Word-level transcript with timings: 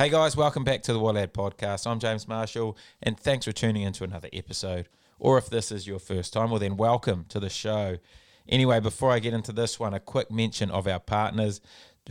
Hey 0.00 0.08
guys, 0.08 0.34
welcome 0.34 0.64
back 0.64 0.80
to 0.84 0.94
the 0.94 0.98
What 0.98 1.16
Lad 1.16 1.34
podcast. 1.34 1.86
I'm 1.86 1.98
James 1.98 2.26
Marshall, 2.26 2.74
and 3.02 3.20
thanks 3.20 3.44
for 3.44 3.52
tuning 3.52 3.82
into 3.82 4.02
another 4.02 4.30
episode. 4.32 4.88
Or 5.18 5.36
if 5.36 5.50
this 5.50 5.70
is 5.70 5.86
your 5.86 5.98
first 5.98 6.32
time, 6.32 6.48
well, 6.48 6.58
then 6.58 6.78
welcome 6.78 7.26
to 7.28 7.38
the 7.38 7.50
show. 7.50 7.98
Anyway, 8.48 8.80
before 8.80 9.10
I 9.10 9.18
get 9.18 9.34
into 9.34 9.52
this 9.52 9.78
one, 9.78 9.92
a 9.92 10.00
quick 10.00 10.30
mention 10.30 10.70
of 10.70 10.86
our 10.86 11.00
partners 11.00 11.60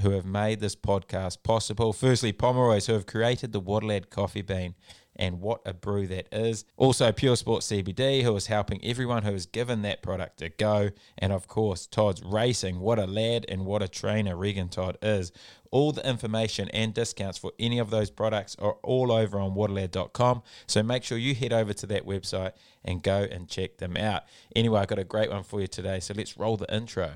who 0.02 0.12
have 0.12 0.23
made 0.23 0.60
this 0.60 0.75
podcast 0.75 1.41
possible. 1.41 1.91
Firstly, 1.91 2.31
Pomeroy's, 2.31 2.86
who 2.86 2.94
have 2.94 3.07
created 3.07 3.54
the 3.54 3.60
What 3.60 3.83
Lad 3.83 4.12
coffee 4.12 4.44
bean 4.44 4.76
and 5.20 5.42
what 5.42 5.62
a 5.65 5.74
brew 5.74 6.08
that 6.08 6.28
is. 6.31 6.65
Also, 6.78 7.12
Pure 7.12 7.36
Sports 7.36 7.68
CBD, 7.68 8.24
who 8.24 8.36
is 8.36 8.47
helping 8.47 8.83
everyone 8.83 9.24
who 9.24 9.33
has 9.33 9.46
given 9.46 9.83
that 9.83 10.01
product 10.01 10.42
a 10.42 10.49
go. 10.49 10.90
And 11.18 11.33
of 11.33 11.47
course, 11.47 11.86
Todd's 11.86 12.24
Racing. 12.24 12.79
What 12.79 12.97
a 12.97 13.06
lad 13.06 13.46
and 13.50 13.65
what 13.65 13.83
a 13.83 13.87
trainer 13.87 14.36
Regan 14.36 14.69
Todd 14.69 14.97
is. 15.04 15.32
All 15.72 15.92
the 15.92 16.08
information 16.08 16.70
and 16.70 16.94
discounts 16.94 17.38
for 17.38 17.52
any 17.59 17.77
of 17.77 17.91
those 17.91 18.09
products 18.09 18.55
are 18.58 18.77
all 18.82 19.12
over 19.12 19.40
on 19.40 19.52
whatalad.com. 19.52 20.42
So 20.66 20.82
make 20.82 21.04
sure 21.04 21.18
you 21.18 21.36
head 21.36 21.54
over 21.54 21.73
to 21.73 21.86
that 21.88 22.08
website 22.08 22.54
and 22.84 23.04
go 23.04 23.28
and 23.30 23.48
check 23.48 23.78
them 23.78 23.98
out. 23.98 24.23
Anyway, 24.56 24.80
I've 24.80 24.88
got 24.88 25.00
a 25.00 25.04
great 25.04 25.30
one 25.30 25.44
for 25.44 25.62
you 25.62 25.67
today. 25.67 26.00
So 26.00 26.14
let's 26.16 26.38
roll 26.38 26.58
the 26.58 26.73
intro. 26.73 27.16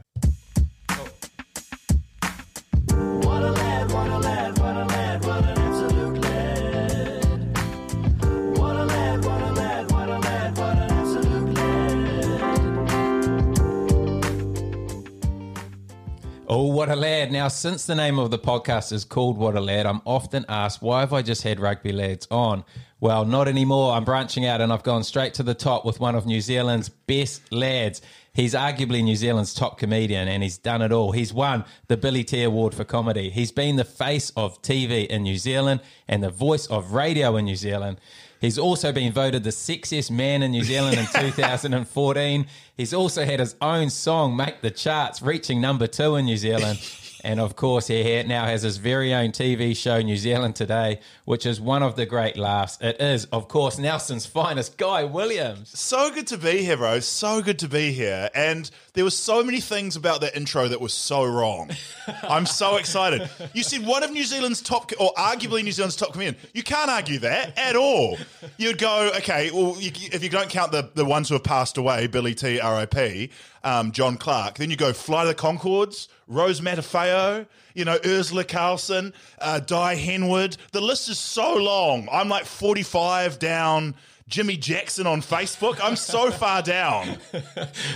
Oh, 16.55 16.67
what 16.67 16.88
a 16.88 16.95
lad. 16.95 17.31
Now, 17.31 17.48
since 17.48 17.88
the 17.88 17.95
name 17.95 18.20
of 18.20 18.30
the 18.30 18.38
podcast 18.38 18.93
is 18.93 19.05
called 19.05 19.39
What 19.39 19.55
a 19.55 19.59
Lad, 19.59 19.88
I'm 19.88 20.03
often 20.05 20.45
asked, 20.48 20.84
why 20.84 20.99
have 20.99 21.12
I 21.12 21.23
just 21.23 21.41
had 21.41 21.59
rugby 21.59 21.91
lads 21.91 22.27
on? 22.29 22.63
Well, 22.99 23.26
not 23.26 23.48
anymore. 23.48 23.93
I'm 23.93 24.04
branching 24.04 24.46
out 24.46 24.62
and 24.62 24.71
I've 24.71 24.84
gone 24.84 25.04
straight 25.04 25.34
to 25.34 25.43
the 25.43 25.55
top 25.55 25.84
with 25.84 25.99
one 25.99 26.13
of 26.13 26.27
New 26.27 26.41
Zealand's 26.41 26.90
best 26.90 27.51
lads. 27.51 28.04
He's 28.34 28.54
arguably 28.54 29.04
New 29.04 29.15
Zealand's 29.15 29.55
top 29.55 29.79
comedian 29.79 30.27
and 30.27 30.43
he's 30.43 30.59
done 30.59 30.84
it 30.84 30.91
all. 30.91 31.12
He's 31.12 31.34
won 31.34 31.65
the 31.87 31.98
Billy 31.98 32.24
T 32.24 32.43
Award 32.43 32.76
for 32.76 32.84
comedy. 32.84 33.31
He's 33.31 33.51
been 33.51 33.76
the 33.76 33.84
face 33.84 34.31
of 34.37 34.62
TV 34.62 35.07
in 35.07 35.24
New 35.24 35.40
Zealand 35.40 35.81
and 36.07 36.21
the 36.21 36.29
voice 36.29 36.68
of 36.68 36.91
radio 36.93 37.35
in 37.35 37.46
New 37.46 37.55
Zealand. 37.55 37.99
He's 38.44 38.60
also 38.60 38.91
been 38.91 39.13
voted 39.13 39.46
the 39.46 39.52
sexiest 39.52 40.12
man 40.12 40.44
in 40.44 40.52
New 40.52 40.66
Zealand 40.66 40.98
in 40.98 41.05
2014. 41.13 42.46
He's 42.76 42.94
also 42.94 43.24
had 43.24 43.40
his 43.40 43.55
own 43.62 43.90
song 43.90 44.36
make 44.36 44.60
the 44.60 44.70
charts, 44.70 45.22
reaching 45.22 45.62
number 45.62 45.88
two 45.88 46.18
in 46.18 46.26
New 46.26 46.36
Zealand. 46.36 46.77
And 47.24 47.40
of 47.40 47.55
course, 47.55 47.88
he 47.88 48.21
now 48.24 48.46
has 48.46 48.63
his 48.63 48.77
very 48.77 49.13
own 49.13 49.32
TV 49.32 49.76
show, 49.76 50.02
New 50.02 50.18
Zealand 50.18 50.57
Today, 50.57 50.99
which 51.24 51.46
is 51.46 51.62
one 51.62 51.82
of 51.82 51.96
the 51.96 52.05
great 52.05 52.35
laughs. 52.35 52.77
It 52.82 52.99
is, 52.99 53.26
of 53.26 53.48
course, 53.48 53.80
Nelson's 53.80 54.26
finest, 54.26 54.77
Guy 54.77 55.05
Williams. 55.05 55.77
So 55.80 56.12
good 56.12 56.27
to 56.27 56.38
be 56.38 56.63
here, 56.63 56.76
bro. 56.76 56.99
So 56.99 57.41
good 57.41 57.60
to 57.60 57.70
be 57.70 57.93
here. 57.93 58.30
And 58.35 58.70
there 58.93 59.05
were 59.05 59.10
so 59.10 59.41
many 59.41 59.62
things 59.62 59.96
about 59.96 60.20
that 60.21 60.35
intro 60.35 60.68
that 60.68 60.82
was 60.82 60.93
so 60.93 61.24
wrong. 61.24 61.71
I'm 62.24 62.46
so 62.46 62.76
excited. 62.76 63.30
You 63.54 63.63
said 63.63 63.85
one 63.85 64.03
of 64.03 64.12
New 64.12 64.25
Zealand's 64.25 64.62
top, 64.62 64.91
or 65.00 65.13
arguably 65.13 65.63
New 65.63 65.72
Zealand's 65.72 65.96
top 65.96 66.12
comedian. 66.12 66.35
You 66.53 66.63
can't 66.63 66.91
argue 66.91 67.19
that 67.19 67.58
at 67.58 67.78
all. 67.78 68.18
You'd 68.58 68.78
go, 68.78 69.12
okay, 69.18 69.50
well, 69.52 69.78
you, 69.80 69.91
if 70.12 70.24
you 70.24 70.30
don't 70.30 70.50
count 70.50 70.74
the, 70.74 70.90
the 70.94 71.06
ones 71.06 71.30
who 71.30 71.35
have 71.35 71.44
passed 71.44 71.78
away, 71.78 72.08
Billy 72.08 72.35
T, 72.35 72.59
RIP, 72.62 73.31
um, 73.63 73.91
John 73.91 74.17
Clarke, 74.17 74.56
then 74.56 74.69
you 74.69 74.75
go 74.75 74.94
Fly 74.94 75.25
the 75.25 75.35
Conchords, 75.35 76.07
Rose 76.28 76.61
Matafeo, 76.61 77.45
you 77.73 77.85
know, 77.85 77.97
Urzila 78.00 78.47
Carlson, 78.47 79.13
uh, 79.39 79.59
Dai 79.59 79.95
Henwood. 79.95 80.57
The 80.72 80.81
list 80.81 81.09
is 81.09 81.19
so 81.19 81.56
long. 81.56 82.07
I'm 82.11 82.29
like 82.29 82.45
45 82.45 83.39
down. 83.39 83.95
Jimmy 84.28 84.56
Jackson 84.56 85.06
on 85.06 85.22
Facebook. 85.22 85.79
I'm 85.84 85.95
so 85.95 86.31
far 86.44 86.61
down. 86.61 87.17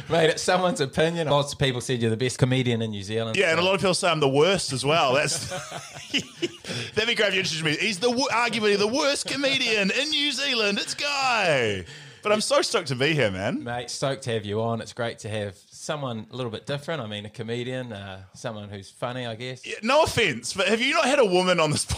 Mate, 0.10 0.30
it's 0.30 0.44
someone's 0.44 0.82
opinion. 0.82 1.28
Lots 1.30 1.54
of 1.54 1.60
people 1.60 1.82
said 1.82 2.02
you're 2.02 2.10
the 2.12 2.18
best 2.18 2.38
comedian 2.38 2.82
in 2.82 2.92
New 2.92 3.02
Zealand. 3.02 3.38
Yeah, 3.38 3.52
and 3.52 3.60
a 3.60 3.64
lot 3.64 3.76
of 3.76 3.80
people 3.80 3.94
say 3.94 4.10
I'm 4.10 4.20
the 4.20 4.30
worst 4.30 4.74
as 4.74 4.86
well. 4.86 5.14
That's 5.14 5.50
that'd 6.94 7.08
be 7.08 7.16
great 7.16 7.30
if 7.30 7.34
you 7.34 7.40
introduced 7.40 7.64
me. 7.64 7.78
He's 7.78 8.00
the 8.00 8.10
arguably 8.10 8.78
the 8.78 8.88
worst 8.88 9.28
comedian 9.28 9.90
in 9.90 10.10
New 10.10 10.32
Zealand. 10.32 10.80
It's 10.80 10.94
Guy. 10.94 11.86
But 12.28 12.34
I'm 12.34 12.42
so 12.42 12.62
stoked 12.62 12.90
to 12.90 12.96
be 12.96 13.14
here, 13.14 13.32
man. 13.32 13.64
Mate, 13.64 13.90
stoked 13.90 14.24
to 14.24 14.32
have 14.32 14.44
you 14.44 14.62
on. 14.62 14.82
It's 14.82 14.92
great 14.92 15.20
to 15.20 15.30
have 15.30 15.56
someone 15.72 16.28
a 16.30 16.36
little 16.36 16.52
bit 16.52 16.66
different. 16.66 17.00
I 17.02 17.08
mean, 17.08 17.26
a 17.26 17.30
comedian, 17.30 17.94
uh, 17.94 18.24
someone 18.34 18.68
who's 18.68 18.90
funny, 18.90 19.26
I 19.26 19.36
guess. 19.36 19.66
No 19.82 20.04
offense, 20.04 20.52
but 20.52 20.68
have 20.68 20.82
you 20.82 20.94
not 20.94 21.06
had 21.06 21.20
a 21.20 21.26
woman 21.26 21.62
on 21.62 21.72
this 21.72 21.86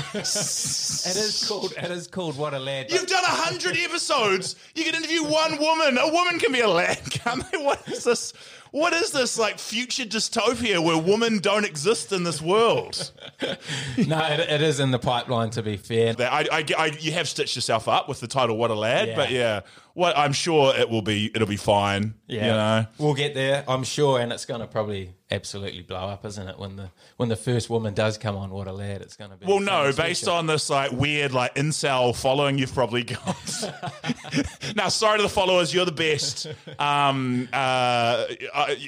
podcast? 0.00 1.06
It 1.06 1.16
is 1.16 1.46
called. 1.46 1.74
It 1.80 1.92
is 1.92 2.08
called 2.08 2.36
What 2.36 2.54
a 2.54 2.58
Lad. 2.58 2.90
You've 2.90 3.06
done 3.06 3.22
a 3.22 3.28
hundred 3.28 3.76
episodes. 3.76 4.56
You 4.74 4.82
can 4.82 4.96
interview 4.96 5.22
one 5.22 5.56
woman. 5.60 5.96
A 5.96 6.12
woman 6.12 6.40
can 6.40 6.50
be 6.50 6.58
a 6.58 6.68
lad. 6.68 6.98
Can't 7.12 7.48
they? 7.52 7.58
What 7.58 7.88
is 7.88 8.02
this? 8.02 8.32
What 8.72 8.94
is 8.94 9.10
this 9.12 9.38
like 9.38 9.58
future 9.58 10.04
dystopia 10.04 10.82
where 10.82 10.96
women 10.96 11.38
don't 11.40 11.64
exist 11.66 12.10
in 12.10 12.24
this 12.24 12.40
world? 12.40 13.12
no, 13.98 14.18
it, 14.24 14.40
it 14.40 14.62
is 14.62 14.80
in 14.80 14.90
the 14.90 14.98
pipeline. 14.98 15.50
To 15.50 15.62
be 15.62 15.76
fair, 15.76 16.14
I, 16.18 16.46
I, 16.50 16.64
I, 16.78 16.86
you 16.98 17.12
have 17.12 17.28
stitched 17.28 17.54
yourself 17.54 17.86
up 17.86 18.08
with 18.08 18.20
the 18.20 18.26
title 18.26 18.56
"What 18.56 18.70
a 18.70 18.74
Lad," 18.74 19.08
Yeah. 19.08 19.16
but 19.16 19.30
yeah, 19.30 19.60
what 19.94 20.16
I'm 20.16 20.32
sure 20.32 20.74
it 20.74 20.88
will 20.88 21.02
be. 21.02 21.30
It'll 21.34 21.46
be 21.46 21.56
fine. 21.56 22.14
yeah, 22.26 22.40
you 22.40 22.52
know. 22.52 22.86
we'll 22.98 23.14
get 23.14 23.34
there. 23.34 23.64
I'm 23.68 23.84
sure, 23.84 24.20
and 24.20 24.32
it's 24.32 24.46
going 24.46 24.60
to 24.60 24.66
probably 24.66 25.14
absolutely 25.30 25.82
blow 25.82 26.08
up, 26.08 26.24
isn't 26.24 26.48
it? 26.48 26.58
When 26.58 26.76
the 26.76 26.90
when 27.16 27.28
the 27.28 27.36
first 27.36 27.68
woman 27.68 27.92
does 27.94 28.16
come 28.18 28.36
on, 28.36 28.50
What 28.50 28.68
a 28.68 28.72
Lad, 28.72 29.02
it's 29.02 29.16
going 29.16 29.30
to 29.30 29.36
be. 29.36 29.46
Well, 29.46 29.60
no, 29.60 29.92
based 29.92 30.28
on 30.28 30.46
this 30.46 30.70
like 30.70 30.92
weird 30.92 31.32
like 31.32 31.54
incel 31.56 32.16
following 32.16 32.58
you've 32.58 32.74
probably 32.74 33.04
got. 33.04 33.64
now, 34.76 34.88
sorry 34.88 35.18
to 35.18 35.22
the 35.22 35.28
followers, 35.28 35.74
you're 35.74 35.84
the 35.84 35.92
best. 35.92 36.46
Um, 36.78 37.48
uh, 37.52 38.26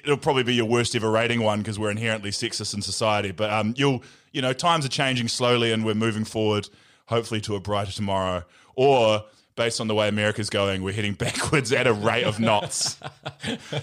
it'll 0.05 0.17
probably 0.17 0.43
be 0.43 0.55
your 0.55 0.67
worst 0.67 0.95
ever 0.97 1.11
rating 1.11 1.43
one 1.43 1.61
because 1.61 1.79
we're 1.79 1.91
inherently 1.91 2.31
sexist 2.31 2.75
in 2.75 2.83
society. 2.83 3.33
But 3.33 3.51
um, 3.51 3.75
you'll, 3.77 4.03
you 4.33 4.43
know, 4.43 4.53
times 4.53 4.87
are 4.87 4.91
changing 4.91 5.29
slowly, 5.29 5.73
and 5.73 5.85
we're 5.85 5.95
moving 5.95 6.25
forward, 6.25 6.69
hopefully 7.07 7.41
to 7.43 7.57
a 7.57 7.61
brighter 7.61 7.93
tomorrow. 7.93 8.45
Or 8.77 9.25
based 9.57 9.81
on 9.81 9.87
the 9.87 9.95
way 9.95 10.09
America's 10.09 10.51
going, 10.51 10.83
we're 10.83 10.93
heading 10.93 11.15
backwards 11.25 11.73
at 11.73 11.87
a 11.87 11.93
rate 11.93 12.25
of 12.25 12.41
knots. 12.41 12.99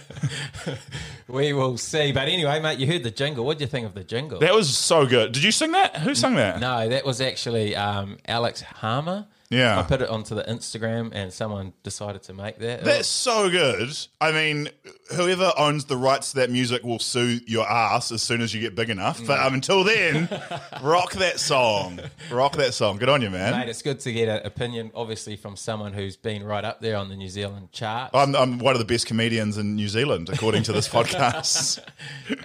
we 1.27 1.53
will 1.53 1.77
see. 1.77 2.11
But 2.11 2.27
anyway, 2.27 2.59
mate, 2.59 2.79
you 2.79 2.87
heard 2.87 3.03
the 3.03 3.11
jingle. 3.11 3.45
What 3.45 3.57
do 3.57 3.63
you 3.63 3.69
think 3.69 3.85
of 3.85 3.93
the 3.93 4.03
jingle? 4.03 4.39
that 4.39 4.53
was 4.53 4.75
so 4.77 5.05
good. 5.05 5.31
Did 5.31 5.43
you 5.43 5.51
sing 5.51 5.71
that? 5.71 5.97
Who 5.97 6.15
sang 6.15 6.35
that? 6.35 6.59
no, 6.59 6.89
that 6.89 7.05
was 7.05 7.21
actually 7.21 7.75
um, 7.75 8.17
Alex 8.27 8.61
Harmer. 8.61 9.25
Yeah. 9.51 9.77
I 9.79 9.83
put 9.83 10.01
it 10.01 10.09
onto 10.09 10.33
the 10.33 10.43
Instagram, 10.43 11.11
and 11.13 11.31
someone 11.31 11.73
decided 11.83 12.23
to 12.23 12.33
make 12.33 12.57
that. 12.59 12.85
That's 12.85 13.07
so 13.07 13.49
good. 13.49 13.89
I 14.21 14.31
mean, 14.31 14.69
whoever 15.13 15.51
owns 15.57 15.85
the 15.85 15.97
rights 15.97 16.31
to 16.31 16.37
that 16.37 16.49
music 16.49 16.83
will 16.83 16.99
sue 16.99 17.41
your 17.45 17.69
ass 17.69 18.13
as 18.13 18.21
soon 18.21 18.41
as 18.41 18.53
you 18.53 18.61
get 18.61 18.75
big 18.75 18.89
enough. 18.89 19.21
But 19.27 19.41
um, 19.41 19.53
until 19.53 19.83
then, 19.83 20.29
rock 20.81 21.11
that 21.13 21.37
song. 21.39 21.99
Rock 22.31 22.55
that 22.55 22.73
song. 22.73 22.95
Good 22.97 23.09
on 23.09 23.21
you, 23.21 23.29
man. 23.29 23.51
Mate, 23.51 23.67
it's 23.67 23.81
good 23.81 23.99
to 23.99 24.13
get 24.13 24.29
an 24.29 24.45
opinion, 24.45 24.89
obviously, 24.95 25.35
from 25.35 25.57
someone 25.57 25.91
who's 25.91 26.15
been 26.15 26.43
right 26.43 26.63
up 26.63 26.79
there 26.79 26.95
on 26.95 27.09
the 27.09 27.15
New 27.17 27.29
Zealand 27.29 27.71
chart 27.73 28.11
I'm, 28.13 28.35
I'm 28.35 28.57
one 28.59 28.73
of 28.73 28.79
the 28.79 28.85
best 28.85 29.05
comedians 29.05 29.57
in 29.57 29.75
New 29.75 29.89
Zealand, 29.89 30.29
according 30.29 30.63
to 30.63 30.71
this 30.71 30.87
podcast. 30.89 31.79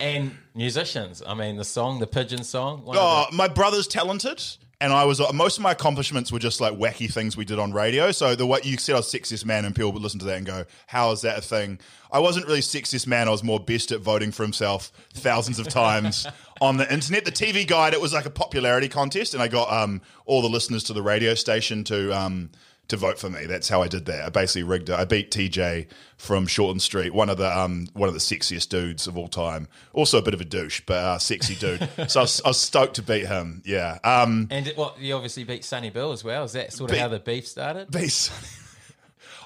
and 0.01 0.37
musicians. 0.57 1.23
I 1.25 1.35
mean, 1.35 1.57
the 1.57 1.65
song, 1.65 2.01
the 2.01 2.07
Pigeon 2.09 2.43
song. 2.43 2.83
Oh, 2.89 3.27
my 3.33 3.47
brother's 3.47 3.87
talented. 3.87 4.43
And 4.81 4.93
I 4.93 5.05
was 5.05 5.21
most 5.33 5.57
of 5.57 5.63
my 5.63 5.73
accomplishments 5.73 6.31
were 6.31 6.39
just 6.39 6.61
like 6.61 6.75
wacky 6.75 7.11
things 7.11 7.35
we 7.35 7.47
did 7.47 7.59
on 7.59 7.73
radio. 7.73 8.13
So 8.13 8.35
the 8.35 8.47
what 8.47 8.67
you 8.67 8.77
said 8.77 8.95
I 8.95 8.99
was 8.99 9.07
sexiest 9.07 9.47
man, 9.47 9.65
and 9.65 9.75
people 9.75 9.93
would 9.93 10.03
listen 10.03 10.19
to 10.21 10.27
that 10.27 10.37
and 10.37 10.47
go, 10.47 10.67
"How 10.87 11.13
is 11.13 11.23
that 11.23 11.39
a 11.39 11.41
thing?" 11.41 11.79
I 12.13 12.19
wasn't 12.19 12.47
really 12.47 12.61
sexiest 12.61 13.07
man. 13.07 13.27
I 13.27 13.31
was 13.31 13.43
more 13.43 13.59
best 13.59 13.91
at 13.91 14.01
voting 14.01 14.33
for 14.33 14.43
himself 14.43 14.93
thousands 15.15 15.59
of 15.59 15.69
times 15.69 16.27
on 16.61 16.77
the 16.77 16.93
internet. 16.93 17.25
The 17.25 17.33
TV 17.33 17.67
guide 17.67 17.95
it 17.95 18.01
was 18.01 18.13
like 18.13 18.27
a 18.27 18.31
popularity 18.31 18.89
contest, 18.89 19.33
and 19.33 19.43
I 19.43 19.49
got 19.49 19.73
um, 19.73 20.03
all 20.27 20.43
the 20.43 20.49
listeners 20.49 20.85
to 20.85 20.93
the 20.93 21.03
radio 21.03 21.35
station 21.35 21.83
to 21.85 22.13
um, 22.15 22.51
to 22.89 22.97
vote 22.97 23.19
for 23.19 23.29
me. 23.29 23.47
That's 23.47 23.69
how 23.69 23.83
I 23.83 23.89
did 23.89 24.05
that. 24.07 24.25
I 24.25 24.29
basically 24.29 24.63
rigged 24.63 24.89
it. 24.91 24.95
I 24.99 25.05
beat 25.05 25.31
TJ 25.31 25.87
from 26.17 26.47
Shortland 26.47 26.81
Street, 26.81 27.13
one 27.13 27.29
of 27.29 27.37
the 27.37 27.57
um, 27.59 27.89
one 27.95 28.09
of 28.09 28.15
the 28.15 28.21
sexiest 28.21 28.69
dudes 28.69 29.07
of 29.07 29.17
all 29.19 29.29
time. 29.29 29.69
Also 29.93 30.19
a 30.19 30.23
bit 30.23 30.35
of 30.35 30.41
a 30.41 30.45
douche, 30.45 30.83
but 30.87 30.97
uh, 30.99 31.19
sexy 31.19 31.55
dude. 31.57 31.89
so 32.11 32.21
I 32.21 32.23
was, 32.23 32.41
I 32.45 32.49
was 32.49 32.61
stoked 32.61 32.95
to 32.95 33.03
beat 33.03 33.27
him. 33.27 33.63
Yeah. 33.65 33.99
Um, 34.05 34.49
And 34.51 34.67
what 34.77 35.01
you 35.01 35.15
obviously 35.15 35.45
beat 35.45 35.65
Sonny 35.65 35.91
Bill 35.91 36.13
as 36.13 36.23
well. 36.23 36.45
Is 36.45 36.53
that 36.53 36.73
sort 36.73 36.91
of 36.91 36.95
Beat- 36.95 37.01
how 37.01 37.09
the 37.09 37.19
beef 37.21 37.47
started? 37.47 37.91
beat. 37.91 38.09
Sonny 38.13 38.47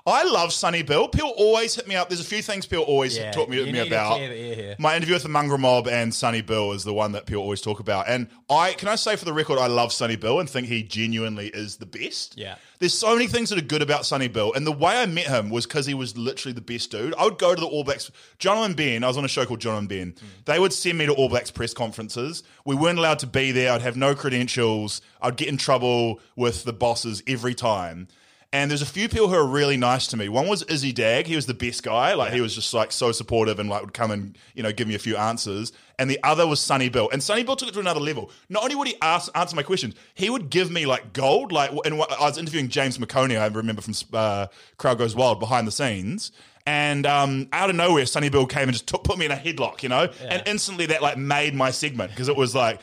I 0.07 0.25
love 0.25 0.53
Sonny 0.53 0.83
Bill. 0.83 1.09
People 1.09 1.35
always 1.37 1.75
hit 1.75 1.87
me 1.87 1.95
up. 1.95 2.09
There's 2.09 2.23
a 2.23 2.25
few 2.25 2.41
things 2.41 2.65
people 2.67 2.85
always 2.87 3.17
Yeah, 3.19 3.33
talk 3.33 3.51
me, 3.51 3.71
me 3.71 3.79
about. 3.87 4.15
clear 4.17 4.29
the 4.31 4.35
air 4.35 4.55
here. 4.55 4.77
My 4.79 4.97
interview 4.97 5.15
with 5.15 5.25
the 5.25 5.29
Mongrel 5.29 5.59
Mob 5.59 5.89
and 5.89 6.15
Sonny 6.15 6.41
Bill 6.41 6.73
is 6.73 6.85
the 6.85 6.95
one 6.95 7.13
that 7.13 7.27
people 7.27 7.43
always 7.43 7.61
talk 7.61 7.81
about. 7.81 8.09
And 8.09 8.29
I 8.49 8.73
can 8.73 8.89
I 8.89 8.95
say 8.95 9.17
for 9.17 9.27
the 9.27 9.35
record, 9.35 9.59
I 9.59 9.67
love 9.67 9.93
Sonny 9.93 10.17
Bill 10.17 10.41
and 10.41 10.49
think 10.49 10.69
he 10.69 10.83
genuinely 10.83 11.49
is 11.49 11.77
the 11.77 11.85
best. 11.87 12.39
Yeah. 12.39 12.57
There's 12.81 12.97
so 12.97 13.13
many 13.13 13.27
things 13.27 13.51
that 13.51 13.59
are 13.59 13.63
good 13.63 13.83
about 13.83 14.07
Sonny 14.07 14.27
Bill. 14.27 14.55
And 14.55 14.67
the 14.67 14.73
way 14.73 14.97
I 14.97 15.05
met 15.05 15.27
him 15.27 15.51
was 15.51 15.67
because 15.67 15.85
he 15.85 15.93
was 15.93 16.17
literally 16.17 16.55
the 16.55 16.63
best 16.63 16.91
dude. 16.91 17.15
I 17.17 17.25
would 17.25 17.37
go 17.37 17.55
to 17.55 17.61
the 17.61 17.67
All 17.67 17.85
Blacks. 17.85 18.11
Jono 18.39 18.65
and 18.65 18.75
Ben, 18.75 19.05
I 19.05 19.07
was 19.07 19.19
on 19.19 19.25
a 19.27 19.29
show 19.29 19.45
called 19.45 19.61
Jono 19.61 19.77
and 19.77 19.89
Ben. 19.89 20.13
Mm. 20.13 20.45
They 20.47 20.59
would 20.59 20.73
send 20.73 20.97
me 20.97 21.05
to 21.05 21.13
All 21.13 21.29
Blacks 21.29 21.51
press 21.51 21.75
conferences. 21.75 22.43
We 22.65 22.75
weren't 22.75 22.99
allowed 22.99 23.19
to 23.19 23.27
be 23.27 23.53
there. 23.53 23.73
I'd 23.73 23.83
have 23.83 23.99
no 23.99 24.15
credentials. 24.15 25.03
I'd 25.21 25.37
get 25.37 25.49
in 25.49 25.59
trouble 25.59 26.21
with 26.37 26.65
the 26.65 26.73
bosses 26.73 27.23
every 27.27 27.55
time. 27.55 28.09
And 28.53 28.69
there's 28.69 28.83
a 28.83 28.87
few 28.87 29.09
people 29.09 29.29
who 29.29 29.37
are 29.37 29.47
really 29.47 29.77
nice 29.77 30.09
to 30.09 30.17
me. 30.17 30.29
One 30.29 30.49
was 30.49 30.65
Izzy 30.65 30.93
Dagg. 30.93 31.29
He 31.29 31.37
was 31.37 31.47
the 31.47 31.55
best 31.55 31.85
guy. 31.85 32.15
Like 32.15 32.33
he 32.33 32.41
was 32.41 32.53
just 32.53 32.75
like 32.75 32.91
so 32.91 33.13
supportive 33.13 33.61
and 33.61 33.71
like 33.71 33.83
would 33.83 33.95
come 33.95 34.11
and 34.11 34.37
you 34.55 34.65
know 34.65 34.73
give 34.73 34.89
me 34.89 34.97
a 34.97 34.99
few 34.99 35.17
answers. 35.17 35.73
And 36.01 36.11
the 36.11 36.19
other 36.25 36.49
was 36.49 36.59
Sonny 36.59 36.89
Bill. 36.89 37.09
And 37.13 37.23
Sonny 37.23 37.45
Bill 37.45 37.55
took 37.55 37.69
it 37.69 37.75
to 37.75 37.81
another 37.81 38.01
level. 38.01 38.31
Not 38.49 38.65
only 38.65 38.75
would 38.75 38.89
he 38.89 38.97
ask, 39.03 39.31
answer 39.37 39.55
my 39.55 39.63
questions, 39.63 39.95
he 40.15 40.31
would 40.31 40.51
give 40.51 40.69
me 40.71 40.85
like 40.85 41.13
gold. 41.13 41.53
Like 41.53 41.71
and 41.85 41.95
I 41.95 42.21
was 42.21 42.39
interviewing 42.39 42.69
James 42.69 42.99
McOnie. 42.99 43.41
I 43.41 43.47
remember 43.47 43.83
from 43.83 43.95
uh, 44.13 44.49
Crowd 44.79 44.99
Goes 44.99 45.15
Wild 45.15 45.39
behind 45.39 45.69
the 45.69 45.73
scenes. 45.73 46.33
And 46.67 47.07
um, 47.07 47.49
out 47.53 47.71
of 47.71 47.77
nowhere, 47.77 48.05
Sonny 48.07 48.29
Bill 48.29 48.47
came 48.47 48.65
and 48.65 48.73
just 48.73 48.87
took, 48.87 49.03
put 49.03 49.19
me 49.19 49.27
in 49.27 49.33
a 49.33 49.37
headlock, 49.37 49.83
you 49.83 49.89
know, 49.89 50.09
and 50.23 50.43
instantly 50.47 50.87
that 50.87 51.03
like 51.03 51.17
made 51.17 51.55
my 51.55 51.71
segment 51.71 52.11
because 52.11 52.29
it 52.29 52.37
was 52.37 52.55
like 52.55 52.81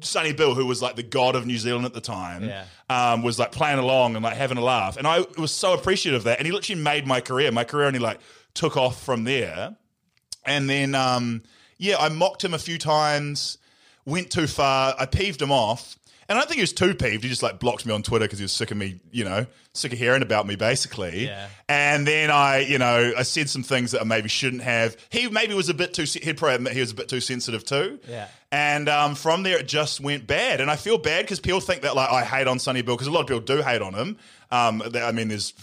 Sonny 0.00 0.32
Bill, 0.32 0.54
who 0.54 0.66
was 0.66 0.80
like 0.82 0.96
the 0.96 1.02
god 1.02 1.36
of 1.36 1.46
New 1.46 1.58
Zealand 1.58 1.84
at 1.86 1.94
the 1.94 2.00
time, 2.00 2.44
Yeah. 2.44 2.64
um, 2.90 3.22
was 3.22 3.38
like 3.38 3.52
playing 3.52 3.78
along 3.78 4.14
and 4.16 4.24
like 4.24 4.36
having 4.36 4.58
a 4.58 4.62
laugh. 4.62 4.96
And 4.96 5.06
I 5.06 5.24
was 5.38 5.52
so 5.52 5.72
appreciative 5.74 6.18
of 6.20 6.24
that. 6.24 6.38
And 6.38 6.46
he 6.46 6.52
literally 6.52 6.80
made 6.82 7.06
my 7.06 7.20
career. 7.20 7.50
My 7.52 7.64
career 7.64 7.86
only 7.86 7.98
like 7.98 8.20
took 8.54 8.76
off 8.76 9.02
from 9.02 9.24
there. 9.24 9.76
And 10.44 10.68
then, 10.68 10.94
um, 10.94 11.42
yeah, 11.78 11.96
I 11.98 12.08
mocked 12.08 12.44
him 12.44 12.54
a 12.54 12.58
few 12.58 12.78
times, 12.78 13.58
went 14.04 14.30
too 14.30 14.46
far. 14.46 14.94
I 14.98 15.06
peeved 15.06 15.40
him 15.40 15.52
off. 15.52 15.96
And 16.28 16.38
I 16.38 16.40
don't 16.40 16.48
think 16.48 16.56
he 16.58 16.62
was 16.62 16.72
too 16.72 16.94
peeved. 16.94 17.24
He 17.24 17.28
just 17.28 17.42
like 17.42 17.58
blocked 17.58 17.84
me 17.84 17.92
on 17.92 18.02
Twitter 18.02 18.24
because 18.24 18.38
he 18.38 18.44
was 18.44 18.52
sick 18.52 18.70
of 18.70 18.76
me, 18.76 19.00
you 19.10 19.24
know, 19.24 19.44
sick 19.74 19.92
of 19.92 19.98
hearing 19.98 20.22
about 20.22 20.46
me 20.46 20.56
basically. 20.56 21.26
Yeah. 21.26 21.48
And 21.68 22.06
then 22.06 22.30
I, 22.30 22.60
you 22.60 22.78
know, 22.78 23.12
I 23.16 23.22
said 23.22 23.50
some 23.50 23.62
things 23.62 23.90
that 23.90 24.00
I 24.00 24.04
maybe 24.04 24.28
shouldn't 24.28 24.62
have. 24.62 24.96
He 25.10 25.28
maybe 25.28 25.52
was 25.52 25.68
a 25.68 25.74
bit 25.74 25.92
too, 25.94 26.04
he'd 26.04 26.38
probably 26.38 26.54
admit 26.54 26.72
he 26.72 26.80
was 26.80 26.92
a 26.92 26.94
bit 26.94 27.08
too 27.08 27.20
sensitive 27.20 27.64
too. 27.64 27.98
Yeah. 28.08 28.28
And 28.52 28.90
um, 28.90 29.14
from 29.14 29.42
there, 29.42 29.58
it 29.58 29.66
just 29.66 29.98
went 29.98 30.26
bad. 30.26 30.60
And 30.60 30.70
I 30.70 30.76
feel 30.76 30.98
bad 30.98 31.24
because 31.24 31.40
people 31.40 31.60
think 31.60 31.82
that 31.82 31.96
like 31.96 32.10
I 32.10 32.22
hate 32.22 32.46
on 32.46 32.58
Sonny 32.58 32.82
Bill 32.82 32.94
because 32.94 33.06
a 33.08 33.10
lot 33.10 33.22
of 33.22 33.26
people 33.26 33.40
do 33.40 33.62
hate 33.62 33.80
on 33.80 33.94
him. 33.94 34.18
Um, 34.50 34.82
I 34.94 35.10
mean, 35.10 35.28
there's. 35.28 35.54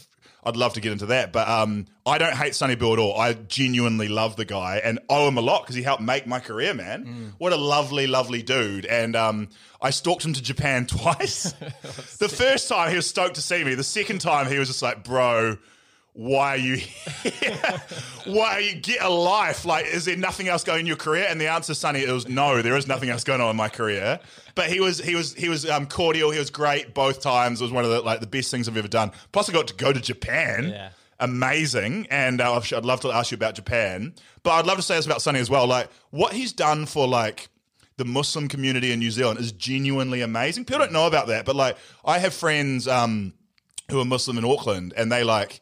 I'd 0.42 0.56
love 0.56 0.74
to 0.76 0.82
get 0.82 0.94
into 0.94 1.08
that, 1.08 1.34
but 1.34 1.50
um, 1.50 1.86
I 2.06 2.18
don't 2.18 2.34
hate 2.34 2.56
Sonny 2.56 2.76
Bill 2.76 2.94
at 2.94 3.00
all. 3.00 3.20
I 3.20 3.34
genuinely 3.34 4.08
love 4.08 4.38
the 4.38 4.46
guy 4.46 4.78
and 4.82 4.98
owe 5.10 5.28
him 5.28 5.38
a 5.38 5.42
lot 5.42 5.64
because 5.64 5.76
he 5.76 5.84
helped 5.84 6.02
make 6.02 6.26
my 6.26 6.40
career, 6.40 6.74
man. 6.74 7.34
What 7.40 7.52
a 7.52 7.58
lovely, 7.58 8.08
lovely 8.08 8.42
dude. 8.42 8.86
And 8.86 9.18
um, 9.18 9.50
I 9.82 9.90
stalked 9.90 10.24
him 10.24 10.32
to 10.32 10.42
Japan 10.42 10.86
twice. 10.88 11.52
the 12.20 12.30
first 12.30 12.70
time 12.70 12.90
he 12.90 12.96
was 12.96 13.06
stoked 13.06 13.36
to 13.36 13.42
see 13.42 13.66
me. 13.66 13.76
The 13.76 13.84
second 13.84 14.22
time 14.22 14.48
he 14.48 14.58
was 14.58 14.70
just 14.70 14.82
like, 14.82 15.04
bro, 15.04 15.58
why 16.19 16.50
are 16.50 16.57
you 16.57 16.75
here? 16.75 17.81
why 18.25 18.56
are 18.56 18.60
you 18.60 18.75
get 18.75 19.01
a 19.01 19.07
life? 19.07 19.63
Like, 19.63 19.86
is 19.86 20.04
there 20.04 20.18
nothing 20.18 20.50
else 20.50 20.66
going 20.66 20.81
in 20.81 20.86
your 20.86 20.98
career? 20.98 21.25
And 21.30 21.39
the 21.39 21.48
answer, 21.48 21.74
Sonny, 21.74 22.01
it 22.01 22.12
was 22.12 22.27
no. 22.27 22.62
There 22.62 22.75
is 22.75 22.88
nothing 22.88 23.10
else 23.10 23.24
going 23.24 23.39
on 23.39 23.50
in 23.50 23.56
my 23.56 23.69
career. 23.69 24.19
But 24.54 24.69
he 24.69 24.81
was 24.81 25.00
he 25.00 25.16
was 25.16 25.33
he 25.33 25.48
was 25.48 25.68
um, 25.69 25.88
cordial. 25.88 26.30
He 26.31 26.38
was 26.38 26.50
great 26.50 26.94
both 26.94 27.21
times. 27.21 27.62
It 27.62 27.63
was 27.63 27.71
one 27.71 27.86
of 27.86 27.89
the 27.89 28.01
like 28.01 28.19
the 28.19 28.27
best 28.27 28.51
things 28.51 28.68
I've 28.68 28.75
ever 28.75 28.89
done. 28.89 29.13
Plus, 29.31 29.50
I 29.50 29.54
got 29.54 29.69
to 29.69 29.74
go 29.74 29.94
to 29.94 30.01
Japan. 30.01 30.69
Yeah. 30.69 30.89
Amazing, 31.21 32.07
and 32.10 32.39
uh, 32.39 32.54
I'd 32.54 32.86
love 32.86 33.01
to 33.01 33.12
ask 33.12 33.31
you 33.31 33.36
about 33.36 33.56
Japan. 33.56 34.13
But 34.44 34.51
I'd 34.51 34.66
love 34.66 34.77
to 34.77 34.83
say 34.83 34.95
this 34.95 35.06
about 35.06 35.21
Sonny 35.21 35.39
as 35.39 35.50
well. 35.50 35.68
Like 35.68 35.89
what 36.12 36.33
he's 36.33 36.51
done 36.51 36.86
for 36.86 37.07
like 37.07 37.50
the 37.95 38.06
Muslim 38.06 38.48
community 38.50 38.92
in 38.92 39.00
New 39.00 39.12
Zealand 39.12 39.39
is 39.39 39.51
genuinely 39.54 40.19
amazing. 40.19 40.66
People 40.66 40.80
don't 40.80 40.94
know 40.94 41.07
about 41.07 41.27
that, 41.27 41.45
but 41.45 41.56
like 41.56 41.77
I 42.04 42.19
have 42.19 42.33
friends 42.33 42.89
um, 42.89 43.33
who 43.89 44.01
are 44.01 44.06
Muslim 44.06 44.38
in 44.38 44.44
Auckland, 44.44 44.94
and 44.98 45.10
they 45.10 45.24
like 45.24 45.62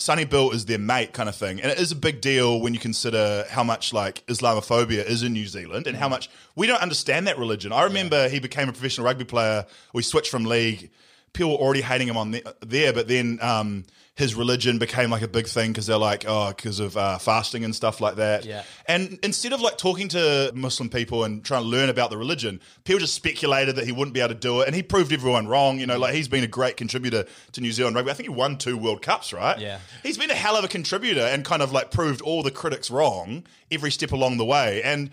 Sonny 0.00 0.24
Bill 0.24 0.52
is 0.52 0.64
their 0.66 0.78
mate, 0.78 1.12
kind 1.12 1.28
of 1.28 1.34
thing. 1.34 1.60
And 1.60 1.72
it 1.72 1.78
is 1.78 1.90
a 1.90 1.96
big 1.96 2.20
deal 2.20 2.60
when 2.60 2.72
you 2.72 2.78
consider 2.78 3.44
how 3.50 3.64
much 3.64 3.92
like 3.92 4.24
Islamophobia 4.26 5.04
is 5.04 5.24
in 5.24 5.32
New 5.32 5.46
Zealand 5.46 5.88
and 5.88 5.96
how 5.96 6.08
much 6.08 6.30
we 6.54 6.68
don't 6.68 6.80
understand 6.80 7.26
that 7.26 7.36
religion. 7.36 7.72
I 7.72 7.82
remember 7.82 8.28
he 8.28 8.38
became 8.38 8.68
a 8.68 8.72
professional 8.72 9.04
rugby 9.04 9.24
player. 9.24 9.66
We 9.92 10.02
switched 10.02 10.30
from 10.30 10.44
league. 10.44 10.90
People 11.32 11.50
were 11.50 11.58
already 11.58 11.80
hating 11.80 12.06
him 12.06 12.16
on 12.16 12.30
the, 12.30 12.44
there, 12.60 12.92
but 12.92 13.08
then 13.08 13.40
um, 13.42 13.84
his 14.18 14.34
religion 14.34 14.78
became 14.78 15.10
like 15.10 15.22
a 15.22 15.28
big 15.28 15.46
thing 15.46 15.70
because 15.70 15.86
they're 15.86 15.96
like, 15.96 16.24
oh, 16.26 16.48
because 16.48 16.80
of 16.80 16.96
uh, 16.96 17.18
fasting 17.18 17.64
and 17.64 17.72
stuff 17.72 18.00
like 18.00 18.16
that. 18.16 18.44
Yeah. 18.44 18.64
And 18.86 19.16
instead 19.22 19.52
of 19.52 19.60
like 19.60 19.78
talking 19.78 20.08
to 20.08 20.50
Muslim 20.56 20.88
people 20.88 21.22
and 21.22 21.44
trying 21.44 21.62
to 21.62 21.68
learn 21.68 21.88
about 21.88 22.10
the 22.10 22.18
religion, 22.18 22.60
people 22.82 22.98
just 22.98 23.14
speculated 23.14 23.76
that 23.76 23.86
he 23.86 23.92
wouldn't 23.92 24.14
be 24.14 24.20
able 24.20 24.30
to 24.30 24.34
do 24.34 24.60
it, 24.60 24.66
and 24.66 24.74
he 24.74 24.82
proved 24.82 25.12
everyone 25.12 25.46
wrong. 25.46 25.78
You 25.78 25.86
know, 25.86 25.96
like 25.96 26.14
he's 26.14 26.26
been 26.26 26.42
a 26.42 26.48
great 26.48 26.76
contributor 26.76 27.26
to 27.52 27.60
New 27.60 27.70
Zealand 27.70 27.94
rugby. 27.94 28.10
I 28.10 28.14
think 28.14 28.28
he 28.28 28.34
won 28.34 28.58
two 28.58 28.76
World 28.76 29.02
Cups, 29.02 29.32
right? 29.32 29.56
Yeah. 29.56 29.78
He's 30.02 30.18
been 30.18 30.32
a 30.32 30.34
hell 30.34 30.56
of 30.56 30.64
a 30.64 30.68
contributor 30.68 31.20
and 31.20 31.44
kind 31.44 31.62
of 31.62 31.70
like 31.70 31.92
proved 31.92 32.20
all 32.20 32.42
the 32.42 32.50
critics 32.50 32.90
wrong 32.90 33.46
every 33.70 33.92
step 33.92 34.10
along 34.10 34.38
the 34.38 34.44
way. 34.44 34.82
And 34.82 35.10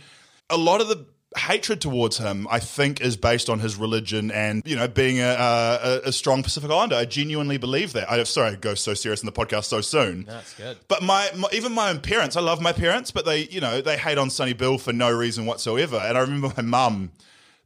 a 0.49 0.57
lot 0.57 0.81
of 0.81 0.87
the 0.87 1.05
hatred 1.35 1.81
towards 1.81 2.17
him, 2.17 2.47
I 2.49 2.59
think, 2.59 3.01
is 3.01 3.17
based 3.17 3.49
on 3.49 3.59
his 3.59 3.75
religion 3.75 4.31
and 4.31 4.61
you 4.65 4.75
know 4.75 4.87
being 4.87 5.19
a, 5.19 5.35
a, 5.39 6.01
a 6.05 6.11
strong 6.11 6.43
Pacific 6.43 6.69
Islander. 6.69 6.95
I 6.95 7.05
genuinely 7.05 7.57
believe 7.57 7.93
that. 7.93 8.09
I'm 8.11 8.25
sorry, 8.25 8.51
I 8.51 8.55
go 8.55 8.75
so 8.75 8.93
serious 8.93 9.21
in 9.21 9.25
the 9.25 9.31
podcast 9.31 9.65
so 9.65 9.81
soon. 9.81 10.25
That's 10.25 10.53
good. 10.55 10.77
But 10.87 11.03
my, 11.03 11.29
my 11.35 11.47
even 11.51 11.73
my 11.73 11.89
own 11.89 11.99
parents, 11.99 12.35
I 12.35 12.41
love 12.41 12.61
my 12.61 12.73
parents, 12.73 13.11
but 13.11 13.25
they 13.25 13.43
you 13.47 13.61
know 13.61 13.81
they 13.81 13.97
hate 13.97 14.17
on 14.17 14.29
Sonny 14.29 14.53
Bill 14.53 14.77
for 14.77 14.93
no 14.93 15.11
reason 15.11 15.45
whatsoever. 15.45 15.97
And 15.97 16.17
I 16.17 16.21
remember 16.21 16.51
my 16.57 16.63
mum. 16.63 17.11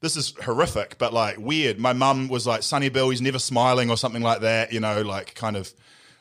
This 0.01 0.15
is 0.15 0.33
horrific, 0.43 0.97
but 0.97 1.11
like 1.11 1.37
weird. 1.37 1.77
My 1.77 1.91
mum 1.91 2.29
was 2.29 2.47
like, 2.47 2.63
Sonny 2.63 2.87
Bill, 2.87 3.09
he's 3.09 3.21
never 3.21 3.37
smiling 3.37 3.89
or 3.89 3.97
something 3.97 4.21
like 4.21 4.39
that, 4.41 4.71
you 4.71 4.79
know, 4.79 5.01
like 5.01 5.35
kind 5.35 5.57
of, 5.57 5.73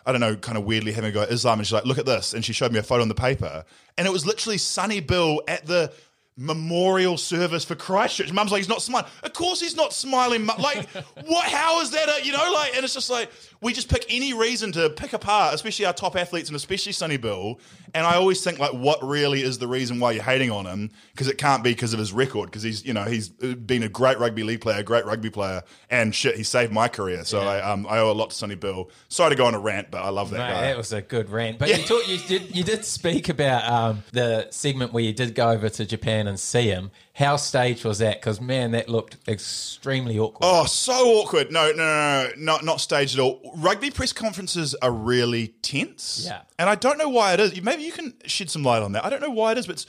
I 0.05 0.11
don't 0.11 0.21
know, 0.21 0.35
kind 0.35 0.59
of 0.59 0.65
weirdly 0.65 0.91
having 0.91 1.11
a 1.11 1.13
go 1.13 1.23
at 1.23 1.31
Islam. 1.31 1.61
And 1.61 1.67
she's 1.67 1.75
like, 1.75 1.85
look 1.85 1.99
at 1.99 2.05
this. 2.05 2.35
And 2.35 2.45
she 2.45 2.53
showed 2.53 2.73
me 2.73 2.81
a 2.81 2.83
photo 2.83 3.03
on 3.03 3.09
the 3.09 3.15
paper. 3.15 3.65
And 3.97 4.05
it 4.05 4.11
was 4.11 4.27
literally 4.27 4.59
Sonny 4.59 4.99
Bill 4.99 5.43
at 5.47 5.67
the 5.67 5.93
memorial 6.39 7.19
service 7.19 7.65
for 7.65 7.75
Christchurch. 7.75 8.33
Mum's 8.33 8.53
like, 8.53 8.61
he's 8.61 8.69
not 8.69 8.81
smiling. 8.81 9.09
Of 9.25 9.33
course 9.33 9.61
he's 9.61 9.75
not 9.77 9.93
smiling. 9.93 10.47
Like, 10.47 10.89
what? 11.27 11.45
How 11.45 11.81
is 11.81 11.91
that? 11.91 12.09
A, 12.09 12.25
you 12.25 12.33
know, 12.33 12.51
like, 12.53 12.77
and 12.77 12.85
it's 12.85 12.95
just 12.95 13.11
like, 13.11 13.31
we 13.61 13.73
just 13.73 13.89
pick 13.89 14.07
any 14.09 14.33
reason 14.33 14.73
to 14.73 14.91
pick 14.91 15.13
apart, 15.13 15.55
especially 15.55 15.85
our 15.85 15.93
top 15.93 16.17
athletes 16.17 16.49
and 16.49 16.57
especially 16.57 16.93
Sonny 16.93 17.17
Bill. 17.17 17.59
And 17.95 18.07
I 18.07 18.17
always 18.17 18.45
think, 18.45 18.59
like, 18.59 18.73
what 18.73 19.03
really 19.03 19.43
is 19.43 19.59
the 19.59 19.67
reason 19.67 19.99
why 19.99 20.13
you're 20.13 20.23
hating 20.23 20.51
on 20.51 20.67
him? 20.67 20.91
Because 21.13 21.27
it 21.27 21.39
can't 21.39 21.65
be 21.65 21.71
because 21.71 21.93
of 21.93 21.99
his 21.99 22.13
record, 22.13 22.47
because 22.47 22.63
he's, 22.63 22.85
you 22.85 22.93
know, 22.93 23.05
he's 23.05 23.31
been 23.31 23.83
a 23.83 23.89
great 23.89 24.19
rugby 24.19 24.43
league 24.43 24.61
player, 24.61 24.79
a 24.79 24.83
great 24.83 25.07
rugby 25.07 25.31
player, 25.31 25.63
and 25.91 26.15
shit, 26.15 26.37
he 26.37 26.43
saved 26.43 26.73
my 26.73 26.89
career. 26.89 27.25
So 27.25 27.41
I, 27.41 27.61
um, 27.61 27.87
I 27.89 27.99
owe 27.99 28.11
a 28.11 28.13
lot 28.13 28.31
to 28.31 28.37
Sonny 28.37 28.55
Bill. 28.55 28.91
Sorry 29.09 29.31
to 29.31 29.37
go 29.37 29.47
on 29.47 29.55
a 29.55 29.59
rant, 29.59 29.91
but 29.91 30.03
I 30.03 30.11
love 30.11 30.31
that 30.31 30.39
Mate, 30.39 30.53
guy. 30.53 30.61
that 30.63 30.77
was 30.77 30.93
a 30.93 31.03
good 31.03 31.31
rant. 31.31 31.59
But 31.59 31.69
you, 31.71 31.85
talk, 31.85 32.07
you 32.09 32.19
did 32.19 32.55
you 32.55 32.63
did 32.63 32.85
speak 32.85 33.29
about 33.29 33.71
um, 33.71 34.03
the 34.13 34.49
segment 34.51 34.93
where 34.93 35.03
you 35.03 35.13
did 35.13 35.35
go 35.35 35.51
over 35.51 35.69
to 35.69 35.87
Japan 35.87 36.29
and 36.29 36.39
see 36.39 36.69
him. 36.69 36.91
How 37.19 37.35
staged 37.35 37.85
was 37.85 37.99
that? 37.99 38.21
Because 38.21 38.41
man, 38.41 38.71
that 38.71 38.89
looked 38.89 39.17
extremely 39.27 40.21
awkward. 40.21 40.47
Oh, 40.49 40.67
so 40.67 40.93
awkward. 41.19 41.51
No, 41.51 41.73
no, 41.73 41.77
no, 41.77 42.29
no, 42.29 42.31
not 42.37 42.65
not 42.65 42.81
staged 42.81 43.19
at 43.19 43.21
all. 43.21 43.41
Rugby 43.57 43.91
press 43.91 44.13
conferences 44.13 44.77
are 44.77 44.93
really 44.93 45.49
tense. 45.63 46.23
Yeah. 46.25 46.43
and 46.61 46.71
I 46.71 46.77
don't 46.77 46.97
know 46.97 47.09
why 47.09 47.33
it 47.33 47.41
is. 47.41 47.61
Maybe 47.61 47.83
you 47.83 47.91
can 47.91 48.15
shed 48.27 48.51
some 48.51 48.63
light 48.63 48.83
on 48.83 48.93
that. 48.93 49.05
I 49.05 49.11
don't 49.11 49.21
know 49.21 49.31
why 49.31 49.51
it 49.51 49.59
is, 49.59 49.67
but 49.67 49.85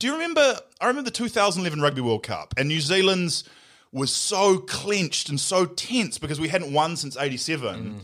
do 0.00 0.08
you 0.08 0.14
remember? 0.14 0.56
I 0.80 0.88
remember 0.88 1.08
the 1.08 1.16
2011 1.16 1.80
Rugby 1.80 2.00
World 2.00 2.24
Cup, 2.24 2.52
and 2.56 2.68
New 2.68 2.80
Zealand's 2.80 3.44
was 3.92 4.12
so 4.12 4.58
clenched 4.58 5.28
and 5.28 5.38
so 5.38 5.66
tense 5.66 6.18
because 6.18 6.40
we 6.40 6.48
hadn't 6.48 6.72
won 6.72 6.96
since 6.96 7.16
'87. 7.16 8.00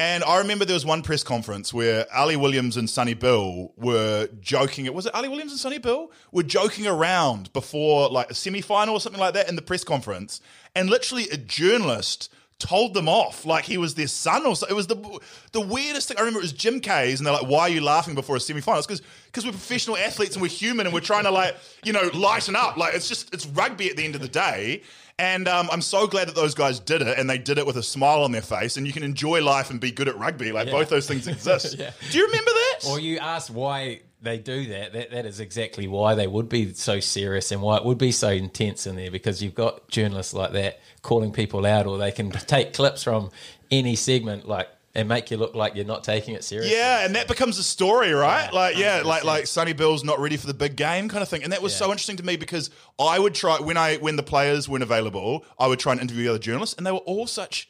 And 0.00 0.24
I 0.24 0.38
remember 0.38 0.64
there 0.64 0.72
was 0.72 0.86
one 0.86 1.02
press 1.02 1.22
conference 1.22 1.74
where 1.74 2.06
Ali 2.16 2.34
Williams 2.34 2.78
and 2.78 2.88
Sonny 2.88 3.12
Bill 3.12 3.74
were 3.76 4.30
joking. 4.40 4.86
It 4.86 4.94
was 4.94 5.04
it 5.04 5.14
Ali 5.14 5.28
Williams 5.28 5.52
and 5.52 5.60
Sonny 5.60 5.76
Bill 5.76 6.10
were 6.32 6.42
joking 6.42 6.86
around 6.86 7.52
before 7.52 8.08
like 8.08 8.30
a 8.30 8.34
semi 8.34 8.62
final 8.62 8.94
or 8.94 9.00
something 9.00 9.20
like 9.20 9.34
that 9.34 9.50
in 9.50 9.56
the 9.56 9.62
press 9.62 9.84
conference, 9.84 10.40
and 10.74 10.88
literally 10.88 11.28
a 11.28 11.36
journalist 11.36 12.32
told 12.58 12.94
them 12.94 13.10
off 13.10 13.44
like 13.44 13.64
he 13.64 13.76
was 13.76 13.94
their 13.94 14.06
son 14.06 14.46
or 14.46 14.56
so. 14.56 14.66
It 14.68 14.72
was 14.72 14.86
the 14.86 15.20
the 15.52 15.60
weirdest 15.60 16.08
thing. 16.08 16.16
I 16.16 16.20
remember 16.20 16.38
it 16.38 16.44
was 16.44 16.54
Jim 16.54 16.80
Kayes, 16.80 17.20
and 17.20 17.26
they're 17.26 17.34
like, 17.34 17.46
"Why 17.46 17.60
are 17.62 17.68
you 17.68 17.82
laughing 17.82 18.14
before 18.14 18.36
a 18.36 18.40
semi 18.40 18.62
final?" 18.62 18.78
It's 18.78 18.86
because 18.86 19.02
because 19.26 19.44
we're 19.44 19.52
professional 19.52 19.98
athletes 19.98 20.34
and 20.34 20.40
we're 20.40 20.48
human 20.48 20.86
and 20.86 20.94
we're 20.94 21.00
trying 21.00 21.24
to 21.24 21.30
like 21.30 21.56
you 21.84 21.92
know 21.92 22.08
lighten 22.14 22.56
up. 22.56 22.78
Like 22.78 22.94
it's 22.94 23.06
just 23.06 23.34
it's 23.34 23.44
rugby 23.48 23.90
at 23.90 23.98
the 23.98 24.04
end 24.06 24.14
of 24.14 24.22
the 24.22 24.28
day. 24.28 24.80
And 25.20 25.48
um, 25.48 25.68
I'm 25.70 25.82
so 25.82 26.06
glad 26.06 26.28
that 26.28 26.34
those 26.34 26.54
guys 26.54 26.80
did 26.80 27.02
it, 27.02 27.18
and 27.18 27.28
they 27.28 27.36
did 27.36 27.58
it 27.58 27.66
with 27.66 27.76
a 27.76 27.82
smile 27.82 28.24
on 28.24 28.32
their 28.32 28.40
face. 28.40 28.78
And 28.78 28.86
you 28.86 28.92
can 28.94 29.02
enjoy 29.02 29.44
life 29.44 29.68
and 29.68 29.78
be 29.78 29.92
good 29.92 30.08
at 30.08 30.16
rugby. 30.16 30.50
Like 30.50 30.70
both 30.70 30.88
those 30.88 31.06
things 31.06 31.28
exist. 31.28 31.76
Yeah. 31.78 31.90
Do 32.10 32.16
you 32.16 32.24
remember 32.24 32.50
that? 32.50 32.78
Or 32.88 32.98
you 32.98 33.18
asked 33.18 33.50
why 33.50 34.00
they 34.22 34.38
do 34.38 34.68
that. 34.68 34.94
That 34.94 35.10
that 35.10 35.26
is 35.26 35.38
exactly 35.38 35.86
why 35.86 36.14
they 36.14 36.26
would 36.26 36.48
be 36.48 36.72
so 36.72 37.00
serious 37.00 37.52
and 37.52 37.60
why 37.60 37.76
it 37.76 37.84
would 37.84 37.98
be 37.98 38.12
so 38.12 38.30
intense 38.30 38.86
in 38.86 38.96
there 38.96 39.10
because 39.10 39.42
you've 39.42 39.54
got 39.54 39.88
journalists 39.88 40.32
like 40.32 40.52
that 40.52 40.80
calling 41.02 41.32
people 41.32 41.66
out, 41.66 41.86
or 41.86 41.98
they 41.98 42.12
can 42.12 42.30
take 42.30 42.72
clips 42.72 43.02
from 43.02 43.30
any 43.70 43.96
segment 43.96 44.48
like 44.48 44.68
and 44.94 45.08
make 45.08 45.30
you 45.30 45.36
look 45.36 45.54
like 45.54 45.76
you're 45.76 45.84
not 45.84 46.02
taking 46.02 46.34
it 46.34 46.42
seriously. 46.42 46.74
Yeah, 46.76 47.04
and 47.04 47.14
that 47.14 47.28
becomes 47.28 47.58
a 47.58 47.62
story, 47.62 48.12
right? 48.12 48.48
Yeah, 48.52 48.58
like, 48.58 48.76
yeah, 48.76 49.02
like 49.04 49.22
100%. 49.22 49.26
like 49.26 49.46
Sonny 49.46 49.72
Bill's 49.72 50.02
not 50.02 50.18
ready 50.18 50.36
for 50.36 50.46
the 50.48 50.54
big 50.54 50.74
game 50.76 51.08
kind 51.08 51.22
of 51.22 51.28
thing, 51.28 51.42
and 51.44 51.52
that 51.52 51.62
was 51.62 51.72
Yeah. 51.72 51.78
so 51.78 51.84
interesting 51.92 52.16
to 52.16 52.24
me 52.24 52.36
because 52.36 52.70
I 52.98 53.18
would 53.18 53.34
try 53.34 53.58
when 53.60 53.76
I 53.76 53.96
when 53.98 54.16
the 54.16 54.22
players 54.24 54.68
weren't 54.68 54.82
available, 54.82 55.44
I 55.58 55.68
would 55.68 55.78
try 55.78 55.92
and 55.92 56.00
interview 56.00 56.24
the 56.24 56.30
other 56.30 56.38
journalists, 56.40 56.74
and 56.76 56.84
they 56.86 56.92
were 56.92 56.98
all 56.98 57.26
such 57.28 57.68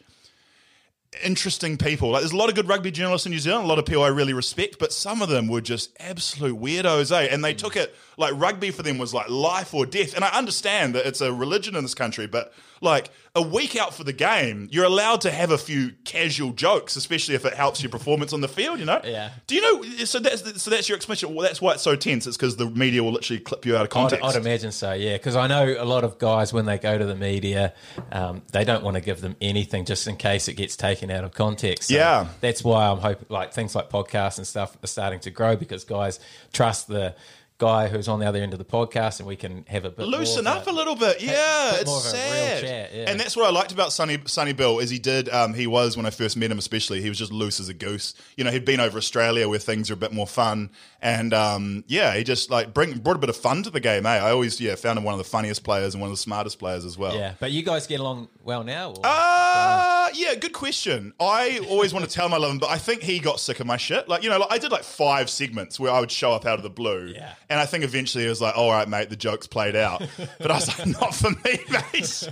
interesting 1.24 1.76
people. 1.76 2.10
Like, 2.10 2.22
there's 2.22 2.32
a 2.32 2.36
lot 2.36 2.48
of 2.48 2.54
good 2.54 2.68
rugby 2.68 2.92
journalists 2.92 3.26
in 3.26 3.32
New 3.32 3.40
Zealand, 3.40 3.64
a 3.64 3.66
lot 3.68 3.80
of 3.80 3.84
people 3.84 4.04
I 4.04 4.08
really 4.08 4.32
respect, 4.32 4.78
but 4.78 4.92
some 4.92 5.22
of 5.22 5.28
them 5.28 5.48
were 5.48 5.60
just 5.60 5.90
absolute 5.98 6.58
weirdos, 6.58 7.10
eh? 7.10 7.26
And 7.30 7.44
they 7.44 7.52
took 7.52 7.74
it 7.76 7.94
like 8.16 8.32
rugby 8.36 8.70
for 8.70 8.84
them 8.84 8.96
was 8.96 9.12
like 9.12 9.28
life 9.28 9.74
or 9.74 9.86
death. 9.86 10.14
And 10.14 10.24
I 10.24 10.28
understand 10.28 10.94
that 10.94 11.06
it's 11.06 11.20
a 11.20 11.32
religion 11.32 11.74
in 11.74 11.82
this 11.82 11.94
country, 11.96 12.28
but 12.28 12.52
like 12.80 13.10
a 13.36 13.42
week 13.42 13.76
out 13.76 13.94
for 13.94 14.02
the 14.02 14.12
game, 14.12 14.68
you're 14.72 14.84
allowed 14.84 15.20
to 15.20 15.30
have 15.30 15.52
a 15.52 15.58
few 15.58 15.92
casual 16.04 16.52
jokes, 16.52 16.96
especially 16.96 17.36
if 17.36 17.44
it 17.44 17.54
helps 17.54 17.80
your 17.80 17.88
performance 17.90 18.32
on 18.32 18.40
the 18.40 18.48
field. 18.48 18.78
You 18.80 18.84
know? 18.86 19.00
Yeah. 19.04 19.30
Do 19.46 19.54
you 19.54 19.60
know? 19.60 20.04
So 20.04 20.18
that's 20.18 20.62
so 20.62 20.70
that's 20.70 20.88
your 20.88 20.96
explanation. 20.96 21.34
Well, 21.34 21.44
that's 21.46 21.60
why 21.60 21.74
it's 21.74 21.82
so 21.82 21.94
tense. 21.94 22.26
It's 22.26 22.36
because 22.36 22.56
the 22.56 22.68
media 22.68 23.04
will 23.04 23.12
literally 23.12 23.40
clip 23.40 23.64
you 23.64 23.74
out 23.76 23.82
of 23.82 23.86
I'd, 23.86 23.90
context. 23.90 24.24
I'd 24.24 24.36
imagine 24.36 24.72
so, 24.72 24.92
yeah. 24.94 25.12
Because 25.16 25.36
I 25.36 25.46
know 25.46 25.76
a 25.78 25.84
lot 25.84 26.02
of 26.02 26.18
guys 26.18 26.52
when 26.52 26.64
they 26.66 26.78
go 26.78 26.98
to 26.98 27.04
the 27.06 27.14
media, 27.14 27.72
um, 28.10 28.42
they 28.52 28.64
don't 28.64 28.82
want 28.82 28.96
to 28.96 29.00
give 29.00 29.20
them 29.20 29.36
anything 29.40 29.84
just 29.84 30.08
in 30.08 30.16
case 30.16 30.48
it 30.48 30.54
gets 30.54 30.74
taken 30.76 31.10
out 31.10 31.22
of 31.22 31.32
context. 31.32 31.88
So 31.88 31.94
Yeah. 31.94 32.26
that's 32.40 32.64
why 32.64 32.86
I'm 32.88 32.98
hoping 32.98 33.26
like 33.28 33.52
things 33.52 33.74
like 33.76 33.90
podcasts 33.90 34.38
and 34.38 34.46
stuff 34.46 34.76
are 34.82 34.86
starting 34.88 35.20
to 35.20 35.30
grow 35.30 35.54
because 35.54 35.84
guys 35.84 36.18
trust 36.52 36.88
the 36.88 37.14
guy 37.60 37.88
who's 37.88 38.08
on 38.08 38.18
the 38.18 38.26
other 38.26 38.42
end 38.42 38.52
of 38.52 38.58
the 38.58 38.64
podcast, 38.64 39.20
and 39.20 39.28
we 39.28 39.36
can 39.36 39.64
have 39.68 39.84
a 39.84 39.90
bit 39.90 40.06
loosen 40.06 40.46
up 40.46 40.62
of 40.62 40.68
a 40.68 40.72
little 40.72 40.96
bit. 40.96 41.22
Yeah, 41.22 41.72
bit 41.72 41.82
it's 41.82 41.90
more 41.90 41.98
of 41.98 42.04
a 42.04 42.08
real 42.08 42.14
sad. 42.14 42.60
chat, 42.62 42.90
yeah. 42.94 43.04
And 43.08 43.20
that's 43.20 43.36
what 43.36 43.46
I 43.46 43.50
liked 43.50 43.70
about 43.70 43.92
Sunny 43.92 44.18
Sonny 44.24 44.52
Bill 44.52 44.80
is 44.80 44.90
he 44.90 44.98
did 44.98 45.28
um, 45.28 45.54
he 45.54 45.66
was 45.66 45.96
when 45.96 46.06
I 46.06 46.10
first 46.10 46.36
met 46.36 46.50
him 46.50 46.58
especially 46.58 47.00
he 47.02 47.08
was 47.08 47.18
just 47.18 47.30
loose 47.30 47.60
as 47.60 47.68
a 47.68 47.74
goose. 47.74 48.14
You 48.36 48.44
know 48.44 48.50
he'd 48.50 48.64
been 48.64 48.80
over 48.80 48.98
Australia 48.98 49.48
where 49.48 49.58
things 49.58 49.90
are 49.90 49.94
a 49.94 49.98
bit 49.98 50.12
more 50.12 50.26
fun 50.26 50.70
and 51.02 51.32
um, 51.34 51.84
yeah 51.86 52.14
he 52.16 52.24
just 52.24 52.50
like 52.50 52.74
bring 52.74 52.98
brought 52.98 53.16
a 53.16 53.20
bit 53.20 53.30
of 53.30 53.36
fun 53.36 53.62
to 53.62 53.70
the 53.70 53.80
game. 53.80 54.06
Eh? 54.06 54.08
I 54.08 54.30
always 54.30 54.60
yeah 54.60 54.74
found 54.74 54.98
him 54.98 55.04
one 55.04 55.14
of 55.14 55.18
the 55.18 55.24
funniest 55.24 55.62
players 55.62 55.94
and 55.94 56.00
one 56.00 56.10
of 56.10 56.16
the 56.16 56.22
smartest 56.22 56.58
players 56.58 56.84
as 56.84 56.96
well. 56.96 57.14
Yeah, 57.14 57.34
but 57.38 57.52
you 57.52 57.62
guys 57.62 57.86
get 57.86 58.00
along 58.00 58.28
well 58.50 58.64
now. 58.64 58.90
Or? 58.90 59.00
Uh, 59.04 60.08
yeah, 60.12 60.34
good 60.34 60.52
question. 60.52 61.12
I 61.20 61.60
always 61.70 61.94
want 61.94 62.04
to 62.04 62.10
tell 62.10 62.28
my 62.28 62.36
love 62.36 62.50
him, 62.50 62.58
but 62.58 62.68
I 62.68 62.78
think 62.78 63.00
he 63.00 63.20
got 63.20 63.38
sick 63.38 63.60
of 63.60 63.66
my 63.66 63.76
shit. 63.76 64.08
Like, 64.08 64.24
you 64.24 64.28
know, 64.28 64.38
like 64.38 64.50
I 64.50 64.58
did 64.58 64.72
like 64.72 64.82
five 64.82 65.30
segments 65.30 65.78
where 65.78 65.92
I 65.92 66.00
would 66.00 66.10
show 66.10 66.32
up 66.32 66.46
out 66.46 66.58
of 66.58 66.64
the 66.64 66.70
blue. 66.70 67.12
Yeah. 67.14 67.32
And 67.48 67.60
I 67.60 67.64
think 67.66 67.84
eventually 67.84 68.26
it 68.26 68.28
was 68.28 68.40
like, 68.40 68.58
all 68.58 68.68
right, 68.72 68.88
mate, 68.88 69.08
the 69.08 69.14
joke's 69.14 69.46
played 69.46 69.76
out. 69.76 70.02
But 70.38 70.50
I 70.50 70.54
was 70.54 70.78
like, 70.78 70.86
not 70.88 71.14
for 71.14 71.30
me, 71.30 71.60
mate. 71.70 72.28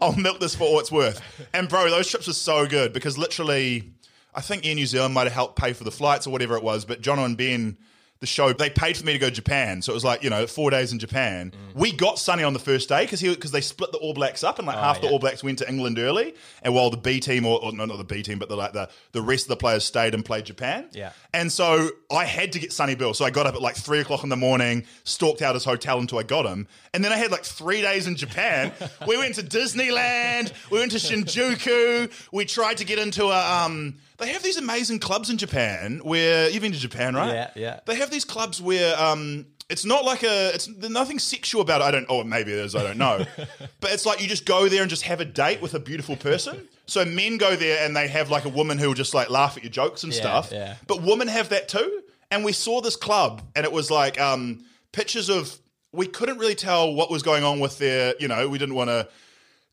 I'll 0.00 0.14
milk 0.14 0.38
this 0.38 0.54
for 0.54 0.64
all 0.64 0.78
it's 0.78 0.92
worth. 0.92 1.20
And 1.52 1.68
bro, 1.68 1.90
those 1.90 2.08
trips 2.08 2.26
were 2.26 2.32
so 2.34 2.66
good 2.66 2.92
because 2.92 3.18
literally, 3.18 3.90
I 4.34 4.40
think 4.40 4.64
Air 4.64 4.74
New 4.74 4.86
Zealand 4.86 5.14
might 5.14 5.24
have 5.24 5.32
helped 5.32 5.58
pay 5.58 5.72
for 5.72 5.84
the 5.84 5.90
flights 5.90 6.26
or 6.26 6.30
whatever 6.30 6.56
it 6.56 6.62
was, 6.62 6.84
but 6.84 7.00
Jono 7.02 7.24
and 7.24 7.36
Ben. 7.36 7.78
The 8.20 8.26
show 8.26 8.52
they 8.52 8.68
paid 8.68 8.96
for 8.96 9.06
me 9.06 9.12
to 9.12 9.18
go 9.18 9.28
to 9.28 9.34
Japan, 9.34 9.80
so 9.80 9.92
it 9.92 9.94
was 9.94 10.04
like 10.04 10.24
you 10.24 10.30
know 10.30 10.48
four 10.48 10.70
days 10.70 10.92
in 10.92 10.98
Japan. 10.98 11.52
We 11.74 11.92
got 11.92 12.18
Sonny 12.18 12.42
on 12.42 12.52
the 12.52 12.58
first 12.58 12.88
day 12.88 13.04
because 13.04 13.20
he 13.20 13.32
because 13.32 13.52
they 13.52 13.60
split 13.60 13.92
the 13.92 13.98
All 13.98 14.12
Blacks 14.12 14.42
up 14.42 14.58
and 14.58 14.66
like 14.66 14.76
half 14.76 15.00
the. 15.00 15.08
All 15.08 15.20
Blacks 15.20 15.44
went 15.44 15.58
to 15.58 15.68
England 15.68 16.00
early, 16.00 16.34
and 16.62 16.74
while 16.74 16.90
the 16.90 16.96
B 16.96 17.20
team 17.20 17.46
or, 17.46 17.62
or 17.62 17.72
no, 17.72 17.84
not 17.84 17.96
the 17.96 18.02
B 18.02 18.24
team, 18.24 18.40
but 18.40 18.48
the 18.48 18.56
like 18.56 18.72
the 18.72 18.90
the 19.12 19.22
rest 19.22 19.44
of 19.44 19.50
the 19.50 19.56
players 19.56 19.84
stayed 19.84 20.14
and 20.14 20.24
played 20.24 20.46
Japan. 20.46 20.88
Yeah. 20.92 21.12
And 21.32 21.52
so 21.52 21.90
I 22.10 22.24
had 22.24 22.52
to 22.52 22.58
get 22.58 22.72
Sonny 22.72 22.96
Bill, 22.96 23.14
so 23.14 23.24
I 23.24 23.30
got 23.30 23.46
up 23.46 23.54
at 23.54 23.62
like 23.62 23.76
three 23.76 24.00
o'clock 24.00 24.24
in 24.24 24.30
the 24.30 24.36
morning, 24.36 24.84
stalked 25.04 25.40
out 25.40 25.54
his 25.54 25.64
hotel 25.64 26.00
until 26.00 26.18
I 26.18 26.24
got 26.24 26.44
him, 26.44 26.66
and 26.92 27.04
then 27.04 27.12
I 27.12 27.16
had 27.16 27.30
like 27.30 27.44
three 27.44 27.82
days 27.82 28.08
in 28.08 28.16
Japan. 28.16 28.72
we 29.06 29.16
went 29.16 29.36
to 29.36 29.42
Disneyland, 29.42 30.52
we 30.70 30.80
went 30.80 30.90
to 30.90 30.98
Shinjuku, 30.98 32.10
we 32.32 32.44
tried 32.44 32.78
to 32.78 32.84
get 32.84 32.98
into 32.98 33.26
a 33.26 33.64
um. 33.64 33.94
They 34.18 34.28
have 34.32 34.42
these 34.42 34.56
amazing 34.56 34.98
clubs 34.98 35.30
in 35.30 35.38
Japan 35.38 36.00
where 36.02 36.50
you've 36.50 36.62
been 36.62 36.72
to 36.72 36.78
Japan, 36.78 37.14
right? 37.14 37.32
Yeah, 37.32 37.50
yeah. 37.54 37.80
They 37.86 37.94
have 37.96 38.10
these 38.10 38.24
clubs 38.24 38.60
where 38.60 39.00
um, 39.00 39.46
it's 39.70 39.84
not 39.84 40.04
like 40.04 40.22
a, 40.24 40.50
it's 40.54 40.66
there's 40.66 40.92
nothing 40.92 41.18
sexual 41.20 41.60
about 41.62 41.80
it. 41.80 41.84
I 41.84 41.90
don't, 41.92 42.06
oh, 42.08 42.24
maybe 42.24 42.52
it 42.52 42.58
is, 42.58 42.74
I 42.74 42.82
don't 42.82 42.98
know. 42.98 43.24
but 43.80 43.92
it's 43.92 44.04
like 44.04 44.20
you 44.20 44.26
just 44.26 44.44
go 44.44 44.68
there 44.68 44.80
and 44.82 44.90
just 44.90 45.02
have 45.02 45.20
a 45.20 45.24
date 45.24 45.62
with 45.62 45.74
a 45.74 45.78
beautiful 45.78 46.16
person. 46.16 46.66
So 46.86 47.04
men 47.04 47.38
go 47.38 47.54
there 47.54 47.84
and 47.84 47.94
they 47.94 48.08
have 48.08 48.30
like 48.30 48.44
a 48.44 48.48
woman 48.48 48.78
who 48.78 48.88
will 48.88 48.94
just 48.94 49.14
like 49.14 49.30
laugh 49.30 49.56
at 49.56 49.62
your 49.62 49.70
jokes 49.70 50.02
and 50.02 50.12
Yeah, 50.12 50.20
stuff. 50.20 50.50
yeah. 50.52 50.74
But 50.86 51.02
women 51.02 51.28
have 51.28 51.50
that 51.50 51.68
too. 51.68 52.02
And 52.30 52.44
we 52.44 52.52
saw 52.52 52.80
this 52.80 52.96
club 52.96 53.42
and 53.54 53.64
it 53.64 53.72
was 53.72 53.90
like 53.90 54.20
um, 54.20 54.64
pictures 54.92 55.28
of, 55.28 55.56
we 55.92 56.06
couldn't 56.06 56.38
really 56.38 56.54
tell 56.54 56.92
what 56.92 57.10
was 57.10 57.22
going 57.22 57.44
on 57.44 57.60
with 57.60 57.78
their, 57.78 58.14
you 58.18 58.26
know, 58.28 58.48
we 58.48 58.58
didn't 58.58 58.74
want 58.74 58.90
to, 58.90 59.08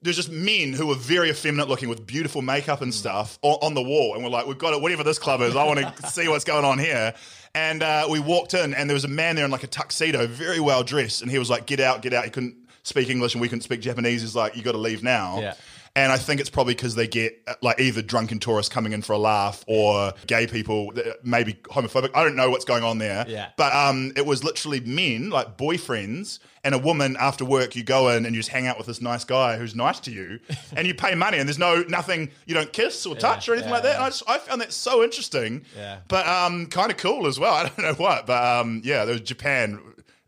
there's 0.06 0.16
just 0.16 0.32
men 0.32 0.72
who 0.72 0.88
were 0.88 0.96
very 0.96 1.32
effeminate 1.32 1.68
looking 1.68 1.90
with 1.90 2.06
beautiful 2.06 2.42
makeup 2.42 2.82
and 2.82 2.94
stuff 2.94 3.40
on, 3.42 3.58
on 3.62 3.74
the 3.74 3.82
wall. 3.82 4.14
And 4.14 4.24
we're 4.24 4.30
like, 4.30 4.46
we've 4.46 4.58
got 4.58 4.74
it, 4.74 4.82
whatever 4.82 5.04
this 5.04 5.20
club 5.20 5.42
is, 5.42 5.56
I 5.56 5.64
want 5.66 5.80
to 5.80 6.08
see 6.10 6.28
what's 6.28 6.46
going 6.46 6.64
on 6.64 6.78
here. 6.78 7.14
And 7.56 7.82
uh, 7.82 8.08
we 8.10 8.20
walked 8.20 8.54
in, 8.54 8.74
and 8.74 8.90
there 8.90 8.96
was 8.96 9.06
a 9.06 9.10
man 9.10 9.36
there 9.36 9.46
in 9.46 9.52
like 9.52 9.64
a 9.64 9.68
tuxedo, 9.68 10.28
very 10.28 10.60
well 10.60 10.84
dressed. 10.84 11.22
And 11.22 11.32
he 11.32 11.40
was 11.40 11.50
like, 11.50 11.66
get 11.66 11.80
out, 11.80 12.02
get 12.02 12.14
out. 12.14 12.24
He 12.26 12.30
couldn't 12.30 12.56
speak 12.84 13.10
English 13.10 13.34
and 13.34 13.42
we 13.42 13.50
couldn't 13.50 13.64
speak 13.64 13.82
Japanese. 13.82 14.22
He's 14.22 14.36
like, 14.36 14.56
you 14.56 14.62
got 14.62 14.74
to 14.74 14.78
leave 14.78 15.02
now. 15.04 15.40
Yeah. 15.40 15.54
And 15.98 16.12
I 16.12 16.18
think 16.18 16.42
it's 16.42 16.50
probably 16.50 16.76
because 16.76 16.96
they 16.96 17.08
get 17.08 17.42
uh, 17.48 17.54
like 17.62 17.80
either 17.80 18.02
drunken 18.02 18.40
tourists 18.40 18.72
coming 18.72 18.92
in 18.92 19.02
for 19.02 19.14
a 19.14 19.18
laugh 19.18 19.64
or 19.66 20.14
gay 20.28 20.46
people, 20.46 20.92
that 20.92 21.26
maybe 21.26 21.54
homophobic. 21.54 22.12
I 22.14 22.24
don't 22.24 22.36
know 22.36 22.50
what's 22.50 22.66
going 22.66 22.84
on 22.84 22.98
there. 22.98 23.26
Yeah. 23.28 23.50
But 23.56 23.74
um, 23.74 24.12
it 24.18 24.26
was 24.26 24.44
literally 24.44 24.82
men, 24.82 25.30
like 25.30 25.58
boyfriends, 25.58 26.40
and 26.66 26.76
a 26.76 26.80
woman 26.80 27.16
after 27.18 27.46
work. 27.46 27.76
You 27.76 27.84
go 27.84 28.10
in 28.10 28.26
and 28.26 28.36
you 28.36 28.40
just 28.42 28.50
hang 28.50 28.68
out 28.68 28.78
with 28.78 28.88
this 28.88 29.00
nice 29.00 29.24
guy 29.24 29.56
who's 29.56 29.76
nice 29.76 30.02
to 30.02 30.12
you, 30.12 30.40
and 30.76 30.86
you 30.86 30.94
pay 30.94 31.16
money, 31.16 31.38
and 31.38 31.48
there's 31.48 31.60
no 31.60 31.84
nothing. 31.88 32.32
You 32.46 32.56
don't 32.56 32.74
kiss 32.74 33.06
or 33.06 33.16
touch 33.16 33.48
or 33.48 33.54
anything 33.54 33.70
yeah, 33.70 33.76
like 33.76 33.84
that. 33.84 33.90
yeah. 33.90 33.96
And 33.96 34.04
I, 34.04 34.10
just, 34.10 34.24
I 34.28 34.38
found 34.40 34.60
that 34.62 34.74
so 34.74 35.04
interesting. 35.04 35.64
Yeah. 35.78 36.00
But 36.10 36.28
um, 36.28 36.66
kind 36.66 36.92
of 36.92 36.98
cool 36.98 37.28
as 37.28 37.40
well. 37.40 37.54
I 37.54 37.64
don't 37.64 37.80
know 37.80 37.94
what, 37.94 38.26
but 38.26 38.44
um, 38.44 38.82
yeah, 38.84 39.06
there 39.06 39.14
was 39.14 39.22
Japan, 39.22 39.80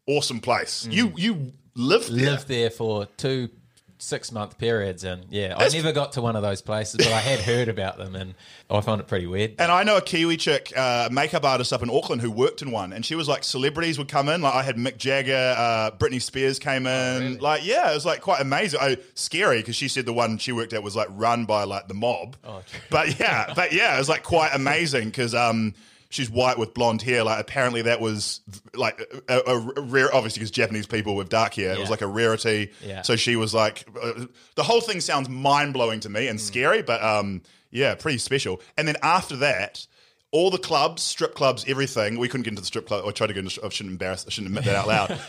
awesome 0.06 0.40
place. 0.40 0.88
You 0.90 1.12
you 1.18 1.52
lived 1.76 2.12
there. 2.14 2.28
Mm. 2.28 2.32
lived 2.32 2.48
there 2.48 2.70
for 2.70 3.08
two 3.18 3.50
six 4.00 4.32
month 4.32 4.58
periods, 4.58 5.04
and 5.04 5.26
yeah, 5.30 5.50
That's- 5.50 5.74
I 5.74 5.78
never 5.78 5.92
got 5.92 6.14
to 6.14 6.22
one 6.22 6.36
of 6.36 6.42
those 6.42 6.62
places, 6.62 6.98
but 6.98 7.08
I 7.08 7.20
had 7.20 7.40
heard 7.40 7.68
about 7.68 7.98
them, 7.98 8.16
and 8.16 8.36
I 8.70 8.82
found 8.82 9.02
it 9.02 9.08
pretty 9.08 9.28
weird. 9.28 9.56
And 9.60 9.72
I 9.72 9.84
know 9.84 9.98
a 9.98 10.02
Kiwi 10.02 10.38
chick, 10.38 10.72
uh, 10.76 11.10
makeup 11.12 11.44
artist 11.44 11.74
up 11.74 11.82
in 11.82 11.90
Auckland 11.90 12.22
who 12.22 12.30
worked 12.32 12.62
in 12.62 12.72
one, 12.72 12.94
and 12.94 13.06
she 13.06 13.16
was 13.16 13.28
like 13.28 13.44
celebrities 13.44 13.98
would 13.98 14.08
come 14.08 14.30
in. 14.30 14.42
Like 14.42 14.54
I 14.54 14.64
had 14.64 14.76
Mick 14.76 14.98
Jagger, 14.98 15.56
uh, 15.58 15.92
Britney 15.98 16.22
Spears 16.22 16.60
came 16.60 16.86
in. 16.86 17.22
really? 17.24 17.38
Like 17.38 17.66
yeah, 17.66 17.92
it 17.92 17.94
was 17.94 18.06
like 18.06 18.22
quite 18.22 18.42
amazing. 18.42 18.80
I, 18.82 18.98
scary 19.16 19.58
because 19.60 19.76
she 19.76 19.88
said 19.88 20.06
the 20.06 20.14
one 20.14 20.38
she 20.38 20.52
worked 20.52 20.74
at 20.74 20.84
was 20.84 20.96
like 20.96 21.08
run 21.12 21.46
by 21.46 21.64
like 21.64 21.88
the 21.88 21.94
mob. 21.94 22.36
Oh, 22.44 22.62
but 22.90 23.20
yeah, 23.20 23.52
but 23.56 23.74
yeah, 23.74 23.96
it 23.96 24.00
was 24.00 24.10
like 24.10 24.24
quite 24.24 24.52
amazing 24.54 25.06
because 25.06 25.34
um, 25.34 25.74
she's 26.10 26.30
white 26.30 26.58
with 26.58 26.74
blonde 26.74 27.02
hair. 27.02 27.24
Like 27.24 27.40
apparently 27.40 27.82
that 27.84 28.00
was 28.02 28.42
like 28.74 29.02
a, 29.28 29.42
a, 29.48 29.60
rare, 29.82 30.14
obviously 30.14 30.40
because 30.40 30.52
Japanese 30.52 30.88
people 30.88 31.16
with 31.16 31.30
dark 31.30 31.54
hair, 31.56 31.74
it 31.74 31.80
was 31.80 31.90
like 31.90 32.02
a 32.02 32.08
rarity. 32.08 32.72
Yeah. 32.84 33.02
So 33.02 33.16
she 33.16 33.36
was 33.36 33.54
like, 33.54 33.86
uh, 34.02 34.26
the 34.56 34.64
whole 34.64 34.82
thing 34.82 35.02
sounds 35.02 35.30
mind 35.30 35.74
blowing 35.74 36.00
to 36.02 36.10
Mm. 36.10 36.14
me 36.14 36.28
and 36.28 36.40
scary, 36.40 36.82
but 36.82 37.04
um, 37.04 37.42
yeah, 37.72 37.96
pretty 37.96 38.18
special. 38.20 38.62
And 38.78 38.88
then 38.88 38.98
after 39.04 39.36
that. 39.38 39.86
All 40.34 40.52
the 40.52 40.58
clubs, 40.58 41.02
strip 41.04 41.36
clubs, 41.36 41.64
everything. 41.70 42.20
We 42.20 42.28
couldn't 42.28 42.44
get 42.44 42.50
into 42.50 42.62
the 42.62 42.68
strip 42.68 42.86
club. 42.86 43.06
I 43.08 43.12
tried 43.12 43.28
to 43.28 43.34
get 43.34 43.46
into. 43.46 43.66
I 43.66 43.70
shouldn't 43.70 43.94
embarrass. 43.94 44.26
I 44.28 44.30
shouldn't 44.30 44.50
admit 44.50 44.66
that 44.66 44.76
out 44.76 44.86
loud. 44.86 45.20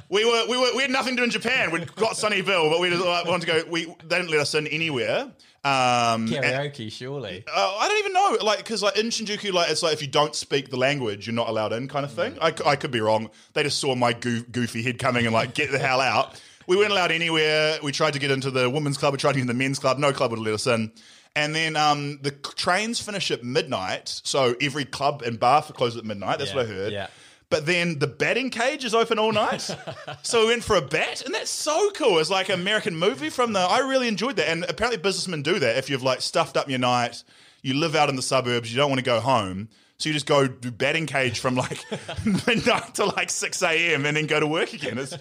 we 0.08 0.24
were, 0.24 0.44
we 0.48 0.58
were, 0.58 0.74
we 0.74 0.82
had 0.82 0.90
nothing 0.90 1.14
to 1.14 1.20
do 1.20 1.24
in 1.24 1.30
Japan. 1.30 1.70
We'd 1.70 1.94
got 1.94 2.16
Sonny 2.16 2.42
Bill, 2.42 2.68
but 2.68 2.80
we 2.80 2.90
just 2.90 3.02
like, 3.02 3.26
wanted 3.26 3.46
to 3.46 3.46
go. 3.46 3.70
We 3.70 3.84
they 3.84 4.16
didn't 4.16 4.28
let 4.32 4.40
us 4.40 4.52
in 4.56 4.66
anywhere. 4.66 5.30
Um, 5.62 6.24
and- 6.24 6.30
Karaoke, 6.32 6.90
surely. 6.90 7.44
uh, 7.46 7.76
I 7.78 7.86
don't 7.88 7.98
even 7.98 8.12
know, 8.14 8.38
like, 8.46 8.58
because 8.58 8.82
like 8.82 8.96
in 8.96 9.06
Shinjuku, 9.08 9.52
like 9.52 9.70
it's 9.70 9.82
like 9.82 9.92
if 9.92 10.00
you 10.02 10.08
don't 10.08 10.34
speak 10.34 10.70
the 10.70 10.78
language, 10.78 11.26
you're 11.26 11.34
not 11.34 11.48
allowed 11.48 11.72
in, 11.74 11.86
kind 11.88 12.04
of 12.04 12.12
thing. 12.12 12.38
I, 12.40 12.54
I 12.64 12.76
could 12.76 12.90
be 12.90 13.00
wrong. 13.00 13.30
They 13.52 13.62
just 13.62 13.78
saw 13.78 13.94
my 13.94 14.12
goo- 14.14 14.42
goofy 14.44 14.82
head 14.82 14.98
coming 14.98 15.26
and 15.26 15.34
like 15.34 15.54
get 15.54 15.70
the 15.70 15.78
hell 15.78 16.00
out. 16.00 16.40
We 16.66 16.76
weren't 16.76 16.92
allowed 16.92 17.10
anywhere. 17.12 17.78
We 17.82 17.92
tried 17.92 18.12
to 18.14 18.18
get 18.18 18.30
into 18.30 18.50
the 18.50 18.70
women's 18.70 18.96
club. 18.96 19.12
We 19.12 19.18
tried 19.18 19.32
to 19.32 19.38
get 19.38 19.42
into 19.42 19.52
the 19.52 19.58
men's 19.58 19.78
club. 19.78 19.98
No 19.98 20.12
club 20.12 20.30
would 20.30 20.40
let 20.40 20.54
us 20.54 20.66
in. 20.66 20.92
And 21.36 21.54
then 21.54 21.76
um, 21.76 22.18
the 22.22 22.30
trains 22.32 23.00
finish 23.00 23.30
at 23.30 23.44
midnight, 23.44 24.08
so 24.24 24.54
every 24.60 24.84
club 24.84 25.22
and 25.22 25.38
bar 25.38 25.62
closes 25.62 25.98
at 25.98 26.04
midnight. 26.04 26.38
That's 26.38 26.50
Yeah, 26.50 26.56
what 26.56 26.66
I 26.66 26.68
heard. 26.68 26.92
yeah. 26.92 27.06
But 27.50 27.66
then 27.66 27.98
the 27.98 28.06
batting 28.06 28.48
cage 28.48 28.84
is 28.84 28.94
open 28.94 29.18
all 29.18 29.32
night. 29.32 29.60
so 30.22 30.42
we 30.42 30.46
went 30.52 30.64
for 30.64 30.76
a 30.76 30.80
bat, 30.80 31.22
and 31.26 31.34
that's 31.34 31.50
so 31.50 31.90
cool. 31.90 32.18
It's 32.18 32.30
like 32.30 32.48
an 32.48 32.60
American 32.60 32.96
movie 32.96 33.28
from 33.28 33.52
the. 33.52 33.58
I 33.58 33.80
really 33.80 34.06
enjoyed 34.06 34.36
that. 34.36 34.48
And 34.48 34.64
apparently, 34.68 35.02
businessmen 35.02 35.42
do 35.42 35.58
that. 35.58 35.76
If 35.76 35.90
you've 35.90 36.04
like 36.04 36.20
stuffed 36.20 36.56
up 36.56 36.70
your 36.70 36.78
night, 36.78 37.24
you 37.62 37.74
live 37.74 37.96
out 37.96 38.08
in 38.08 38.14
the 38.16 38.22
suburbs, 38.22 38.72
you 38.72 38.76
don't 38.76 38.88
want 38.88 39.00
to 39.00 39.04
go 39.04 39.18
home. 39.18 39.68
So 39.98 40.08
you 40.08 40.14
just 40.14 40.26
go 40.26 40.46
do 40.46 40.70
batting 40.70 41.06
cage 41.06 41.40
from 41.40 41.56
like 41.56 41.84
midnight 42.46 42.94
to 42.94 43.04
like 43.04 43.28
6 43.28 43.62
a.m. 43.62 44.06
and 44.06 44.16
then 44.16 44.26
go 44.26 44.40
to 44.40 44.46
work 44.46 44.72
again. 44.72 44.96
It's, 44.96 45.14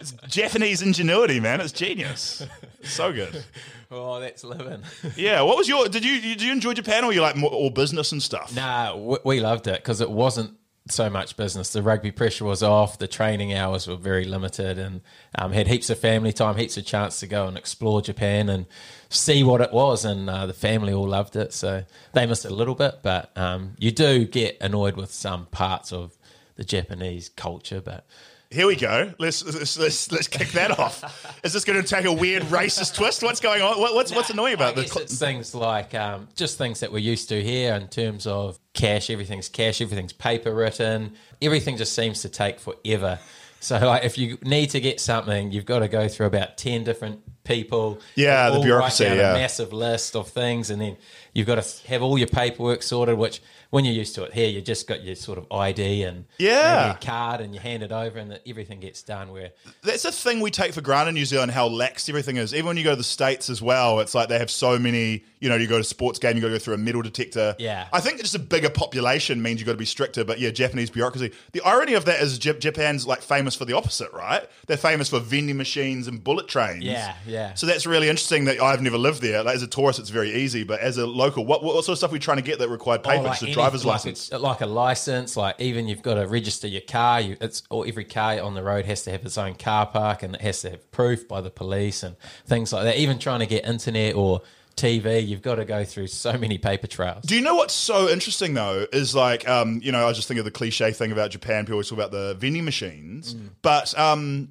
it's 0.00 0.10
Japanese 0.26 0.82
ingenuity, 0.82 1.38
man. 1.38 1.60
It's 1.60 1.70
genius. 1.70 2.44
It's 2.80 2.92
so 2.92 3.12
good. 3.12 3.44
Oh, 3.90 4.18
that's 4.18 4.42
living. 4.42 4.82
Yeah. 5.14 5.42
What 5.42 5.56
was 5.56 5.68
your? 5.68 5.86
Did 5.88 6.04
you 6.04 6.20
did 6.20 6.42
you 6.42 6.50
enjoy 6.50 6.72
Japan 6.72 7.04
or 7.04 7.12
you 7.12 7.20
like 7.20 7.36
more, 7.36 7.50
all 7.50 7.70
business 7.70 8.10
and 8.10 8.20
stuff? 8.20 8.52
nah, 8.56 8.96
we, 8.96 9.18
we 9.24 9.40
loved 9.40 9.68
it 9.68 9.76
because 9.76 10.00
it 10.00 10.10
wasn't 10.10 10.56
so 10.88 11.08
much 11.08 11.36
business. 11.36 11.72
The 11.72 11.82
rugby 11.82 12.10
pressure 12.10 12.44
was 12.44 12.62
off. 12.62 12.98
The 12.98 13.08
training 13.08 13.54
hours 13.54 13.86
were 13.86 13.96
very 13.96 14.24
limited, 14.24 14.78
and 14.78 15.00
um, 15.36 15.52
had 15.52 15.66
heaps 15.66 15.88
of 15.88 15.98
family 15.98 16.32
time, 16.32 16.56
heaps 16.56 16.76
of 16.76 16.84
chance 16.84 17.20
to 17.20 17.26
go 17.26 17.46
and 17.46 17.56
explore 17.56 18.02
Japan 18.02 18.48
and 18.48 18.66
see 19.08 19.42
what 19.42 19.60
it 19.60 19.72
was. 19.72 20.04
And 20.04 20.28
uh, 20.28 20.46
the 20.46 20.52
family 20.52 20.92
all 20.92 21.08
loved 21.08 21.36
it, 21.36 21.52
so 21.52 21.84
they 22.12 22.26
missed 22.26 22.44
it 22.44 22.52
a 22.52 22.54
little 22.54 22.74
bit. 22.74 23.00
But 23.02 23.36
um, 23.36 23.74
you 23.78 23.90
do 23.90 24.26
get 24.26 24.58
annoyed 24.60 24.96
with 24.96 25.12
some 25.12 25.46
parts 25.46 25.92
of 25.92 26.16
the 26.56 26.64
Japanese 26.64 27.28
culture, 27.30 27.80
but. 27.80 28.06
Here 28.54 28.68
we 28.68 28.76
go. 28.76 29.12
Let's 29.18 29.44
let's 29.44 29.76
let's, 29.76 30.12
let's 30.12 30.28
kick 30.28 30.52
that 30.52 30.78
off. 30.78 31.02
Is 31.42 31.52
this 31.52 31.64
going 31.64 31.82
to 31.82 31.86
take 31.86 32.04
a 32.04 32.12
weird 32.12 32.44
racist 32.44 32.94
twist? 32.94 33.20
What's 33.24 33.40
going 33.40 33.60
on? 33.60 33.80
What, 33.80 33.94
what's 33.94 34.14
what's 34.14 34.30
annoying 34.30 34.54
about 34.54 34.76
this? 34.76 34.94
it's 34.94 35.18
things 35.18 35.56
like 35.56 35.92
um, 35.92 36.28
just 36.36 36.56
things 36.56 36.78
that 36.78 36.92
we're 36.92 36.98
used 36.98 37.28
to 37.30 37.42
here 37.42 37.74
in 37.74 37.88
terms 37.88 38.28
of 38.28 38.60
cash. 38.72 39.10
Everything's 39.10 39.48
cash. 39.48 39.80
Everything's 39.80 40.12
paper 40.12 40.54
written. 40.54 41.14
Everything 41.42 41.76
just 41.76 41.94
seems 41.94 42.22
to 42.22 42.28
take 42.28 42.60
forever. 42.60 43.18
So, 43.58 43.78
like, 43.78 44.04
if 44.04 44.18
you 44.18 44.38
need 44.42 44.70
to 44.70 44.80
get 44.80 45.00
something, 45.00 45.50
you've 45.50 45.64
got 45.64 45.80
to 45.80 45.88
go 45.88 46.06
through 46.06 46.26
about 46.26 46.56
ten 46.56 46.84
different 46.84 47.22
people. 47.42 47.98
Yeah, 48.14 48.50
the 48.50 48.60
bureaucracy, 48.60 49.04
yeah. 49.04 49.32
a 49.32 49.34
massive 49.34 49.72
list 49.72 50.14
of 50.14 50.28
things, 50.28 50.70
and 50.70 50.80
then 50.80 50.96
you've 51.32 51.46
got 51.46 51.60
to 51.60 51.88
have 51.88 52.02
all 52.02 52.18
your 52.18 52.28
paperwork 52.28 52.84
sorted. 52.84 53.18
Which, 53.18 53.42
when 53.74 53.84
you're 53.84 53.92
used 53.92 54.14
to 54.14 54.22
it 54.22 54.32
here, 54.32 54.48
you 54.48 54.60
just 54.60 54.86
got 54.86 55.02
your 55.02 55.16
sort 55.16 55.36
of 55.36 55.50
ID 55.50 56.04
and 56.04 56.26
Yeah. 56.38 56.92
a 56.92 56.94
card, 56.96 57.40
and 57.40 57.52
you 57.52 57.58
hand 57.60 57.82
it 57.82 57.90
over, 57.90 58.20
and 58.20 58.38
everything 58.46 58.78
gets 58.78 59.02
done. 59.02 59.32
Where 59.32 59.50
That's 59.82 60.04
a 60.04 60.12
thing 60.12 60.38
we 60.38 60.52
take 60.52 60.72
for 60.74 60.80
granted 60.80 61.08
in 61.08 61.14
New 61.16 61.24
Zealand, 61.24 61.50
how 61.50 61.66
lax 61.66 62.08
everything 62.08 62.36
is. 62.36 62.54
Even 62.54 62.66
when 62.66 62.76
you 62.76 62.84
go 62.84 62.90
to 62.90 62.96
the 62.96 63.02
States 63.02 63.50
as 63.50 63.60
well, 63.60 63.98
it's 63.98 64.14
like 64.14 64.28
they 64.28 64.38
have 64.38 64.48
so 64.48 64.78
many, 64.78 65.24
you 65.40 65.48
know, 65.48 65.56
you 65.56 65.66
go 65.66 65.74
to 65.74 65.80
a 65.80 65.84
sports 65.84 66.20
game, 66.20 66.36
you 66.36 66.40
got 66.40 66.48
to 66.48 66.54
go 66.54 66.58
through 66.60 66.74
a 66.74 66.78
metal 66.78 67.02
detector. 67.02 67.56
Yeah. 67.58 67.88
I 67.92 67.98
think 67.98 68.20
just 68.20 68.36
a 68.36 68.38
bigger 68.38 68.70
population 68.70 69.42
means 69.42 69.58
you 69.58 69.66
got 69.66 69.72
to 69.72 69.78
be 69.78 69.84
stricter, 69.86 70.22
but 70.22 70.38
yeah, 70.38 70.50
Japanese 70.50 70.90
bureaucracy. 70.90 71.32
The 71.50 71.60
irony 71.62 71.94
of 71.94 72.04
that 72.04 72.20
is 72.22 72.38
Japan's 72.38 73.08
like 73.08 73.22
famous 73.22 73.56
for 73.56 73.64
the 73.64 73.72
opposite, 73.72 74.12
right? 74.12 74.48
They're 74.68 74.76
famous 74.76 75.08
for 75.08 75.18
vending 75.18 75.56
machines 75.56 76.06
and 76.06 76.22
bullet 76.22 76.46
trains. 76.46 76.84
Yeah, 76.84 77.14
yeah. 77.26 77.54
So 77.54 77.66
that's 77.66 77.86
really 77.86 78.08
interesting 78.08 78.44
that 78.44 78.62
I've 78.62 78.82
never 78.82 78.98
lived 78.98 79.20
there. 79.20 79.42
Like, 79.42 79.56
as 79.56 79.64
a 79.64 79.66
tourist, 79.66 79.98
it's 79.98 80.10
very 80.10 80.32
easy, 80.32 80.62
but 80.62 80.78
as 80.78 80.96
a 80.96 81.06
local, 81.08 81.44
what, 81.44 81.64
what 81.64 81.74
sort 81.84 81.88
of 81.94 81.98
stuff 81.98 82.10
are 82.10 82.12
we 82.12 82.20
trying 82.20 82.36
to 82.36 82.42
get 82.44 82.60
that 82.60 82.68
required 82.68 83.02
paper? 83.02 83.24
Oh, 83.26 83.30
just 83.30 83.42
a 83.42 83.46
any- 83.46 83.63
driver's 83.64 83.84
like 83.84 83.94
license? 83.94 84.32
A, 84.32 84.38
like 84.38 84.60
a 84.60 84.66
license, 84.66 85.36
like 85.36 85.60
even 85.60 85.88
you've 85.88 86.02
got 86.02 86.14
to 86.14 86.26
register 86.26 86.66
your 86.68 86.82
car. 86.82 87.20
You, 87.20 87.36
it's 87.40 87.62
or 87.70 87.86
every 87.86 88.04
car 88.04 88.40
on 88.40 88.54
the 88.54 88.62
road 88.62 88.84
has 88.86 89.02
to 89.02 89.10
have 89.10 89.24
its 89.24 89.38
own 89.38 89.54
car 89.54 89.86
park, 89.86 90.22
and 90.22 90.34
it 90.34 90.40
has 90.40 90.62
to 90.62 90.70
have 90.70 90.90
proof 90.90 91.26
by 91.28 91.40
the 91.40 91.50
police 91.50 92.02
and 92.02 92.16
things 92.46 92.72
like 92.72 92.84
that. 92.84 92.96
Even 92.96 93.18
trying 93.18 93.40
to 93.40 93.46
get 93.46 93.64
internet 93.64 94.14
or 94.14 94.42
TV, 94.76 95.26
you've 95.26 95.42
got 95.42 95.56
to 95.56 95.64
go 95.64 95.84
through 95.84 96.08
so 96.08 96.36
many 96.36 96.58
paper 96.58 96.86
trails. 96.86 97.24
Do 97.24 97.34
you 97.36 97.42
know 97.42 97.54
what's 97.54 97.74
so 97.74 98.08
interesting 98.08 98.54
though? 98.54 98.86
Is 98.92 99.14
like, 99.14 99.48
um, 99.48 99.80
you 99.82 99.92
know, 99.92 100.08
I 100.08 100.12
just 100.12 100.28
think 100.28 100.38
of 100.38 100.44
the 100.44 100.50
cliche 100.50 100.92
thing 100.92 101.12
about 101.12 101.30
Japan. 101.30 101.64
People 101.64 101.74
always 101.74 101.88
talk 101.88 101.98
about 101.98 102.10
the 102.10 102.34
vending 102.34 102.64
machines, 102.64 103.34
but 103.62 103.96
um, 103.98 104.48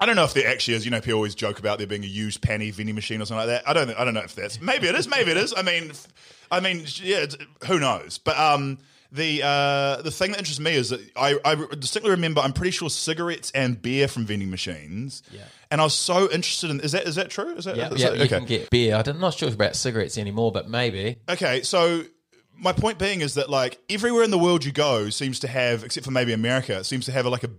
I 0.00 0.06
don't 0.06 0.16
know 0.16 0.24
if 0.24 0.34
there 0.34 0.48
actually 0.48 0.74
is. 0.74 0.84
You 0.84 0.90
know, 0.90 1.00
people 1.00 1.16
always 1.16 1.34
joke 1.34 1.58
about 1.58 1.78
there 1.78 1.86
being 1.86 2.04
a 2.04 2.08
used 2.08 2.40
penny 2.40 2.70
vending 2.70 2.94
machine 2.94 3.20
or 3.20 3.24
something 3.26 3.46
like 3.48 3.64
that. 3.64 3.68
I 3.68 3.72
don't. 3.72 3.90
I 3.98 4.04
don't 4.04 4.14
know 4.14 4.20
if 4.20 4.34
that's. 4.34 4.60
Maybe 4.60 4.86
it 4.86 4.94
is. 4.94 5.08
Maybe 5.08 5.30
it 5.30 5.36
is. 5.36 5.52
I 5.56 5.62
mean, 5.62 5.92
I 6.50 6.60
mean, 6.60 6.84
yeah. 7.02 7.26
Who 7.66 7.78
knows? 7.80 8.18
But 8.18 8.38
um, 8.38 8.78
the 9.10 9.42
uh, 9.42 10.02
the 10.02 10.10
thing 10.12 10.30
that 10.32 10.38
interests 10.38 10.60
me 10.60 10.72
is 10.74 10.90
that 10.90 11.00
I, 11.16 11.38
I 11.44 11.54
distinctly 11.78 12.10
remember. 12.12 12.40
I'm 12.40 12.52
pretty 12.52 12.70
sure 12.70 12.88
cigarettes 12.90 13.50
and 13.54 13.80
beer 13.82 14.06
from 14.06 14.24
vending 14.24 14.50
machines. 14.50 15.22
Yeah. 15.32 15.42
And 15.70 15.80
I 15.80 15.84
was 15.84 15.94
so 15.94 16.30
interested 16.30 16.70
in. 16.70 16.80
Is 16.80 16.92
that 16.92 17.04
is 17.08 17.16
that 17.16 17.28
true? 17.30 17.56
Is 17.56 17.64
that 17.64 17.76
Yeah, 17.76 17.92
is 17.92 18.00
yeah, 18.00 18.10
that- 18.10 18.18
you 18.20 18.28
can 18.28 18.44
get 18.44 18.70
beer. 18.70 18.94
I'm 19.04 19.18
not 19.18 19.34
sure 19.34 19.48
about 19.48 19.74
cigarettes 19.76 20.16
anymore, 20.16 20.52
but 20.52 20.68
maybe. 20.68 21.16
Okay, 21.28 21.62
so 21.62 22.04
my 22.56 22.72
point 22.72 22.98
being 22.98 23.20
is 23.20 23.34
that 23.34 23.50
like 23.50 23.78
everywhere 23.90 24.22
in 24.22 24.30
the 24.30 24.38
world 24.38 24.64
you 24.64 24.72
go 24.72 25.10
seems 25.10 25.40
to 25.40 25.48
have, 25.48 25.84
except 25.84 26.04
for 26.04 26.10
maybe 26.12 26.32
America, 26.32 26.82
seems 26.84 27.04
to 27.06 27.12
have 27.12 27.26
like 27.26 27.44
a 27.44 27.50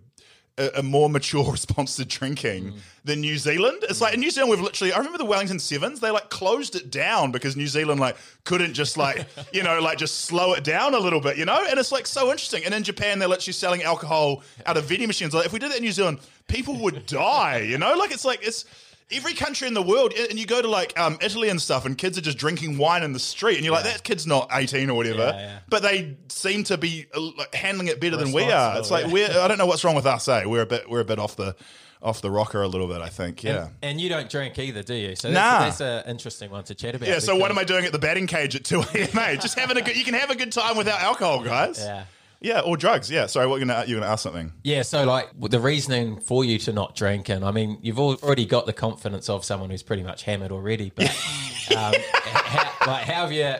a, 0.59 0.79
a 0.79 0.83
more 0.83 1.09
mature 1.09 1.43
response 1.51 1.95
to 1.95 2.05
drinking 2.05 2.73
mm. 2.73 2.79
than 3.03 3.21
New 3.21 3.37
Zealand. 3.37 3.83
It's 3.89 4.01
like 4.01 4.13
in 4.13 4.19
New 4.19 4.29
Zealand 4.29 4.51
we've 4.51 4.61
literally 4.61 4.93
I 4.93 4.97
remember 4.97 5.17
the 5.17 5.25
Wellington 5.25 5.57
Sevens, 5.59 5.99
they 5.99 6.11
like 6.11 6.29
closed 6.29 6.75
it 6.75 6.91
down 6.91 7.31
because 7.31 7.55
New 7.55 7.67
Zealand 7.67 7.99
like 7.99 8.17
couldn't 8.43 8.73
just 8.73 8.97
like, 8.97 9.25
you 9.53 9.63
know, 9.63 9.79
like 9.79 9.97
just 9.97 10.21
slow 10.21 10.53
it 10.53 10.63
down 10.63 10.93
a 10.93 10.99
little 10.99 11.21
bit, 11.21 11.37
you 11.37 11.45
know? 11.45 11.65
And 11.67 11.79
it's 11.79 11.91
like 11.91 12.05
so 12.05 12.29
interesting. 12.29 12.65
And 12.65 12.73
in 12.73 12.83
Japan 12.83 13.19
they're 13.19 13.27
literally 13.27 13.53
selling 13.53 13.83
alcohol 13.83 14.43
out 14.65 14.77
of 14.77 14.85
vending 14.85 15.07
machines. 15.07 15.33
Like 15.33 15.45
if 15.45 15.53
we 15.53 15.59
did 15.59 15.71
that 15.71 15.77
in 15.77 15.83
New 15.83 15.91
Zealand, 15.91 16.19
people 16.47 16.77
would 16.79 17.05
die, 17.05 17.59
you 17.59 17.77
know? 17.77 17.95
Like 17.95 18.11
it's 18.11 18.25
like 18.25 18.45
it's 18.45 18.65
every 19.11 19.33
country 19.33 19.67
in 19.67 19.73
the 19.73 19.81
world, 19.81 20.13
and 20.13 20.37
you 20.39 20.45
go 20.45 20.61
to 20.61 20.67
like 20.67 20.97
um, 20.99 21.17
Italy 21.21 21.49
and 21.49 21.61
stuff, 21.61 21.85
and 21.85 21.97
kids 21.97 22.17
are 22.17 22.21
just 22.21 22.37
drinking 22.37 22.77
wine 22.77 23.03
in 23.03 23.13
the 23.13 23.19
street, 23.19 23.55
and 23.55 23.65
you're 23.65 23.73
like, 23.73 23.85
that 23.85 24.03
kid's 24.03 24.27
not 24.27 24.49
18 24.51 24.89
or 24.89 24.95
whatever, 24.95 25.59
but 25.67 25.81
they 25.81 26.17
seem 26.29 26.63
to 26.65 26.77
be 26.77 27.05
uh, 27.15 27.21
like, 27.37 27.53
handling 27.55 27.87
it 27.87 27.99
better 27.99 28.17
than 28.17 28.31
we 28.31 28.43
are. 28.51 28.77
It's 28.79 28.91
like 28.91 29.07
we're 29.07 29.29
I 29.39 29.47
don't 29.47 29.57
know 29.57 29.65
what's 29.65 29.83
wrong 29.83 29.95
with 29.95 30.05
us. 30.05 30.27
Eh? 30.27 30.45
We're 30.45 30.61
a 30.61 30.65
bit 30.65 30.89
we're 30.89 31.01
a 31.01 31.05
bit 31.05 31.19
off 31.19 31.35
the 31.35 31.55
off 32.01 32.21
the 32.21 32.31
rocker 32.31 32.61
a 32.61 32.67
little 32.67 32.87
bit. 32.87 33.01
I 33.01 33.09
think. 33.09 33.43
Yeah. 33.43 33.69
And 33.81 33.99
you 33.99 34.07
don't 34.09 34.29
drink 34.29 34.57
either, 34.57 34.83
do 34.83 34.93
you? 34.93 35.15
So 35.15 35.29
Nah. 35.29 35.59
that's, 35.59 35.79
that's 35.79 36.05
an 36.05 36.11
interesting 36.11 36.49
one 36.49 36.63
to 36.65 36.75
chat 36.75 36.95
about. 36.95 37.09
yeah, 37.09 37.19
so 37.19 37.35
what 37.35 37.51
am 37.51 37.57
I 37.57 37.63
doing 37.65 37.83
at 37.85 37.91
the 37.91 37.99
batting 37.99 38.25
cage 38.27 38.55
at 38.55 38.63
2 38.63 38.79
a.m. 38.79 39.07
mate? 39.13 39.41
Just 39.41 39.59
having 39.59 39.75
a 39.77 39.81
good. 39.81 39.97
You 39.97 40.05
can 40.05 40.13
have 40.13 40.29
a 40.29 40.35
good 40.35 40.51
time 40.53 40.77
without 40.77 41.01
alcohol, 41.01 41.43
guys. 41.43 41.79
Yeah. 41.79 42.05
Yeah, 42.41 42.61
or 42.61 42.77
drugs. 42.77 43.11
Yeah. 43.11 43.25
Sorry, 43.25 43.47
what 43.47 43.59
you 43.59 43.65
gonna 43.65 43.83
you 43.85 43.95
gonna 43.95 44.11
ask 44.11 44.23
something? 44.23 44.53
Yeah, 44.63 44.83
so 44.83 45.03
like 45.03 45.29
the 45.37 45.59
reasoning 45.59 46.19
for 46.21 46.45
you 46.45 46.57
to 46.59 46.71
not 46.73 46.95
drink, 46.95 47.27
and 47.29 47.43
I 47.43 47.51
mean, 47.51 47.79
you've 47.81 47.99
already 47.99 48.45
got 48.45 48.65
the 48.65 48.71
confidence 48.73 49.29
of 49.29 49.43
someone 49.43 49.69
who's 49.69 49.83
pretty 49.83 50.03
much 50.03 50.23
hammered 50.23 50.51
already. 50.51 50.91
But 50.95 51.07
um, 51.75 51.93
how, 52.13 52.91
like, 52.91 53.03
how 53.03 53.27
have 53.27 53.31
you? 53.33 53.55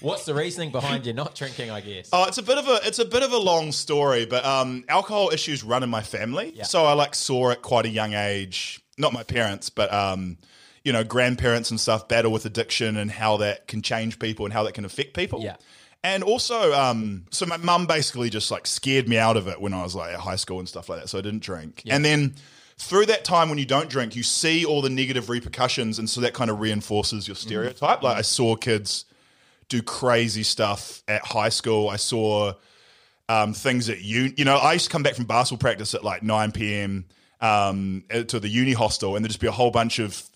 What's 0.00 0.24
the 0.24 0.34
reasoning 0.34 0.70
behind 0.70 1.04
you 1.04 1.12
not 1.14 1.34
drinking? 1.34 1.70
I 1.70 1.80
guess. 1.80 2.10
Oh, 2.12 2.24
it's 2.28 2.38
a 2.38 2.42
bit 2.42 2.58
of 2.58 2.68
a 2.68 2.78
it's 2.86 3.00
a 3.00 3.04
bit 3.04 3.24
of 3.24 3.32
a 3.32 3.38
long 3.38 3.72
story, 3.72 4.24
but 4.24 4.44
um, 4.44 4.84
alcohol 4.88 5.30
issues 5.32 5.64
run 5.64 5.82
in 5.82 5.90
my 5.90 6.02
family, 6.02 6.52
Yeah. 6.54 6.62
so 6.64 6.84
I 6.84 6.92
like 6.92 7.14
saw 7.16 7.50
at 7.50 7.62
quite 7.62 7.86
a 7.86 7.90
young 7.90 8.14
age. 8.14 8.80
Not 8.98 9.12
my 9.12 9.24
parents, 9.24 9.68
but 9.68 9.92
um, 9.92 10.38
you 10.84 10.92
know, 10.92 11.02
grandparents 11.02 11.70
and 11.70 11.80
stuff 11.80 12.06
battle 12.06 12.30
with 12.30 12.44
addiction 12.44 12.96
and 12.96 13.10
how 13.10 13.38
that 13.38 13.66
can 13.66 13.82
change 13.82 14.18
people 14.20 14.44
and 14.44 14.52
how 14.52 14.62
that 14.64 14.74
can 14.74 14.84
affect 14.84 15.14
people. 15.14 15.40
Yeah. 15.42 15.56
And 16.04 16.24
also, 16.24 16.72
um, 16.72 17.26
so 17.30 17.46
my 17.46 17.56
mum 17.58 17.86
basically 17.86 18.28
just 18.28 18.50
like 18.50 18.66
scared 18.66 19.08
me 19.08 19.18
out 19.18 19.36
of 19.36 19.46
it 19.46 19.60
when 19.60 19.72
I 19.72 19.82
was 19.82 19.94
like 19.94 20.12
at 20.14 20.20
high 20.20 20.36
school 20.36 20.58
and 20.58 20.68
stuff 20.68 20.88
like 20.88 21.00
that. 21.00 21.08
So 21.08 21.18
I 21.18 21.20
didn't 21.20 21.42
drink. 21.42 21.82
And 21.86 22.04
then 22.04 22.34
through 22.76 23.06
that 23.06 23.24
time 23.24 23.48
when 23.48 23.58
you 23.58 23.64
don't 23.64 23.88
drink, 23.88 24.16
you 24.16 24.24
see 24.24 24.64
all 24.64 24.82
the 24.82 24.90
negative 24.90 25.30
repercussions, 25.30 25.98
and 25.98 26.10
so 26.10 26.20
that 26.22 26.34
kind 26.34 26.50
of 26.50 26.60
reinforces 26.60 27.28
your 27.28 27.36
stereotype. 27.36 28.02
Like 28.02 28.16
I 28.16 28.22
saw 28.22 28.56
kids 28.56 29.04
do 29.68 29.82
crazy 29.82 30.42
stuff 30.42 31.02
at 31.06 31.24
high 31.24 31.48
school. 31.48 31.88
I 31.88 31.96
saw 31.96 32.54
um, 33.28 33.54
things 33.54 33.88
at 33.88 34.00
uni. 34.00 34.34
You 34.36 34.44
know, 34.44 34.56
I 34.56 34.72
used 34.72 34.86
to 34.86 34.90
come 34.90 35.04
back 35.04 35.14
from 35.14 35.26
basketball 35.26 35.60
practice 35.60 35.94
at 35.94 36.02
like 36.02 36.22
9 36.22 36.52
p.m. 36.52 37.04
Um, 37.40 38.04
to 38.10 38.38
the 38.38 38.48
uni 38.48 38.72
hostel, 38.72 39.16
and 39.16 39.24
there'd 39.24 39.30
just 39.30 39.40
be 39.40 39.46
a 39.46 39.52
whole 39.52 39.70
bunch 39.70 39.98
of 39.98 40.28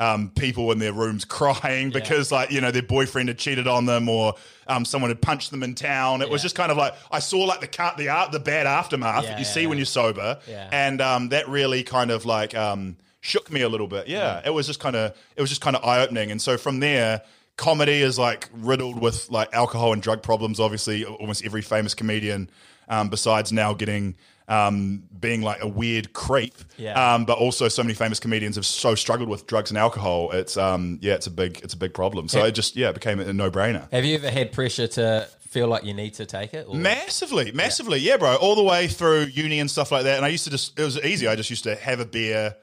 um, 0.00 0.30
people 0.30 0.72
in 0.72 0.78
their 0.78 0.92
rooms 0.92 1.24
crying 1.24 1.90
because, 1.90 2.32
like, 2.32 2.50
you 2.50 2.60
know, 2.60 2.70
their 2.70 2.82
boyfriend 2.82 3.28
had 3.28 3.38
cheated 3.38 3.66
on 3.68 3.86
them 3.86 4.08
or 4.08 4.34
um, 4.66 4.84
someone 4.84 5.10
had 5.10 5.20
punched 5.22 5.50
them 5.50 5.62
in 5.62 5.74
town. 5.74 6.20
It 6.22 6.28
was 6.30 6.42
just 6.42 6.56
kind 6.56 6.70
of 6.72 6.76
like 6.76 6.94
I 7.10 7.18
saw 7.20 7.38
like 7.44 7.60
the 7.60 7.66
cut, 7.68 7.96
the 7.96 8.08
art, 8.08 8.32
the 8.32 8.40
bad 8.40 8.66
aftermath 8.66 9.24
Yeah, 9.24 9.30
that 9.30 9.38
you 9.38 9.44
yeah, 9.44 9.50
see 9.52 9.66
when 9.66 9.78
you're 9.78 9.84
sober, 9.86 10.38
Yeah. 10.48 10.68
and 10.72 11.00
um, 11.00 11.28
that 11.30 11.48
really 11.48 11.82
kind 11.84 12.10
of 12.10 12.24
like 12.26 12.54
um, 12.54 12.96
shook 13.20 13.50
me 13.52 13.60
a 13.62 13.68
little 13.68 13.86
bit. 13.88 14.08
Yeah, 14.08 14.40
it 14.44 14.50
was 14.50 14.66
just 14.66 14.80
kind 14.80 14.96
of 14.96 15.16
it 15.36 15.40
was 15.40 15.50
just 15.50 15.60
kind 15.60 15.76
of 15.76 15.84
eye 15.84 16.02
opening, 16.02 16.30
and 16.30 16.40
so 16.42 16.56
from 16.58 16.80
there. 16.80 17.22
Comedy 17.56 18.02
is 18.02 18.18
like 18.18 18.48
riddled 18.52 19.00
with 19.00 19.30
like 19.30 19.48
alcohol 19.54 19.92
and 19.92 20.02
drug 20.02 20.24
problems. 20.24 20.58
Obviously, 20.58 21.04
almost 21.04 21.44
every 21.44 21.62
famous 21.62 21.94
comedian, 21.94 22.50
um, 22.88 23.10
besides 23.10 23.52
now 23.52 23.72
getting 23.72 24.16
um, 24.48 25.04
being 25.18 25.42
like 25.42 25.62
a 25.62 25.68
weird 25.68 26.12
creep. 26.12 26.54
Yeah. 26.76 27.14
Um, 27.14 27.24
but 27.24 27.38
also, 27.38 27.68
so 27.68 27.82
many 27.82 27.94
famous 27.94 28.20
comedians 28.20 28.56
have 28.56 28.66
so 28.66 28.94
struggled 28.94 29.28
with 29.28 29.46
drugs 29.46 29.70
and 29.70 29.78
alcohol. 29.78 30.30
It's 30.32 30.56
um, 30.56 30.98
yeah, 31.00 31.14
it's 31.14 31.26
a 31.26 31.30
big 31.30 31.60
it's 31.62 31.74
a 31.74 31.78
big 31.78 31.94
problem. 31.94 32.28
So 32.28 32.40
Yeah. 32.40 32.46
it 32.46 32.52
just 32.52 32.76
yeah, 32.76 32.90
it 32.90 32.94
became 32.94 33.20
a 33.20 33.32
no 33.32 33.50
brainer. 33.50 33.90
Have 33.90 34.04
you 34.04 34.16
ever 34.16 34.30
had 34.30 34.52
pressure 34.52 34.86
to 34.88 35.28
feel 35.48 35.68
like 35.68 35.84
you 35.84 35.94
need 35.94 36.14
to 36.14 36.26
take 36.26 36.52
it? 36.52 36.66
Or? 36.68 36.74
Massively, 36.74 37.52
massively, 37.52 38.00
yeah. 38.00 38.16
bro. 38.16 38.34
All 38.36 38.56
the 38.56 38.62
way 38.62 38.88
through 38.88 39.26
uni 39.32 39.60
and 39.60 39.70
stuff 39.70 39.92
like 39.92 40.02
that. 40.02 40.16
And 40.16 40.24
I 40.24 40.28
used 40.28 40.44
to 40.44 40.50
just, 40.50 40.78
it 40.78 40.82
was 40.82 40.98
easy. 41.04 41.28
I 41.28 41.36
just 41.36 41.48
used 41.48 41.62
to 41.64 41.76
have 41.76 42.00
a 42.00 42.04
beer, 42.04 42.56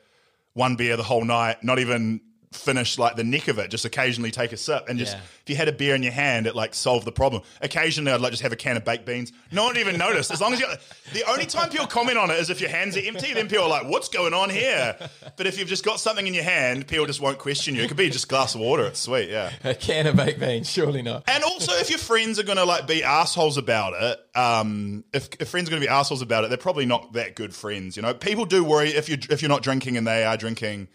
one 0.54 0.76
beer 0.76 0.98
the 0.98 1.04
whole 1.04 1.24
night, 1.24 1.64
not 1.64 1.80
even 1.80 2.20
finish 2.52 2.98
like 2.98 3.16
the 3.16 3.24
neck 3.24 3.48
of 3.48 3.58
it, 3.60 3.72
just 3.72 3.86
occasionally 3.86 4.30
take 4.30 4.52
a 4.52 4.58
sip. 4.58 4.90
And 4.90 5.00
just, 5.00 5.14
Yeah. 5.14 5.22
if 5.44 5.50
you 5.50 5.56
had 5.56 5.70
a 5.70 5.72
beer 5.72 5.96
in 5.96 6.04
your 6.04 6.12
hand, 6.12 6.48
it 6.48 6.56
like 6.56 6.74
solved 6.74 7.06
the 7.08 7.12
problem. 7.12 7.44
Occasionally, 7.62 8.12
I'd 8.12 8.20
like 8.20 8.32
just 8.32 8.44
have 8.44 8.52
a 8.52 8.58
can 8.58 8.76
of 8.76 8.84
baked 8.84 9.06
beans. 9.06 9.32
No 9.52 9.64
one 9.64 9.78
even 9.78 9.98
noticed. 9.98 10.32
As 10.32 10.42
long 10.42 10.52
as 10.54 10.60
you, 10.60 10.68
the 11.14 11.24
only 11.30 11.46
time 11.46 11.70
people 11.70 11.88
comment 11.88 12.18
on 12.18 12.30
it 12.30 12.36
is 12.40 12.50
if 12.50 12.60
your 12.60 12.70
hands 12.70 12.98
are 12.98 13.02
empty, 13.06 13.34
then 13.34 13.48
people 13.48 13.64
are 13.66 13.70
like, 13.70 13.86
what's 13.88 14.10
going 14.10 14.34
on 14.34 14.50
here? 14.50 14.98
But 15.38 15.48
if 15.48 15.58
you've 15.58 15.70
just 15.70 15.86
got 15.86 16.00
something 16.02 16.28
in 16.28 16.34
your 16.34 16.44
hand, 16.44 16.88
people 16.88 17.06
just 17.06 17.22
won't 17.22 17.38
question 17.40 17.74
you. 17.74 17.84
It 17.84 17.88
could 17.88 17.96
be 17.98 18.10
just 18.10 18.26
a 18.26 18.28
glass 18.28 18.54
of 18.54 18.60
water. 18.62 18.86
It's 18.86 19.00
sweet, 19.00 19.30
yeah. 19.30 19.52
A 19.64 19.74
can 19.74 20.06
of 20.08 20.18
baked 20.18 20.40
beans? 20.42 20.70
Surely 20.70 21.02
not. 21.02 21.24
And 21.28 21.44
also, 21.46 21.72
if 21.76 21.90
your 21.90 22.00
friends 22.00 22.38
are 22.38 22.44
going 22.44 22.58
to 22.58 22.66
like 22.66 22.86
be 22.86 23.02
assholes 23.04 23.58
about 23.58 23.94
it, 24.02 24.20
um, 24.38 25.06
if, 25.14 25.30
if 25.40 25.48
friends 25.48 25.70
are 25.70 25.72
going 25.72 25.82
to 25.82 25.88
be 25.88 25.92
assholes 25.92 26.22
about 26.22 26.44
it, 26.44 26.50
they're 26.50 26.58
probably 26.58 26.86
not 26.86 27.14
that 27.14 27.36
good 27.36 27.56
friends. 27.56 27.96
You 27.96 28.02
know, 28.02 28.14
people 28.14 28.44
do 28.46 28.64
worry 28.64 28.90
if 28.90 29.08
you 29.08 29.18
if 29.30 29.42
you're 29.42 29.50
not 29.50 29.64
drinking 29.64 29.96
and 29.98 30.06
they 30.06 30.24
are 30.26 30.36
drinking, 30.38 30.88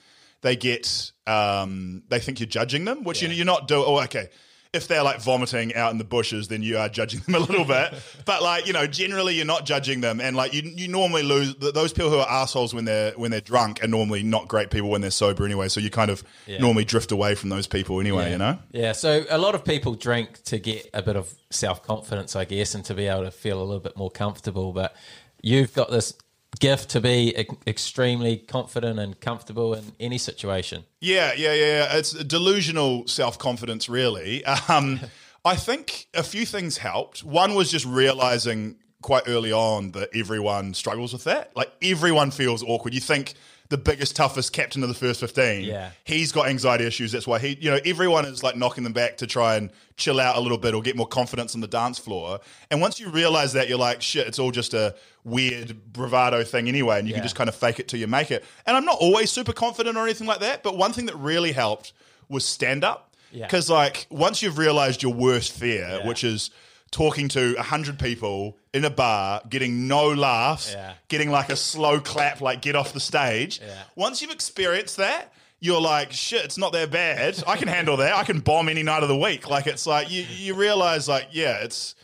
they 0.43 0.57
get 0.57 1.13
um, 1.27 2.03
they 2.09 2.21
think 2.21 2.41
you're 2.41 2.47
judging 2.47 2.85
them, 2.85 3.05
which 3.05 3.23
you 3.23 3.29
Yeah. 3.29 3.35
you're 3.35 3.47
not 3.47 3.69
doing. 3.69 3.85
Oh, 3.87 4.01
okay. 4.03 4.29
if 4.73 4.89
they're 4.89 5.03
like 5.03 5.23
vomiting 5.23 5.75
out 5.75 5.91
in 5.93 5.97
the 5.97 6.05
bushes, 6.05 6.49
then 6.49 6.63
you 6.63 6.77
are 6.77 6.89
judging 6.89 7.21
them 7.21 7.35
a 7.37 7.39
little 7.39 7.65
bit. 7.77 7.95
But 8.27 8.43
like 8.43 8.67
you 8.67 8.75
know, 8.75 8.87
generally 8.87 9.35
you're 9.35 9.47
not 9.47 9.65
judging 9.65 10.03
them, 10.03 10.21
and 10.21 10.37
like 10.37 10.53
you 10.53 10.63
you 10.63 10.87
normally 10.89 11.23
lose 11.23 11.55
those 11.57 11.93
people 11.95 12.11
who 12.11 12.19
are 12.19 12.29
assholes 12.29 12.75
when 12.75 12.85
they're 12.85 13.13
when 13.13 13.31
they're 13.31 13.41
drunk 13.41 13.83
are 13.83 13.89
normally 13.89 14.23
not 14.23 14.49
great 14.49 14.71
people 14.71 14.91
when 14.91 15.01
they're 15.01 15.11
sober 15.11 15.47
anyway. 15.47 15.69
So 15.69 15.81
you 15.81 15.89
kind 15.89 16.11
of 16.11 16.23
Yeah. 16.47 16.59
normally 16.59 16.85
drift 16.85 17.11
away 17.11 17.35
from 17.37 17.49
those 17.49 17.67
people 17.67 18.01
anyway. 18.01 18.31
You 18.33 18.39
know. 18.39 18.59
Yeah, 18.73 18.93
so 18.93 19.25
a 19.31 19.39
lot 19.39 19.55
of 19.55 19.65
people 19.65 19.95
drink 19.95 20.43
to 20.45 20.59
get 20.59 20.91
a 20.93 21.01
bit 21.03 21.17
of 21.17 21.33
self 21.51 21.83
confidence, 21.83 22.37
I 22.37 22.45
guess, 22.45 22.75
and 22.75 22.85
to 22.85 22.95
be 22.95 23.07
able 23.07 23.25
to 23.25 23.31
feel 23.31 23.59
a 23.61 23.65
little 23.65 23.81
bit 23.81 23.97
more 23.97 24.11
comfortable. 24.11 24.73
But 24.73 24.95
you've 25.43 25.73
got 25.73 25.91
this 25.91 26.13
gift 26.59 26.91
to 26.91 27.01
be 27.01 27.35
e- 27.39 27.47
extremely 27.67 28.37
confident 28.37 28.99
and 28.99 29.21
comfortable 29.21 29.75
in 29.75 29.93
any 30.01 30.19
situation. 30.19 30.85
Yeah, 31.01 31.33
yeah, 31.37 31.53
yeah. 31.55 31.65
yeah. 31.91 31.97
It's 31.97 32.13
delusional 32.13 33.07
self 33.07 33.39
confidence, 33.39 33.89
really. 33.89 34.45
Um, 34.69 35.01
I 35.45 35.55
think 35.55 36.09
a 36.13 36.25
few 36.25 36.45
things 36.45 36.79
helped. 36.79 37.23
One 37.23 37.55
was 37.55 37.71
just 37.71 37.87
realizing 37.87 38.77
quite 39.03 39.25
early 39.29 39.53
on 39.53 39.93
that 39.93 40.09
everyone 40.15 40.75
struggles 40.75 41.13
with 41.13 41.25
that. 41.25 41.53
Like 41.57 41.71
everyone 41.83 42.33
feels 42.33 42.65
awkward. 42.65 42.95
You 42.95 43.01
think 43.01 43.35
the 43.69 43.77
biggest, 43.79 44.17
toughest 44.17 44.53
captain 44.53 44.83
of 44.83 44.89
the 44.89 44.95
first 44.95 45.21
fifteen, 45.21 45.65
Yeah. 45.65 45.91
he's 46.05 46.33
got 46.33 46.49
anxiety 46.49 46.85
issues. 46.85 47.13
That's 47.13 47.27
why 47.29 47.39
he, 47.39 47.57
you 47.61 47.71
know, 47.71 47.79
everyone 47.85 48.25
is 48.25 48.43
like 48.43 48.57
knocking 48.57 48.83
them 48.85 48.93
back 48.93 49.19
to 49.19 49.27
try 49.29 49.57
and 49.57 49.71
chill 49.97 50.19
out 50.21 50.37
a 50.37 50.41
little 50.41 50.59
bit 50.59 50.75
or 50.75 50.83
get 50.83 50.97
more 50.97 51.07
confidence 51.07 51.55
on 51.55 51.61
the 51.61 51.67
dance 51.69 51.99
floor. 51.99 52.41
And 52.71 52.81
once 52.81 52.99
you 53.01 53.09
realize 53.11 53.53
that, 53.53 53.69
you're 53.69 53.79
like, 53.79 54.03
shit, 54.03 54.27
it's 54.27 54.39
all 54.41 54.51
just 54.53 54.75
a 54.75 54.95
weird 55.27 55.93
bravado 55.93 56.45
thing 56.45 56.69
anyway, 56.69 56.99
and 57.01 57.09
you 57.09 57.13
Yeah. 57.13 57.19
can 57.19 57.25
just 57.25 57.35
kind 57.37 57.49
of 57.49 57.55
fake 57.55 57.81
it 57.81 57.89
till 57.89 57.99
you 57.99 58.07
make 58.07 58.31
it. 58.31 58.45
And 58.65 58.77
I'm 58.77 58.85
not 58.85 58.99
always 59.01 59.31
super 59.31 59.53
confident 59.53 59.97
or 59.97 60.05
anything 60.05 60.27
like 60.27 60.41
that, 60.41 60.63
but 60.63 60.77
one 60.77 60.93
thing 60.93 61.07
that 61.07 61.17
really 61.17 61.53
helped 61.53 61.93
was 62.29 62.45
stand 62.45 62.85
up. 62.85 63.15
Yeah. 63.33 63.45
Because 63.47 63.69
like 63.69 64.07
once 64.09 64.41
you've 64.43 64.57
realized 64.57 65.03
your 65.03 65.13
worst 65.13 65.53
fear, 65.53 65.99
Yeah. 66.01 66.07
which 66.07 66.23
is 66.25 66.51
talking 66.93 67.27
to 67.29 67.57
a 67.59 67.63
hundred 67.63 67.99
people 67.99 68.57
in 68.73 68.85
a 68.85 68.91
bar, 68.91 69.43
getting 69.49 69.89
no 69.89 70.09
laughs, 70.09 70.71
Yeah. 70.73 70.93
getting 71.09 71.31
like 71.31 71.51
a 71.51 71.57
slow 71.57 71.99
clap, 72.01 72.41
like 72.41 72.63
get 72.63 72.77
off 72.77 72.93
the 72.93 73.01
stage. 73.01 73.61
Yeah. 73.61 73.75
Once 73.97 74.23
you've 74.23 74.31
experienced 74.31 74.97
that, 74.99 75.33
you're 75.59 75.81
like, 75.81 76.13
shit, 76.13 76.45
it's 76.45 76.57
not 76.59 76.73
that 76.75 76.91
bad. 76.93 77.43
I 77.47 77.57
can 77.57 77.67
handle 77.67 77.97
that. 77.97 78.15
I 78.15 78.23
can 78.23 78.39
bomb 78.41 78.69
any 78.69 78.85
night 78.85 79.03
of 79.03 79.09
the 79.09 79.17
week. 79.17 79.49
Like 79.51 79.67
it's 79.67 79.87
like 79.87 80.11
you 80.11 80.25
you 80.37 80.55
realize 80.55 81.09
like, 81.09 81.29
yeah, 81.33 81.57
it's 81.65 81.97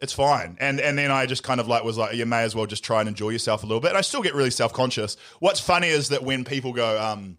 it's 0.00 0.12
fine. 0.12 0.56
And 0.60 0.80
and 0.80 0.96
then 0.98 1.10
I 1.10 1.26
just 1.26 1.42
kind 1.42 1.60
of 1.60 1.68
like 1.68 1.84
was 1.84 1.98
like, 1.98 2.16
you 2.16 2.26
may 2.26 2.42
as 2.42 2.54
well 2.54 2.66
just 2.66 2.84
try 2.84 3.00
and 3.00 3.08
enjoy 3.08 3.30
yourself 3.30 3.62
a 3.62 3.66
little 3.66 3.80
bit. 3.80 3.88
And 3.88 3.98
I 3.98 4.02
still 4.02 4.22
get 4.22 4.34
really 4.34 4.50
self 4.50 4.72
conscious. 4.72 5.16
What's 5.40 5.60
funny 5.60 5.88
is 5.88 6.08
that 6.08 6.22
when 6.22 6.44
people 6.44 6.72
go, 6.72 7.00
um, 7.00 7.36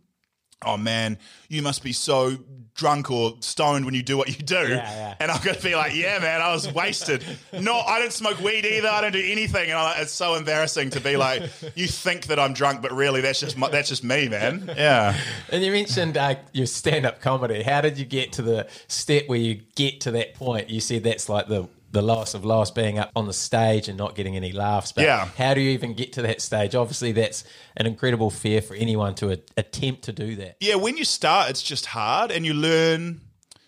oh 0.66 0.78
man, 0.78 1.18
you 1.50 1.62
must 1.62 1.84
be 1.84 1.94
so 1.94 2.38
drunk 2.74 3.12
or 3.12 3.34
stoned 3.42 3.86
when 3.86 3.94
you 3.94 4.04
do 4.04 4.18
what 4.18 4.28
you 4.30 4.46
do. 4.46 4.68
yeah. 4.70 5.16
And 5.20 5.30
I'm 5.30 5.42
going 5.44 5.56
to 5.56 5.64
be 5.64 5.76
like, 5.76 5.94
yeah, 5.94 6.20
man, 6.20 6.42
I 6.42 6.54
was 6.54 6.72
wasted. 6.72 7.24
No, 7.52 7.80
I 7.80 8.00
don't 8.00 8.14
smoke 8.14 8.40
weed 8.40 8.66
either. 8.66 8.88
I 8.88 9.02
don't 9.02 9.12
do 9.12 9.24
anything. 9.24 9.70
And 9.70 9.78
I'm 9.78 9.84
like, 9.84 10.02
it's 10.02 10.12
so 10.12 10.36
embarrassing 10.36 10.92
to 10.92 11.02
be 11.02 11.18
like, 11.18 11.44
you 11.76 11.88
think 11.88 12.28
that 12.28 12.40
I'm 12.40 12.54
drunk, 12.54 12.82
but 12.82 12.92
really 12.92 13.22
that's 13.22 13.40
just 13.40 13.58
my, 13.58 13.70
that's 13.70 13.90
just 13.90 14.04
me, 14.04 14.30
man. 14.30 14.70
Yeah. 14.78 15.18
And 15.50 15.64
you 15.64 15.72
mentioned 15.72 16.18
uh, 16.18 16.36
your 16.54 16.66
stand 16.66 17.06
up 17.06 17.22
comedy. 17.22 17.62
How 17.62 17.82
did 17.82 17.98
you 17.98 18.06
get 18.06 18.34
to 18.34 18.42
the 18.42 18.68
step 18.88 19.28
where 19.28 19.38
you 19.40 19.62
get 19.76 20.02
to 20.02 20.12
that 20.12 20.34
point? 20.34 20.70
You 20.70 20.80
said 20.80 21.04
that's 21.04 21.28
like 21.28 21.48
the 21.48 21.68
the 21.92 22.02
loss 22.02 22.34
of 22.34 22.46
loss 22.46 22.72
being 22.72 22.98
up 23.00 23.12
on 23.16 23.28
the 23.28 23.34
stage 23.34 23.88
and 23.90 23.98
not 23.98 24.16
getting 24.16 24.36
any 24.38 24.52
laughs. 24.52 24.92
But 24.94 25.04
Yeah. 25.04 25.28
how 25.38 25.54
do 25.54 25.62
you 25.62 25.72
even 25.72 25.94
get 25.94 26.14
to 26.14 26.22
that 26.22 26.42
stage? 26.42 26.74
Obviously, 26.74 27.12
that's 27.12 27.44
an 27.76 27.86
incredible 27.86 28.30
fear 28.30 28.62
for 28.62 28.76
anyone 28.76 29.14
to 29.16 29.32
a- 29.32 29.38
attempt 29.58 30.04
to 30.04 30.14
do 30.14 30.36
that. 30.38 30.56
Yeah, 30.62 30.76
when 30.76 30.96
you 30.98 31.04
start, 31.06 31.50
it's 31.50 31.62
just 31.62 31.88
hard, 31.88 32.32
and 32.32 32.46
you 32.46 32.54
learn 32.54 33.22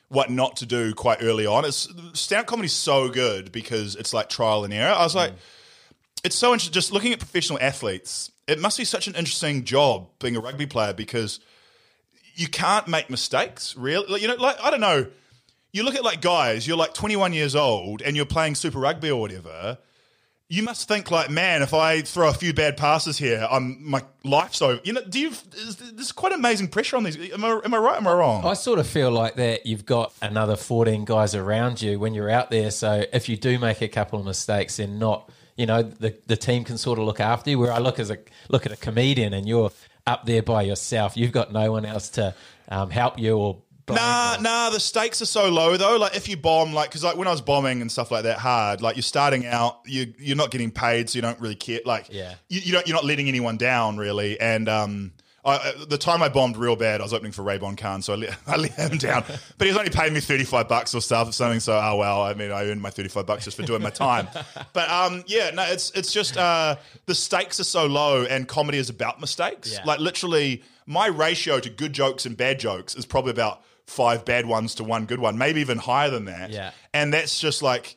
what 0.07 0.29
not 0.29 0.55
to 0.57 0.65
do 0.65 0.93
quite 0.93 1.17
early 1.21 1.45
on. 1.45 1.65
It's 1.65 1.88
stand-up 2.13 2.47
comedy's 2.47 2.71
so 2.73 3.09
good 3.09 3.51
because 3.51 3.95
it's 3.95 4.13
like 4.13 4.29
trial 4.29 4.63
and 4.63 4.73
error. 4.73 4.93
I 4.93 5.03
was 5.03 5.15
like, 5.15 5.33
it's 6.23 6.36
so 6.36 6.53
interesting. 6.53 6.73
Just 6.73 6.91
looking 6.93 7.12
at 7.13 7.19
professional 7.19 7.57
athletes, 7.62 8.31
it 8.47 8.59
must 8.59 8.77
be 8.77 8.86
such 8.86 9.07
an 9.07 9.15
interesting 9.15 9.65
job 9.65 10.07
being 10.19 10.36
a 10.36 10.39
rugby 10.39 10.65
player 10.67 10.93
because 10.93 11.39
you 12.36 12.47
can't 12.47 12.88
make 12.88 13.09
mistakes. 13.09 13.75
Really, 13.75 14.21
you 14.21 14.27
know, 14.27 14.36
like 14.36 14.57
I 14.62 14.69
don't 14.71 14.79
know. 14.81 15.07
You 15.73 15.81
look 15.81 15.95
at 15.95 16.03
like 16.03 16.21
guys, 16.21 16.67
you're 16.67 16.77
like 16.77 16.93
21 16.93 17.33
years 17.33 17.55
old 17.55 18.03
and 18.03 18.15
you're 18.15 18.27
playing 18.27 18.53
Super 18.53 18.77
Rugby 18.77 19.09
or 19.09 19.19
whatever. 19.19 19.79
You 20.47 20.62
must 20.62 20.88
think 20.88 21.09
like, 21.09 21.31
man, 21.31 21.63
if 21.63 21.73
I 21.73 22.01
throw 22.01 22.29
a 22.29 22.33
few 22.33 22.53
bad 22.53 22.77
passes 22.77 23.17
here, 23.17 23.47
I'm 23.49 23.89
my 23.89 24.03
life's 24.23 24.62
over. 24.62 24.79
You 24.83 24.93
know, 24.93 25.01
do 25.03 25.19
you? 25.19 25.31
There's 25.93 26.12
quite 26.12 26.31
amazing 26.31 26.67
pressure 26.67 26.95
on 26.95 27.03
these. 27.03 27.17
Am 27.31 27.43
I, 27.43 27.59
am 27.65 27.73
I 27.73 27.77
right? 27.77 27.97
Am 27.97 28.05
I 28.07 28.13
wrong? 28.13 28.45
I 28.45 28.53
sort 28.53 28.77
of 28.77 28.86
feel 28.86 29.09
like 29.09 29.33
that 29.38 29.65
you've 29.65 29.88
got 29.88 30.13
another 30.21 30.55
14 30.55 31.05
guys 31.05 31.33
around 31.33 31.81
you 31.81 31.97
when 31.97 32.13
you're 32.13 32.29
out 32.29 32.51
there. 32.51 32.69
So 32.69 33.03
if 33.12 33.27
you 33.27 33.36
do 33.36 33.57
make 33.57 33.81
a 33.81 33.88
couple 33.88 34.19
of 34.19 34.25
mistakes, 34.25 34.77
then 34.77 34.99
not, 34.99 35.27
you 35.57 35.65
know, 35.65 35.81
the, 35.81 36.15
the 36.27 36.38
team 36.38 36.65
can 36.65 36.77
sort 36.77 36.99
of 36.99 37.05
look 37.05 37.19
after 37.19 37.49
you. 37.49 37.57
Where 37.57 37.73
I 37.73 37.79
look 37.79 37.97
as 37.97 38.12
a 38.12 38.19
look 38.47 38.67
at 38.67 38.71
a 38.71 38.77
comedian 38.77 39.33
and 39.33 39.47
you're 39.47 39.71
up 40.05 40.27
there 40.27 40.43
by 40.43 40.62
yourself, 40.62 41.17
you've 41.17 41.31
got 41.31 41.51
no 41.51 41.71
one 41.71 41.83
else 41.83 42.09
to 42.09 42.36
um, 42.69 42.91
help 42.91 43.17
you 43.17 43.36
or. 43.36 43.57
Nah, 43.89 44.38
nah. 44.39 44.69
The 44.69 44.80
stakes 44.80 45.22
are 45.22 45.26
so 45.26 45.50
low 45.50 45.76
though. 45.78 45.98
Like 45.98 46.15
if 46.15 46.28
you 46.30 46.38
bomb, 46.38 46.74
like 46.74 46.89
because 46.89 47.04
like 47.04 47.17
when 47.17 47.28
I 47.28 47.32
was 47.32 47.41
bombing 47.41 47.82
and 47.82 47.91
stuff 47.91 48.12
like 48.12 48.24
that, 48.24 48.38
hard. 48.39 48.82
Like 48.82 48.96
you're 48.96 49.04
starting 49.04 49.46
out, 49.46 49.80
you 49.86 50.13
you're 50.17 50.38
not 50.38 50.52
getting 50.52 50.72
paid, 50.72 51.10
so 51.10 51.17
you 51.17 51.22
don't 51.22 51.39
really 51.39 51.56
care. 51.56 51.82
Like 51.86 52.08
Yeah. 52.10 52.36
you, 52.50 52.62
you 52.62 52.72
don't 52.72 52.88
you're 52.88 52.96
not 52.96 53.06
letting 53.06 53.28
anyone 53.28 53.58
down 53.58 53.98
really. 53.98 54.39
And 54.39 54.69
um, 54.69 55.12
I, 55.46 55.74
the 55.89 55.98
time 55.98 56.24
I 56.24 56.30
bombed 56.30 56.56
real 56.56 56.78
bad, 56.78 57.02
I 57.02 57.04
was 57.04 57.13
opening 57.13 57.34
for 57.34 57.43
Raybon 57.43 57.76
Kan, 57.76 58.02
so 58.02 58.13
I 58.13 58.15
let, 58.15 58.38
I 58.48 58.56
let 58.56 58.72
him 58.72 58.98
down. 58.98 59.26
But 59.58 59.67
he 59.67 59.72
was 59.74 59.78
only 59.78 59.91
paying 59.91 60.13
me 60.13 60.22
thirty 60.22 60.46
five 60.46 60.69
bucks 60.69 60.96
or 60.96 61.02
stuff 61.02 61.28
or 61.28 61.32
something. 61.34 61.60
So 61.60 61.78
oh 61.78 61.98
well, 61.98 62.22
I 62.22 62.34
mean 62.34 62.52
I 62.52 62.65
earned 62.69 62.82
my 62.82 62.89
thirty 62.89 63.10
five 63.10 63.26
bucks 63.26 63.43
just 63.43 63.58
for 63.58 63.63
doing 63.63 63.82
my 63.82 63.89
time. 63.89 64.30
but 64.74 64.89
um, 64.89 65.24
yeah, 65.28 65.50
no, 65.52 65.63
it's 65.63 65.91
it's 65.91 66.13
just 66.13 66.38
uh, 66.38 66.78
the 67.06 67.15
stakes 67.15 67.60
are 67.60 67.65
so 67.65 67.86
low, 67.86 68.24
and 68.24 68.48
comedy 68.48 68.78
is 68.78 68.89
about 68.89 69.19
mistakes. 69.19 69.74
Yeah. 69.74 69.84
Like 69.84 70.00
literally, 70.00 70.63
my 70.86 71.08
ratio 71.08 71.60
to 71.60 71.69
good 71.69 71.91
jokes 71.91 72.26
and 72.26 72.38
bad 72.38 72.60
jokes 72.62 72.96
is 72.96 73.06
probably 73.06 73.32
about 73.32 73.62
five 73.88 74.26
bad 74.26 74.46
ones 74.46 74.76
to 74.76 74.84
one 74.84 75.06
good 75.06 75.19
one, 75.19 75.38
maybe 75.38 75.62
even 75.62 75.78
higher 75.78 76.10
than 76.10 76.26
that. 76.26 76.52
Yeah. 76.52 76.72
And 76.93 77.13
that's 77.13 77.39
just 77.39 77.62
like 77.62 77.96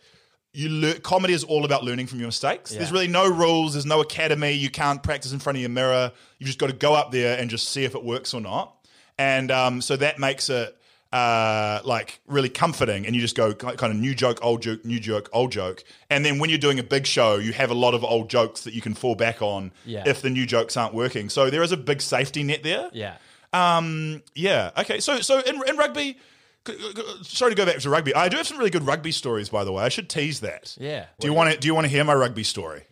you 0.53 0.69
learn 0.69 1.01
comedy 1.01 1.35
is 1.35 1.45
all 1.45 1.65
about 1.65 1.85
learning 1.85 2.07
from 2.07 2.19
your 2.19 2.29
mistakes. 2.29 2.73
Yeah. 2.73 2.79
There's 2.79 2.93
really 2.93 3.09
no 3.09 3.29
rules, 3.29 3.75
there's 3.75 3.87
no 3.87 4.01
academy, 4.01 4.53
you 4.53 4.71
can't 4.71 5.03
practice 5.03 5.33
in 5.33 5.39
front 5.39 5.57
of 5.57 5.61
your 5.61 5.71
mirror. 5.71 6.13
You 6.39 6.47
just 6.47 6.59
got 6.59 6.69
to 6.69 6.73
go 6.73 6.95
up 6.95 7.13
there 7.13 7.39
and 7.39 7.51
just 7.51 7.69
see 7.69 7.85
if 7.85 7.95
it 7.95 8.03
works 8.05 8.33
or 8.35 8.41
not. 8.41 8.75
And 9.19 9.51
um, 9.51 9.81
so 9.81 9.97
that 9.97 10.19
makes 10.19 10.51
it 10.51 10.77
uh, 11.13 11.81
like 11.85 12.21
really 12.27 12.49
comforting 12.49 13.07
and 13.07 13.15
you 13.15 13.21
just 13.23 13.37
go 13.37 13.55
kind 13.55 13.93
of 13.93 13.97
new 13.99 14.15
joke, 14.15 14.39
old 14.43 14.61
joke, 14.63 14.85
new 14.85 14.99
joke, 15.01 15.29
old 15.33 15.53
joke. 15.53 15.85
And 16.11 16.25
then 16.25 16.39
when 16.39 16.51
you're 16.51 16.59
doing 16.59 16.79
a 16.79 16.83
big 16.83 17.07
show, 17.07 17.37
you 17.37 17.53
have 17.53 17.71
a 17.71 17.75
lot 17.75 17.95
of 17.95 18.03
old 18.05 18.29
jokes 18.29 18.63
that 18.65 18.75
you 18.75 18.81
can 18.83 18.95
fall 18.95 19.15
back 19.15 19.41
on 19.41 19.73
Yeah. 19.85 20.03
if 20.07 20.21
the 20.21 20.31
new 20.31 20.47
jokes 20.47 20.77
aren't 20.77 20.95
working. 20.95 21.29
So 21.31 21.49
there 21.49 21.63
is 21.63 21.73
a 21.73 21.77
big 21.77 22.03
safety 22.03 22.43
net 22.43 22.63
there. 22.63 22.91
Yeah. 22.93 23.17
Um, 23.53 24.23
yeah. 24.35 24.71
Okay. 24.79 25.01
So, 25.01 25.21
so 25.21 25.41
in, 25.41 25.61
in 25.69 25.77
rugby, 25.77 26.19
g- 26.67 26.73
g- 26.95 27.03
sorry 27.23 27.53
to 27.53 27.57
go 27.57 27.65
back 27.67 27.79
to 27.79 27.91
rugby. 27.91 28.15
I 28.15 28.29
do 28.29 28.37
have 28.37 28.47
some 28.47 28.59
really 28.59 28.71
good 28.71 28.85
rugby 28.87 29.13
stories, 29.13 29.49
by 29.49 29.65
the 29.65 29.73
way. 29.73 29.85
I 29.85 29.89
should 29.89 30.09
tease 30.11 30.41
that. 30.41 30.77
Yeah. 30.79 31.07
Do 31.21 31.27
you 31.29 31.33
want 31.35 31.53
to? 31.53 31.59
Do 31.59 31.67
you 31.69 31.75
want 31.75 31.85
to 31.85 31.89
hear 31.91 32.05
my 32.05 32.15
rugby 32.15 32.43
story? 32.45 32.83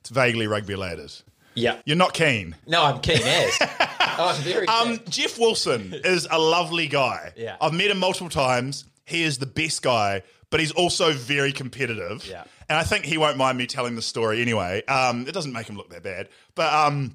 It's 0.00 0.10
vaguely 0.10 0.46
rugby 0.46 0.74
related. 0.74 1.12
Yeah. 1.54 1.80
You're 1.84 1.96
not 1.96 2.14
keen. 2.14 2.54
No, 2.66 2.84
I'm 2.84 3.00
keen 3.00 3.20
as. 3.22 3.58
oh, 3.60 4.34
I'm 4.36 4.42
very 4.42 4.66
Um. 4.68 5.00
Jeff 5.08 5.38
Wilson 5.38 5.92
is 6.04 6.26
a 6.30 6.38
lovely 6.38 6.86
guy. 6.86 7.32
Yeah. 7.36 7.56
I've 7.60 7.72
met 7.72 7.90
him 7.90 7.98
multiple 7.98 8.28
times. 8.28 8.84
He 9.04 9.22
is 9.24 9.38
the 9.38 9.46
best 9.46 9.82
guy, 9.82 10.22
but 10.50 10.60
he's 10.60 10.70
also 10.72 11.12
very 11.12 11.50
competitive. 11.52 12.24
Yeah. 12.26 12.44
And 12.68 12.78
I 12.78 12.82
think 12.84 13.06
he 13.06 13.16
won't 13.18 13.38
mind 13.38 13.56
me 13.58 13.66
telling 13.66 13.96
the 13.96 14.02
story 14.02 14.42
anyway. 14.42 14.84
Um, 14.84 15.26
it 15.26 15.32
doesn't 15.32 15.52
make 15.52 15.66
him 15.68 15.76
look 15.76 15.88
that 15.90 16.02
bad. 16.02 16.28
But 16.54 16.72
um, 16.72 17.14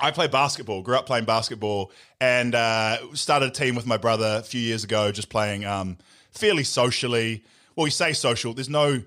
I 0.00 0.10
play 0.10 0.26
basketball, 0.26 0.82
grew 0.82 0.96
up 0.96 1.06
playing 1.06 1.24
basketball, 1.26 1.92
and 2.20 2.54
uh, 2.54 2.98
started 3.14 3.46
a 3.46 3.50
team 3.52 3.74
with 3.74 3.86
my 3.86 3.96
brother 3.96 4.36
a 4.40 4.42
few 4.42 4.60
years 4.60 4.84
ago, 4.84 5.12
just 5.12 5.28
playing 5.28 5.64
um, 5.64 5.98
fairly 6.30 6.64
socially. 6.64 7.44
Well, 7.76 7.84
we 7.84 7.90
say 7.90 8.12
social. 8.12 8.54
There's 8.54 8.68
no 8.68 9.02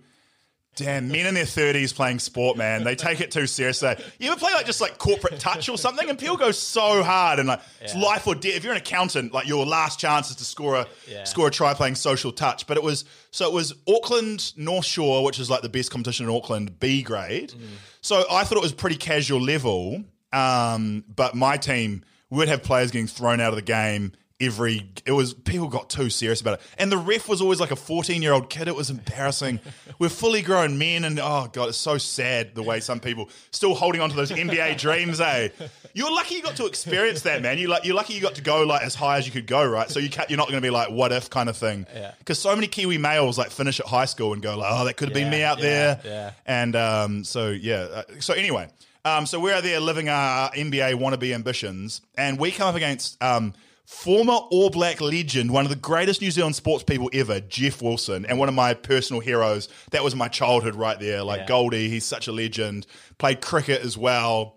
Damn, 0.75 1.09
men 1.09 1.27
in 1.27 1.35
their 1.35 1.45
thirties 1.45 1.93
playing 1.93 2.17
sport, 2.17 2.57
man. 2.57 2.83
They 2.83 2.95
take 2.95 3.21
it 3.21 3.29
too 3.29 3.45
seriously. 3.45 3.95
You 4.17 4.31
ever 4.31 4.39
play 4.39 4.53
like 4.53 4.65
just 4.65 4.81
like 4.81 4.97
corporate 4.97 5.39
touch 5.39 5.69
or 5.69 5.77
something, 5.77 6.09
and 6.09 6.17
people 6.17 6.35
go 6.35 6.49
so 6.49 7.03
hard 7.03 7.37
and 7.37 7.47
like 7.47 7.61
it's 7.79 7.93
life 7.93 8.25
or 8.25 8.33
death. 8.33 8.55
If 8.55 8.63
you're 8.63 8.73
an 8.73 8.79
accountant, 8.79 9.33
like 9.33 9.47
your 9.47 9.67
last 9.67 9.99
chance 9.99 10.31
is 10.31 10.37
to 10.37 10.43
score 10.43 10.77
a 10.77 10.87
Yeah. 11.07 11.25
score 11.25 11.49
a 11.49 11.51
try 11.51 11.75
playing 11.75 11.93
social 11.93 12.31
touch. 12.31 12.65
But 12.65 12.77
it 12.77 12.83
was 12.83 13.05
so 13.29 13.45
it 13.47 13.53
was 13.53 13.75
Auckland 13.87 14.51
North 14.57 14.85
Shore, 14.85 15.23
which 15.23 15.37
is 15.37 15.47
like 15.47 15.61
the 15.61 15.69
best 15.69 15.91
competition 15.91 16.27
in 16.27 16.35
Auckland, 16.35 16.79
B 16.79 17.03
grade. 17.03 17.51
Mm. 17.51 17.59
So 18.01 18.25
I 18.31 18.43
thought 18.43 18.57
it 18.57 18.63
was 18.63 18.73
pretty 18.73 18.97
casual 18.97 19.41
level. 19.41 20.03
Um, 20.33 21.05
but 21.13 21.35
my 21.35 21.57
team 21.57 22.03
would 22.29 22.47
have 22.47 22.63
players 22.63 22.91
getting 22.91 23.07
thrown 23.07 23.39
out 23.39 23.49
of 23.49 23.55
the 23.55 23.61
game 23.61 24.13
every. 24.41 24.89
It 25.05 25.11
was 25.11 25.33
people 25.33 25.67
got 25.67 25.89
too 25.89 26.09
serious 26.09 26.41
about 26.41 26.55
it, 26.55 26.61
and 26.77 26.91
the 26.91 26.97
ref 26.97 27.29
was 27.29 27.41
always 27.41 27.59
like 27.59 27.71
a 27.71 27.75
fourteen-year-old 27.75 28.49
kid. 28.49 28.67
It 28.67 28.75
was 28.75 28.89
embarrassing. 28.89 29.59
We're 29.99 30.09
fully 30.09 30.41
grown 30.41 30.77
men, 30.77 31.05
and 31.05 31.19
oh 31.19 31.49
god, 31.51 31.69
it's 31.69 31.77
so 31.77 31.97
sad 31.97 32.55
the 32.55 32.63
way 32.63 32.79
some 32.79 32.99
people 32.99 33.29
still 33.51 33.75
holding 33.75 34.01
on 34.01 34.09
to 34.09 34.15
those 34.15 34.31
NBA 34.31 34.77
dreams. 34.79 35.21
Eh? 35.21 35.49
You're 35.93 36.11
lucky 36.11 36.35
you 36.35 36.41
got 36.41 36.55
to 36.55 36.65
experience 36.65 37.21
that, 37.21 37.41
man. 37.41 37.57
You 37.57 37.67
like 37.67 37.85
you're 37.85 37.95
lucky 37.95 38.13
you 38.13 38.21
got 38.21 38.35
to 38.35 38.41
go 38.41 38.63
like 38.63 38.83
as 38.83 38.95
high 38.95 39.17
as 39.17 39.25
you 39.25 39.31
could 39.31 39.47
go, 39.47 39.63
right? 39.65 39.89
So 39.89 39.99
you 39.99 40.09
can't, 40.09 40.29
you're 40.29 40.37
not 40.37 40.49
going 40.49 40.61
to 40.61 40.65
be 40.65 40.71
like 40.71 40.89
what 40.89 41.11
if 41.11 41.29
kind 41.29 41.49
of 41.49 41.57
thing. 41.57 41.85
Yeah. 41.93 42.13
Because 42.17 42.39
so 42.39 42.55
many 42.55 42.67
Kiwi 42.67 42.97
males 42.97 43.37
like 43.37 43.51
finish 43.51 43.79
at 43.79 43.85
high 43.85 44.05
school 44.05 44.33
and 44.33 44.41
go 44.41 44.57
like, 44.57 44.71
oh, 44.71 44.85
that 44.85 44.97
could 44.97 45.09
have 45.09 45.13
been 45.13 45.29
me 45.29 45.43
out 45.43 45.59
yeah, 45.59 45.63
there. 45.63 46.01
yeah. 46.03 46.31
And 46.45 46.75
um, 46.75 47.23
so 47.23 47.49
yeah, 47.49 47.75
uh, 47.75 48.03
so 48.19 48.33
anyway, 48.33 48.69
um, 49.05 49.25
so 49.25 49.39
we're 49.39 49.61
there 49.61 49.79
living 49.79 50.09
our 50.09 50.51
NBA 50.51 50.95
wannabe 50.95 51.33
ambitions, 51.33 52.01
and 52.17 52.39
we 52.39 52.51
come 52.51 52.67
up 52.69 52.75
against 52.75 53.21
um, 53.21 53.53
former 53.85 54.33
All 54.33 54.69
Black 54.69 55.01
legend, 55.01 55.51
one 55.51 55.65
of 55.65 55.69
the 55.69 55.75
greatest 55.75 56.21
New 56.21 56.31
Zealand 56.31 56.55
sports 56.55 56.83
people 56.83 57.09
ever, 57.13 57.39
Jeff 57.41 57.81
Wilson, 57.81 58.25
and 58.25 58.39
one 58.39 58.47
of 58.49 58.55
my 58.55 58.73
personal 58.73 59.19
heroes. 59.19 59.67
That 59.91 60.03
was 60.03 60.15
my 60.15 60.27
childhood 60.29 60.75
right 60.75 60.99
there, 60.99 61.23
like 61.23 61.41
Yeah. 61.41 61.47
Goldie. 61.47 61.89
He's 61.89 62.05
such 62.05 62.27
a 62.27 62.31
legend. 62.31 62.87
Played 63.17 63.41
cricket 63.41 63.81
as 63.83 63.97
well. 63.97 64.55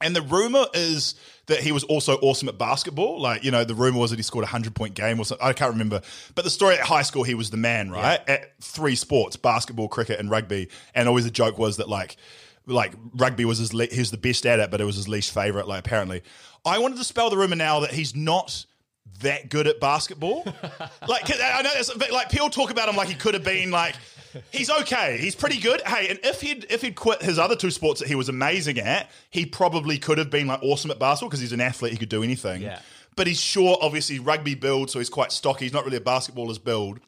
And 0.00 0.16
the 0.16 0.22
rumor 0.22 0.64
is 0.74 1.14
that 1.46 1.60
he 1.60 1.70
was 1.70 1.84
also 1.84 2.16
awesome 2.22 2.48
at 2.48 2.58
basketball. 2.58 3.20
Like, 3.20 3.44
you 3.44 3.52
know, 3.52 3.62
the 3.64 3.74
rumor 3.74 3.98
was 4.00 4.10
that 4.10 4.18
he 4.18 4.22
scored 4.24 4.42
a 4.42 4.46
100 4.46 4.74
point 4.74 4.94
game 4.94 5.20
or 5.20 5.24
something. 5.24 5.46
I 5.46 5.52
can't 5.52 5.72
remember. 5.72 6.00
But 6.34 6.42
the 6.44 6.50
story 6.50 6.74
at 6.74 6.80
high 6.80 7.02
school, 7.02 7.22
he 7.22 7.34
was 7.34 7.50
the 7.50 7.56
man, 7.56 7.88
right? 7.90 8.20
At 8.28 8.60
three 8.60 8.96
sports 8.96 9.36
basketball, 9.36 9.86
cricket, 9.88 10.18
and 10.18 10.28
rugby. 10.28 10.70
And 10.94 11.08
always 11.08 11.24
the 11.24 11.30
joke 11.30 11.56
was 11.56 11.76
that, 11.76 11.88
like, 11.88 12.16
like 12.66 12.92
rugby 13.14 13.44
was 13.44 13.58
his 13.58 13.74
le- 13.74 13.86
he 13.86 13.98
was 13.98 14.10
the 14.10 14.18
best 14.18 14.46
at 14.46 14.60
it, 14.60 14.70
but 14.70 14.80
it 14.80 14.84
was 14.84 14.96
his 14.96 15.08
least 15.08 15.32
favorite. 15.32 15.66
Like 15.68 15.80
apparently, 15.80 16.22
I 16.64 16.78
wanted 16.78 16.98
to 16.98 17.04
spell 17.04 17.30
the 17.30 17.36
rumor 17.36 17.56
now 17.56 17.80
that 17.80 17.92
he's 17.92 18.14
not 18.14 18.64
that 19.20 19.48
good 19.48 19.66
at 19.66 19.80
basketball. 19.80 20.44
like 21.08 21.30
I 21.30 21.62
know 21.62 21.70
that's 21.74 21.94
a 21.94 21.98
bit- 21.98 22.12
like 22.12 22.30
people 22.30 22.50
talk 22.50 22.70
about 22.70 22.88
him 22.88 22.96
like 22.96 23.08
he 23.08 23.14
could 23.14 23.34
have 23.34 23.44
been 23.44 23.70
like 23.70 23.94
he's 24.50 24.70
okay, 24.70 25.18
he's 25.18 25.34
pretty 25.34 25.60
good. 25.60 25.80
Hey, 25.82 26.08
and 26.08 26.18
if 26.22 26.40
he'd 26.40 26.66
if 26.70 26.82
he'd 26.82 26.94
quit 26.94 27.22
his 27.22 27.38
other 27.38 27.56
two 27.56 27.70
sports 27.70 28.00
that 28.00 28.08
he 28.08 28.14
was 28.14 28.28
amazing 28.28 28.78
at, 28.78 29.10
he 29.30 29.46
probably 29.46 29.98
could 29.98 30.18
have 30.18 30.30
been 30.30 30.46
like 30.46 30.62
awesome 30.62 30.90
at 30.90 30.98
basketball 30.98 31.28
because 31.30 31.40
he's 31.40 31.52
an 31.52 31.60
athlete, 31.60 31.92
he 31.92 31.98
could 31.98 32.08
do 32.08 32.22
anything. 32.22 32.62
Yeah. 32.62 32.78
But 33.14 33.26
he's 33.26 33.40
short, 33.40 33.80
obviously 33.82 34.18
rugby 34.20 34.54
build, 34.54 34.90
so 34.90 34.98
he's 34.98 35.10
quite 35.10 35.32
stocky. 35.32 35.66
He's 35.66 35.72
not 35.74 35.84
really 35.84 35.98
a 35.98 36.00
basketballer's 36.00 36.58
build. 36.58 36.98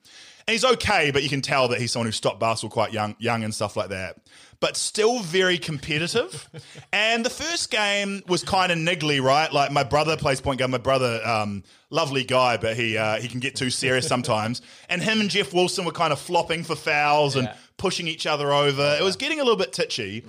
And 0.46 0.52
he's 0.52 0.64
okay, 0.64 1.10
but 1.10 1.22
you 1.22 1.30
can 1.30 1.40
tell 1.40 1.68
that 1.68 1.80
he's 1.80 1.92
someone 1.92 2.06
who 2.06 2.12
stopped 2.12 2.38
basketball 2.38 2.74
quite 2.74 2.92
young, 2.92 3.16
young 3.18 3.42
and 3.42 3.54
stuff 3.54 3.74
like 3.74 3.88
that. 3.88 4.18
But 4.64 4.78
still 4.78 5.18
very 5.18 5.58
competitive. 5.58 6.48
and 6.92 7.22
the 7.22 7.28
first 7.28 7.70
game 7.70 8.22
was 8.26 8.42
kind 8.42 8.72
of 8.72 8.78
niggly, 8.78 9.22
right? 9.22 9.52
Like 9.52 9.70
my 9.70 9.84
brother 9.84 10.16
plays 10.16 10.40
point 10.40 10.58
guard. 10.58 10.70
My 10.70 10.78
brother, 10.78 11.20
um, 11.22 11.64
lovely 11.90 12.24
guy, 12.24 12.56
but 12.56 12.74
he 12.74 12.96
uh, 12.96 13.20
he 13.20 13.28
can 13.28 13.40
get 13.40 13.56
too 13.56 13.68
serious 13.68 14.08
sometimes. 14.08 14.62
And 14.88 15.02
him 15.02 15.20
and 15.20 15.28
Jeff 15.28 15.52
Wilson 15.52 15.84
were 15.84 15.92
kind 15.92 16.14
of 16.14 16.18
flopping 16.18 16.64
for 16.64 16.76
fouls 16.76 17.36
and 17.36 17.50
pushing 17.76 18.08
each 18.08 18.26
other 18.26 18.54
over. 18.54 18.96
It 18.98 19.04
was 19.04 19.16
getting 19.16 19.38
a 19.38 19.42
little 19.42 19.58
bit 19.58 19.72
titchy. 19.72 20.24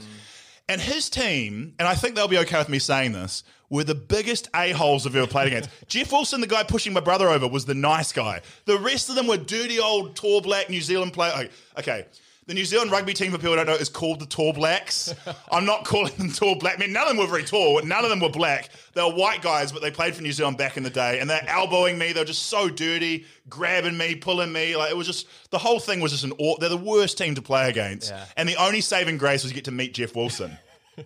And 0.67 0.81
his 0.81 1.09
team, 1.09 1.73
and 1.79 1.87
I 1.87 1.95
think 1.95 2.15
they'll 2.15 2.27
be 2.27 2.39
okay 2.39 2.57
with 2.57 2.67
me 2.67 2.79
saying 2.79 3.13
this, 3.13 3.41
were 3.69 3.85
the 3.85 3.95
biggest 3.95 4.49
a-holes 4.53 5.07
I've 5.07 5.15
ever 5.15 5.27
played 5.27 5.47
against. 5.47 5.69
Jeff 5.87 6.11
Wilson, 6.11 6.41
the 6.41 6.47
guy 6.47 6.63
pushing 6.63 6.91
my 6.91 6.99
brother 6.99 7.29
over, 7.29 7.47
was 7.47 7.63
the 7.63 7.73
nice 7.73 8.11
guy. 8.11 8.41
The 8.65 8.77
rest 8.79 9.07
of 9.07 9.15
them 9.15 9.27
were 9.27 9.37
dirty 9.37 9.79
old 9.79 10.17
tall 10.17 10.41
black 10.41 10.69
New 10.69 10.81
Zealand 10.81 11.13
players. 11.13 11.49
Okay. 11.79 12.05
The 12.47 12.53
New 12.53 12.65
Zealand 12.65 12.91
rugby 12.91 13.15
team, 13.15 13.31
for 13.31 13.37
people 13.39 13.51
who 13.51 13.55
don't 13.55 13.65
know, 13.65 13.73
is 13.73 13.89
called 13.89 14.19
the 14.19 14.27
Tall 14.27 14.53
Blacks. 14.53 15.15
I'm 15.51 15.65
not 15.65 15.83
calling 15.83 16.13
them 16.15 16.31
tall 16.31 16.53
black 16.55 16.77
men. 16.77 16.93
None 16.93 17.01
of 17.01 17.07
them 17.09 17.17
were 17.17 17.25
very 17.25 17.43
tall. 17.43 17.81
None 17.81 18.03
of 18.03 18.11
them 18.11 18.19
were 18.19 18.29
black. 18.29 18.69
They 18.93 19.01
were 19.01 19.09
white 19.15 19.41
guys, 19.41 19.71
but 19.71 19.81
they 19.81 19.89
played 19.89 20.13
for 20.13 20.21
New 20.21 20.31
Zealand 20.31 20.55
back 20.57 20.77
in 20.77 20.83
the 20.83 20.91
day. 20.91 21.19
And 21.19 21.27
they're 21.27 21.43
elbowing 21.47 21.97
me. 21.97 22.13
They're 22.13 22.23
just 22.23 22.43
so 22.43 22.69
dirty, 22.69 23.25
grabbing 23.49 23.97
me, 23.97 24.13
pulling 24.13 24.51
me. 24.53 24.75
Like 24.75 24.91
it 24.91 24.95
was 24.97 25.07
just 25.07 25.27
the 25.49 25.57
whole 25.57 25.79
thing 25.79 26.01
was 26.01 26.11
just 26.11 26.23
an. 26.23 26.33
aw- 26.37 26.57
They're 26.59 26.69
the 26.69 26.77
worst 26.77 27.17
team 27.17 27.33
to 27.33 27.41
play 27.41 27.67
against. 27.67 28.11
Yeah. 28.11 28.25
And 28.37 28.47
the 28.47 28.57
only 28.57 28.81
saving 28.81 29.17
grace 29.17 29.41
was 29.41 29.51
you 29.51 29.55
get 29.55 29.65
to 29.65 29.71
meet 29.71 29.95
Jeff 29.95 30.15
Wilson. 30.15 30.57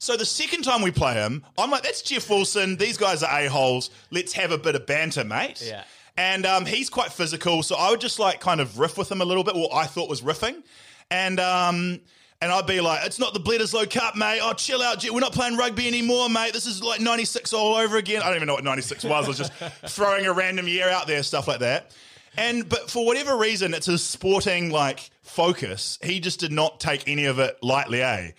So 0.00 0.16
the 0.16 0.24
second 0.24 0.62
time 0.62 0.82
we 0.82 0.92
play 0.92 1.14
him, 1.14 1.44
I'm 1.58 1.72
like, 1.72 1.82
that's 1.82 2.02
Jeff 2.02 2.30
Wilson. 2.30 2.76
These 2.76 2.96
guys 2.96 3.24
are 3.24 3.40
a-holes. 3.40 3.90
Let's 4.12 4.32
have 4.34 4.52
a 4.52 4.58
bit 4.58 4.76
of 4.76 4.86
banter, 4.86 5.24
mate. 5.24 5.60
Yeah. 5.66 5.82
And 6.18 6.44
um, 6.46 6.66
he's 6.66 6.90
quite 6.90 7.12
physical, 7.12 7.62
so 7.62 7.76
I 7.76 7.90
would 7.90 8.00
just 8.00 8.18
like 8.18 8.40
kind 8.40 8.60
of 8.60 8.80
riff 8.80 8.98
with 8.98 9.10
him 9.10 9.20
a 9.20 9.24
little 9.24 9.44
bit, 9.44 9.54
what 9.54 9.72
I 9.72 9.86
thought 9.86 10.08
was 10.08 10.20
riffing. 10.20 10.64
And 11.12 11.38
um, 11.38 12.00
and 12.42 12.50
I'd 12.50 12.66
be 12.66 12.80
like, 12.80 13.06
it's 13.06 13.20
not 13.20 13.34
the 13.34 13.40
Bledisloe 13.40 13.88
Cup, 13.88 14.16
mate. 14.16 14.40
Oh, 14.42 14.52
chill 14.52 14.82
out. 14.82 15.04
We're 15.08 15.20
not 15.20 15.32
playing 15.32 15.56
rugby 15.56 15.86
anymore, 15.86 16.28
mate. 16.28 16.52
This 16.52 16.66
is 16.66 16.82
like 16.82 17.00
96 17.00 17.52
all 17.52 17.76
over 17.76 17.98
again. 17.98 18.20
I 18.22 18.26
don't 18.26 18.34
even 18.34 18.48
know 18.48 18.54
what 18.54 18.64
96 18.64 19.04
was. 19.04 19.24
I 19.24 19.28
was 19.28 19.38
just 19.38 19.52
throwing 19.86 20.26
a 20.26 20.32
random 20.32 20.66
year 20.66 20.88
out 20.88 21.06
there, 21.06 21.22
stuff 21.22 21.46
like 21.46 21.60
that. 21.60 21.92
And 22.36 22.68
but 22.68 22.90
for 22.90 23.06
whatever 23.06 23.36
reason, 23.36 23.72
it's 23.72 23.86
his 23.86 24.02
sporting 24.02 24.70
like 24.70 25.10
focus. 25.22 26.00
He 26.02 26.18
just 26.18 26.40
did 26.40 26.50
not 26.50 26.80
take 26.80 27.08
any 27.08 27.26
of 27.26 27.38
it 27.38 27.58
lightly, 27.62 28.02
eh? 28.02 28.32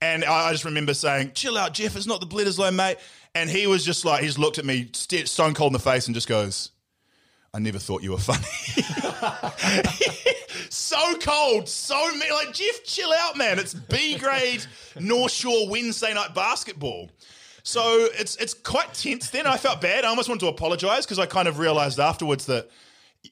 And 0.00 0.24
I, 0.24 0.50
I 0.50 0.52
just 0.52 0.64
remember 0.64 0.94
saying, 0.94 1.32
"Chill 1.34 1.58
out, 1.58 1.74
Jeff. 1.74 1.96
It's 1.96 2.06
not 2.06 2.20
the 2.20 2.26
Bledisloe, 2.26 2.72
mate." 2.72 2.98
And 3.34 3.50
he 3.50 3.66
was 3.66 3.84
just 3.84 4.04
like, 4.04 4.20
he 4.20 4.26
just 4.28 4.38
looked 4.38 4.58
at 4.58 4.64
me, 4.64 4.88
st- 4.92 5.28
stone 5.28 5.54
cold 5.54 5.70
in 5.70 5.72
the 5.72 5.80
face, 5.80 6.06
and 6.06 6.14
just 6.14 6.28
goes, 6.28 6.70
"I 7.54 7.60
never 7.60 7.78
thought 7.78 8.02
you 8.02 8.10
were 8.10 8.18
funny." 8.18 8.44
so 10.68 11.14
cold, 11.20 11.68
so 11.68 12.14
me 12.14 12.30
like 12.30 12.52
Jeff, 12.52 12.84
chill 12.84 13.12
out, 13.12 13.36
man. 13.36 13.58
It's 13.58 13.72
B 13.72 14.18
grade 14.18 14.66
North 14.98 15.32
Shore 15.32 15.68
Wednesday 15.68 16.12
night 16.12 16.34
basketball. 16.34 17.10
So 17.62 18.08
it's 18.12 18.36
it's 18.36 18.52
quite 18.52 18.92
tense. 18.92 19.30
Then 19.30 19.46
I 19.46 19.56
felt 19.56 19.80
bad. 19.80 20.04
I 20.04 20.08
almost 20.08 20.28
wanted 20.28 20.40
to 20.40 20.48
apologise 20.48 21.06
because 21.06 21.18
I 21.18 21.26
kind 21.26 21.48
of 21.48 21.58
realised 21.58 21.98
afterwards 21.98 22.46
that 22.46 22.68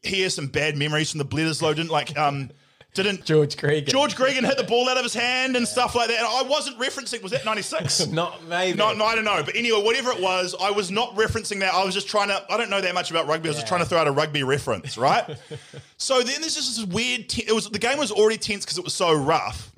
he 0.02 0.22
has 0.22 0.34
some 0.34 0.46
bad 0.46 0.76
memories 0.76 1.10
from 1.10 1.18
the 1.18 1.26
Bledisloe. 1.26 1.74
Didn't 1.74 1.90
like 1.90 2.16
um 2.16 2.50
didn't 2.94 3.24
George 3.24 3.56
Gregan. 3.56 3.88
George 3.88 4.14
Gregan 4.14 4.44
hit 4.44 4.58
the 4.58 4.64
ball 4.64 4.88
out 4.88 4.98
of 4.98 5.02
his 5.02 5.14
hand 5.14 5.56
and 5.56 5.66
stuff 5.66 5.94
like 5.94 6.08
that. 6.08 6.18
And 6.18 6.26
I 6.26 6.42
wasn't 6.42 6.78
referencing, 6.78 7.22
was 7.22 7.32
that 7.32 7.44
96? 7.44 8.06
Not 8.12 8.44
maybe. 8.44 8.76
No, 8.76 8.92
no, 8.92 9.06
I 9.06 9.14
don't 9.14 9.24
know. 9.24 9.42
But 9.42 9.56
anyway, 9.56 9.82
whatever 9.82 10.10
it 10.12 10.20
was, 10.20 10.54
I 10.60 10.70
was 10.70 10.90
not 10.90 11.14
referencing 11.14 11.60
that. 11.60 11.72
I 11.72 11.84
was 11.84 11.94
just 11.94 12.06
trying 12.08 12.28
to, 12.28 12.44
I 12.50 12.56
don't 12.58 12.68
know 12.68 12.82
that 12.82 12.92
much 12.94 13.10
about 13.10 13.26
rugby. 13.26 13.48
I 13.48 13.50
was 13.50 13.56
just 13.56 13.66
trying 13.68 13.80
to 13.80 13.86
throw 13.86 13.98
out 13.98 14.08
a 14.08 14.12
rugby 14.12 14.42
reference, 14.42 14.98
right? 14.98 15.24
so 15.96 16.18
then 16.22 16.40
there's 16.40 16.54
just 16.54 16.76
this 16.76 16.86
weird, 16.86 17.30
te- 17.30 17.44
it 17.48 17.52
was, 17.52 17.70
the 17.70 17.78
game 17.78 17.96
was 17.96 18.10
already 18.10 18.36
tense 18.36 18.64
because 18.64 18.76
it 18.76 18.84
was 18.84 18.94
so 18.94 19.14
rough. 19.14 19.72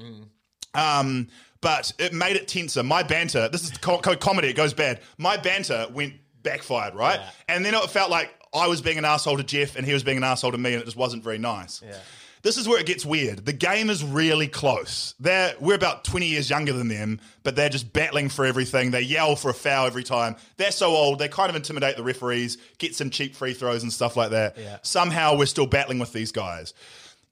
Um, 0.74 1.28
but 1.60 1.92
it 1.98 2.12
made 2.12 2.36
it 2.36 2.48
tenser. 2.48 2.82
My 2.82 3.02
banter, 3.04 3.48
this 3.48 3.62
is 3.62 3.70
co- 3.78 3.98
co- 3.98 4.16
comedy, 4.16 4.48
it 4.48 4.56
goes 4.56 4.74
bad. 4.74 5.00
My 5.18 5.36
banter 5.36 5.86
went 5.92 6.14
backfired, 6.42 6.94
right? 6.94 7.20
Yeah. 7.20 7.30
And 7.48 7.64
then 7.64 7.74
it 7.74 7.90
felt 7.90 8.10
like 8.10 8.34
I 8.52 8.66
was 8.66 8.82
being 8.82 8.98
an 8.98 9.04
asshole 9.04 9.36
to 9.36 9.44
Jeff 9.44 9.76
and 9.76 9.86
he 9.86 9.92
was 9.92 10.02
being 10.02 10.16
an 10.18 10.24
asshole 10.24 10.52
to 10.52 10.58
me 10.58 10.72
and 10.74 10.82
it 10.82 10.84
just 10.84 10.96
wasn't 10.96 11.22
very 11.24 11.38
nice. 11.38 11.80
Yeah. 11.84 11.96
This 12.44 12.58
is 12.58 12.68
where 12.68 12.78
it 12.78 12.84
gets 12.84 13.06
weird. 13.06 13.46
The 13.46 13.54
game 13.54 13.88
is 13.88 14.04
really 14.04 14.48
close. 14.48 15.14
They're, 15.18 15.54
we're 15.60 15.76
about 15.76 16.04
20 16.04 16.26
years 16.26 16.50
younger 16.50 16.74
than 16.74 16.88
them, 16.88 17.18
but 17.42 17.56
they're 17.56 17.70
just 17.70 17.90
battling 17.94 18.28
for 18.28 18.44
everything. 18.44 18.90
They 18.90 19.00
yell 19.00 19.34
for 19.34 19.50
a 19.50 19.54
foul 19.54 19.86
every 19.86 20.04
time. 20.04 20.36
They're 20.58 20.70
so 20.70 20.90
old, 20.90 21.18
they 21.18 21.28
kind 21.28 21.48
of 21.48 21.56
intimidate 21.56 21.96
the 21.96 22.02
referees, 22.02 22.58
get 22.76 22.94
some 22.94 23.08
cheap 23.08 23.34
free 23.34 23.54
throws 23.54 23.82
and 23.82 23.90
stuff 23.90 24.14
like 24.14 24.30
that. 24.32 24.58
Yeah. 24.58 24.76
Somehow 24.82 25.38
we're 25.38 25.46
still 25.46 25.66
battling 25.66 25.98
with 25.98 26.12
these 26.12 26.32
guys. 26.32 26.74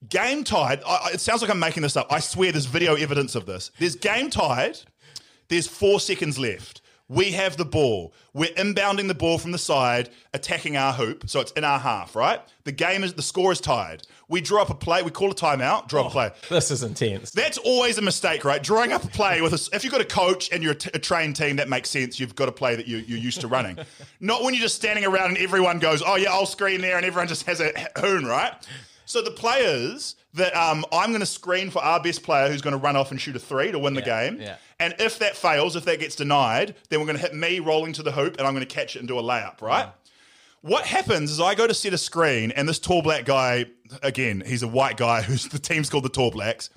Game 0.08 0.44
tied. 0.44 0.82
I, 0.86 1.10
it 1.12 1.20
sounds 1.20 1.42
like 1.42 1.50
I'm 1.50 1.60
making 1.60 1.82
this 1.82 1.96
up. 1.96 2.10
I 2.10 2.18
swear 2.18 2.50
there's 2.50 2.64
video 2.64 2.94
evidence 2.94 3.34
of 3.34 3.44
this. 3.44 3.70
There's 3.78 3.96
game 3.96 4.30
tied. 4.30 4.78
There's 5.48 5.68
four 5.68 6.00
seconds 6.00 6.38
left. 6.38 6.81
We 7.12 7.32
have 7.32 7.58
the 7.58 7.64
ball. 7.66 8.14
We're 8.32 8.54
inbounding 8.54 9.06
the 9.08 9.14
ball 9.14 9.36
from 9.36 9.52
the 9.52 9.58
side, 9.58 10.08
attacking 10.32 10.78
our 10.78 10.94
hoop. 10.94 11.28
So 11.28 11.40
it's 11.40 11.52
in 11.52 11.62
our 11.64 11.78
half, 11.78 12.16
right? 12.16 12.40
The 12.64 12.72
game 12.72 13.04
is 13.04 13.12
the 13.12 13.22
score 13.22 13.52
is 13.52 13.60
tied. 13.60 14.02
We 14.28 14.40
draw 14.40 14.62
up 14.62 14.70
a 14.70 14.74
play. 14.74 15.02
We 15.02 15.10
call 15.10 15.30
a 15.30 15.34
timeout. 15.34 15.88
Draw 15.88 16.00
up 16.00 16.06
a 16.06 16.10
play. 16.10 16.30
This 16.48 16.70
is 16.70 16.82
intense. 16.82 17.30
That's 17.30 17.58
always 17.58 17.98
a 17.98 18.02
mistake, 18.02 18.46
right? 18.46 18.62
Drawing 18.62 18.92
up 18.92 19.04
a 19.04 19.08
play 19.08 19.42
with 19.42 19.52
a, 19.52 19.76
if 19.76 19.84
you've 19.84 19.92
got 19.92 20.00
a 20.00 20.06
coach 20.06 20.50
and 20.52 20.62
you're 20.62 20.72
a, 20.72 20.76
t- 20.76 20.90
a 20.94 20.98
trained 20.98 21.36
team, 21.36 21.56
that 21.56 21.68
makes 21.68 21.90
sense. 21.90 22.18
You've 22.18 22.34
got 22.34 22.48
a 22.48 22.52
play 22.52 22.76
that 22.76 22.86
you, 22.86 22.98
you're 22.98 23.18
used 23.18 23.42
to 23.42 23.48
running. 23.48 23.78
Not 24.20 24.42
when 24.42 24.54
you're 24.54 24.62
just 24.62 24.76
standing 24.76 25.04
around 25.04 25.30
and 25.30 25.38
everyone 25.38 25.80
goes, 25.80 26.02
oh, 26.06 26.16
yeah, 26.16 26.32
I'll 26.32 26.46
screen 26.46 26.80
there, 26.80 26.96
and 26.96 27.04
everyone 27.04 27.28
just 27.28 27.44
has 27.44 27.60
a 27.60 27.72
hoon, 27.98 28.24
right? 28.24 28.52
So 29.04 29.20
the 29.20 29.32
players 29.32 30.16
that 30.34 30.56
um, 30.56 30.86
I'm 30.92 31.10
going 31.10 31.20
to 31.20 31.26
screen 31.26 31.70
for 31.70 31.82
our 31.84 32.02
best 32.02 32.22
player 32.22 32.48
who's 32.48 32.62
going 32.62 32.72
to 32.72 32.78
run 32.78 32.96
off 32.96 33.10
and 33.10 33.20
shoot 33.20 33.36
a 33.36 33.38
three 33.38 33.70
to 33.70 33.78
win 33.78 33.92
the 33.92 34.00
game. 34.00 34.40
yeah. 34.40 34.56
And 34.82 34.96
if 34.98 35.20
that 35.20 35.36
fails, 35.36 35.76
if 35.76 35.84
that 35.84 36.00
gets 36.00 36.16
denied, 36.16 36.74
then 36.88 36.98
we're 36.98 37.06
going 37.06 37.16
to 37.16 37.22
hit 37.22 37.32
me 37.32 37.60
rolling 37.60 37.92
to 37.92 38.02
the 38.02 38.10
hoop 38.10 38.36
and 38.36 38.46
I'm 38.46 38.52
going 38.52 38.66
to 38.66 38.74
catch 38.74 38.96
it 38.96 38.98
and 38.98 39.06
do 39.06 39.16
a 39.16 39.22
layup, 39.22 39.62
right? 39.62 39.88
What 40.60 40.84
happens 40.84 41.30
is 41.30 41.40
I 41.40 41.54
go 41.54 41.68
to 41.68 41.74
set 41.74 41.92
a 41.92 41.98
screen, 41.98 42.52
and 42.52 42.68
this 42.68 42.80
tall 42.80 43.00
black 43.00 43.24
guy, 43.24 43.66
again, 44.02 44.42
he's 44.44 44.64
a 44.64 44.68
white 44.68 44.96
guy 44.96 45.22
who's 45.22 45.48
the 45.48 45.60
team's 45.60 45.88
called 45.88 46.04
the 46.04 46.08
Tall 46.08 46.32
Blacks. 46.32 46.68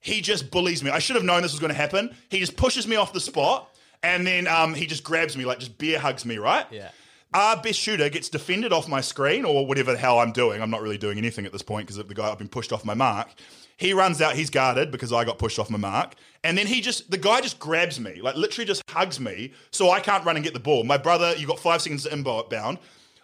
He 0.00 0.20
just 0.20 0.50
bullies 0.50 0.82
me. 0.82 0.90
I 0.90 0.98
should 0.98 1.16
have 1.16 1.24
known 1.24 1.42
this 1.42 1.52
was 1.52 1.60
going 1.60 1.72
to 1.72 1.78
happen. 1.78 2.14
He 2.28 2.40
just 2.40 2.56
pushes 2.56 2.86
me 2.86 2.96
off 2.96 3.12
the 3.12 3.20
spot, 3.20 3.72
and 4.02 4.26
then 4.26 4.46
um, 4.48 4.74
he 4.74 4.86
just 4.86 5.04
grabs 5.04 5.36
me, 5.36 5.44
like 5.44 5.58
just 5.58 5.78
bear 5.78 5.98
hugs 5.98 6.24
me, 6.24 6.38
right? 6.38 6.66
Yeah. 6.70 6.90
Our 7.34 7.60
best 7.60 7.78
shooter 7.80 8.08
gets 8.08 8.28
defended 8.28 8.72
off 8.72 8.88
my 8.88 9.00
screen, 9.00 9.44
or 9.44 9.66
whatever 9.66 9.92
the 9.92 9.98
hell 9.98 10.20
I'm 10.20 10.32
doing. 10.32 10.62
I'm 10.62 10.70
not 10.70 10.82
really 10.82 10.98
doing 10.98 11.18
anything 11.18 11.46
at 11.46 11.52
this 11.52 11.62
point 11.62 11.88
because 11.88 12.04
the 12.04 12.14
guy 12.14 12.30
I've 12.30 12.38
been 12.38 12.48
pushed 12.48 12.72
off 12.72 12.84
my 12.84 12.94
mark. 12.94 13.28
He 13.76 13.92
runs 13.92 14.22
out, 14.22 14.34
he's 14.34 14.50
guarded 14.50 14.90
because 14.90 15.12
I 15.12 15.24
got 15.24 15.38
pushed 15.38 15.58
off 15.58 15.68
my 15.68 15.78
mark. 15.78 16.14
And 16.42 16.56
then 16.56 16.66
he 16.66 16.80
just, 16.80 17.10
the 17.10 17.18
guy 17.18 17.40
just 17.40 17.58
grabs 17.58 18.00
me, 18.00 18.20
like 18.22 18.36
literally 18.36 18.66
just 18.66 18.82
hugs 18.88 19.20
me, 19.20 19.52
so 19.70 19.90
I 19.90 20.00
can't 20.00 20.24
run 20.24 20.36
and 20.36 20.44
get 20.44 20.54
the 20.54 20.60
ball. 20.60 20.84
My 20.84 20.96
brother, 20.96 21.34
you 21.36 21.46
got 21.46 21.58
five 21.58 21.82
seconds 21.82 22.04
to 22.04 22.12
inbound. 22.12 22.78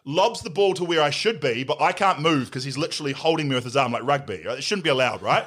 lobs 0.04 0.42
the 0.42 0.50
ball 0.50 0.74
to 0.74 0.84
where 0.84 1.00
I 1.02 1.10
should 1.10 1.40
be, 1.40 1.64
but 1.64 1.80
I 1.80 1.92
can't 1.92 2.20
move 2.20 2.46
because 2.46 2.64
he's 2.64 2.76
literally 2.76 3.12
holding 3.12 3.48
me 3.48 3.54
with 3.54 3.64
his 3.64 3.76
arm 3.76 3.92
like 3.92 4.02
rugby. 4.02 4.34
It 4.34 4.62
shouldn't 4.64 4.84
be 4.84 4.90
allowed, 4.90 5.22
right? 5.22 5.46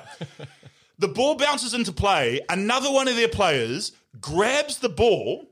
the 1.00 1.08
ball 1.08 1.36
bounces 1.36 1.74
into 1.74 1.92
play. 1.92 2.42
Another 2.50 2.92
one 2.92 3.08
of 3.08 3.16
their 3.16 3.28
players 3.28 3.92
grabs 4.22 4.80
the 4.80 4.90
ball, 4.90 5.46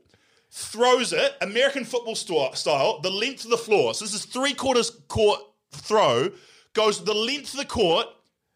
throws 0.50 1.12
it, 1.12 1.34
American 1.40 1.84
football 1.84 2.14
style, 2.14 3.00
the 3.00 3.10
length 3.10 3.44
of 3.44 3.50
the 3.50 3.58
floor. 3.58 3.94
So 3.94 4.04
this 4.04 4.14
is 4.14 4.24
three 4.24 4.54
quarters 4.54 4.90
court 5.08 5.40
throw, 5.72 6.30
goes 6.72 7.04
the 7.04 7.14
length 7.14 7.52
of 7.52 7.58
the 7.58 7.66
court. 7.66 8.06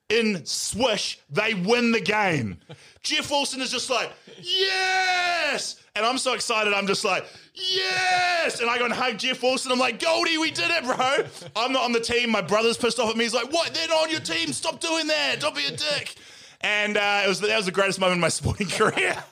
In 0.09 0.45
swish, 0.47 1.19
they 1.29 1.53
win 1.53 1.93
the 1.93 2.01
game. 2.01 2.59
Jeff 3.03 3.31
Wilson 3.31 3.61
is 3.61 3.71
just 3.71 3.91
like, 3.91 4.11
yes! 4.41 5.77
And 5.95 6.07
I'm 6.07 6.17
so 6.17 6.33
excited, 6.33 6.73
I'm 6.73 6.87
just 6.87 7.05
like, 7.05 7.27
yes! 7.53 8.61
And 8.61 8.71
I 8.71 8.79
go 8.79 8.87
and 8.87 8.95
hug 8.95 9.19
Jeff 9.19 9.43
Wilson. 9.43 9.71
I'm 9.71 9.79
like, 9.79 10.01
Goldie, 10.01 10.39
we 10.39 10.51
did 10.51 10.71
it, 10.71 10.85
bro. 10.85 11.25
I'm 11.57 11.73
not 11.73 11.85
on 11.85 11.93
the 11.93 12.01
team. 12.01 12.31
My 12.31 12.41
brother's 12.41 12.79
pissed 12.79 12.99
off 12.99 13.11
at 13.11 13.17
me. 13.17 13.25
He's 13.25 13.35
like, 13.35 13.53
what? 13.53 13.75
They're 13.75 13.89
not 13.89 14.05
on 14.05 14.11
your 14.11 14.21
team. 14.21 14.53
Stop 14.55 14.81
doing 14.81 15.09
that. 15.09 15.41
Don't 15.41 15.55
be 15.55 15.67
a 15.67 15.71
dick. 15.73 16.15
And 16.63 16.97
uh, 16.97 17.23
it 17.25 17.29
was 17.29 17.41
that 17.41 17.57
was 17.57 17.67
the 17.67 17.73
greatest 17.73 18.01
moment 18.01 18.17
in 18.17 18.21
my 18.21 18.29
sporting 18.31 18.69
career. 18.69 19.23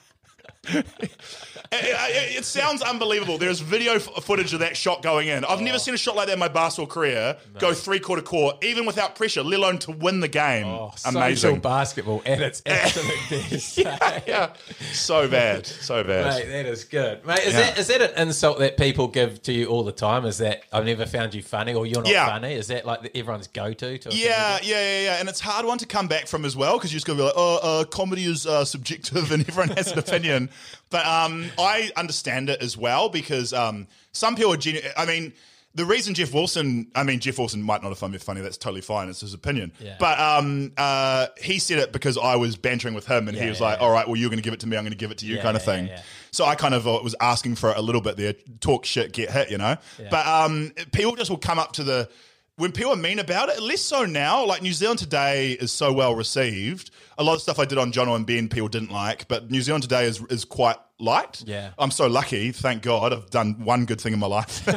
It, 1.71 1.85
it- 1.85 2.37
it 2.37 2.45
sounds 2.45 2.81
unbelievable. 2.81 3.37
There's 3.37 3.59
video 3.59 3.93
f- 3.93 4.23
footage 4.23 4.53
of 4.53 4.59
that 4.59 4.77
shot 4.77 5.01
going 5.01 5.27
in. 5.27 5.43
I've 5.45 5.59
never 5.61 5.79
seen 5.79 5.93
a 5.93 5.97
shot 5.97 6.15
like 6.15 6.27
that 6.27 6.33
in 6.33 6.39
my 6.39 6.47
basketball 6.47 6.87
career 6.87 7.37
go 7.59 7.73
three 7.73 7.99
quarter 7.99 8.21
court, 8.21 8.63
even 8.63 8.85
without 8.85 9.15
pressure, 9.15 9.43
let 9.43 9.57
alone 9.57 9.77
to 9.79 9.91
win 9.91 10.19
the 10.19 10.27
game. 10.27 10.65
Oh, 10.67 10.93
Amazing. 11.05 11.59
basketball 11.59 12.21
at 12.25 12.39
its 12.41 12.61
absolute 12.65 13.19
best. 13.29 13.77
yeah, 14.27 14.53
so 14.91 15.27
bad, 15.27 15.65
so 15.65 16.03
bad. 16.03 16.25
Mate, 16.37 16.45
that 16.51 16.65
is 16.67 16.83
good. 16.83 17.25
Mate, 17.25 17.39
is, 17.39 17.53
Yeah. 17.53 17.59
that, 17.61 17.77
is 17.79 17.87
that 17.87 18.01
an 18.01 18.27
insult 18.27 18.59
that 18.59 18.77
people 18.77 19.07
give 19.07 19.41
to 19.43 19.53
you 19.53 19.65
all 19.67 19.83
the 19.83 19.91
time? 19.91 20.25
Is 20.25 20.37
that 20.39 20.63
I've 20.71 20.85
never 20.85 21.05
found 21.05 21.33
you 21.33 21.41
funny 21.41 21.73
or 21.73 21.85
you're 21.85 22.01
not 22.03 22.11
Yeah. 22.11 22.27
funny? 22.27 22.53
Is 22.53 22.67
that 22.67 22.85
like 22.85 23.01
the- 23.01 23.17
everyone's 23.17 23.47
go 23.47 23.73
to? 23.73 23.97
to 23.97 24.09
Yeah, 24.15 24.59
yeah, 24.61 24.79
yeah, 24.79 25.01
yeah, 25.03 25.19
and 25.19 25.27
it's 25.29 25.41
a 25.41 25.45
hard 25.45 25.65
one 25.65 25.77
to 25.79 25.85
come 25.85 26.07
back 26.07 26.27
from 26.27 26.45
as 26.45 26.55
well 26.55 26.77
because 26.77 26.91
you're 26.91 26.97
just 26.97 27.07
gonna 27.07 27.17
be 27.17 27.23
like, 27.23 27.33
oh, 27.35 27.59
uh, 27.63 27.83
comedy 27.85 28.25
is 28.25 28.45
uh, 28.45 28.63
subjective 28.65 29.31
and 29.31 29.47
everyone 29.47 29.75
has 29.75 29.91
an 29.91 29.99
opinion. 29.99 30.49
But 30.89 31.05
um, 31.05 31.45
I 31.59 31.91
understand 31.97 32.49
it 32.49 32.61
as 32.61 32.77
well 32.77 33.09
because 33.09 33.53
um, 33.53 33.87
some 34.11 34.35
people 34.35 34.53
are 34.53 34.57
genu- 34.57 34.81
I 34.95 35.05
mean, 35.05 35.33
the 35.75 35.85
reason 35.85 36.15
Jeff 36.15 36.33
Wilson, 36.33 36.89
I 36.95 37.03
mean, 37.03 37.19
Jeff 37.19 37.37
Wilson 37.37 37.61
might 37.61 37.83
not 37.83 37.89
have 37.89 37.99
found 37.99 38.13
me 38.13 38.19
funny. 38.19 38.41
That's 38.41 38.57
totally 38.57 38.81
fine. 38.81 39.09
It's 39.09 39.21
his 39.21 39.33
opinion. 39.35 39.73
Yeah. 39.79 39.95
But 39.99 40.19
um, 40.19 40.71
uh, 40.75 41.27
he 41.39 41.59
said 41.59 41.77
it 41.79 41.91
because 41.91 42.17
I 42.17 42.35
was 42.35 42.55
bantering 42.55 42.95
with 42.95 43.05
him, 43.05 43.27
and 43.27 43.37
he 43.37 43.47
was 43.47 43.59
yeah, 43.59 43.65
like, 43.67 43.79
yeah. 43.79 43.85
"All 43.85 43.91
right, 43.91 44.07
well, 44.07 44.15
you're 44.15 44.29
going 44.29 44.39
to 44.39 44.43
give 44.43 44.53
it 44.53 44.61
to 44.61 44.67
me. 44.67 44.75
I'm 44.75 44.83
going 44.83 44.91
to 44.91 44.97
give 44.97 45.11
it 45.11 45.19
to 45.19 45.25
you," 45.27 45.35
Yeah, 45.35 45.43
kind 45.43 45.55
of 45.55 45.61
yeah, 45.61 45.65
thing. 45.65 45.87
yeah, 45.87 45.95
yeah. 45.97 46.01
So 46.31 46.45
I 46.45 46.55
kind 46.55 46.73
of 46.73 46.87
uh, 46.87 46.99
was 47.03 47.15
asking 47.19 47.55
for 47.55 47.69
it 47.71 47.77
a 47.77 47.81
little 47.81 48.01
bit 48.01 48.17
there. 48.17 48.33
Talk 48.59 48.85
shit, 48.85 49.11
get 49.13 49.29
hit, 49.29 49.51
you 49.51 49.57
know. 49.59 49.75
But 50.09 50.25
um, 50.25 50.71
people 50.93 51.15
just 51.15 51.29
will 51.29 51.37
come 51.37 51.59
up 51.59 51.73
to 51.73 51.83
the 51.83 52.09
when 52.57 52.71
people 52.71 52.91
are 52.91 52.97
mean 52.97 53.19
about 53.19 53.49
it. 53.49 53.61
Less 53.61 53.81
so 53.81 54.05
now. 54.05 54.43
Like 54.45 54.61
New 54.61 54.73
Zealand 54.73 54.99
Today 54.99 55.53
is 55.53 55.71
so 55.71 55.93
well 55.93 56.13
received. 56.13 56.91
A 57.17 57.23
lot 57.23 57.35
of 57.35 57.41
stuff 57.41 57.59
I 57.59 57.65
did 57.65 57.77
on 57.77 57.91
Jono 57.91 58.15
and 58.15 58.25
Ben, 58.25 58.49
people 58.49 58.67
didn't 58.67 58.91
like, 58.91 59.27
but 59.27 59.49
New 59.49 59.61
Zealand 59.61 59.83
Today 59.83 60.05
is 60.05 60.21
is 60.29 60.43
quite 60.43 60.77
liked. 60.99 61.43
Yeah. 61.45 61.71
I'm 61.77 61.91
so 61.91 62.07
lucky. 62.07 62.51
Thank 62.51 62.81
God, 62.81 63.13
I've 63.13 63.29
done 63.29 63.63
one 63.63 63.85
good 63.85 64.01
thing 64.01 64.13
in 64.13 64.19
my 64.19 64.27
life. 64.27 64.67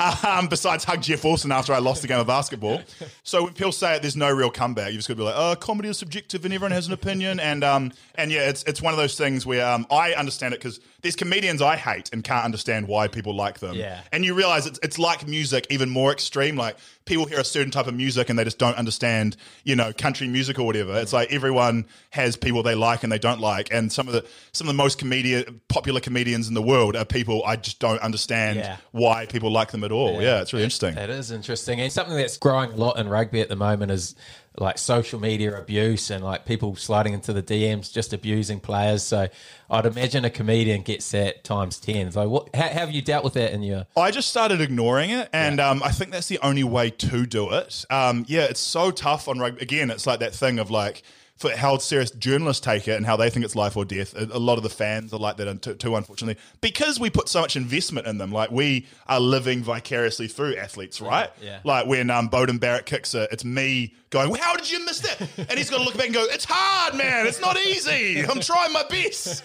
um, 0.24 0.46
besides 0.46 0.84
hug 0.84 1.02
Jeff 1.02 1.24
Wilson 1.24 1.50
after 1.50 1.72
I 1.72 1.78
lost 1.78 2.02
the 2.02 2.08
game 2.08 2.20
of 2.20 2.26
basketball. 2.26 2.80
So 3.22 3.44
when 3.44 3.54
people 3.54 3.72
say 3.72 3.96
it, 3.96 4.02
there's 4.02 4.16
no 4.16 4.30
real 4.30 4.50
comeback. 4.50 4.90
You 4.90 4.98
just 4.98 5.08
got 5.08 5.14
to 5.14 5.18
be 5.18 5.24
like, 5.24 5.34
oh, 5.36 5.56
comedy 5.56 5.88
is 5.88 5.98
subjective 5.98 6.44
and 6.44 6.54
everyone 6.54 6.72
has 6.72 6.86
an 6.86 6.92
opinion. 6.92 7.40
And 7.40 7.64
um, 7.64 7.92
and 8.14 8.30
yeah, 8.30 8.48
it's 8.48 8.62
it's 8.64 8.80
one 8.80 8.92
of 8.92 8.98
those 8.98 9.16
things 9.16 9.44
where 9.46 9.66
um, 9.66 9.86
I 9.90 10.12
understand 10.12 10.54
it 10.54 10.60
because 10.60 10.80
there's 11.02 11.16
comedians 11.16 11.60
I 11.60 11.76
hate 11.76 12.10
and 12.12 12.22
can't 12.22 12.44
understand 12.44 12.86
why 12.86 13.08
people 13.08 13.34
like 13.34 13.58
them. 13.58 13.74
Yeah. 13.74 14.00
And 14.12 14.24
you 14.24 14.34
realize 14.34 14.66
it's 14.66 14.78
it's 14.82 14.98
like 14.98 15.26
music, 15.26 15.66
even 15.70 15.90
more 15.90 16.12
extreme. 16.12 16.56
Like 16.56 16.76
people 17.06 17.26
hear 17.26 17.40
a 17.40 17.44
certain 17.44 17.70
type 17.70 17.86
of 17.86 17.94
music 17.94 18.30
and 18.30 18.38
they 18.38 18.44
just 18.44 18.58
don't 18.58 18.76
understand, 18.76 19.36
you 19.62 19.76
know, 19.76 19.92
country 19.92 20.26
music 20.26 20.58
or 20.58 20.64
whatever. 20.64 20.98
It's 20.98 21.12
like 21.12 21.32
everyone 21.32 21.86
has 22.10 22.36
people 22.36 22.62
they 22.62 22.74
like 22.74 23.02
and 23.02 23.12
they 23.12 23.18
don't 23.18 23.40
like. 23.40 23.68
And 23.72 23.92
some 23.92 24.08
of 24.08 24.14
the 24.14 24.24
some 24.52 24.66
of 24.68 24.74
the 24.74 24.82
most 24.82 24.98
comedian 24.98 25.60
popular 25.68 26.00
comedians 26.00 26.48
in 26.48 26.54
the 26.54 26.62
world 26.62 26.96
are 26.96 27.04
people 27.04 27.42
I 27.44 27.56
just 27.56 27.78
don't 27.78 28.00
understand 28.00 28.58
Yeah. 28.58 28.76
why 28.92 29.26
people 29.26 29.50
like 29.50 29.70
them 29.70 29.84
at 29.84 29.92
all. 29.92 30.22
Yeah, 30.22 30.40
it's 30.40 30.52
really 30.52 30.64
interesting. 30.64 30.94
That 30.94 31.10
is 31.10 31.30
interesting. 31.30 31.80
And 31.80 31.92
something 31.92 32.16
that's 32.16 32.38
growing 32.38 32.72
a 32.72 32.76
lot 32.76 32.98
in 32.98 33.08
rugby 33.08 33.40
at 33.40 33.48
the 33.48 33.56
moment 33.56 33.90
is 33.92 34.14
like 34.56 34.78
social 34.78 35.20
media 35.20 35.58
abuse 35.58 36.10
and 36.10 36.22
like 36.22 36.44
people 36.44 36.76
sliding 36.76 37.12
into 37.12 37.32
the 37.32 37.42
DMs 37.42 37.92
just 37.92 38.12
abusing 38.12 38.60
players. 38.60 39.02
So 39.02 39.28
I'd 39.68 39.86
imagine 39.86 40.24
a 40.24 40.30
comedian 40.30 40.82
gets 40.82 41.10
that 41.10 41.42
times 41.42 41.78
10. 41.80 42.12
So 42.12 42.28
what, 42.28 42.54
how, 42.54 42.62
how 42.62 42.68
have 42.68 42.92
you 42.92 43.02
dealt 43.02 43.24
with 43.24 43.34
that 43.34 43.52
in 43.52 43.62
your. 43.62 43.86
I 43.96 44.10
just 44.10 44.28
started 44.28 44.60
ignoring 44.60 45.10
it, 45.10 45.28
and 45.32 45.60
um, 45.60 45.82
I 45.82 45.90
think 45.90 46.12
that's 46.12 46.28
the 46.28 46.38
only 46.38 46.64
way 46.64 46.90
to 46.90 47.26
do 47.26 47.50
it. 47.52 47.84
Um, 47.90 48.24
yeah, 48.28 48.42
it's 48.42 48.60
so 48.60 48.90
tough 48.90 49.26
on 49.28 49.38
rugby. 49.38 49.62
Again, 49.62 49.90
it's 49.90 50.06
like 50.06 50.20
that 50.20 50.34
thing 50.34 50.58
of 50.58 50.70
like 50.70 51.02
for 51.36 51.50
how 51.50 51.78
serious 51.78 52.12
journalists 52.12 52.64
take 52.64 52.86
it 52.86 52.96
and 52.96 53.04
how 53.04 53.16
they 53.16 53.28
think 53.28 53.44
it's 53.44 53.56
life 53.56 53.76
or 53.76 53.84
death. 53.84 54.14
A, 54.14 54.36
a 54.36 54.38
lot 54.38 54.56
of 54.56 54.62
the 54.62 54.70
fans 54.70 55.12
are 55.12 55.18
like 55.18 55.36
that 55.38 55.62
too, 55.62 55.74
too, 55.74 55.96
unfortunately, 55.96 56.40
because 56.60 57.00
we 57.00 57.10
put 57.10 57.28
so 57.28 57.40
much 57.40 57.56
investment 57.56 58.06
in 58.06 58.18
them. 58.18 58.30
Like 58.30 58.50
we 58.50 58.86
are 59.08 59.18
living 59.18 59.62
vicariously 59.62 60.28
through 60.28 60.56
athletes, 60.56 61.00
right? 61.00 61.30
yeah. 61.42 61.58
Like 61.64 61.86
when 61.86 62.10
um, 62.10 62.28
Beauden 62.28 62.60
Barrett 62.60 62.86
kicks 62.86 63.14
it, 63.14 63.28
it's 63.32 63.44
me 63.44 63.94
going, 64.14 64.30
well, 64.30 64.40
"How 64.40 64.56
did 64.56 64.70
you 64.70 64.82
miss 64.86 65.00
that?" 65.00 65.20
And 65.36 65.58
he's 65.58 65.68
got 65.68 65.78
to 65.78 65.84
look 65.84 65.94
back 65.96 66.06
and 66.06 66.14
go, 66.14 66.24
"It's 66.24 66.46
hard, 66.48 66.94
man. 66.94 67.26
It's 67.26 67.40
not 67.40 67.58
easy. 67.58 68.24
I'm 68.24 68.40
trying 68.40 68.72
my 68.72 68.84
best." 68.88 69.44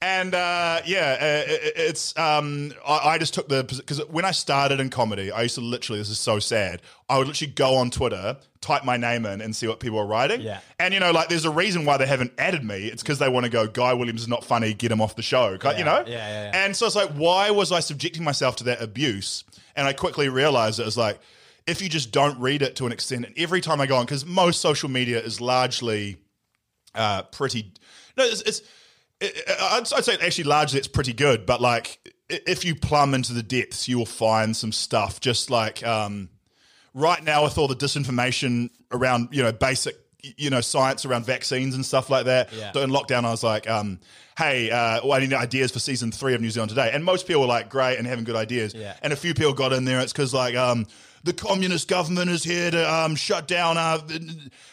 And 0.00 0.34
uh, 0.34 0.80
yeah, 0.86 1.16
uh, 1.20 1.50
it- 1.52 1.72
it's 1.76 2.16
um, 2.18 2.72
I, 2.86 3.10
I 3.14 3.18
just 3.18 3.34
took 3.34 3.48
the 3.48 3.64
because 3.64 3.98
when 4.06 4.24
I 4.24 4.30
started 4.30 4.78
in 4.80 4.90
comedy, 4.90 5.32
I 5.32 5.42
used 5.42 5.56
to 5.56 5.60
literally 5.60 5.98
this 5.98 6.08
is 6.10 6.18
so 6.20 6.38
sad. 6.38 6.80
I 7.08 7.18
would 7.18 7.26
literally 7.26 7.52
go 7.52 7.74
on 7.76 7.90
Twitter, 7.90 8.36
type 8.60 8.84
my 8.84 8.96
name 8.96 9.26
in, 9.26 9.40
and 9.40 9.54
see 9.56 9.66
what 9.66 9.80
people 9.80 9.98
are 9.98 10.06
writing. 10.06 10.40
Yeah. 10.42 10.60
And 10.78 10.94
you 10.94 11.00
know, 11.00 11.10
like 11.10 11.28
there's 11.28 11.44
a 11.44 11.50
reason 11.50 11.84
why 11.84 11.96
they 11.96 12.06
haven't 12.06 12.32
added 12.38 12.62
me. 12.64 12.86
It's 12.86 13.02
because 13.02 13.18
they 13.18 13.28
want 13.28 13.44
to 13.44 13.50
go, 13.50 13.66
Guy 13.66 13.92
Williams 13.94 14.20
is 14.22 14.28
not 14.28 14.44
funny, 14.44 14.74
get 14.74 14.92
him 14.92 15.00
off 15.00 15.16
the 15.16 15.22
show. 15.22 15.58
Yeah, 15.62 15.78
you 15.78 15.84
know? 15.84 16.04
yeah, 16.06 16.12
yeah, 16.12 16.50
yeah. 16.52 16.64
And 16.64 16.76
so 16.76 16.86
it's 16.86 16.94
like, 16.94 17.10
why 17.10 17.50
was 17.50 17.72
I 17.72 17.80
subjecting 17.80 18.22
myself 18.22 18.56
to 18.56 18.64
that 18.64 18.80
abuse? 18.80 19.42
And 19.74 19.86
I 19.88 19.92
quickly 19.92 20.28
realized 20.28 20.78
it 20.78 20.84
was 20.84 20.96
like, 20.96 21.18
if 21.70 21.80
you 21.80 21.88
just 21.88 22.12
don't 22.12 22.38
read 22.40 22.62
it 22.62 22.76
to 22.76 22.86
an 22.86 22.92
extent, 22.92 23.24
and 23.24 23.38
every 23.38 23.60
time 23.60 23.80
I 23.80 23.86
go 23.86 23.96
on, 23.96 24.04
because 24.04 24.26
most 24.26 24.60
social 24.60 24.88
media 24.88 25.20
is 25.20 25.40
largely 25.40 26.18
uh, 26.94 27.22
pretty. 27.24 27.72
No, 28.16 28.24
it's. 28.24 28.42
it's 28.42 28.62
it, 29.20 29.44
I'd, 29.60 29.92
I'd 29.92 30.04
say 30.04 30.16
actually 30.22 30.44
largely 30.44 30.78
it's 30.78 30.88
pretty 30.88 31.12
good, 31.12 31.44
but 31.44 31.60
like 31.60 31.98
if 32.30 32.64
you 32.64 32.74
plumb 32.74 33.14
into 33.14 33.32
the 33.32 33.42
depths, 33.42 33.88
you 33.88 33.98
will 33.98 34.06
find 34.06 34.56
some 34.56 34.72
stuff. 34.72 35.20
Just 35.20 35.50
like 35.50 35.86
um, 35.86 36.28
right 36.94 37.22
now, 37.22 37.44
with 37.44 37.58
all 37.58 37.68
the 37.68 37.76
disinformation 37.76 38.70
around, 38.92 39.28
you 39.32 39.42
know, 39.42 39.52
basic, 39.52 39.96
you 40.22 40.50
know, 40.50 40.60
science 40.60 41.04
around 41.04 41.26
vaccines 41.26 41.74
and 41.74 41.84
stuff 41.84 42.10
like 42.10 42.26
that. 42.26 42.52
Yeah. 42.52 42.82
In 42.82 42.90
lockdown, 42.90 43.24
I 43.24 43.30
was 43.30 43.42
like, 43.42 43.68
um, 43.68 44.00
"Hey, 44.36 44.70
uh, 44.70 45.00
well, 45.02 45.12
I 45.12 45.20
need 45.20 45.32
ideas 45.32 45.70
for 45.70 45.78
season 45.78 46.12
three 46.12 46.34
of 46.34 46.40
New 46.40 46.50
Zealand 46.50 46.70
Today," 46.70 46.90
and 46.92 47.04
most 47.04 47.26
people 47.26 47.42
were 47.42 47.48
like, 47.48 47.68
"Great," 47.68 47.98
and 47.98 48.06
having 48.06 48.24
good 48.24 48.36
ideas. 48.36 48.74
Yeah. 48.74 48.96
And 49.02 49.12
a 49.12 49.16
few 49.16 49.34
people 49.34 49.52
got 49.52 49.72
in 49.72 49.84
there. 49.84 50.00
It's 50.00 50.12
because 50.12 50.32
like 50.32 50.54
um, 50.56 50.86
the 51.24 51.32
communist 51.32 51.88
government 51.88 52.30
is 52.30 52.42
here 52.44 52.70
to 52.70 52.92
um, 52.94 53.14
shut 53.16 53.46
down 53.48 53.76
our, 53.78 53.98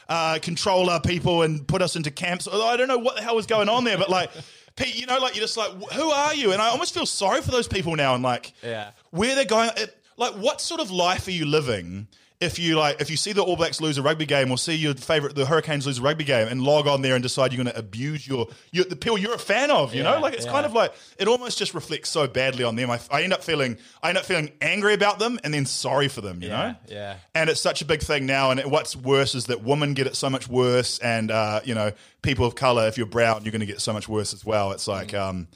uh, 0.09 0.39
control 0.41 0.89
our 0.89 1.01
people 1.01 1.41
and 1.43 1.67
put 1.67 1.81
us 1.81 1.95
into 1.95 2.11
camps. 2.11 2.47
I 2.51 2.77
don't 2.77 2.87
know 2.87 2.97
what 2.97 3.15
the 3.17 3.21
hell 3.21 3.35
was 3.35 3.45
going 3.45 3.69
on 3.69 3.83
there, 3.83 3.97
but 3.97 4.09
like. 4.09 4.31
Pete, 4.75 4.95
you 4.95 5.07
know, 5.07 5.17
like 5.17 5.33
you're 5.35 5.41
just 5.41 5.57
like, 5.57 5.71
who 5.93 6.11
are 6.11 6.35
you? 6.35 6.51
And 6.53 6.61
I 6.61 6.67
almost 6.67 6.93
feel 6.93 7.07
sorry 7.07 7.41
for 7.41 7.49
those 7.49 7.67
people 7.67 7.95
now, 7.95 8.13
and 8.13 8.21
like, 8.21 8.53
Yeah. 8.61 8.91
where 9.09 9.33
they're 9.33 9.43
going. 9.43 9.71
It, 9.75 9.97
like, 10.17 10.33
what 10.35 10.61
sort 10.61 10.79
of 10.79 10.91
life 10.91 11.25
are 11.27 11.31
you 11.31 11.47
living 11.47 12.07
if 12.39 12.59
you 12.59 12.75
like 12.77 13.01
if 13.01 13.09
you 13.09 13.17
see 13.17 13.33
the 13.33 13.41
All 13.41 13.55
Blacks 13.55 13.81
lose 13.81 13.97
a 13.97 14.03
rugby 14.03 14.27
game 14.27 14.51
or 14.51 14.59
see 14.59 14.75
your 14.75 14.93
favorite 14.93 15.33
the 15.35 15.45
Hurricanes 15.47 15.87
lose 15.87 15.97
a 15.97 16.01
rugby 16.03 16.23
game 16.23 16.47
and 16.47 16.61
log 16.61 16.85
on 16.85 17.01
there 17.01 17.15
and 17.15 17.23
decide 17.23 17.51
you're 17.51 17.63
going 17.63 17.73
to 17.73 17.79
abuse 17.79 18.27
your, 18.27 18.47
your 18.71 18.85
the 18.85 18.95
people 18.95 19.17
you're 19.17 19.33
a 19.33 19.39
fan 19.39 19.71
of? 19.71 19.91
You 19.95 20.03
Yeah, 20.03 20.11
know, 20.15 20.19
like 20.21 20.35
it's 20.35 20.45
yeah. 20.45 20.51
kind 20.51 20.65
of 20.65 20.73
like 20.73 20.93
it 21.17 21.27
almost 21.27 21.57
just 21.57 21.73
reflects 21.73 22.09
so 22.09 22.27
badly 22.27 22.63
on 22.63 22.75
them. 22.75 22.91
I, 22.91 22.99
I 23.09 23.23
end 23.23 23.33
up 23.33 23.43
feeling 23.43 23.77
I 24.03 24.09
end 24.09 24.19
up 24.19 24.25
feeling 24.25 24.51
angry 24.61 24.93
about 24.93 25.17
them 25.17 25.39
and 25.43 25.51
then 25.51 25.65
sorry 25.65 26.09
for 26.09 26.21
them. 26.21 26.43
You 26.43 26.49
Yeah, 26.49 26.67
know, 26.67 26.75
yeah. 26.87 27.15
And 27.33 27.49
it's 27.49 27.59
such 27.59 27.81
a 27.81 27.85
big 27.85 28.01
thing 28.01 28.27
now. 28.27 28.51
And 28.51 28.61
what's 28.71 28.95
worse 28.95 29.33
is 29.33 29.45
that 29.45 29.63
women 29.63 29.95
get 29.95 30.05
it 30.05 30.15
so 30.15 30.29
much 30.29 30.47
worse, 30.47 30.99
and 30.99 31.31
uh, 31.31 31.61
you 31.63 31.73
know, 31.73 31.91
people 32.21 32.45
of 32.45 32.53
color, 32.53 32.87
if 32.87 32.97
you're 32.97 33.07
brown, 33.07 33.45
you're 33.45 33.51
going 33.51 33.61
to 33.61 33.65
get 33.65 33.81
so 33.81 33.93
much 33.93 34.07
worse 34.07 34.33
as 34.33 34.45
well. 34.45 34.71
It's 34.73 34.87
like. 34.87 35.09
Mm. 35.09 35.19
Um, 35.19 35.47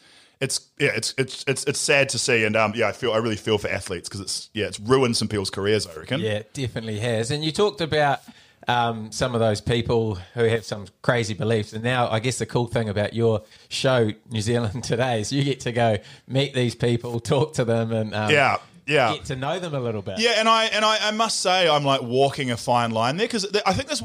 it's 0.42 0.70
yeah, 0.80 0.90
it's 0.96 1.14
it's 1.18 1.46
it's 1.48 1.64
it's 1.66 1.80
sad 1.80 2.10
to 2.10 2.20
see, 2.20 2.44
and 2.44 2.56
um, 2.56 2.74
yeah, 2.76 2.88
I 2.88 2.92
feel 2.92 3.14
I 3.14 3.18
really 3.18 3.36
feel 3.36 3.60
for 3.60 3.70
athletes 3.70 4.10
because 4.10 4.22
it's 4.22 4.50
yeah, 4.54 4.66
it's 4.66 4.80
ruined 4.80 5.16
some 5.16 5.28
people's 5.28 5.52
careers. 5.52 5.86
I 5.86 5.94
reckon. 5.94 6.20
Yeah, 6.20 6.32
it 6.32 6.54
definitely 6.54 7.00
has. 7.00 7.30
And 7.30 7.46
you 7.46 7.52
talked 7.52 7.80
about 7.80 8.22
um, 8.68 9.12
some 9.12 9.36
of 9.36 9.40
those 9.40 9.62
people 9.62 10.16
who 10.34 10.44
have 10.46 10.66
some 10.66 10.88
crazy 11.04 11.36
beliefs. 11.36 11.74
And 11.74 11.84
now, 11.84 12.10
I 12.10 12.20
guess 12.20 12.40
the 12.40 12.48
cool 12.48 12.68
thing 12.68 12.90
about 12.90 13.14
your 13.14 13.44
show, 13.70 14.12
New 14.32 14.42
Zealand 14.42 14.84
Today, 14.84 15.22
is 15.22 15.32
you 15.32 15.44
get 15.44 15.62
to 15.62 15.72
go 15.72 15.98
meet 16.28 16.56
these 16.56 16.74
people, 16.74 17.20
talk 17.20 17.54
to 17.56 17.66
them, 17.66 17.92
and 17.92 18.16
um, 18.16 18.32
yeah, 18.32 18.58
yeah. 18.88 19.14
get 19.14 19.26
to 19.26 19.36
know 19.36 19.60
them 19.60 19.76
a 19.76 19.80
little 19.80 20.02
bit. 20.02 20.20
Yeah, 20.20 20.36
and 20.38 20.50
I 20.50 20.66
and 20.66 20.84
I, 20.84 21.10
I 21.10 21.12
must 21.12 21.40
say 21.40 21.70
I'm 21.70 21.84
like 21.84 22.02
walking 22.02 22.50
a 22.50 22.58
fine 22.58 22.90
line 22.90 23.18
there 23.18 23.28
because 23.28 23.46
I 23.66 23.74
think 23.74 23.90
that's 23.90 24.04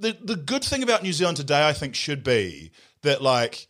the 0.00 0.16
the 0.20 0.36
good 0.36 0.64
thing 0.64 0.82
about 0.82 1.04
New 1.04 1.12
Zealand 1.12 1.36
today. 1.36 1.68
I 1.68 1.72
think 1.72 1.94
should 1.94 2.24
be 2.24 2.72
that 3.02 3.22
like 3.22 3.68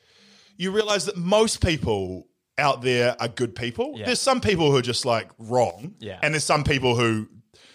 you 0.61 0.71
realize 0.73 1.07
that 1.07 1.17
most 1.17 1.65
people 1.65 2.27
out 2.59 2.83
there 2.83 3.17
are 3.19 3.29
good 3.29 3.55
people. 3.55 3.95
Yeah. 3.97 4.05
There's 4.07 4.21
some 4.21 4.41
people 4.43 4.71
who 4.71 4.77
are 4.77 4.83
just 4.83 5.07
like 5.07 5.31
wrong, 5.39 5.95
Yeah. 5.99 6.19
and 6.23 6.35
there's 6.35 6.45
some 6.45 6.65
people 6.65 6.95
who, 6.97 7.29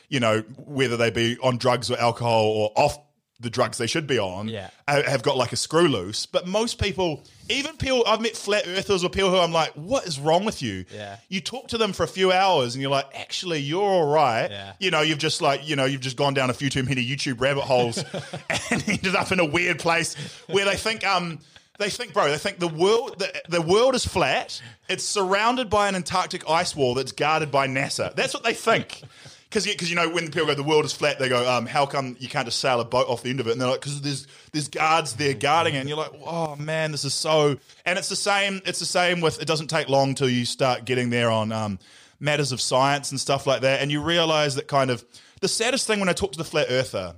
you 0.08 0.19
know, 0.19 0.41
whether 0.58 0.95
they 0.95 1.10
be 1.10 1.38
on 1.41 1.58
drugs 1.58 1.89
or 1.89 1.98
alcohol 2.00 2.43
or 2.45 2.71
off 2.76 3.00
the 3.39 3.50
drugs 3.50 3.78
they 3.80 3.88
should 3.88 4.06
be 4.08 4.17
on, 4.19 4.48
Yeah. 4.48 4.69
have 4.88 5.24
got 5.24 5.36
like 5.36 5.52
a 5.52 5.56
screw 5.58 5.88
loose. 5.88 6.26
But 6.28 6.48
most 6.48 6.80
people, 6.80 7.24
even 7.50 7.76
people, 7.76 8.04
I've 8.08 8.21
met 8.21 8.38
flat 8.38 8.65
earthers 8.67 9.04
or 9.04 9.10
people 9.10 9.30
who 9.32 9.38
I'm 9.39 9.52
like, 9.52 9.71
what 9.74 10.05
is 10.05 10.20
wrong 10.20 10.45
with 10.45 10.62
you? 10.62 10.86
Yeah. 10.93 11.18
You 11.28 11.41
talk 11.41 11.68
to 11.70 11.78
them 11.80 11.91
for 11.91 12.03
a 12.03 12.07
few 12.07 12.32
hours 12.32 12.76
and 12.76 12.82
you're 12.82 12.91
like, 12.91 13.07
actually, 13.14 13.60
you're 13.60 13.82
all 13.84 14.07
right. 14.07 14.49
Yeah. 14.49 14.74
You 14.80 14.91
know, 14.91 15.01
you've 15.01 15.18
just 15.18 15.41
like, 15.41 15.68
you 15.68 15.76
know, 15.76 15.84
you've 15.86 16.01
just 16.01 16.16
gone 16.18 16.34
down 16.36 16.49
a 16.49 16.53
few 16.53 16.70
too 16.70 16.84
many 16.84 17.03
YouTube 17.05 17.41
rabbit 17.41 17.64
holes 17.64 17.97
and 18.70 18.84
ended 18.88 19.16
up 19.16 19.32
in 19.32 19.39
a 19.41 19.45
weird 19.45 19.80
place 19.80 20.16
where 20.47 20.64
they 20.66 20.76
think, 20.78 21.05
um, 21.05 21.39
they 21.78 21.89
think, 21.89 22.13
bro, 22.13 22.30
they 22.30 22.38
think 22.38 22.59
the 22.59 22.67
world, 22.67 23.19
the, 23.19 23.41
the 23.49 23.61
world 23.61 23.95
is 23.95 24.05
flat. 24.05 24.61
It's 24.88 25.03
surrounded 25.03 25.69
by 25.69 25.88
an 25.88 25.95
Antarctic 25.95 26.49
ice 26.49 26.76
wall 26.76 26.93
that's 26.93 27.11
guarded 27.11 27.51
by 27.51 27.67
NASA. 27.67 28.15
That's 28.15 28.34
what 28.34 28.43
they 28.43 28.53
think. 28.53 29.01
Because 29.49 29.65
because 29.65 29.89
you 29.89 29.95
know 29.95 30.09
when 30.09 30.26
people 30.32 30.47
go 30.47 30.53
the 30.53 30.63
world 30.63 30.84
is 30.84 30.91
flat, 30.91 31.17
they 31.17 31.30
go, 31.30 31.49
um, 31.49 31.65
how 31.65 31.86
come 31.86 32.17
you 32.19 32.28
can't 32.28 32.45
just 32.45 32.59
sail 32.59 32.82
a 32.82 32.86
boat 32.86 33.07
off 33.07 33.23
the 33.23 33.30
end 33.30 33.39
of 33.39 33.47
it? 33.47 33.51
And 33.51 33.61
they're 33.61 33.69
like, 33.69 33.80
because 33.80 34.01
there's 34.01 34.28
there's 34.51 34.67
guards 34.67 35.13
there 35.13 35.34
guarding 35.34 35.76
it. 35.76 35.80
And 35.80 35.88
you're 35.88 35.97
like, 35.97 36.11
oh 36.26 36.55
man, 36.57 36.91
this 36.91 37.05
is 37.05 37.13
so. 37.13 37.57
And 37.86 37.97
it's 37.97 38.09
the 38.09 38.17
same. 38.17 38.61
It's 38.65 38.80
the 38.80 38.86
same 38.86 39.21
with. 39.21 39.41
It 39.41 39.45
doesn't 39.45 39.67
take 39.67 39.88
long 39.88 40.13
till 40.13 40.28
you 40.28 40.43
start 40.43 40.84
getting 40.84 41.09
there 41.09 41.32
on 41.32 41.53
um, 41.53 41.80
matters 42.19 42.51
of 42.51 42.59
science 42.59 43.11
and 43.11 43.19
stuff 43.19 43.47
like 43.47 43.61
that, 43.61 43.82
and 43.82 43.91
you 43.91 44.01
realize 44.01 44.55
that 44.55 44.67
kind 44.67 44.91
of 44.91 45.05
the 45.39 45.47
saddest 45.47 45.88
thing 45.88 45.99
when 45.99 46.09
I 46.09 46.13
talk 46.13 46.34
to 46.34 46.38
the 46.38 46.43
flat 46.43 46.67
earther, 46.69 47.15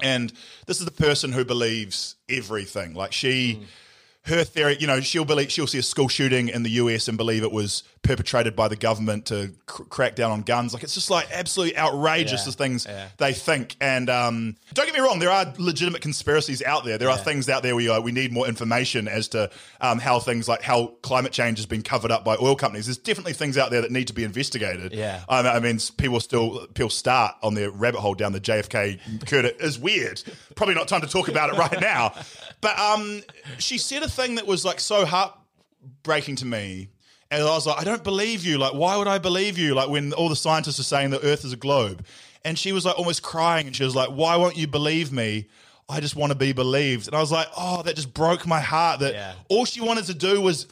and 0.00 0.32
this 0.66 0.78
is 0.78 0.84
the 0.84 0.90
person 0.90 1.32
who 1.32 1.44
believes 1.44 2.16
everything. 2.28 2.94
Like 2.94 3.12
she, 3.12 3.60
mm. 3.60 4.30
her 4.30 4.44
theory, 4.44 4.76
you 4.78 4.86
know, 4.86 5.00
she'll 5.00 5.24
believe 5.24 5.50
she'll 5.50 5.66
see 5.66 5.78
a 5.78 5.82
school 5.82 6.08
shooting 6.08 6.48
in 6.48 6.62
the 6.62 6.70
US 6.70 7.08
and 7.08 7.16
believe 7.16 7.42
it 7.42 7.52
was 7.52 7.82
perpetrated 8.04 8.54
by 8.54 8.68
the 8.68 8.76
government 8.76 9.26
to 9.26 9.52
cr- 9.66 9.82
crack 9.84 10.14
down 10.14 10.30
on 10.30 10.42
guns. 10.42 10.72
Like 10.72 10.84
it's 10.84 10.94
just 10.94 11.10
like 11.10 11.26
absolutely 11.32 11.76
outrageous 11.76 12.42
Yeah, 12.42 12.50
the 12.50 12.52
things 12.52 12.86
yeah. 12.88 13.08
they 13.16 13.32
think. 13.32 13.76
And 13.80 14.08
um, 14.08 14.56
don't 14.72 14.86
get 14.86 14.94
me 14.94 15.00
wrong, 15.00 15.18
there 15.18 15.30
are 15.30 15.52
legitimate 15.58 16.02
conspiracies 16.02 16.62
out 16.62 16.84
there. 16.84 16.98
There 16.98 17.10
are 17.10 17.18
things 17.18 17.48
out 17.48 17.62
there 17.62 17.74
where 17.74 17.88
like, 17.90 18.04
we 18.04 18.12
need 18.12 18.32
more 18.32 18.46
information 18.46 19.08
as 19.08 19.28
to 19.28 19.50
um, 19.80 19.98
how 19.98 20.20
things 20.20 20.46
like 20.48 20.62
how 20.62 20.94
climate 21.02 21.32
change 21.32 21.58
has 21.58 21.66
been 21.66 21.82
covered 21.82 22.12
up 22.12 22.24
by 22.24 22.36
oil 22.40 22.54
companies. 22.54 22.86
There's 22.86 22.98
definitely 22.98 23.32
things 23.32 23.58
out 23.58 23.70
there 23.70 23.80
that 23.80 23.90
need 23.90 24.06
to 24.08 24.14
be 24.14 24.22
investigated. 24.24 24.92
Yeah. 24.92 25.24
Um, 25.28 25.46
I 25.46 25.58
mean, 25.58 25.78
people 25.96 26.20
still 26.20 26.66
people 26.74 26.90
start 26.90 27.34
on 27.42 27.54
their 27.54 27.70
rabbit 27.70 28.00
hole 28.00 28.14
down 28.14 28.32
the 28.32 28.40
JFK. 28.40 29.00
It 29.32 29.56
is 29.60 29.78
weird. 29.78 30.22
Probably 30.54 30.74
not 30.74 30.86
time 30.86 31.00
to 31.00 31.08
talk 31.08 31.28
about 31.28 31.50
it 31.50 31.56
right 31.58 31.80
now. 31.80 32.14
But 32.60 32.78
um, 32.78 33.22
she 33.58 33.78
said 33.78 34.02
a 34.02 34.08
thing 34.08 34.36
that 34.36 34.46
was 34.46 34.64
like 34.64 34.78
so 34.78 35.04
heartbreaking 35.04 36.36
to 36.36 36.46
me. 36.46 36.90
And 37.34 37.42
I 37.48 37.54
was 37.54 37.66
like, 37.66 37.80
I 37.80 37.84
don't 37.84 38.02
believe 38.04 38.44
you. 38.44 38.58
Like, 38.58 38.74
why 38.74 38.96
would 38.96 39.08
I 39.08 39.18
believe 39.18 39.58
you? 39.58 39.74
Like, 39.74 39.88
when 39.88 40.12
all 40.12 40.28
the 40.28 40.36
scientists 40.36 40.78
are 40.80 40.84
saying 40.84 41.10
the 41.10 41.24
Earth 41.24 41.44
is 41.44 41.52
a 41.52 41.56
globe. 41.56 42.04
And 42.44 42.58
she 42.58 42.72
was 42.72 42.84
like 42.84 42.98
almost 42.98 43.22
crying. 43.22 43.66
And 43.66 43.74
she 43.74 43.84
was 43.84 43.94
like, 43.96 44.10
why 44.10 44.36
won't 44.36 44.56
you 44.56 44.66
believe 44.66 45.12
me? 45.12 45.46
I 45.88 46.00
just 46.00 46.16
want 46.16 46.30
to 46.32 46.38
be 46.38 46.52
believed. 46.52 47.06
And 47.08 47.16
I 47.16 47.20
was 47.20 47.32
like, 47.32 47.48
oh, 47.56 47.82
that 47.82 47.96
just 47.96 48.12
broke 48.14 48.46
my 48.46 48.60
heart. 48.60 49.00
That 49.00 49.14
Yeah. 49.14 49.32
all 49.48 49.64
she 49.64 49.80
wanted 49.80 50.04
to 50.06 50.14
do 50.14 50.40
was 50.40 50.66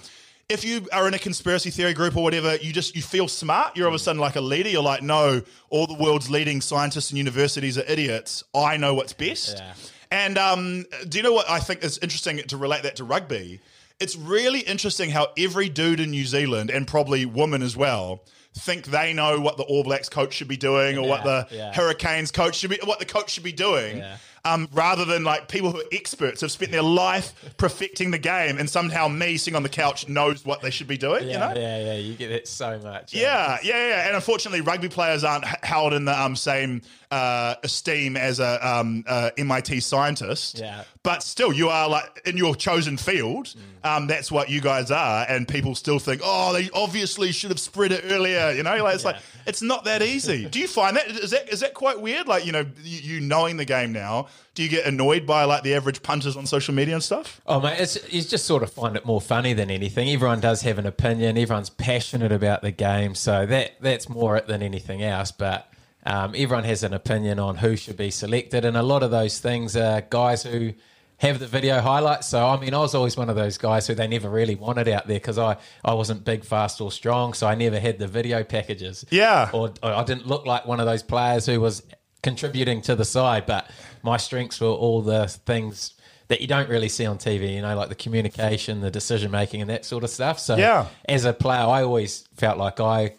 if 0.48 0.64
you 0.64 0.86
are 0.92 1.08
in 1.08 1.14
a 1.14 1.18
conspiracy 1.18 1.70
theory 1.70 1.94
group 1.94 2.16
or 2.16 2.22
whatever, 2.22 2.56
you 2.56 2.72
just 2.72 2.94
you 2.94 3.00
feel 3.02 3.28
smart. 3.28 3.76
You're 3.76 3.86
all 3.86 3.94
of 3.94 4.00
a 4.00 4.02
sudden 4.02 4.20
like 4.20 4.36
a 4.36 4.40
leader. 4.40 4.68
You're 4.68 4.82
like, 4.82 5.02
no, 5.02 5.42
all 5.70 5.86
the 5.86 5.94
world's 5.94 6.30
leading 6.30 6.60
scientists 6.60 7.10
and 7.10 7.18
universities 7.18 7.78
are 7.78 7.84
idiots. 7.88 8.44
I 8.54 8.76
know 8.76 8.94
what's 8.94 9.12
best. 9.14 9.56
Yeah. 9.58 9.72
And 10.10 10.36
um, 10.36 10.84
do 11.08 11.16
you 11.18 11.22
know 11.22 11.32
what 11.32 11.48
I 11.48 11.58
think 11.58 11.82
is 11.82 11.96
interesting 11.98 12.36
to 12.36 12.56
relate 12.58 12.82
that 12.82 12.96
to 12.96 13.04
rugby? 13.04 13.60
It's 14.02 14.16
really 14.16 14.60
interesting 14.60 15.10
how 15.10 15.28
every 15.38 15.68
dude 15.68 16.00
in 16.00 16.10
New 16.10 16.24
Zealand 16.24 16.70
and 16.70 16.88
probably 16.88 17.24
woman 17.24 17.62
as 17.62 17.76
well 17.76 18.24
think 18.58 18.86
they 18.86 19.12
know 19.12 19.40
what 19.40 19.56
the 19.56 19.62
All 19.62 19.84
Blacks 19.84 20.08
coach 20.08 20.34
should 20.34 20.48
be 20.48 20.56
doing 20.56 20.98
or 20.98 21.08
what 21.08 21.22
the 21.22 21.46
yeah. 21.52 21.72
Hurricanes 21.72 22.32
coach 22.32 22.56
should 22.56 22.70
be, 22.70 22.80
what 22.82 22.98
the 22.98 23.04
coach 23.04 23.30
should 23.30 23.44
be 23.44 23.52
doing. 23.52 23.98
Yeah. 23.98 24.16
Um, 24.44 24.68
rather 24.72 25.04
than 25.04 25.22
like 25.22 25.46
people 25.46 25.70
who 25.70 25.78
are 25.78 25.84
experts 25.92 26.40
have 26.40 26.50
spent 26.50 26.72
their 26.72 26.82
life 26.82 27.32
perfecting 27.58 28.10
the 28.10 28.18
game, 28.18 28.58
and 28.58 28.68
somehow 28.68 29.06
me 29.06 29.36
sitting 29.36 29.54
on 29.54 29.62
the 29.62 29.68
couch 29.68 30.08
knows 30.08 30.44
what 30.44 30.62
they 30.62 30.70
should 30.70 30.88
be 30.88 30.98
doing. 30.98 31.28
Yeah, 31.28 31.32
you 31.32 31.54
know, 31.54 31.60
yeah, 31.60 31.84
yeah. 31.84 31.94
You 31.94 32.14
get 32.14 32.32
it 32.32 32.48
so 32.48 32.78
much. 32.80 33.14
yeah, 33.14 33.58
yeah, 33.62 33.88
yeah. 33.88 34.06
And 34.06 34.16
unfortunately, 34.16 34.60
rugby 34.60 34.88
players 34.88 35.22
aren't 35.22 35.44
held 35.44 35.92
in 35.92 36.06
the 36.06 36.20
um, 36.20 36.34
same 36.34 36.82
uh, 37.12 37.54
esteem 37.62 38.16
as 38.16 38.40
a 38.40 38.66
um, 38.66 39.04
uh, 39.06 39.30
MIT 39.36 39.80
scientist. 39.80 40.58
Yeah. 40.58 40.84
But 41.02 41.22
still, 41.22 41.52
you 41.52 41.68
are 41.68 41.88
like 41.88 42.22
in 42.24 42.36
your 42.36 42.56
chosen 42.56 42.96
field. 42.96 43.54
Um, 43.84 44.06
that's 44.06 44.32
what 44.32 44.48
you 44.48 44.60
guys 44.60 44.90
are, 44.90 45.26
and 45.28 45.46
people 45.46 45.74
still 45.74 45.98
think, 45.98 46.22
oh, 46.24 46.52
they 46.52 46.70
obviously 46.70 47.32
should 47.32 47.50
have 47.50 47.60
spread 47.60 47.92
it 47.92 48.04
earlier. 48.08 48.52
You 48.52 48.62
know, 48.62 48.82
like 48.82 48.94
it's 48.94 49.04
like 49.04 49.16
it's 49.46 49.60
not 49.62 49.84
that 49.84 50.02
easy. 50.02 50.46
Do 50.46 50.58
you 50.58 50.68
find 50.68 50.96
that 50.96 51.06
is 51.08 51.32
that 51.32 51.48
is 51.52 51.60
that 51.60 51.74
quite 51.74 52.00
weird? 52.00 52.26
Like 52.28 52.46
you 52.46 52.52
know, 52.52 52.64
you, 52.82 53.14
you 53.14 53.20
knowing 53.20 53.56
the 53.56 53.64
game 53.64 53.92
now, 53.92 54.28
do 54.54 54.62
you 54.62 54.68
get 54.68 54.84
annoyed 54.86 55.26
by 55.26 55.44
like 55.44 55.62
the 55.62 55.74
average 55.74 56.02
punters 56.02 56.36
on 56.36 56.46
social 56.46 56.74
media 56.74 56.94
and 56.94 57.02
stuff? 57.02 57.40
Oh 57.46 57.60
mate, 57.60 57.80
it's 57.80 58.12
you 58.12 58.22
just 58.22 58.44
sort 58.44 58.62
of 58.62 58.70
find 58.72 58.96
it 58.96 59.06
more 59.06 59.20
funny 59.20 59.54
than 59.54 59.70
anything. 59.70 60.10
Everyone 60.10 60.40
does 60.40 60.62
have 60.62 60.78
an 60.78 60.86
opinion. 60.86 61.38
Everyone's 61.38 61.70
passionate 61.70 62.32
about 62.32 62.62
the 62.62 62.70
game, 62.70 63.14
so 63.14 63.46
that 63.46 63.72
that's 63.80 64.08
more 64.08 64.36
it 64.36 64.46
than 64.46 64.62
anything 64.62 65.02
else. 65.02 65.32
But 65.32 65.72
um, 66.04 66.34
everyone 66.36 66.64
has 66.64 66.82
an 66.82 66.92
opinion 66.92 67.38
on 67.38 67.56
who 67.56 67.76
should 67.76 67.96
be 67.96 68.10
selected, 68.10 68.64
and 68.64 68.76
a 68.76 68.82
lot 68.82 69.02
of 69.02 69.10
those 69.10 69.38
things 69.38 69.74
are 69.74 70.02
guys 70.02 70.42
who 70.42 70.74
have 71.16 71.38
the 71.38 71.46
video 71.46 71.80
highlights. 71.80 72.28
So 72.28 72.46
I 72.46 72.60
mean, 72.60 72.74
I 72.74 72.78
was 72.78 72.94
always 72.94 73.16
one 73.16 73.30
of 73.30 73.36
those 73.36 73.56
guys 73.56 73.86
who 73.86 73.94
they 73.94 74.06
never 74.06 74.28
really 74.28 74.54
wanted 74.54 74.86
out 74.86 75.06
there 75.06 75.16
because 75.16 75.38
I 75.38 75.56
I 75.82 75.94
wasn't 75.94 76.24
big, 76.24 76.44
fast, 76.44 76.80
or 76.82 76.92
strong, 76.92 77.32
so 77.32 77.46
I 77.46 77.54
never 77.54 77.80
had 77.80 77.98
the 77.98 78.06
video 78.06 78.44
packages. 78.44 79.06
Yeah. 79.08 79.48
or, 79.54 79.72
or 79.82 79.92
I 79.92 80.04
didn't 80.04 80.26
look 80.26 80.44
like 80.44 80.66
one 80.66 80.78
of 80.78 80.84
those 80.84 81.02
players 81.02 81.46
who 81.46 81.58
was 81.58 81.82
contributing 82.22 82.82
to 82.82 82.94
the 82.94 83.04
side, 83.04 83.46
but 83.46 83.68
my 84.02 84.16
strengths 84.16 84.60
were 84.60 84.68
all 84.68 85.02
the 85.02 85.28
things 85.28 85.94
that 86.28 86.40
you 86.40 86.46
don't 86.46 86.68
really 86.68 86.88
see 86.88 87.04
on 87.04 87.18
TV, 87.18 87.54
you 87.54 87.62
know, 87.62 87.76
like 87.76 87.88
the 87.90 87.94
communication, 87.94 88.80
the 88.80 88.90
decision 88.90 89.30
making, 89.30 89.60
and 89.60 89.68
that 89.70 89.84
sort 89.84 90.02
of 90.04 90.10
stuff. 90.10 90.38
So, 90.38 90.56
Yeah. 90.56 90.86
as 91.06 91.24
a 91.24 91.32
player, 91.32 91.60
I 91.60 91.82
always 91.82 92.26
felt 92.36 92.56
like 92.58 92.80
I 92.80 93.14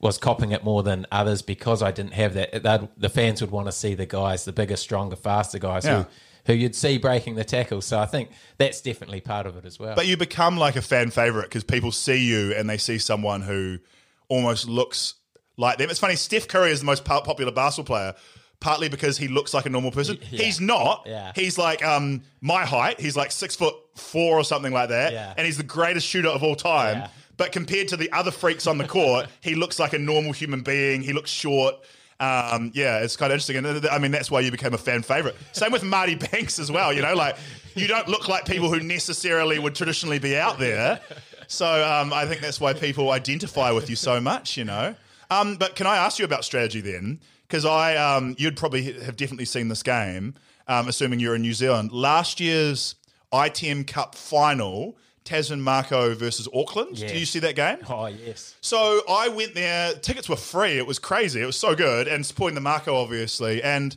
was 0.00 0.18
copping 0.18 0.52
it 0.52 0.62
more 0.62 0.82
than 0.82 1.06
others 1.10 1.40
because 1.42 1.82
I 1.82 1.90
didn't 1.92 2.12
have 2.12 2.34
that. 2.34 2.62
They'd- 2.62 2.88
The 2.96 3.08
fans 3.08 3.40
would 3.40 3.50
want 3.50 3.66
to 3.66 3.72
see 3.72 3.94
the 3.94 4.06
guys, 4.06 4.44
the 4.44 4.52
bigger, 4.52 4.76
stronger, 4.76 5.16
faster 5.16 5.58
guys 5.58 5.84
Yeah. 5.84 6.04
who, 6.04 6.06
who 6.46 6.52
you'd 6.52 6.76
see 6.76 6.98
breaking 6.98 7.36
the 7.36 7.44
tackle. 7.44 7.80
So, 7.80 7.98
I 7.98 8.06
think 8.06 8.30
that's 8.58 8.80
definitely 8.80 9.20
part 9.22 9.46
of 9.46 9.56
it 9.56 9.64
as 9.64 9.78
well. 9.78 9.94
But 9.96 10.06
you 10.06 10.16
become 10.16 10.56
like 10.58 10.76
a 10.76 10.82
fan 10.82 11.10
favorite 11.10 11.44
because 11.44 11.64
people 11.64 11.90
see 11.90 12.18
you 12.18 12.52
and 12.54 12.68
they 12.68 12.76
see 12.78 12.98
someone 12.98 13.42
who 13.42 13.78
almost 14.28 14.68
looks 14.68 15.14
like 15.56 15.78
them. 15.78 15.88
It's 15.90 15.98
funny. 15.98 16.16
Steph 16.16 16.46
Curry 16.48 16.70
is 16.70 16.80
the 16.80 16.86
most 16.86 17.04
popular 17.04 17.50
basketball 17.50 17.96
player, 17.96 18.14
partly 18.60 18.88
because 18.88 19.18
he 19.18 19.28
looks 19.28 19.54
like 19.54 19.66
a 19.66 19.70
normal 19.70 19.90
person. 19.90 20.18
Yeah. 20.30 20.42
He's 20.42 20.60
not. 20.60 21.04
Yeah. 21.06 21.32
He's 21.34 21.58
like 21.58 21.84
um 21.84 22.22
my 22.40 22.64
height. 22.64 23.00
He's 23.00 23.16
like 23.16 23.32
six 23.32 23.56
foot 23.56 23.74
four 23.94 24.38
or 24.38 24.44
something 24.44 24.72
like 24.72 24.88
that. 24.90 25.12
Yeah. 25.12 25.34
And 25.36 25.46
he's 25.46 25.56
the 25.56 25.62
greatest 25.62 26.06
shooter 26.06 26.28
of 26.28 26.42
all 26.42 26.56
time. 26.56 26.98
Yeah. 26.98 27.08
But 27.36 27.52
compared 27.52 27.88
to 27.88 27.96
the 27.96 28.10
other 28.12 28.32
freaks 28.32 28.66
on 28.66 28.78
the 28.78 28.86
court, 28.86 29.28
he 29.40 29.54
looks 29.54 29.78
like 29.78 29.92
a 29.92 29.98
normal 29.98 30.32
human 30.32 30.62
being. 30.62 31.02
He 31.02 31.12
looks 31.12 31.30
short. 31.30 31.76
Um, 32.20 32.72
yeah, 32.74 32.98
it's 32.98 33.16
kind 33.16 33.30
of 33.30 33.34
interesting. 33.34 33.56
And 33.64 33.86
uh, 33.86 33.88
I 33.92 33.98
mean, 34.00 34.10
that's 34.10 34.28
why 34.28 34.40
you 34.40 34.50
became 34.50 34.74
a 34.74 34.78
fan 34.78 35.02
favorite. 35.02 35.36
Same 35.52 35.70
with 35.70 35.84
Marty 35.84 36.14
Banks 36.32 36.58
as 36.58 36.70
well. 36.70 36.92
You 36.92 37.02
know, 37.02 37.14
like 37.14 37.36
you 37.76 37.86
don't 37.86 38.08
look 38.08 38.28
like 38.28 38.44
people 38.44 38.72
who 38.72 38.80
necessarily 38.80 39.58
would 39.60 39.76
traditionally 39.76 40.18
be 40.18 40.36
out 40.36 40.58
there. 40.58 41.00
So 41.46 41.66
um, 41.66 42.12
I 42.12 42.26
think 42.26 42.40
that's 42.40 42.60
why 42.60 42.72
people 42.72 43.12
identify 43.12 43.70
with 43.70 43.88
you 43.88 43.94
so 43.94 44.20
much. 44.20 44.56
You 44.56 44.64
know. 44.64 44.96
Um, 45.30 45.56
but 45.56 45.76
can 45.76 45.86
I 45.86 45.96
ask 45.98 46.18
you 46.18 46.24
about 46.24 46.44
strategy 46.44 46.80
then? 46.80 47.20
Because 47.48 47.64
I, 47.64 47.96
um, 47.96 48.34
you'd 48.38 48.56
probably 48.56 48.92
have 48.92 49.16
definitely 49.16 49.46
seen 49.46 49.68
this 49.68 49.82
game, 49.82 50.34
um, 50.66 50.86
assuming 50.86 51.18
you're 51.18 51.34
in 51.34 51.40
New 51.42 51.54
Zealand. 51.54 51.92
Last 51.92 52.40
year's 52.40 52.94
ITM 53.32 53.86
Cup 53.86 54.14
final, 54.14 54.96
Tasman 55.24 55.60
Mako 55.62 56.14
versus 56.14 56.46
Auckland. 56.54 56.96
Did 56.96 57.10
Yes. 57.10 57.20
you 57.20 57.26
see 57.26 57.38
that 57.40 57.56
game? 57.56 57.78
oh, 57.88 58.06
yes. 58.06 58.54
So 58.60 59.00
I 59.08 59.28
went 59.28 59.54
there. 59.54 59.94
Tickets 59.94 60.28
were 60.28 60.36
free. 60.36 60.76
It 60.78 60.86
was 60.86 60.98
crazy. 60.98 61.40
It 61.40 61.46
was 61.46 61.58
so 61.58 61.74
good, 61.74 62.06
and 62.06 62.24
supporting 62.24 62.54
the 62.54 62.60
Mako 62.60 62.94
obviously, 62.96 63.62
and 63.62 63.96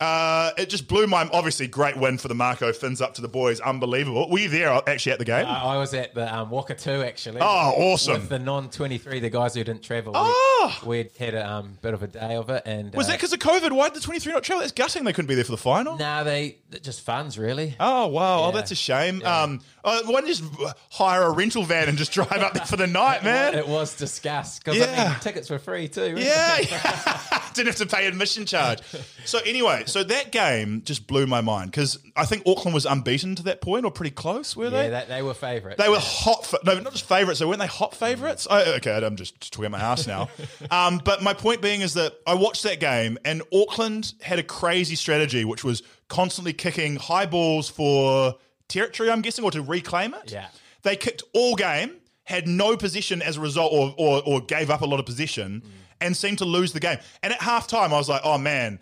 uh, 0.00 0.50
it 0.58 0.68
just 0.68 0.88
blew 0.88 1.06
my. 1.06 1.28
Obviously, 1.32 1.66
great 1.68 1.96
win 1.96 2.18
for 2.18 2.28
the 2.28 2.34
Mako. 2.34 2.72
Fins 2.72 3.00
up 3.00 3.14
to 3.14 3.22
the 3.22 3.28
boys, 3.28 3.60
unbelievable. 3.60 4.28
Were 4.28 4.40
you 4.40 4.48
there 4.48 4.68
actually 4.88 5.12
at 5.12 5.18
the 5.18 5.24
game? 5.24 5.46
I 5.46 5.74
I 5.74 5.76
was 5.78 5.94
at 5.94 6.14
the 6.14 6.34
um, 6.34 6.50
Wakatu 6.50 7.06
actually. 7.06 7.40
Oh, 7.40 7.44
awesome. 7.76 8.14
With 8.14 8.28
the 8.28 8.38
non 8.40 8.70
23, 8.70 9.20
the 9.20 9.30
guys 9.30 9.54
who 9.54 9.62
didn't 9.64 9.82
travel. 9.82 10.12
We- 10.12 10.18
Oh. 10.66 10.80
We'd 10.86 11.10
had 11.18 11.34
a 11.34 11.46
um, 11.46 11.76
bit 11.82 11.92
of 11.92 12.02
a 12.02 12.06
day 12.06 12.36
of 12.36 12.48
it. 12.48 12.62
and 12.64 12.94
was 12.94 13.06
uh, 13.06 13.10
that 13.10 13.18
because 13.18 13.34
of 13.34 13.38
COVID? 13.38 13.72
Why 13.72 13.88
did 13.90 13.96
the 13.96 14.00
twenty 14.00 14.18
three 14.18 14.32
not 14.32 14.42
travel? 14.44 14.60
That's 14.60 14.72
gutting. 14.72 15.04
They 15.04 15.12
couldn't 15.12 15.28
be 15.28 15.34
there 15.34 15.44
for 15.44 15.50
the 15.50 15.58
final. 15.58 15.98
Nah, 15.98 16.22
they 16.22 16.56
they're 16.70 16.80
just 16.80 17.02
funds, 17.02 17.38
really. 17.38 17.76
Oh 17.78 18.06
wow! 18.06 18.44
Oh, 18.44 18.50
that's 18.50 18.70
a 18.70 18.74
shame. 18.74 19.22
Um, 19.26 19.60
oh, 19.84 20.02
why 20.06 20.20
don't 20.20 20.26
you 20.28 20.34
just 20.34 20.44
hire 20.90 21.22
a 21.22 21.30
rental 21.30 21.62
van 21.64 21.88
and 21.88 21.96
just 21.98 22.12
drive 22.12 22.32
up 22.32 22.54
there 22.54 22.64
for 22.66 22.76
the 22.76 22.86
night, 22.86 23.22
man? 23.22 23.54
It 23.54 23.68
was 23.68 23.94
disgust 23.96 24.64
because 24.64 24.80
I 24.80 24.84
Yeah. 24.90 25.10
mean, 25.10 25.20
tickets 25.20 25.50
were 25.50 25.58
free 25.58 25.88
too. 25.88 26.14
Yeah, 26.18 26.58
yeah. 26.60 27.20
didn't 27.54 27.68
have 27.68 27.76
to 27.76 27.86
pay 27.86 28.06
admission 28.06 28.46
charge. 28.46 28.80
So 29.24 29.38
anyway, 29.46 29.84
so 29.86 30.02
that 30.02 30.32
game 30.32 30.82
just 30.84 31.06
blew 31.06 31.26
my 31.26 31.40
mind 31.40 31.70
because 31.70 31.98
I 32.16 32.24
think 32.26 32.42
Auckland 32.46 32.74
was 32.74 32.84
unbeaten 32.84 33.36
to 33.36 33.44
that 33.44 33.60
point 33.60 33.84
or 33.84 33.92
pretty 33.92 34.10
close, 34.10 34.56
were 34.56 34.64
Yeah, 34.64 34.70
they? 34.70 34.88
they, 34.90 35.04
they 35.08 35.22
were 35.22 35.34
favourites. 35.34 35.80
They 35.80 35.88
were 35.88 36.00
hot, 36.00 36.44
fa- 36.46 36.58
no, 36.64 36.80
not 36.80 36.92
just 36.92 37.06
favourites. 37.08 37.38
So 37.38 37.46
weren't 37.46 37.60
they 37.60 37.66
hot 37.68 37.94
favourites? 37.94 38.48
I, 38.50 38.64
okay, 38.76 38.96
I'm 39.04 39.14
just 39.16 39.52
talking 39.52 39.66
about 39.66 39.78
my 39.78 39.84
house 39.84 40.06
now. 40.08 40.28
um, 40.72 41.00
but 41.04 41.22
my 41.22 41.32
point 41.34 41.62
being 41.62 41.80
is 41.80 41.94
that 41.94 42.14
I 42.26 42.34
watched 42.34 42.64
that 42.64 42.80
game, 42.80 43.18
and 43.24 43.42
Auckland 43.52 44.14
had 44.20 44.40
a 44.40 44.42
crazy 44.42 44.96
strategy, 44.96 45.44
which 45.44 45.62
was 45.62 45.82
constantly 46.08 46.52
kicking 46.52 46.96
high 46.96 47.26
balls 47.26 47.68
for 47.68 48.34
territory. 48.74 49.10
I'm 49.10 49.22
guessing, 49.22 49.44
or 49.44 49.50
to 49.52 49.62
reclaim 49.62 50.12
it. 50.14 50.32
Yeah. 50.32 50.48
they 50.82 50.96
kicked 50.96 51.22
all 51.32 51.54
game, 51.56 51.90
had 52.24 52.46
no 52.46 52.76
position 52.76 53.22
as 53.22 53.36
a 53.38 53.40
result, 53.40 53.72
or 53.72 53.94
or, 53.96 54.22
or 54.26 54.40
gave 54.42 54.68
up 54.70 54.82
a 54.82 54.86
lot 54.86 55.00
of 55.00 55.06
position, 55.06 55.62
Mm. 55.64 55.70
and 56.02 56.16
seemed 56.16 56.38
to 56.38 56.44
lose 56.44 56.72
the 56.72 56.80
game. 56.80 56.98
And 57.22 57.32
at 57.32 57.40
halftime, 57.40 57.90
I 57.92 57.98
was 57.98 58.08
like, 58.08 58.22
oh 58.24 58.38
man. 58.38 58.80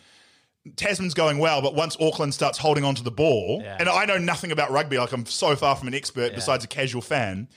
Tasman's 0.77 1.15
going 1.15 1.39
well, 1.39 1.61
but 1.61 1.75
once 1.75 1.97
Auckland 2.01 2.33
starts 2.35 2.57
holding 2.57 2.85
onto 2.85 3.03
the 3.03 3.11
ball, 3.11 3.61
Yeah. 3.65 3.77
and 3.81 3.89
I 3.89 4.05
know 4.05 4.17
nothing 4.17 4.53
about 4.53 4.71
rugby, 4.71 4.97
like 4.97 5.11
I'm 5.13 5.27
so 5.27 5.57
far 5.57 5.75
from 5.75 5.89
an 5.89 5.95
expert 5.95 6.37
besides 6.37 6.63
a 6.65 6.69
casual 6.69 7.03
fan, 7.03 7.49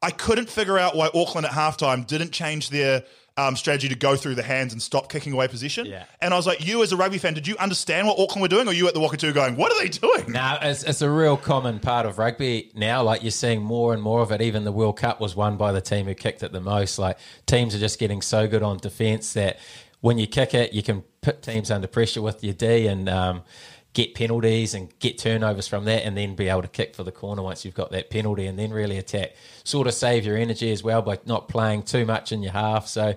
I 0.00 0.10
couldn't 0.12 0.48
figure 0.48 0.78
out 0.78 0.94
why 0.94 1.08
Auckland 1.14 1.46
at 1.46 1.52
halftime 1.52 2.06
didn't 2.06 2.30
change 2.30 2.70
their 2.70 3.02
um, 3.36 3.56
strategy 3.56 3.88
to 3.88 3.96
go 3.96 4.14
through 4.14 4.36
the 4.36 4.42
hands 4.42 4.72
and 4.72 4.80
stop 4.80 5.10
kicking 5.10 5.32
away 5.32 5.48
position. 5.48 5.86
Yeah. 5.86 6.04
And 6.20 6.32
I 6.32 6.36
was 6.36 6.46
like, 6.46 6.64
you 6.64 6.82
as 6.82 6.92
a 6.92 6.96
rugby 6.96 7.18
fan, 7.18 7.34
did 7.34 7.48
you 7.48 7.56
understand 7.58 8.06
what 8.06 8.18
Auckland 8.18 8.42
were 8.42 8.48
doing, 8.48 8.68
or 8.68 8.72
you 8.72 8.86
at 8.86 8.94
the 8.94 9.00
Wakatu 9.00 9.34
going, 9.34 9.56
what 9.56 9.72
are 9.72 9.82
they 9.82 9.88
doing? 9.88 10.30
Now 10.30 10.58
it's, 10.62 10.84
it's 10.84 11.02
a 11.02 11.10
real 11.10 11.36
common 11.36 11.80
part 11.80 12.06
of 12.06 12.18
rugby 12.18 12.70
now. 12.74 13.02
Like 13.02 13.22
you're 13.22 13.32
seeing 13.32 13.62
more 13.62 13.92
and 13.92 14.02
more 14.02 14.20
of 14.20 14.30
it. 14.30 14.40
Even 14.40 14.64
the 14.64 14.72
World 14.72 14.98
Cup 14.98 15.20
was 15.20 15.34
won 15.34 15.56
by 15.56 15.72
the 15.72 15.80
team 15.80 16.06
who 16.06 16.14
kicked 16.14 16.42
it 16.42 16.52
the 16.52 16.60
most. 16.60 16.98
Like 16.98 17.18
teams 17.46 17.74
are 17.74 17.80
just 17.80 17.98
getting 17.98 18.22
so 18.22 18.46
good 18.46 18.62
on 18.62 18.78
defence 18.78 19.32
that 19.32 19.58
when 20.00 20.18
you 20.18 20.26
kick 20.26 20.54
it, 20.54 20.72
you 20.72 20.82
can 20.82 21.02
put 21.22 21.42
teams 21.42 21.70
under 21.70 21.86
pressure 21.86 22.20
with 22.20 22.44
your 22.44 22.54
D 22.54 22.86
and 22.86 23.08
um, 23.08 23.42
get 23.94 24.14
penalties 24.14 24.74
and 24.74 24.96
get 24.98 25.16
turnovers 25.18 25.66
from 25.66 25.84
that, 25.86 26.04
and 26.04 26.16
then 26.16 26.34
be 26.34 26.48
able 26.48 26.62
to 26.62 26.68
kick 26.68 26.94
for 26.94 27.02
the 27.02 27.12
corner 27.12 27.42
once 27.42 27.64
you've 27.64 27.74
got 27.74 27.90
that 27.92 28.10
penalty, 28.10 28.46
and 28.46 28.58
then 28.58 28.72
really 28.72 28.98
attack. 28.98 29.34
Sort 29.64 29.86
of 29.86 29.94
save 29.94 30.26
your 30.26 30.36
energy 30.36 30.70
as 30.70 30.82
well 30.82 31.00
by 31.00 31.18
not 31.24 31.48
playing 31.48 31.84
too 31.84 32.04
much 32.04 32.32
in 32.32 32.42
your 32.42 32.52
half. 32.52 32.86
So 32.86 33.14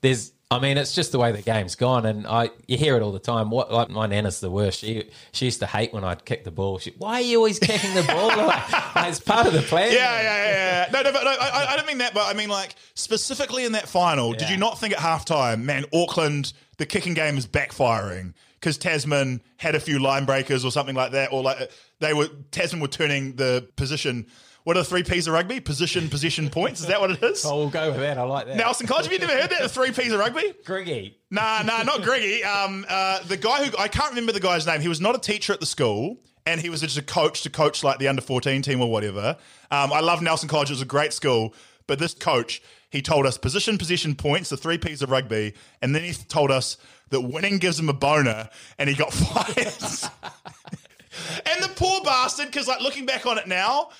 there's 0.00 0.32
I 0.52 0.58
mean, 0.58 0.78
it's 0.78 0.92
just 0.92 1.12
the 1.12 1.18
way 1.20 1.30
the 1.30 1.42
game's 1.42 1.76
gone, 1.76 2.04
and 2.04 2.26
I 2.26 2.50
you 2.66 2.76
hear 2.76 2.96
it 2.96 3.02
all 3.02 3.12
the 3.12 3.20
time. 3.20 3.50
What 3.50 3.72
like 3.72 3.88
my 3.88 4.06
nana's 4.06 4.40
the 4.40 4.50
worst. 4.50 4.80
She 4.80 5.08
she 5.30 5.44
used 5.44 5.60
to 5.60 5.66
hate 5.66 5.92
when 5.92 6.02
I'd 6.02 6.24
kick 6.24 6.42
the 6.42 6.50
ball. 6.50 6.78
She, 6.78 6.92
why 6.98 7.14
are 7.14 7.20
you 7.20 7.36
always 7.36 7.60
kicking 7.60 7.94
the 7.94 8.02
ball? 8.02 8.28
like, 8.28 8.72
like, 8.96 9.10
it's 9.10 9.20
part 9.20 9.46
of 9.46 9.52
the 9.52 9.62
plan. 9.62 9.92
Yeah, 9.92 10.20
yeah, 10.20 10.22
yeah, 10.22 10.86
yeah. 10.86 10.90
No, 10.92 11.02
no, 11.02 11.12
but 11.12 11.22
no, 11.22 11.30
I, 11.30 11.66
I 11.70 11.76
don't 11.76 11.86
mean 11.86 11.98
that. 11.98 12.14
But 12.14 12.26
I 12.26 12.36
mean, 12.36 12.48
like 12.48 12.74
specifically 12.94 13.64
in 13.64 13.72
that 13.72 13.88
final, 13.88 14.32
did 14.32 14.50
you 14.50 14.56
not 14.56 14.80
think 14.80 14.92
at 14.92 14.98
halftime, 14.98 15.62
man, 15.62 15.84
Auckland, 15.94 16.52
the 16.78 16.86
kicking 16.86 17.14
game 17.14 17.38
is 17.38 17.46
backfiring 17.46 18.34
because 18.60 18.76
Tasman 18.78 19.42
had 19.56 19.74
a 19.74 19.80
few 19.80 19.98
line 19.98 20.26
breakers 20.26 20.64
or 20.64 20.70
something 20.70 20.94
like 20.94 21.12
that, 21.12 21.32
or 21.32 21.42
like 21.42 21.70
they 21.98 22.12
were 22.12 22.28
Tasman 22.50 22.80
were 22.80 22.88
turning 22.88 23.36
the 23.36 23.68
position. 23.76 24.26
What 24.64 24.76
are 24.76 24.80
the 24.80 24.84
three 24.84 25.02
P's 25.02 25.26
of 25.26 25.32
rugby? 25.32 25.58
Position, 25.58 26.10
position, 26.10 26.50
points. 26.50 26.80
Is 26.80 26.88
that 26.88 27.00
what 27.00 27.10
it 27.10 27.22
is? 27.22 27.46
Oh, 27.46 27.56
we'll 27.56 27.70
go 27.70 27.90
with 27.90 28.00
that. 28.00 28.18
I 28.18 28.22
like 28.22 28.46
that. 28.46 28.56
Nelson 28.56 28.86
College, 28.86 29.06
have 29.06 29.12
you 29.12 29.18
never 29.18 29.32
heard 29.32 29.50
that? 29.50 29.62
The 29.62 29.70
three 29.70 29.90
P's 29.90 30.12
of 30.12 30.20
rugby? 30.20 30.52
Griggy. 30.64 31.14
Nah, 31.30 31.62
nah, 31.62 31.82
not 31.82 32.02
Greggy. 32.02 32.44
Um, 32.44 32.84
uh, 32.86 33.22
the 33.22 33.38
guy 33.38 33.64
who 33.64 33.76
I 33.78 33.88
can't 33.88 34.10
remember 34.10 34.32
the 34.32 34.40
guy's 34.40 34.66
name. 34.66 34.82
He 34.82 34.88
was 34.88 35.00
not 35.00 35.14
a 35.14 35.18
teacher 35.18 35.54
at 35.54 35.60
the 35.60 35.66
school, 35.66 36.18
and 36.44 36.60
he 36.60 36.68
was 36.68 36.82
just 36.82 36.98
a 36.98 37.02
coach 37.02 37.42
to 37.42 37.50
coach 37.50 37.82
like 37.82 37.98
the 37.98 38.08
under 38.08 38.20
fourteen 38.20 38.60
team 38.60 38.82
or 38.82 38.90
whatever. 38.90 39.38
Um, 39.70 39.92
I 39.94 40.00
love 40.00 40.20
Nelson 40.20 40.48
College; 40.48 40.70
it 40.70 40.74
was 40.74 40.82
a 40.82 40.86
great 40.86 41.14
school. 41.14 41.54
But 41.86 41.98
this 41.98 42.14
coach, 42.14 42.62
he 42.90 43.02
told 43.02 43.26
us 43.26 43.38
position, 43.38 43.78
position, 43.78 44.14
points, 44.14 44.50
the 44.50 44.56
three 44.56 44.78
P's 44.78 45.02
of 45.02 45.10
rugby, 45.10 45.54
and 45.80 45.94
then 45.94 46.02
he 46.02 46.12
told 46.12 46.50
us 46.50 46.76
that 47.10 47.20
winning 47.20 47.58
gives 47.58 47.78
him 47.78 47.88
a 47.88 47.92
boner, 47.92 48.48
and 48.78 48.88
he 48.88 48.96
got 48.96 49.12
fired. 49.12 49.56
and 51.46 51.62
the 51.62 51.70
poor 51.76 52.02
bastard, 52.02 52.46
because 52.46 52.66
like 52.66 52.80
looking 52.80 53.06
back 53.06 53.26
on 53.26 53.38
it 53.38 53.46
now. 53.46 53.90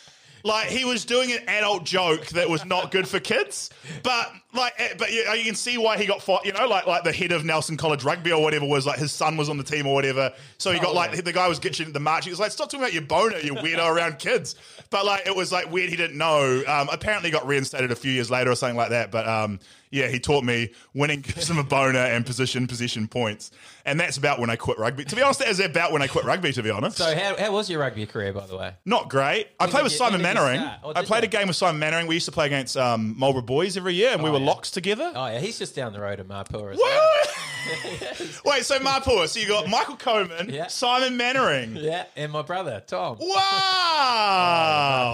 Like 0.44 0.68
he 0.68 0.84
was 0.84 1.04
doing 1.04 1.32
an 1.32 1.40
adult 1.48 1.84
joke 1.84 2.26
that 2.28 2.48
was 2.48 2.64
not 2.64 2.90
good 2.90 3.06
for 3.06 3.20
kids, 3.20 3.70
but 4.02 4.32
like, 4.52 4.72
eh, 4.78 4.94
but 4.98 5.12
you, 5.12 5.20
you 5.34 5.44
can 5.44 5.54
see 5.54 5.78
why 5.78 5.98
he 5.98 6.06
got 6.06 6.22
fought. 6.22 6.44
You 6.44 6.52
know, 6.52 6.66
like 6.66 6.86
like 6.86 7.04
the 7.04 7.12
head 7.12 7.32
of 7.32 7.44
Nelson 7.44 7.76
College 7.76 8.04
Rugby 8.04 8.32
or 8.32 8.42
whatever 8.42 8.66
was 8.66 8.86
like 8.86 8.98
his 8.98 9.12
son 9.12 9.36
was 9.36 9.48
on 9.48 9.58
the 9.58 9.64
team 9.64 9.86
or 9.86 9.94
whatever. 9.94 10.32
So 10.58 10.72
he 10.72 10.80
got 10.80 10.94
like 10.94 11.24
the 11.24 11.32
guy 11.32 11.48
was 11.48 11.58
getting 11.58 11.92
the 11.92 12.00
march. 12.00 12.24
He 12.24 12.30
was 12.30 12.40
like, 12.40 12.50
"Stop 12.50 12.68
talking 12.68 12.80
about 12.80 12.92
your 12.92 13.02
boner, 13.02 13.38
you 13.38 13.54
weirdo 13.54 13.88
around 13.88 14.18
kids." 14.18 14.56
But 14.90 15.04
like, 15.06 15.26
it 15.26 15.34
was 15.34 15.52
like 15.52 15.70
weird. 15.70 15.90
He 15.90 15.96
didn't 15.96 16.18
know. 16.18 16.62
Um, 16.66 16.88
apparently, 16.90 17.30
got 17.30 17.46
reinstated 17.46 17.90
a 17.92 17.96
few 17.96 18.10
years 18.10 18.30
later 18.30 18.50
or 18.50 18.56
something 18.56 18.76
like 18.76 18.90
that. 18.90 19.10
But 19.10 19.28
um, 19.28 19.60
yeah, 19.90 20.08
he 20.08 20.18
taught 20.18 20.44
me 20.44 20.72
winning 20.94 21.20
gives 21.20 21.50
him 21.50 21.58
a 21.58 21.64
boner 21.64 21.98
and 21.98 22.24
position 22.24 22.66
position 22.66 23.08
points, 23.08 23.50
and 23.84 23.98
that's 23.98 24.16
about 24.16 24.38
when 24.38 24.50
I 24.50 24.56
quit 24.56 24.78
rugby. 24.78 25.04
To 25.04 25.16
be 25.16 25.22
honest, 25.22 25.38
that 25.40 25.48
is 25.48 25.60
about 25.60 25.92
when 25.92 26.02
I 26.02 26.06
quit 26.06 26.24
rugby. 26.24 26.52
To 26.52 26.62
be 26.62 26.70
honest, 26.70 26.96
So 26.98 27.14
how, 27.16 27.36
how 27.36 27.52
was 27.52 27.68
your 27.70 27.80
rugby 27.80 28.06
career, 28.06 28.32
by 28.32 28.46
the 28.46 28.56
way? 28.56 28.74
not 28.84 29.08
great. 29.08 29.48
I 29.58 29.66
played 29.66 29.82
with 29.84 29.92
you- 29.92 29.98
Simon 29.98 30.22
when 30.22 30.34
did 30.34 30.40
you 30.40 30.46
Mannering. 30.46 30.60
start? 30.78 30.96
I 30.96 31.00
did 31.00 31.06
played 31.06 31.22
you? 31.24 31.28
a 31.28 31.30
game 31.30 31.46
with 31.48 31.56
Simon 31.56 31.78
Mannering. 31.78 32.06
We 32.06 32.14
used 32.14 32.26
to 32.26 32.32
play 32.32 32.46
against 32.46 32.76
um, 32.76 33.14
Marlborough 33.18 33.42
Boys 33.42 33.76
every 33.76 33.94
year, 33.94 34.10
and 34.12 34.22
we 34.22 34.28
Oh, 34.28 34.32
were 34.32 34.38
yeah. 34.38 34.46
locked 34.46 34.72
together. 34.74 35.12
Oh 35.14 35.26
yeah, 35.26 35.38
he's 35.40 35.58
just 35.58 35.74
down 35.74 35.92
the 35.92 36.00
road 36.00 36.20
in 36.20 36.26
Mapua 36.26 36.72
as 36.72 36.78
well. 36.78 37.10
Wait, 38.44 38.64
so 38.64 38.78
Mapua. 38.78 39.28
So 39.28 39.38
you 39.38 39.46
got 39.46 39.68
Michael 39.68 39.96
Coleman, 39.96 40.48
Yeah. 40.48 40.66
Simon 40.68 41.16
Mannering. 41.16 41.76
Yeah, 41.90 42.04
and 42.16 42.30
my 42.32 42.42
brother 42.42 42.82
Tom. 42.86 43.16
Wow. 43.20 43.36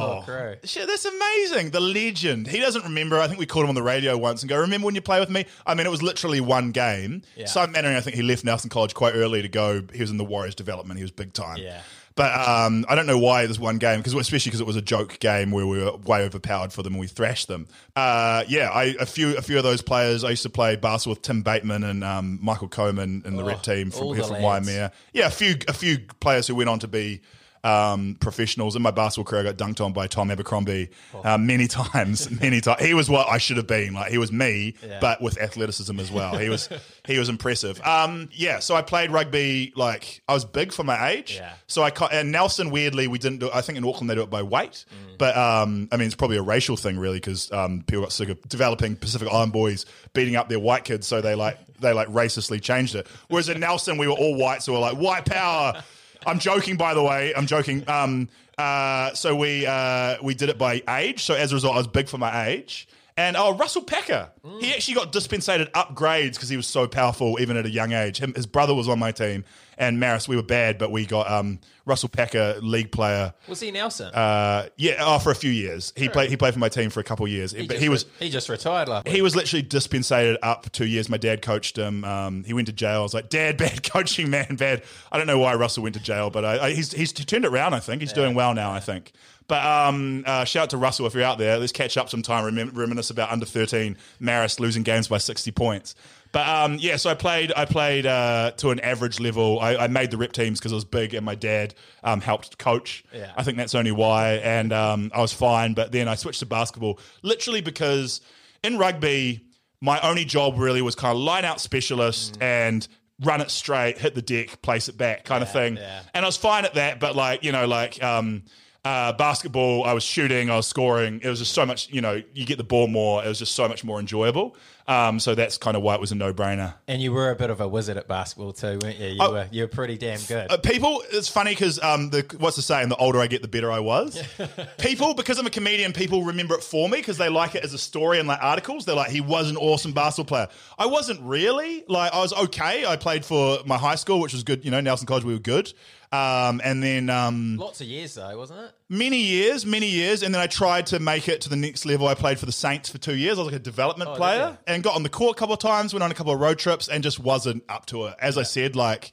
Oh, 0.07 0.23
crew. 0.25 0.57
Shit, 0.65 0.87
that's 0.87 1.05
amazing. 1.05 1.71
The 1.71 1.81
legend. 1.81 2.47
He 2.47 2.61
doesn't 2.61 2.85
remember. 2.85 3.19
I 3.19 3.27
think 3.27 3.39
we 3.39 3.47
called 3.47 3.65
him 3.65 3.71
on 3.71 3.75
the 3.75 3.83
radio 3.83 4.17
once 4.17 4.43
and 4.43 4.49
go, 4.49 4.59
Remember 4.59 4.85
when 4.87 4.95
you 4.95 5.01
play 5.01 5.21
with 5.21 5.31
me? 5.31 5.47
I 5.67 5.75
mean, 5.75 5.87
it 5.87 5.91
was 5.91 6.03
literally 6.03 6.41
one 6.41 6.71
game. 6.73 7.23
Yeah. 7.37 7.47
Simon 7.47 7.73
Mannering, 7.73 7.97
I 7.97 8.01
think 8.01 8.17
he 8.17 8.23
left 8.23 8.45
Nelson 8.57 8.71
College 8.71 8.95
quite 8.95 9.15
early 9.15 9.43
to 9.43 9.49
go. 9.49 9.83
He 9.93 10.01
was 10.01 10.11
in 10.11 10.17
the 10.17 10.25
Warriors 10.25 10.55
development. 10.55 10.97
He 10.99 11.05
was 11.05 11.11
big 11.11 11.35
time. 11.35 11.59
Yeah. 11.59 11.83
But 12.15 12.33
um, 12.49 12.87
I 12.89 12.95
don't 12.95 13.05
know 13.07 13.19
why 13.19 13.45
this 13.47 13.59
one 13.59 13.77
game, 13.77 13.99
because 14.01 14.15
especially 14.15 14.49
because 14.49 14.63
it 14.63 14.67
was 14.67 14.77
a 14.77 14.81
joke 14.81 15.19
game 15.19 15.51
where 15.51 15.67
we 15.67 15.85
were 15.85 15.95
way 15.99 16.25
overpowered 16.25 16.73
for 16.73 16.83
them 16.83 16.95
and 16.95 17.01
we 17.01 17.07
thrashed 17.07 17.47
them. 17.47 17.67
Uh, 17.95 18.43
yeah, 18.49 18.71
I, 18.71 18.95
a 18.99 19.05
few 19.05 19.37
a 19.37 19.43
few 19.43 19.59
of 19.59 19.65
those 19.65 19.83
players. 19.83 20.25
I 20.25 20.31
used 20.31 20.43
to 20.45 20.49
play 20.49 20.77
basketball 20.77 21.13
with 21.17 21.21
Tim 21.23 21.43
Bateman 21.43 21.85
and 21.85 22.03
um, 22.03 22.39
Michael 22.41 22.69
Coleman 22.69 23.23
in 23.27 23.37
the 23.37 23.43
Oh, 23.43 23.47
rep 23.47 23.63
team 23.63 23.91
from, 23.91 24.17
the 24.17 24.23
from 24.23 24.43
lads. 24.43 24.67
Waimea. 24.67 24.93
Yeah, 25.13 25.27
a 25.27 25.31
few 25.31 25.57
a 25.69 25.75
few 25.75 25.99
players 26.21 26.47
who 26.47 26.55
went 26.55 26.71
on 26.71 26.79
to 26.79 26.89
be 26.89 27.21
um, 27.67 28.17
professionals. 28.21 28.77
In 28.77 28.83
my 28.83 28.91
basketball 28.91 29.25
career, 29.29 29.41
I 29.43 29.53
got 29.53 29.57
dunked 29.57 29.85
on 29.85 29.93
by 29.93 30.07
Tom 30.07 30.31
Abercrombie 30.31 30.91
uh, 31.25 31.37
many 31.39 31.67
times. 31.69 32.31
Many 32.41 32.61
times, 32.61 32.83
he 32.83 32.95
was 32.95 33.09
what 33.11 33.29
I 33.29 33.39
should 33.39 33.57
have 33.57 33.67
been. 33.67 33.95
Like 33.95 34.11
he 34.11 34.19
was 34.19 34.31
me, 34.33 34.75
Yeah. 34.87 34.99
but 35.01 35.21
with 35.21 35.41
athleticism 35.41 35.99
as 35.99 36.11
well. 36.11 36.37
He 36.39 36.49
was 36.49 36.69
he 37.07 37.19
was 37.19 37.29
impressive. 37.29 37.81
Um, 37.85 38.29
yeah, 38.33 38.59
so 38.61 38.75
I 38.75 38.83
played 38.83 39.11
rugby. 39.11 39.73
Like 39.77 40.23
I 40.29 40.35
was 40.35 40.45
big 40.45 40.73
for 40.73 40.85
my 40.85 41.09
age. 41.09 41.35
Yeah. 41.37 41.53
So 41.67 41.83
I 41.83 41.91
and 42.13 42.31
Nelson 42.33 42.71
weirdly 42.71 43.09
we 43.09 43.19
didn't 43.19 43.39
do. 43.39 43.51
I 43.53 43.61
think 43.63 43.79
in 43.79 43.85
Auckland 43.85 44.09
they 44.11 44.15
do 44.15 44.23
it 44.23 44.31
by 44.31 44.43
weight, 44.43 44.85
Mm. 44.87 45.19
but 45.19 45.37
um, 45.37 45.89
I 45.93 45.97
mean 45.97 46.07
it's 46.07 46.15
probably 46.15 46.37
a 46.37 46.43
racial 46.43 46.77
thing 46.77 46.99
really 46.99 47.17
because 47.19 47.51
um, 47.53 47.83
people 47.87 48.03
got 48.03 48.13
sick 48.13 48.29
of 48.29 48.41
developing 48.49 48.97
Pacific 48.97 49.29
Island 49.29 49.53
boys 49.53 49.87
beating 50.13 50.37
up 50.37 50.49
their 50.49 50.61
white 50.61 50.85
kids, 50.85 51.07
so 51.07 51.21
they 51.21 51.35
like 51.35 51.59
they 51.81 51.93
like 51.93 52.09
racistly 52.09 52.61
changed 52.63 52.95
it. 52.95 53.07
Whereas 53.29 53.49
in 53.49 53.61
Nelson 53.61 53.99
we 53.99 54.07
were 54.07 54.15
all 54.15 54.35
white, 54.37 54.63
so 54.63 54.73
we're 54.73 54.79
like 54.79 54.97
white 54.97 55.25
power. 55.25 55.83
I'm 56.27 56.39
joking, 56.39 56.77
by 56.77 56.95
the 56.95 57.03
way. 57.03 57.33
I'm 57.35 57.47
joking. 57.47 57.89
Um, 57.89 58.29
uh, 58.59 59.15
so 59.15 59.35
we 59.37 59.67
uh, 59.67 60.17
we 60.23 60.35
did 60.35 60.49
it 60.49 60.59
by 60.59 60.83
age. 60.89 61.23
So 61.23 61.35
as 61.35 61.53
a 61.53 61.55
result, 61.55 61.75
I 61.75 61.79
was 61.79 61.87
big 61.87 62.09
for 62.09 62.19
my 62.19 62.49
age. 62.49 62.89
And 63.19 63.35
oh, 63.37 63.57
Russell 63.57 63.83
Packer, 63.83 64.31
he 64.61 64.75
actually 64.75 64.95
got 64.95 65.11
dispensated 65.11 65.73
upgrades 65.73 66.35
because 66.35 66.51
he 66.51 66.57
was 66.57 66.67
so 66.67 66.87
powerful 66.87 67.41
even 67.41 67.57
at 67.57 67.65
a 67.65 67.71
young 67.71 67.93
age. 67.93 68.19
Him, 68.19 68.35
his 68.35 68.45
brother 68.45 68.75
was 68.75 68.91
on 68.91 68.99
my 68.99 69.11
team, 69.11 69.43
and 69.79 69.99
Marist, 69.99 70.29
we 70.29 70.37
were 70.37 70.43
bad, 70.43 70.79
but 70.79 70.91
we 70.91 71.07
got 71.07 71.31
um, 71.31 71.59
Russell 71.85 72.09
Packer, 72.09 72.57
league 72.63 72.91
player. 72.91 73.35
Was 73.49 73.61
he 73.61 73.71
Nelson? 73.71 74.13
Uh, 74.15 74.69
yeah, 74.77 74.97
oh, 75.01 75.19
for 75.19 75.31
a 75.31 75.35
few 75.35 75.51
years. 75.51 75.93
He 75.97 76.09
played. 76.09 76.31
He 76.31 76.37
played 76.37 76.55
for 76.55 76.61
my 76.61 76.69
team 76.69 76.91
for 76.91 77.01
a 77.01 77.05
couple 77.05 77.27
of 77.27 77.33
years, 77.33 77.53
but 77.53 77.79
he 77.79 77.89
was 77.89 78.05
re- 78.05 78.27
he 78.27 78.31
just 78.31 78.49
retired 78.49 78.89
last. 78.89 79.07
he 79.07 79.15
week. 79.15 79.23
was 79.23 79.37
literally 79.37 79.63
dispensated 79.63 80.39
up 80.43 80.71
two 80.73 80.87
years. 80.87 81.09
My 81.09 81.19
dad 81.19 81.43
coached 81.43 81.77
him. 81.77 82.05
Um, 82.05 82.45
he 82.45 82.53
went 82.53 82.67
to 82.67 82.73
jail. 82.73 83.01
I 83.01 83.03
was 83.03 83.15
like, 83.15 83.29
Dad, 83.29 83.57
bad 83.57 83.83
coaching, 83.91 84.31
man, 84.31 84.57
bad. 84.57 84.83
I 85.13 85.19
don't 85.19 85.27
know 85.27 85.39
why 85.39 85.55
Russell 85.55 85.83
went 85.83 85.95
to 85.95 86.03
jail, 86.03 86.31
but 86.31 86.45
I, 86.45 86.67
I, 86.67 86.71
he's, 86.73 86.93
he's 86.93 87.13
turned 87.13 87.45
it 87.45 87.49
around. 87.49 87.75
I 87.75 87.81
think 87.81 88.03
he's 88.03 88.13
doing 88.13 88.35
well 88.35 88.55
now. 88.55 88.73
I 88.73 88.81
think. 88.81 89.13
But 89.49 89.65
um, 89.65 90.25
uh, 90.27 90.45
shout 90.45 90.65
out 90.65 90.71
to 90.71 90.77
Russell 90.77 91.07
if 91.07 91.15
you're 91.15 91.23
out 91.23 91.39
there. 91.39 91.59
Let's 91.59 91.73
catch 91.73 91.97
up 91.97 92.09
sometime. 92.09 92.45
Remem- 92.45 92.77
reminisce 92.77 93.11
about 93.11 93.31
under 93.31 93.47
13 93.47 93.97
Marist 94.21 94.59
losing 94.59 94.83
games 94.83 95.07
by 95.09 95.19
60 95.19 95.53
points. 95.53 95.95
But 96.33 96.47
um, 96.47 96.77
yeah, 96.81 96.97
so 96.97 97.11
I 97.11 97.15
played. 97.15 97.53
I 97.57 97.65
played 97.65 98.07
uh, 98.07 98.53
to 98.59 98.71
an 98.71 98.81
average 98.81 99.21
level. 99.21 99.59
I, 99.61 99.77
I 99.77 99.87
made 99.89 100.11
the 100.11 100.17
rep 100.17 100.33
teams 100.33 100.59
because 100.59 100.73
I 100.73 100.75
was 100.75 100.85
big, 100.85 101.15
and 101.15 101.25
my 101.25 101.35
dad 101.35 101.75
um, 102.05 102.21
helped 102.21 102.59
coach. 102.59 103.05
Yeah. 103.13 103.33
I 103.37 103.43
think 103.43 103.57
that's 103.57 103.75
only 103.75 103.93
why, 103.93 104.35
and 104.35 104.73
um, 104.73 105.11
I 105.15 105.21
was 105.21 105.33
fine. 105.33 105.75
But 105.75 105.93
then 105.93 106.09
I 106.09 106.15
switched 106.15 106.41
to 106.41 106.47
basketball, 106.47 106.99
literally 107.23 107.61
because 107.61 108.21
in 108.63 108.79
rugby, 108.79 109.47
my 109.81 110.01
only 110.01 110.25
job 110.25 110.59
really 110.59 110.83
was 110.83 110.95
kind 110.95 111.17
of 111.17 111.23
line 111.23 111.45
out 111.45 111.61
specialist 111.61 112.39
and 112.41 112.87
run 113.23 113.41
it 113.41 113.51
straight, 113.51 113.99
hit 113.99 114.15
the 114.15 114.23
deck, 114.23 114.61
place 114.63 114.89
it 114.89 114.97
back, 114.97 115.25
kind 115.25 115.43
of 115.43 115.51
thing. 115.51 115.77
yeah. 115.77 116.03
And 116.15 116.25
I 116.25 116.29
was 116.29 116.37
fine 116.37 116.65
at 116.65 116.75
that, 116.75 117.01
but 117.01 117.17
like 117.17 117.45
you 117.45 117.53
know, 117.53 117.67
like 117.67 118.03
um, 118.03 118.45
uh, 118.87 119.13
basketball, 119.15 119.85
I 119.85 119.93
was 119.93 120.05
shooting, 120.05 120.49
I 120.51 120.57
was 120.57 120.67
scoring. 120.69 121.21
It 121.23 121.29
was 121.29 121.41
just 121.41 121.53
so 121.53 121.67
much, 121.67 121.91
you 121.91 122.01
know, 122.01 122.23
you 122.35 122.47
get 122.47 122.57
the 122.59 122.65
ball 122.65 122.87
more. 122.87 123.25
It 123.25 123.29
was 123.29 123.39
just 123.41 123.55
so 123.55 123.67
much 123.69 123.83
more 123.85 123.99
enjoyable. 123.99 124.57
Um, 124.89 125.19
so 125.19 125.35
that's 125.35 125.59
kind 125.59 125.77
of 125.77 125.83
why 125.83 125.97
it 125.97 126.01
was 126.01 126.13
a 126.13 126.15
no 126.15 126.33
brainer. 126.33 126.75
And 126.87 127.03
you 127.03 127.11
were 127.13 127.31
a 127.31 127.35
bit 127.35 127.51
of 127.51 127.61
a 127.61 127.67
wizard 127.67 127.97
at 127.97 128.07
basketball 128.07 128.53
too, 128.53 128.79
weren't 128.81 128.99
you? 128.99 129.09
You 129.09 129.19
Oh. 129.21 129.33
were 129.33 129.49
you 129.51 129.63
were 129.63 129.69
pretty 129.69 129.99
damn 129.99 130.21
good. 130.29 130.47
Uh, 130.49 130.59
people, 130.59 131.03
it's 131.11 131.27
funny 131.27 131.51
because 131.51 131.83
um, 131.83 132.11
the 132.11 132.25
what's 132.39 132.55
the 132.55 132.63
saying? 132.63 132.89
The 132.91 132.97
older 132.97 133.19
I 133.21 133.27
get, 133.27 133.43
the 133.43 133.49
better 133.49 133.73
I 133.73 133.81
was. 133.81 134.23
people, 134.79 135.15
because 135.15 135.41
I'm 135.41 135.47
a 135.47 135.51
comedian, 135.51 135.93
people 135.93 136.23
remember 136.23 136.55
it 136.55 136.63
for 136.63 136.89
me 136.89 136.99
because 136.99 137.19
they 137.19 137.29
like 137.29 137.57
it 137.57 137.65
as 137.65 137.75
a 137.75 137.79
story 137.79 138.21
and 138.21 138.29
like 138.29 138.39
articles. 138.41 138.85
They're 138.85 138.95
like, 138.95 139.11
he 139.11 139.21
was 139.21 139.51
an 139.51 139.57
awesome 139.57 139.93
basketball 139.93 140.29
player. 140.29 140.49
I 140.79 140.87
wasn't 140.87 141.21
really. 141.23 141.85
Like, 141.89 142.13
I 142.13 142.21
was 142.21 142.33
okay. 142.33 142.87
I 142.87 142.95
played 142.95 143.25
for 143.25 143.59
my 143.67 143.79
high 143.79 143.97
school, 143.97 144.21
which 144.21 144.35
was 144.35 144.45
good. 144.45 144.65
You 144.65 144.71
know, 144.71 144.81
Nelson 144.81 145.09
College, 145.09 145.25
we 145.25 145.33
were 145.33 145.41
good. 145.41 145.73
Um, 146.13 146.61
and 146.65 146.83
then 146.83 147.11
um, 147.11 147.57
Lots 147.57 147.81
of 147.81 147.87
years 147.89 148.15
though, 148.15 148.37
wasn't 148.39 148.61
it? 148.61 148.71
many 148.89 149.19
years, 149.19 149.67
many 149.67 149.89
years, 149.89 150.23
and 150.23 150.33
then 150.35 150.41
I 150.41 150.47
tried 150.47 150.87
to 150.87 151.01
make 151.01 151.29
it 151.29 151.41
to 151.43 151.49
the 151.49 151.57
next 151.57 151.85
level. 151.85 152.07
I 152.07 152.15
played 152.15 152.39
for 152.39 152.47
the 152.47 152.53
Saints 152.53 152.89
for 152.89 152.99
two 152.99 153.17
years. 153.17 153.39
I 153.39 153.43
was 153.43 153.51
like 153.53 153.61
a 153.61 153.63
development 153.65 154.11
Oh, 154.13 154.17
player 154.17 154.57
and 154.67 154.83
got 154.83 154.95
on 154.95 155.03
the 155.03 155.09
court 155.09 155.37
a 155.37 155.39
couple 155.39 155.55
of 155.55 155.59
times, 155.61 155.93
went 155.93 156.05
on 156.05 156.11
a 156.11 156.15
couple 156.15 156.33
of 156.33 156.39
road 156.41 156.59
trips, 156.59 156.89
and 156.89 157.03
just 157.03 157.19
wasn't 157.19 157.65
up 157.69 157.87
to 157.87 158.07
it. 158.07 158.15
As 158.21 158.39
I 158.39 158.45
said, 158.45 158.77
like 158.77 159.11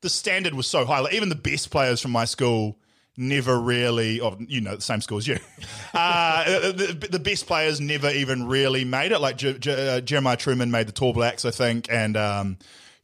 the 0.00 0.08
standard 0.08 0.54
was 0.54 0.66
so 0.68 0.84
high. 0.84 1.00
Like 1.00 1.14
even 1.14 1.28
the 1.28 1.34
best 1.34 1.70
players 1.70 2.00
from 2.00 2.12
my 2.12 2.24
school 2.24 2.78
never 3.16 3.58
really, 3.58 4.20
or 4.20 4.36
you 4.46 4.60
know, 4.60 4.76
the 4.76 4.80
same 4.82 5.00
school 5.00 5.18
as 5.18 5.26
you. 5.26 5.38
uh, 5.94 6.44
the, 6.72 7.08
the 7.10 7.18
best 7.18 7.48
players 7.48 7.80
never 7.80 8.10
even 8.10 8.46
really 8.46 8.84
made 8.84 9.10
it. 9.10 9.18
Like 9.20 9.36
J- 9.38 9.58
J- 9.58 9.96
uh, 9.96 10.00
Jeremiah 10.00 10.36
Trueman 10.36 10.70
made 10.70 10.86
the 10.86 10.92
Tall 10.92 11.12
Blacks, 11.12 11.44
I 11.44 11.50
think, 11.50 11.88
and. 11.90 12.16
Um, 12.16 12.58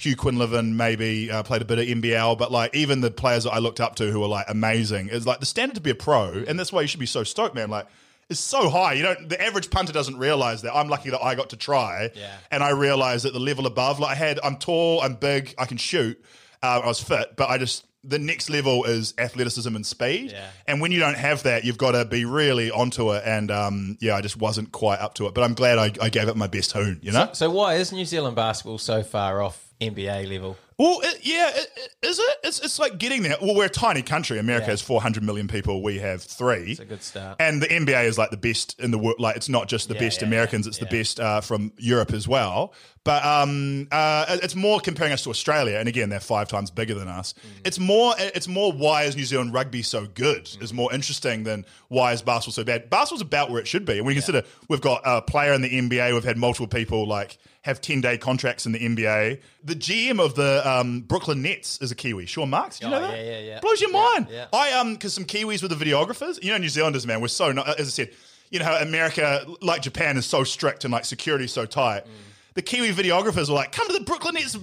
Hugh 0.05 0.17
Quinlivan 0.17 0.75
maybe 0.75 1.31
uh, 1.31 1.43
played 1.43 1.63
a 1.63 1.65
bit 1.65 1.79
of 1.79 1.87
NBL, 1.87 2.37
but 2.39 2.53
like 2.53 2.75
even 2.75 3.01
the 3.01 3.11
players 3.11 3.45
that 3.45 3.53
I 3.53 3.59
looked 3.59 3.81
up 3.81 3.97
to 3.97 4.11
who 4.11 4.21
were 4.21 4.27
like 4.27 4.47
amazing 4.49 5.09
is 5.09 5.27
like 5.27 5.41
the 5.41 5.47
standard 5.47 5.75
to 5.77 5.81
be 5.81 5.91
a 5.91 5.95
pro, 5.95 6.45
and 6.47 6.59
that's 6.59 6.73
why 6.73 6.83
you 6.83 6.87
should 6.89 7.01
be 7.01 7.07
so 7.07 7.25
stoked, 7.25 7.55
man. 7.55 7.71
Like 7.71 7.87
it's 8.31 8.41
so 8.41 8.69
high. 8.71 8.95
You 8.95 9.03
don't. 9.03 9.29
The 9.29 9.41
average 9.43 9.71
punter 9.71 9.93
doesn't 9.93 10.17
realize 10.19 10.63
that. 10.63 10.75
I'm 10.75 10.89
lucky 10.89 11.11
that 11.11 11.23
I 11.23 11.35
got 11.35 11.51
to 11.51 11.57
try, 11.57 12.11
Yeah. 12.15 12.31
and 12.51 12.63
I 12.63 12.71
realized 12.71 13.25
that 13.25 13.33
the 13.33 13.39
level 13.41 13.67
above, 13.67 14.01
like 14.01 14.13
I 14.13 14.15
had, 14.15 14.41
I'm 14.43 14.57
tall, 14.57 15.01
I'm 15.03 15.15
big, 15.15 15.55
I 15.59 15.67
can 15.67 15.77
shoot, 15.77 16.23
uh, 16.63 16.81
I 16.83 16.87
was 16.87 17.01
fit, 17.03 17.37
but 17.37 17.49
I 17.51 17.59
just 17.59 17.85
the 18.07 18.19
next 18.19 18.51
level 18.51 18.85
is 18.85 19.15
athleticism 19.17 19.75
and 19.75 19.87
speed. 19.87 20.33
Yeah. 20.33 20.47
And 20.67 20.83
when 20.83 20.93
you 20.93 21.01
don't 21.01 21.17
have 21.17 21.45
that, 21.45 21.65
you've 21.65 21.79
got 21.79 21.93
to 21.93 22.05
be 22.05 22.27
really 22.27 22.71
onto 22.71 23.15
it. 23.15 23.23
And 23.25 23.51
um, 23.51 23.97
yeah, 23.99 24.15
I 24.15 24.21
just 24.21 24.37
wasn't 24.37 24.73
quite 24.73 25.01
up 25.01 25.15
to 25.15 25.27
it. 25.27 25.33
But 25.33 25.43
I'm 25.43 25.55
glad 25.55 25.79
I, 25.79 25.91
I 26.05 26.11
gave 26.11 26.29
it 26.29 26.37
my 26.37 26.47
best 26.47 26.73
hoon. 26.73 27.01
You 27.03 27.13
know. 27.13 27.31
So 27.33 27.49
why 27.49 27.77
is 27.77 27.93
New 27.93 28.05
Zealand 28.05 28.37
basketball 28.37 28.77
so 28.77 29.03
far 29.03 29.41
off 29.41 29.64
NBA 29.91 30.29
level? 30.31 30.57
Well, 30.77 30.99
it, 31.05 31.21
yeah, 31.23 31.51
it, 31.51 31.69
it, 31.77 32.09
is 32.09 32.19
it? 32.19 32.37
It's, 32.43 32.59
it's 32.59 32.79
like 32.81 32.99
getting 32.99 33.23
there. 33.23 33.37
Well, 33.41 33.55
we're 33.55 33.67
a 33.67 33.69
tiny 33.69 34.03
country. 34.03 34.41
America 34.41 34.67
Yeah. 34.67 34.71
has 34.73 34.83
400 34.83 35.23
million 35.23 35.47
people. 35.47 35.85
We 35.85 35.99
have 36.01 36.21
three. 36.21 36.73
It's 36.73 36.81
a 36.81 36.85
good 36.85 37.03
start. 37.03 37.37
And 37.39 37.63
the 37.63 37.69
NBA 37.69 38.07
is 38.07 38.19
like 38.19 38.31
the 38.31 38.37
best 38.37 38.81
in 38.81 38.91
the 38.91 38.99
world. 38.99 39.21
Like, 39.21 39.37
it's 39.37 39.49
not 39.49 39.69
just 39.69 39.87
the 39.89 39.95
Yeah, 39.95 40.01
best 40.01 40.21
yeah, 40.21 40.27
Americans, 40.27 40.67
it's 40.67 40.79
the 40.79 40.87
best 40.87 41.21
uh, 41.21 41.41
from 41.43 41.73
Europe 41.79 42.13
as 42.13 42.27
well. 42.27 42.75
But 43.05 43.25
um, 43.25 43.87
uh, 43.93 44.39
it's 44.43 44.57
more 44.57 44.81
comparing 44.81 45.13
us 45.13 45.23
to 45.25 45.31
Australia. 45.31 45.77
And 45.79 45.89
again, 45.89 46.09
they're 46.09 46.19
five 46.19 46.49
times 46.49 46.73
bigger 46.73 46.95
than 46.95 47.07
us. 47.07 47.35
Mm. 47.35 47.67
It's 47.67 47.79
more 47.79 48.15
It's 48.19 48.49
more 48.49 48.73
why 48.73 49.05
is 49.05 49.15
New 49.15 49.27
Zealand 49.27 49.55
rugby 49.55 49.83
so 49.83 50.07
good 50.07 50.49
is 50.61 50.73
more 50.73 50.93
interesting 50.93 51.45
than 51.45 51.67
why 51.89 52.15
is 52.15 52.23
basketball 52.23 52.53
so 52.55 52.65
bad. 52.65 52.91
Basketball's 52.91 53.21
about 53.21 53.49
where 53.51 53.61
it 53.61 53.69
should 53.69 53.85
be. 53.85 53.99
And 53.99 54.07
when 54.07 54.17
you 54.17 54.23
consider 54.23 54.43
we've 54.69 54.81
got 54.81 55.03
a 55.05 55.23
player 55.23 55.53
in 55.53 55.63
the 55.63 55.69
NBA, 55.71 56.15
we've 56.15 56.25
had 56.25 56.37
multiple 56.39 56.67
people 56.67 57.07
like 57.07 57.39
have 57.65 57.81
10 57.81 58.01
day 58.03 58.17
contracts 58.19 58.67
in 58.67 58.73
the 58.73 58.79
NBA. 58.79 59.41
The 59.65 59.75
GM 59.75 60.21
of 60.21 60.35
the 60.35 60.63
um, 60.71 61.01
Brooklyn 61.01 61.41
Nets 61.43 61.79
is 61.81 61.91
a 61.91 61.95
Kiwi, 61.95 62.27
Sean 62.27 62.51
Marks. 62.51 62.79
Do 62.79 62.87
you 62.87 62.95
Oh, 62.95 63.01
know 63.01 63.07
that? 63.09 63.17
yeah, 63.17 63.25
yeah, 63.33 63.39
yeah. 63.41 63.61
Blows 63.61 63.81
your 63.81 63.91
Yeah, 63.91 63.99
mind. 64.15 64.27
yeah. 64.31 64.47
I 64.53 64.73
um 64.73 64.93
because 64.95 65.15
some 65.15 65.25
Kiwis 65.25 65.63
were 65.63 65.69
the 65.69 65.75
videographers. 65.75 66.43
You 66.43 66.53
know, 66.53 66.59
New 66.59 66.69
Zealanders, 66.69 67.07
man, 67.07 67.21
we're 67.21 67.29
so 67.29 67.53
not, 67.53 67.69
as 67.81 67.87
I 67.89 67.91
said. 67.91 68.11
You 68.51 68.59
know 68.61 68.67
how 68.67 68.77
America, 68.77 69.45
like 69.63 69.83
Japan, 69.83 70.17
is 70.17 70.27
so 70.27 70.45
strict 70.45 70.85
and 70.85 70.93
like 70.93 71.05
security 71.07 71.47
is 71.47 71.53
so 71.53 71.67
tight. 71.67 72.05
The 72.55 72.63
Kiwi 72.63 72.93
videographers 72.93 73.49
were 73.49 73.57
like, 73.57 73.73
"Come 73.73 73.89
to 73.89 73.93
the 73.93 74.05
Brooklyn 74.05 74.35
Nets 74.35 74.57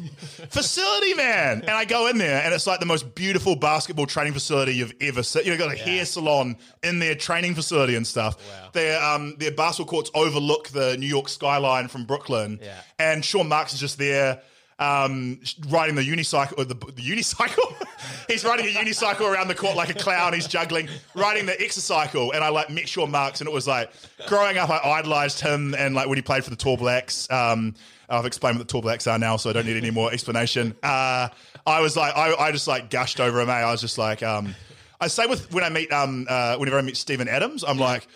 facility, 0.50 1.14
man!" 1.14 1.62
And 1.62 1.72
I 1.72 1.84
go 1.84 2.08
in 2.08 2.18
there, 2.18 2.42
and 2.42 2.54
it's 2.54 2.66
like 2.66 2.80
the 2.80 2.86
most 2.86 3.16
beautiful 3.16 3.56
basketball 3.58 4.06
training 4.06 4.34
facility 4.34 4.76
you've 4.76 4.94
ever 5.02 5.24
seen. 5.24 5.44
You 5.46 5.52
know, 5.52 5.58
got 5.58 5.74
a 5.74 5.78
hair 5.78 6.06
salon 6.06 6.58
in 6.84 7.00
their 7.00 7.16
training 7.16 7.54
facility 7.54 7.96
and 7.96 8.08
stuff. 8.08 8.38
Wow. 8.38 8.70
Their 8.72 9.04
um 9.04 9.36
their 9.40 9.52
basketball 9.52 9.90
courts 9.90 10.12
overlook 10.14 10.70
the 10.70 10.96
New 10.98 11.08
York 11.08 11.28
skyline 11.28 11.90
from 11.90 12.06
Brooklyn. 12.06 12.60
Yeah. 12.62 12.80
And 12.98 13.26
Sean 13.26 13.50
Marks 13.50 13.74
is 13.74 13.80
just 13.80 13.98
there 13.98 14.42
um, 14.82 15.40
riding 15.70 15.94
the 15.96 16.02
unicycle, 16.02 16.58
or 16.58 16.66
the, 16.66 16.74
the 16.74 17.04
unicycle. 17.04 17.76
He's 18.28 18.44
riding 18.44 18.66
a 18.66 18.70
unicycle 18.70 19.32
around 19.32 19.48
the 19.48 19.56
court 19.56 19.76
like 19.76 19.90
a 19.90 19.94
clown. 19.94 20.34
He's 20.34 20.48
juggling, 20.48 20.90
riding 21.14 21.46
the 21.46 21.52
exercycle. 21.54 22.34
And 22.34 22.44
I 22.44 22.50
like 22.50 22.72
met 22.72 22.94
your 22.96 23.08
Marks, 23.08 23.42
and 23.42 23.48
it 23.48 23.54
was 23.54 23.68
like 23.68 23.92
growing 24.28 24.58
up, 24.58 24.72
I 24.72 24.80
idolized 24.80 25.40
him. 25.40 25.76
And 25.76 25.94
like 25.94 26.08
when 26.08 26.18
he 26.18 26.24
played 26.24 26.44
for 26.44 26.50
the 26.50 26.56
Tall 26.56 26.78
Blacks, 26.78 27.30
um, 27.30 27.76
I've 28.10 28.26
explained 28.26 28.58
what 28.58 28.68
the 28.68 28.72
Tall 28.72 28.82
Blacks 28.82 29.06
are 29.06 29.20
now, 29.20 29.38
so 29.38 29.52
I 29.52 29.54
don't 29.54 29.68
need 29.68 29.78
any 29.78 29.92
more 29.92 30.12
explanation. 30.12 30.76
Uh, 30.82 31.30
I 31.68 31.82
was 31.82 31.96
like, 31.96 32.18
I, 32.18 32.34
I 32.34 32.52
just 32.52 32.68
like 32.68 32.90
gushed 32.90 33.20
over 33.20 33.40
him. 33.40 33.50
eh? 33.50 33.54
I 33.54 33.72
was 33.72 33.82
just 33.82 34.00
like, 34.00 34.24
um, 34.24 34.56
I 35.00 35.08
say 35.08 35.28
with 35.28 35.54
when 35.54 35.64
I 35.64 35.70
meet, 35.70 35.94
um, 35.94 36.26
uh, 36.28 36.58
whenever 36.58 36.80
I 36.80 36.82
meet 36.82 36.98
Steven 36.98 37.28
Adams, 37.28 37.64
I'm 37.64 37.78
like. 37.78 38.08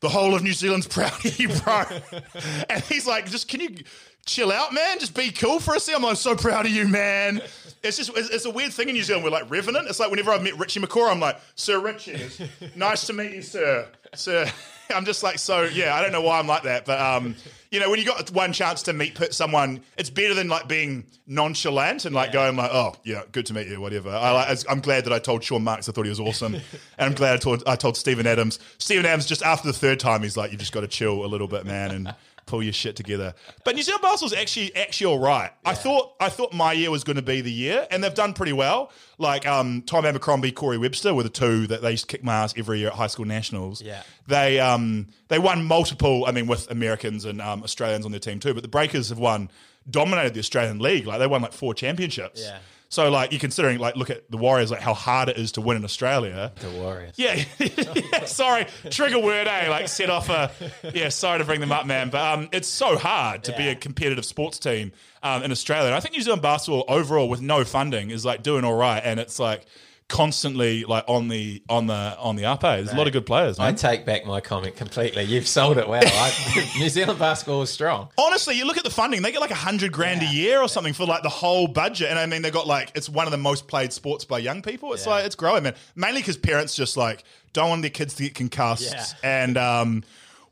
The 0.00 0.10
whole 0.10 0.34
of 0.34 0.42
New 0.42 0.52
Zealand's 0.52 0.86
proud 0.86 1.24
of 1.24 1.40
you, 1.40 1.48
bro. 1.48 1.84
and 2.68 2.82
he's 2.84 3.06
like, 3.06 3.30
just 3.30 3.48
can 3.48 3.60
you 3.60 3.76
chill 4.24 4.50
out, 4.50 4.72
man? 4.72 4.98
Just 4.98 5.14
be 5.14 5.30
cool 5.30 5.60
for 5.60 5.74
a 5.74 5.80
second. 5.80 6.02
I'm 6.02 6.08
like, 6.08 6.16
so 6.16 6.34
proud 6.34 6.66
of 6.66 6.72
you, 6.72 6.88
man. 6.88 7.40
It's 7.82 7.98
just, 7.98 8.10
it's, 8.16 8.30
it's 8.30 8.44
a 8.46 8.50
weird 8.50 8.72
thing 8.72 8.88
in 8.88 8.94
New 8.94 9.02
Zealand. 9.02 9.24
We're 9.24 9.30
like 9.30 9.50
revenant. 9.50 9.88
It's 9.88 10.00
like 10.00 10.10
whenever 10.10 10.30
I've 10.30 10.42
met 10.42 10.58
Richie 10.58 10.80
McCaw, 10.80 11.10
I'm 11.10 11.20
like, 11.20 11.38
Sir 11.54 11.78
Richie, 11.78 12.18
nice 12.74 13.06
to 13.06 13.12
meet 13.12 13.32
you, 13.32 13.42
sir. 13.42 13.86
Sir. 14.14 14.50
I'm 14.94 15.04
just 15.04 15.22
like, 15.22 15.38
so, 15.38 15.62
yeah, 15.62 15.94
I 15.94 16.02
don't 16.02 16.12
know 16.12 16.20
why 16.20 16.38
I'm 16.38 16.46
like 16.46 16.64
that. 16.64 16.84
But, 16.84 17.00
um, 17.00 17.36
you 17.70 17.80
know, 17.80 17.90
when 17.90 17.98
you 17.98 18.04
got 18.04 18.30
one 18.30 18.52
chance 18.52 18.82
to 18.84 18.92
meet 18.92 19.18
someone, 19.32 19.80
it's 19.96 20.10
better 20.10 20.34
than 20.34 20.48
like 20.48 20.68
being 20.68 21.04
nonchalant 21.26 22.04
and 22.04 22.14
like 22.14 22.32
going 22.32 22.54
like, 22.56 22.70
oh, 22.72 22.94
yeah, 23.02 23.22
good 23.32 23.46
to 23.46 23.54
meet 23.54 23.66
you, 23.66 23.80
whatever. 23.80 24.10
I 24.10 24.30
like, 24.32 24.58
I'm 24.68 24.80
glad 24.80 25.04
that 25.04 25.12
I 25.12 25.18
told 25.18 25.42
Sean 25.42 25.64
Marks 25.64 25.88
I 25.88 25.92
thought 25.92 26.04
he 26.04 26.10
was 26.10 26.20
awesome. 26.20 26.54
and 26.54 26.62
I'm 26.98 27.14
glad 27.14 27.34
I 27.34 27.36
told, 27.38 27.62
I 27.66 27.76
told 27.76 27.96
Steven 27.96 28.26
Adams. 28.26 28.58
Steven 28.78 29.06
Adams, 29.06 29.26
just 29.26 29.42
after 29.42 29.66
the 29.66 29.72
third 29.72 30.00
time, 30.00 30.22
he's 30.22 30.36
like, 30.36 30.52
you 30.52 30.58
just 30.58 30.72
got 30.72 30.82
to 30.82 30.88
chill 30.88 31.24
a 31.24 31.28
little 31.28 31.48
bit, 31.48 31.64
man. 31.64 31.90
And, 31.90 32.14
pull 32.54 32.62
your 32.62 32.72
shit 32.72 32.94
together. 32.96 33.34
But 33.64 33.74
New 33.74 33.82
Zealand 33.82 34.02
basketball's 34.02 34.32
actually 34.32 34.74
actually 34.76 35.06
all 35.06 35.18
right. 35.18 35.50
I 35.64 35.74
thought 35.74 36.14
I 36.20 36.28
thought 36.28 36.52
my 36.52 36.72
year 36.72 36.90
was 36.90 37.02
going 37.04 37.16
to 37.16 37.22
be 37.22 37.40
the 37.40 37.50
year, 37.52 37.86
and 37.90 38.02
they've 38.02 38.14
done 38.14 38.32
pretty 38.32 38.52
well. 38.52 38.92
Like 39.18 39.46
um, 39.46 39.82
Tom 39.82 40.04
Abercrombie, 40.06 40.52
Corey 40.52 40.78
Webster 40.78 41.14
were 41.14 41.22
the 41.24 41.28
two 41.28 41.66
that 41.66 41.82
they 41.82 41.92
used 41.92 42.08
to 42.08 42.16
kick 42.16 42.24
my 42.24 42.34
ass 42.34 42.54
every 42.56 42.78
year 42.78 42.88
at 42.88 42.94
high 42.94 43.08
school 43.08 43.24
nationals. 43.24 43.82
Yeah. 43.82 44.02
they 44.28 44.60
um 44.60 45.08
they 45.28 45.38
won 45.38 45.64
multiple. 45.64 46.26
I 46.26 46.32
mean, 46.32 46.46
with 46.46 46.70
Americans 46.70 47.24
and 47.24 47.40
um, 47.40 47.62
Australians 47.62 48.04
on 48.04 48.12
their 48.12 48.20
team 48.20 48.38
too. 48.40 48.54
But 48.54 48.62
the 48.62 48.68
Breakers 48.68 49.08
have 49.08 49.18
won 49.18 49.50
dominated 49.90 50.34
the 50.34 50.40
Australian 50.40 50.78
league. 50.78 51.06
Like 51.06 51.18
they 51.18 51.26
won 51.26 51.42
like 51.42 51.52
four 51.52 51.74
championships. 51.74 52.40
Yeah. 52.42 52.58
So 52.94 53.10
like 53.10 53.32
you're 53.32 53.40
considering 53.40 53.78
like 53.78 53.96
look 53.96 54.08
at 54.08 54.30
the 54.30 54.36
Warriors 54.36 54.70
like 54.70 54.80
how 54.80 54.94
hard 54.94 55.28
it 55.28 55.36
is 55.36 55.50
to 55.52 55.60
win 55.60 55.76
in 55.76 55.84
Australia. 55.84 56.52
The 56.60 56.70
Warriors. 56.70 57.14
Yeah, 57.16 57.42
yeah, 57.58 58.24
sorry, 58.24 58.66
trigger 58.88 59.18
word, 59.18 59.48
eh? 59.48 59.68
Like 59.68 59.88
set 59.88 60.10
off 60.10 60.30
a 60.30 60.52
yeah. 60.94 61.08
Sorry 61.08 61.40
to 61.40 61.44
bring 61.44 61.58
them 61.58 61.72
up, 61.72 61.86
man, 61.86 62.10
but 62.10 62.20
um, 62.20 62.48
it's 62.52 62.68
so 62.68 62.96
hard 62.96 63.42
to 63.44 63.56
be 63.56 63.66
a 63.66 63.74
competitive 63.74 64.24
sports 64.24 64.60
team 64.60 64.92
um, 65.24 65.42
in 65.42 65.50
Australia. 65.50 65.86
And 65.86 65.96
I 65.96 66.00
think 66.00 66.14
New 66.14 66.22
Zealand 66.22 66.42
basketball 66.42 66.84
overall, 66.86 67.28
with 67.28 67.42
no 67.42 67.64
funding, 67.64 68.10
is 68.10 68.24
like 68.24 68.44
doing 68.44 68.64
all 68.64 68.76
right, 68.76 69.02
and 69.04 69.18
it's 69.18 69.40
like 69.40 69.66
constantly 70.08 70.84
like 70.84 71.04
on 71.08 71.28
the 71.28 71.62
on 71.68 71.86
the 71.86 72.16
on 72.18 72.36
the 72.36 72.44
up. 72.44 72.62
Eh? 72.64 72.76
There's 72.76 72.92
a 72.92 72.96
lot 72.96 73.06
of 73.06 73.12
good 73.12 73.26
players, 73.26 73.58
I 73.58 73.72
take 73.72 74.04
back 74.04 74.26
my 74.26 74.40
comment 74.40 74.76
completely. 74.76 75.24
You've 75.24 75.46
sold 75.48 75.78
it 75.78 75.88
well. 75.88 76.02
I, 76.04 76.70
New 76.78 76.88
Zealand 76.88 77.18
basketball 77.18 77.62
is 77.62 77.70
strong. 77.70 78.08
Honestly, 78.18 78.56
you 78.56 78.64
look 78.66 78.76
at 78.76 78.84
the 78.84 78.90
funding; 78.90 79.22
they 79.22 79.32
get 79.32 79.40
like 79.40 79.50
a 79.50 79.54
hundred 79.54 79.92
grand 79.92 80.22
a 80.22 80.26
year 80.26 80.60
or 80.60 80.68
something 80.68 80.92
for 80.92 81.06
like 81.06 81.22
the 81.22 81.28
whole 81.28 81.66
budget. 81.66 82.10
And 82.10 82.18
I 82.18 82.26
mean, 82.26 82.42
they 82.42 82.50
got 82.50 82.66
like 82.66 82.92
it's 82.94 83.08
one 83.08 83.26
of 83.26 83.30
the 83.32 83.38
most 83.38 83.66
played 83.66 83.92
sports 83.92 84.24
by 84.24 84.38
young 84.38 84.62
people. 84.62 84.92
It's 84.92 85.06
Yeah. 85.06 85.12
like 85.12 85.24
it's 85.26 85.34
growing, 85.36 85.62
man. 85.64 85.74
Mainly 85.96 86.20
because 86.20 86.36
parents 86.36 86.74
just 86.74 86.96
like 86.96 87.24
don't 87.52 87.68
want 87.70 87.82
their 87.82 87.90
kids 87.90 88.14
to 88.14 88.24
get 88.24 88.34
concussed. 88.34 88.92
Yeah. 88.92 89.04
And 89.22 89.56
um, 89.56 90.04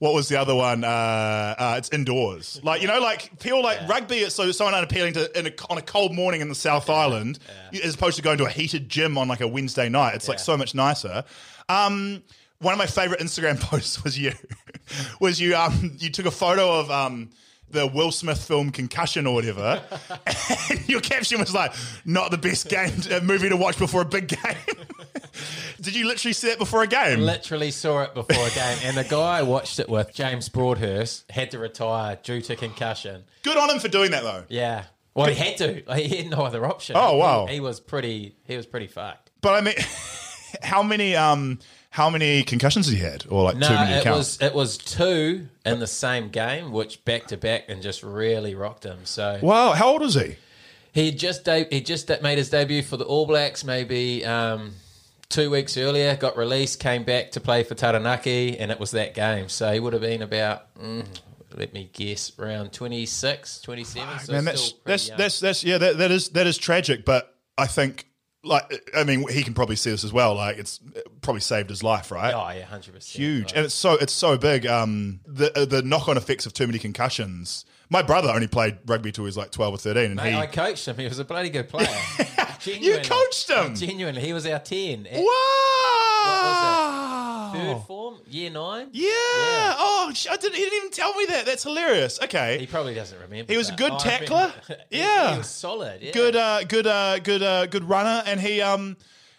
what 0.02 0.14
was 0.14 0.28
the 0.28 0.34
other 0.34 0.52
one? 0.52 0.82
Uh, 0.82 1.54
uh, 1.56 1.74
it's 1.78 1.88
indoors. 1.90 2.58
Like 2.64 2.82
you 2.82 2.88
know, 2.88 2.98
like 2.98 3.38
people 3.38 3.62
like 3.62 3.86
rugby. 3.88 4.16
It's 4.16 4.34
so 4.34 4.50
so 4.50 4.66
unappealing 4.66 5.12
to 5.12 5.38
in 5.38 5.46
a, 5.46 5.52
on 5.70 5.78
a 5.78 5.80
cold 5.80 6.12
morning 6.12 6.40
in 6.40 6.48
the 6.48 6.56
South 6.56 6.90
Island, 6.90 7.38
as 7.84 7.94
opposed 7.94 8.16
to 8.16 8.22
going 8.22 8.38
to 8.38 8.44
a 8.44 8.50
heated 8.50 8.88
gym 8.88 9.16
on 9.16 9.28
like 9.28 9.40
a 9.40 9.46
Wednesday 9.46 9.88
night. 9.88 10.16
It's 10.16 10.26
like 10.26 10.40
so 10.40 10.56
much 10.56 10.74
nicer. 10.74 11.22
Um, 11.68 12.24
one 12.58 12.72
of 12.72 12.78
my 12.78 12.86
favorite 12.86 13.20
Instagram 13.20 13.60
posts 13.60 14.02
was 14.02 14.18
you, 14.18 14.32
was 15.20 15.40
you 15.40 15.54
um 15.54 15.92
you 15.96 16.10
took 16.10 16.26
a 16.26 16.32
photo 16.32 16.80
of 16.80 16.90
um 16.90 17.30
the 17.72 17.86
Will 17.86 18.12
Smith 18.12 18.42
film 18.42 18.70
Concussion 18.70 19.26
or 19.26 19.34
whatever, 19.34 19.82
and 20.70 20.88
your 20.88 21.00
caption 21.00 21.40
was 21.40 21.54
like, 21.54 21.72
"Not 22.04 22.30
the 22.30 22.38
best 22.38 22.68
game 22.68 22.92
uh, 23.10 23.20
movie 23.20 23.48
to 23.48 23.56
watch 23.56 23.78
before 23.78 24.02
a 24.02 24.06
big 24.06 24.28
game." 24.28 24.56
Did 25.80 25.96
you 25.96 26.06
literally 26.06 26.34
see 26.34 26.48
that 26.48 26.58
before 26.58 26.82
a 26.82 26.86
game? 26.86 27.20
Literally 27.20 27.70
saw 27.70 28.02
it 28.02 28.14
before 28.14 28.46
a 28.46 28.50
game, 28.50 28.78
and 28.84 28.96
the 28.96 29.04
guy 29.04 29.38
I 29.38 29.42
watched 29.42 29.78
it 29.80 29.88
with, 29.88 30.14
James 30.14 30.48
Broadhurst, 30.48 31.30
had 31.30 31.50
to 31.50 31.58
retire 31.58 32.18
due 32.22 32.40
to 32.42 32.54
concussion. 32.54 33.24
Good 33.42 33.56
on 33.56 33.70
him 33.70 33.80
for 33.80 33.88
doing 33.88 34.12
that 34.12 34.22
though. 34.22 34.44
Yeah, 34.48 34.84
well, 35.14 35.26
he 35.26 35.34
had 35.34 35.56
to. 35.58 35.82
He 35.96 36.16
had 36.16 36.30
no 36.30 36.44
other 36.44 36.64
option. 36.64 36.96
Oh, 36.98 37.16
wow. 37.16 37.46
He, 37.46 37.54
he 37.54 37.60
was 37.60 37.80
pretty. 37.80 38.36
He 38.44 38.56
was 38.56 38.66
pretty 38.66 38.86
fucked. 38.86 39.30
But 39.40 39.54
I 39.54 39.60
mean, 39.60 39.74
how 40.62 40.82
many 40.82 41.16
um 41.16 41.58
how 41.92 42.08
many 42.10 42.42
concussions 42.42 42.86
has 42.86 42.94
he 42.94 43.00
had, 43.00 43.24
or 43.28 43.44
like 43.44 43.56
No, 43.56 43.68
too 43.68 43.74
many 43.74 43.92
it 43.92 44.02
count? 44.04 44.16
was 44.16 44.40
it 44.40 44.54
was 44.54 44.78
two 44.78 45.46
in 45.64 45.78
the 45.78 45.86
same 45.86 46.30
game, 46.30 46.72
which 46.72 47.04
back 47.04 47.26
to 47.28 47.36
back 47.36 47.64
and 47.68 47.82
just 47.82 48.02
really 48.02 48.54
rocked 48.54 48.84
him. 48.84 49.00
So 49.04 49.38
Wow, 49.42 49.72
how 49.72 49.88
old 49.88 50.02
is 50.02 50.14
he? 50.14 50.36
he 50.92 51.12
just 51.12 51.44
de- 51.44 51.68
he 51.70 51.80
just 51.82 52.10
made 52.22 52.38
his 52.38 52.50
debut 52.50 52.82
for 52.82 52.96
the 52.96 53.04
All 53.04 53.26
Blacks 53.26 53.62
maybe 53.62 54.24
um, 54.24 54.72
two 55.28 55.50
weeks 55.50 55.76
earlier. 55.76 56.16
Got 56.16 56.36
released, 56.36 56.80
came 56.80 57.04
back 57.04 57.30
to 57.32 57.40
play 57.40 57.62
for 57.62 57.74
Taranaki, 57.74 58.58
and 58.58 58.70
it 58.72 58.80
was 58.80 58.90
that 58.92 59.14
game. 59.14 59.48
So 59.48 59.70
he 59.72 59.78
would 59.78 59.92
have 59.92 60.02
been 60.02 60.22
about. 60.22 60.74
Mm, 60.76 61.06
let 61.54 61.74
me 61.74 61.90
guess, 61.92 62.32
around 62.38 62.72
26, 62.72 63.60
27. 63.60 64.18
so 64.20 64.32
Man, 64.32 64.44
that's 64.46 64.72
that's 64.86 65.10
that's 65.10 65.40
that's 65.40 65.62
yeah, 65.62 65.76
that, 65.76 65.98
that 65.98 66.10
is 66.10 66.30
that 66.30 66.46
is 66.46 66.56
tragic. 66.56 67.04
But 67.04 67.34
I 67.58 67.66
think, 67.66 68.06
like, 68.44 68.90
I 68.96 69.04
mean, 69.04 69.26
he 69.28 69.42
can 69.42 69.54
probably 69.54 69.76
see 69.76 69.90
this 69.90 70.04
as 70.04 70.12
well. 70.12 70.34
Like, 70.34 70.58
it's 70.58 70.80
probably 71.20 71.40
saved 71.40 71.70
his 71.70 71.82
life, 71.82 72.10
right? 72.10 72.34
Oh 72.34 72.50
yeah, 72.56 72.64
hundred 72.64 72.94
percent. 72.94 73.20
Huge, 73.20 73.52
and 73.52 73.64
it's 73.64 73.74
so 73.74 73.94
it's 73.94 74.12
so 74.12 74.36
big. 74.36 74.66
Um, 74.66 75.20
the 75.26 75.56
uh, 75.58 75.64
the 75.64 75.82
knock 75.82 76.08
on 76.08 76.16
effects 76.16 76.46
of 76.46 76.52
too 76.52 76.66
many 76.66 76.78
concussions. 76.78 77.64
My 77.88 78.02
brother 78.02 78.30
only 78.30 78.46
played 78.48 78.78
rugby 78.86 79.12
till 79.12 79.24
he 79.24 79.26
was 79.26 79.36
like 79.36 79.50
twelve 79.50 79.74
or 79.74 79.78
thirteen, 79.78 80.06
and 80.06 80.16
Mate, 80.16 80.30
he 80.32 80.36
I 80.36 80.46
coached 80.46 80.86
him. 80.88 80.96
He 80.96 81.04
was 81.04 81.18
a 81.18 81.24
bloody 81.24 81.50
good 81.50 81.68
player. 81.68 81.88
you 82.64 82.98
coached 83.02 83.50
him. 83.50 83.74
Genuinely, 83.74 84.22
he 84.22 84.32
was 84.32 84.46
our 84.46 84.58
ten. 84.58 85.06
At 85.06 85.20
Wow. 85.20 87.01
Third 87.52 87.82
form, 87.86 88.18
year 88.28 88.50
nine. 88.50 88.88
Yeah. 88.92 89.08
Oh, 89.12 90.10
sh- 90.14 90.26
I 90.30 90.36
didn't. 90.36 90.54
He 90.56 90.62
didn't 90.64 90.76
even 90.78 90.90
tell 90.90 91.14
me 91.14 91.26
that. 91.26 91.46
That's 91.46 91.62
hilarious. 91.62 92.20
Okay. 92.22 92.58
He 92.58 92.66
probably 92.66 92.94
doesn't 92.94 93.18
remember. 93.20 93.52
He 93.52 93.56
was 93.56 93.68
a 93.70 93.74
good 93.76 93.92
I 93.92 93.98
tackler? 93.98 94.52
remember- 94.68 94.84
Yeah. 94.90 95.32
he 95.32 95.38
was 95.38 95.48
solid. 95.48 96.02
Yeah. 96.02 96.12
Good. 96.12 96.36
Uh, 96.36 96.64
good. 96.64 96.86
Uh, 96.86 97.18
good. 97.18 97.42
Uh, 97.42 97.66
good 97.66 97.84
runner, 97.84 98.22
and 98.26 98.40
he. 98.40 98.60
Um. 98.60 98.96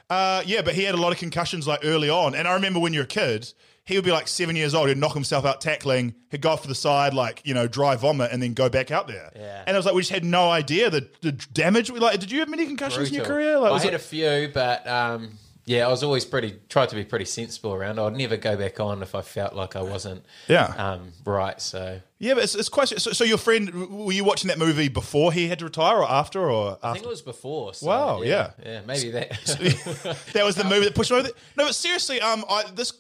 Uh. 0.09 0.43
Yeah, 0.45 0.61
but 0.61 0.73
he 0.75 0.83
had 0.83 0.95
a 0.95 1.01
lot 1.01 1.11
of 1.11 1.17
concussions 1.19 1.67
like 1.67 1.81
early 1.83 2.09
on, 2.09 2.35
and 2.35 2.47
I 2.47 2.53
remember 2.53 2.79
when 2.79 2.93
you're 2.93 3.03
a 3.03 3.07
kid. 3.07 3.53
He 3.85 3.97
would 3.97 4.05
be 4.05 4.11
like 4.11 4.29
seven 4.29 4.55
years 4.55 4.73
old. 4.73 4.87
He'd 4.87 4.97
knock 4.97 5.13
himself 5.13 5.43
out 5.43 5.59
tackling. 5.59 6.15
He'd 6.31 6.39
go 6.39 6.51
off 6.51 6.61
to 6.61 6.69
the 6.69 6.75
side, 6.75 7.13
like 7.13 7.41
you 7.43 7.53
know, 7.53 7.67
dry 7.67 7.97
vomit, 7.97 8.31
and 8.31 8.41
then 8.41 8.53
go 8.53 8.69
back 8.69 8.91
out 8.91 9.07
there. 9.09 9.29
Yeah. 9.35 9.61
And 9.67 9.75
I 9.75 9.77
was 9.77 9.85
like, 9.85 9.93
we 9.93 9.99
just 10.01 10.11
had 10.13 10.23
no 10.23 10.49
idea 10.49 10.89
the, 10.89 11.09
the 11.21 11.33
damage. 11.33 11.91
We 11.91 11.99
like. 11.99 12.17
Did 12.21 12.31
you 12.31 12.39
have 12.39 12.47
many 12.47 12.65
concussions 12.65 13.09
in 13.09 13.13
your 13.15 13.25
Brutal. 13.25 13.43
career? 13.43 13.59
Like, 13.59 13.81
I 13.81 13.83
had 13.83 13.93
it- 13.93 13.97
a 13.97 13.99
few, 13.99 14.49
but 14.53 14.87
um, 14.87 15.37
yeah, 15.65 15.85
I 15.85 15.89
was 15.89 16.03
always 16.03 16.25
pretty 16.25 16.59
tried 16.69 16.89
to 16.89 16.95
be 16.95 17.03
pretty 17.05 17.25
sensible 17.25 17.73
around. 17.73 17.99
I'd 17.99 18.13
never 18.15 18.37
go 18.37 18.57
back 18.57 18.79
on 18.79 19.01
if 19.01 19.15
I 19.15 19.21
felt 19.21 19.53
like 19.53 19.75
I 19.75 19.81
wasn't 19.81 20.25
Yeah. 20.47 20.65
um, 20.77 21.13
right. 21.25 21.59
So 21.61 22.01
yeah, 22.19 22.33
but 22.35 22.43
it's, 22.43 22.55
it's 22.55 22.69
quite. 22.69 22.87
So, 22.89 23.11
so 23.11 23.23
your 23.23 23.37
friend, 23.37 23.89
were 24.05 24.11
you 24.13 24.23
watching 24.23 24.47
that 24.47 24.57
movie 24.57 24.87
before 24.87 25.33
he 25.33 25.47
had 25.47 25.59
to 25.59 25.65
retire, 25.65 25.97
or 25.97 26.09
after, 26.09 26.49
or 26.49 26.77
I 26.81 26.93
think 26.93 27.05
it 27.05 27.09
was 27.09 27.21
before. 27.21 27.73
So, 27.73 27.87
Wow, 27.87 28.21
yeah, 28.21 28.51
yeah, 28.65 28.81
maybe 28.87 29.11
that. 29.11 29.29
that 30.33 30.45
was 30.45 30.55
the 30.55 30.63
movie 30.63 30.85
that 30.85 30.95
pushed 30.95 31.11
him 31.11 31.17
over. 31.17 31.29
No, 31.57 31.65
but 31.65 31.75
seriously, 31.75 32.21
um, 32.21 32.45
I 32.49 32.63
this. 32.73 32.93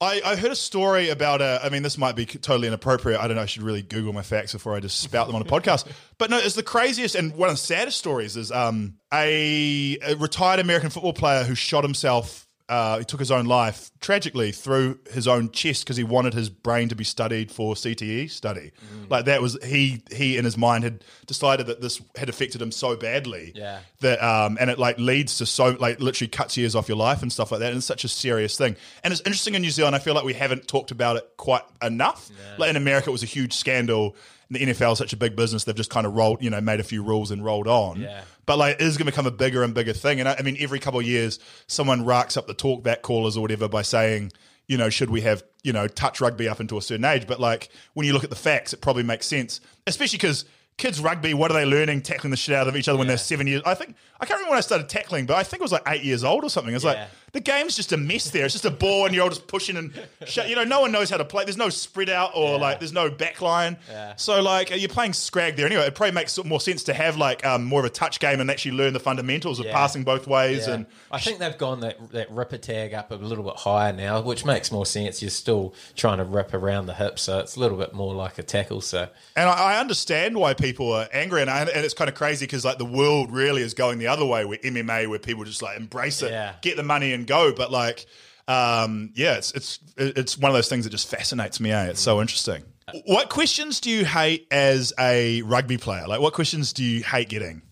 I, 0.00 0.20
I 0.24 0.36
heard 0.36 0.52
a 0.52 0.56
story 0.56 1.08
about 1.08 1.42
a. 1.42 1.60
I 1.62 1.70
mean, 1.70 1.82
this 1.82 1.98
might 1.98 2.14
be 2.14 2.24
totally 2.24 2.68
inappropriate. 2.68 3.20
I 3.20 3.26
don't 3.26 3.36
know. 3.36 3.42
I 3.42 3.46
should 3.46 3.62
really 3.62 3.82
Google 3.82 4.12
my 4.12 4.22
facts 4.22 4.52
before 4.52 4.74
I 4.74 4.80
just 4.80 5.00
spout 5.00 5.26
them 5.26 5.34
on 5.34 5.42
a 5.42 5.44
podcast. 5.44 5.86
But 6.18 6.30
no, 6.30 6.38
it's 6.38 6.56
the 6.56 6.64
craziest 6.64 7.14
and 7.14 7.32
one 7.36 7.48
of 7.48 7.54
the 7.54 7.60
saddest 7.60 7.96
stories 7.96 8.36
is 8.36 8.50
um 8.50 8.94
a, 9.14 9.96
a 10.04 10.16
retired 10.16 10.58
American 10.58 10.90
football 10.90 11.12
player 11.12 11.44
who 11.44 11.54
shot 11.54 11.84
himself. 11.84 12.47
Uh, 12.68 12.98
he 12.98 13.04
took 13.04 13.18
his 13.18 13.30
own 13.30 13.46
life 13.46 13.90
tragically 14.00 14.52
through 14.52 14.98
his 15.10 15.26
own 15.26 15.50
chest 15.50 15.84
because 15.84 15.96
he 15.96 16.04
wanted 16.04 16.34
his 16.34 16.50
brain 16.50 16.88
to 16.90 16.94
be 16.94 17.02
studied 17.04 17.50
for 17.50 17.74
CTE 17.74 18.30
study. 18.30 18.72
Like 19.08 19.24
that 19.24 19.40
was 19.40 19.56
he 19.64 20.02
he 20.10 20.36
in 20.36 20.44
his 20.44 20.58
mind 20.58 20.84
had 20.84 21.02
decided 21.26 21.66
that 21.68 21.80
this 21.80 22.00
had 22.16 22.28
affected 22.28 22.60
him 22.60 22.70
so 22.70 22.94
badly 22.94 23.52
Yeah. 23.54 23.80
that 24.00 24.22
um 24.22 24.58
and 24.60 24.68
it 24.68 24.78
like 24.78 24.98
leads 24.98 25.38
to 25.38 25.46
so 25.46 25.76
like 25.80 25.98
literally 26.00 26.28
cuts 26.28 26.56
years 26.58 26.74
off 26.74 26.88
your 26.88 26.98
life 26.98 27.22
and 27.22 27.32
stuff 27.32 27.50
like 27.52 27.60
that 27.60 27.68
and 27.68 27.78
it's 27.78 27.86
such 27.86 28.04
a 28.04 28.08
serious 28.08 28.56
thing 28.58 28.76
and 29.02 29.12
it's 29.12 29.20
interesting 29.22 29.54
in 29.54 29.62
new 29.62 29.70
zealand 29.70 29.94
i 29.96 29.98
feel 29.98 30.14
like 30.14 30.24
we 30.24 30.32
haven't 30.34 30.66
talked 30.68 30.90
about 30.90 31.16
it 31.16 31.26
quite 31.36 31.62
enough 31.82 32.28
like 32.58 32.70
in 32.70 32.76
america 32.76 33.08
it 33.08 33.12
was 33.12 33.22
a 33.22 33.26
huge 33.26 33.52
scandal 33.54 34.04
and 34.08 34.14
the 34.50 34.58
nfl 34.60 34.92
is 34.92 34.98
such 34.98 35.12
a 35.12 35.16
big 35.16 35.36
business 35.36 35.64
they've 35.64 35.74
just 35.76 35.90
kind 35.90 36.06
of 36.06 36.14
rolled 36.14 36.42
you 36.42 36.48
know 36.50 36.60
made 36.60 36.80
a 36.80 36.84
few 36.84 37.02
rules 37.02 37.30
and 37.30 37.44
rolled 37.44 37.68
on 37.68 38.00
Yeah. 38.00 38.22
but 38.46 38.56
like 38.58 38.76
it 38.76 38.80
is 38.82 38.96
going 38.96 39.06
to 39.06 39.12
become 39.12 39.26
a 39.26 39.30
bigger 39.30 39.62
and 39.62 39.74
bigger 39.74 39.92
thing 39.92 40.20
and 40.20 40.28
I, 40.28 40.36
I 40.38 40.42
mean 40.42 40.56
every 40.60 40.78
couple 40.78 41.00
of 41.00 41.06
years 41.06 41.38
someone 41.66 42.04
racks 42.04 42.36
up 42.36 42.46
the 42.46 42.54
talkback 42.54 43.02
callers 43.02 43.36
or 43.36 43.40
whatever 43.42 43.68
by 43.68 43.82
saying 43.82 44.32
you 44.70 44.76
know, 44.76 44.90
should 44.90 45.08
we 45.08 45.22
have, 45.22 45.42
you 45.62 45.72
know, 45.72 45.88
touch 45.88 46.20
rugby 46.20 46.46
up 46.46 46.60
into 46.60 46.76
a 46.76 46.82
certain 46.82 47.06
age? 47.06 47.26
But 47.26 47.40
like 47.40 47.70
when 47.94 48.06
you 48.06 48.12
look 48.12 48.22
at 48.22 48.28
the 48.28 48.36
facts, 48.36 48.74
it 48.74 48.82
probably 48.82 49.02
makes 49.02 49.24
sense, 49.26 49.62
especially 49.86 50.18
because 50.18 50.44
kids 50.76 51.00
rugby, 51.00 51.32
what 51.32 51.50
are 51.50 51.54
they 51.54 51.64
learning? 51.64 52.02
Tackling 52.02 52.32
the 52.32 52.36
shit 52.36 52.54
out 52.54 52.68
of 52.68 52.76
each 52.76 52.86
other 52.86 52.98
when 52.98 53.08
they're 53.08 53.16
seven 53.16 53.46
years. 53.46 53.62
I 53.64 53.72
think 53.72 53.96
I 54.20 54.26
can't 54.26 54.36
remember 54.36 54.50
when 54.50 54.58
I 54.58 54.60
started 54.60 54.90
tackling, 54.90 55.24
but 55.24 55.36
I 55.36 55.42
think 55.42 55.62
it 55.62 55.64
was 55.64 55.72
like 55.72 55.84
eight 55.86 56.02
years 56.04 56.22
old 56.22 56.44
or 56.44 56.50
something. 56.50 56.74
It's 56.74 56.84
Yeah. 56.84 56.90
like 56.90 57.08
the 57.32 57.40
game's 57.40 57.76
just 57.76 57.92
a 57.92 57.96
mess 57.96 58.30
there. 58.30 58.44
It's 58.44 58.54
just 58.54 58.64
a 58.64 58.70
ball 58.70 59.06
and 59.06 59.14
you're 59.14 59.24
all 59.24 59.30
just 59.30 59.46
pushing 59.46 59.76
and 59.76 59.92
shut. 60.26 60.48
You 60.48 60.56
know, 60.56 60.64
no 60.64 60.80
one 60.80 60.92
knows 60.92 61.10
how 61.10 61.16
to 61.18 61.24
play. 61.24 61.44
There's 61.44 61.56
no 61.56 61.68
spread 61.68 62.08
out 62.08 62.32
or 62.34 62.58
like 62.58 62.78
there's 62.80 62.92
no 62.92 63.10
back 63.10 63.40
line. 63.42 63.76
So 64.16 64.40
like 64.40 64.70
you're 64.70 64.88
playing 64.88 65.12
scrag 65.12 65.56
there 65.56 65.66
anyway. 65.66 65.82
It 65.86 65.94
probably 65.94 66.14
makes 66.14 66.42
more 66.44 66.60
sense 66.60 66.84
to 66.84 66.94
have 66.94 67.16
like 67.16 67.44
um, 67.44 67.64
more 67.64 67.80
of 67.80 67.86
a 67.86 67.90
touch 67.90 68.20
game 68.20 68.40
and 68.40 68.50
actually 68.50 68.72
learn 68.72 68.92
the 68.92 69.00
fundamentals 69.00 69.58
of 69.60 69.66
passing 69.72 70.04
both 70.04 70.26
ways 70.26 70.66
and 70.66 70.86
I 71.10 71.18
think 71.18 71.38
they've 71.38 71.56
gone 71.58 71.80
that, 71.80 72.12
that 72.12 72.30
ripper 72.30 72.58
tag 72.58 72.94
up 72.94 73.10
a 73.10 73.14
little 73.14 73.44
bit 73.44 73.56
higher 73.56 73.92
now, 73.92 74.20
which 74.20 74.44
makes 74.44 74.70
more 74.70 74.86
sense. 74.86 75.22
You're 75.22 75.30
still 75.30 75.74
trying 75.96 76.18
to 76.18 76.24
rip 76.24 76.52
around 76.54 76.86
the 76.86 76.94
hip, 76.94 77.18
so 77.18 77.38
it's 77.40 77.56
a 77.56 77.60
little 77.60 77.78
bit 77.78 77.94
more 77.94 78.14
like 78.14 78.38
a 78.38 78.42
tackle. 78.42 78.80
So 78.80 79.08
And 79.36 79.48
I, 79.48 79.74
I 79.74 79.80
understand 79.80 80.36
why 80.36 80.54
people 80.54 80.92
are 80.92 81.08
angry, 81.12 81.40
and, 81.40 81.50
I, 81.50 81.60
and 81.62 81.84
it's 81.84 81.94
kind 81.94 82.08
of 82.08 82.14
crazy 82.14 82.46
because 82.46 82.64
like 82.64 82.78
the 82.78 82.84
world 82.84 83.32
really 83.32 83.62
is 83.62 83.74
going 83.74 83.98
the 83.98 84.06
other 84.08 84.24
way 84.24 84.44
with 84.44 84.60
MMA, 84.62 85.08
where 85.08 85.18
people 85.18 85.44
just 85.44 85.62
like 85.62 85.76
embrace 85.78 86.22
it, 86.22 86.30
get 86.60 86.76
the 86.76 86.82
money, 86.82 87.12
and 87.12 87.17
go. 87.24 87.52
But 87.52 87.70
like, 87.70 88.06
um, 88.46 89.12
yeah, 89.14 89.36
it's 89.36 89.52
it's 89.52 89.78
it's 89.96 90.38
one 90.38 90.50
of 90.50 90.54
those 90.54 90.68
things 90.68 90.84
that 90.84 90.90
just 90.90 91.08
fascinates 91.08 91.60
me. 91.60 91.70
Eh? 91.70 91.86
It's 91.86 92.00
so 92.00 92.20
interesting. 92.20 92.64
What 93.04 93.28
questions 93.28 93.80
do 93.80 93.90
you 93.90 94.04
hate 94.04 94.46
as 94.50 94.92
a 94.98 95.42
rugby 95.42 95.76
player? 95.76 96.08
Like, 96.08 96.20
what 96.20 96.32
questions 96.32 96.72
do 96.72 96.82
you 96.82 97.02
hate 97.02 97.28
getting? 97.28 97.62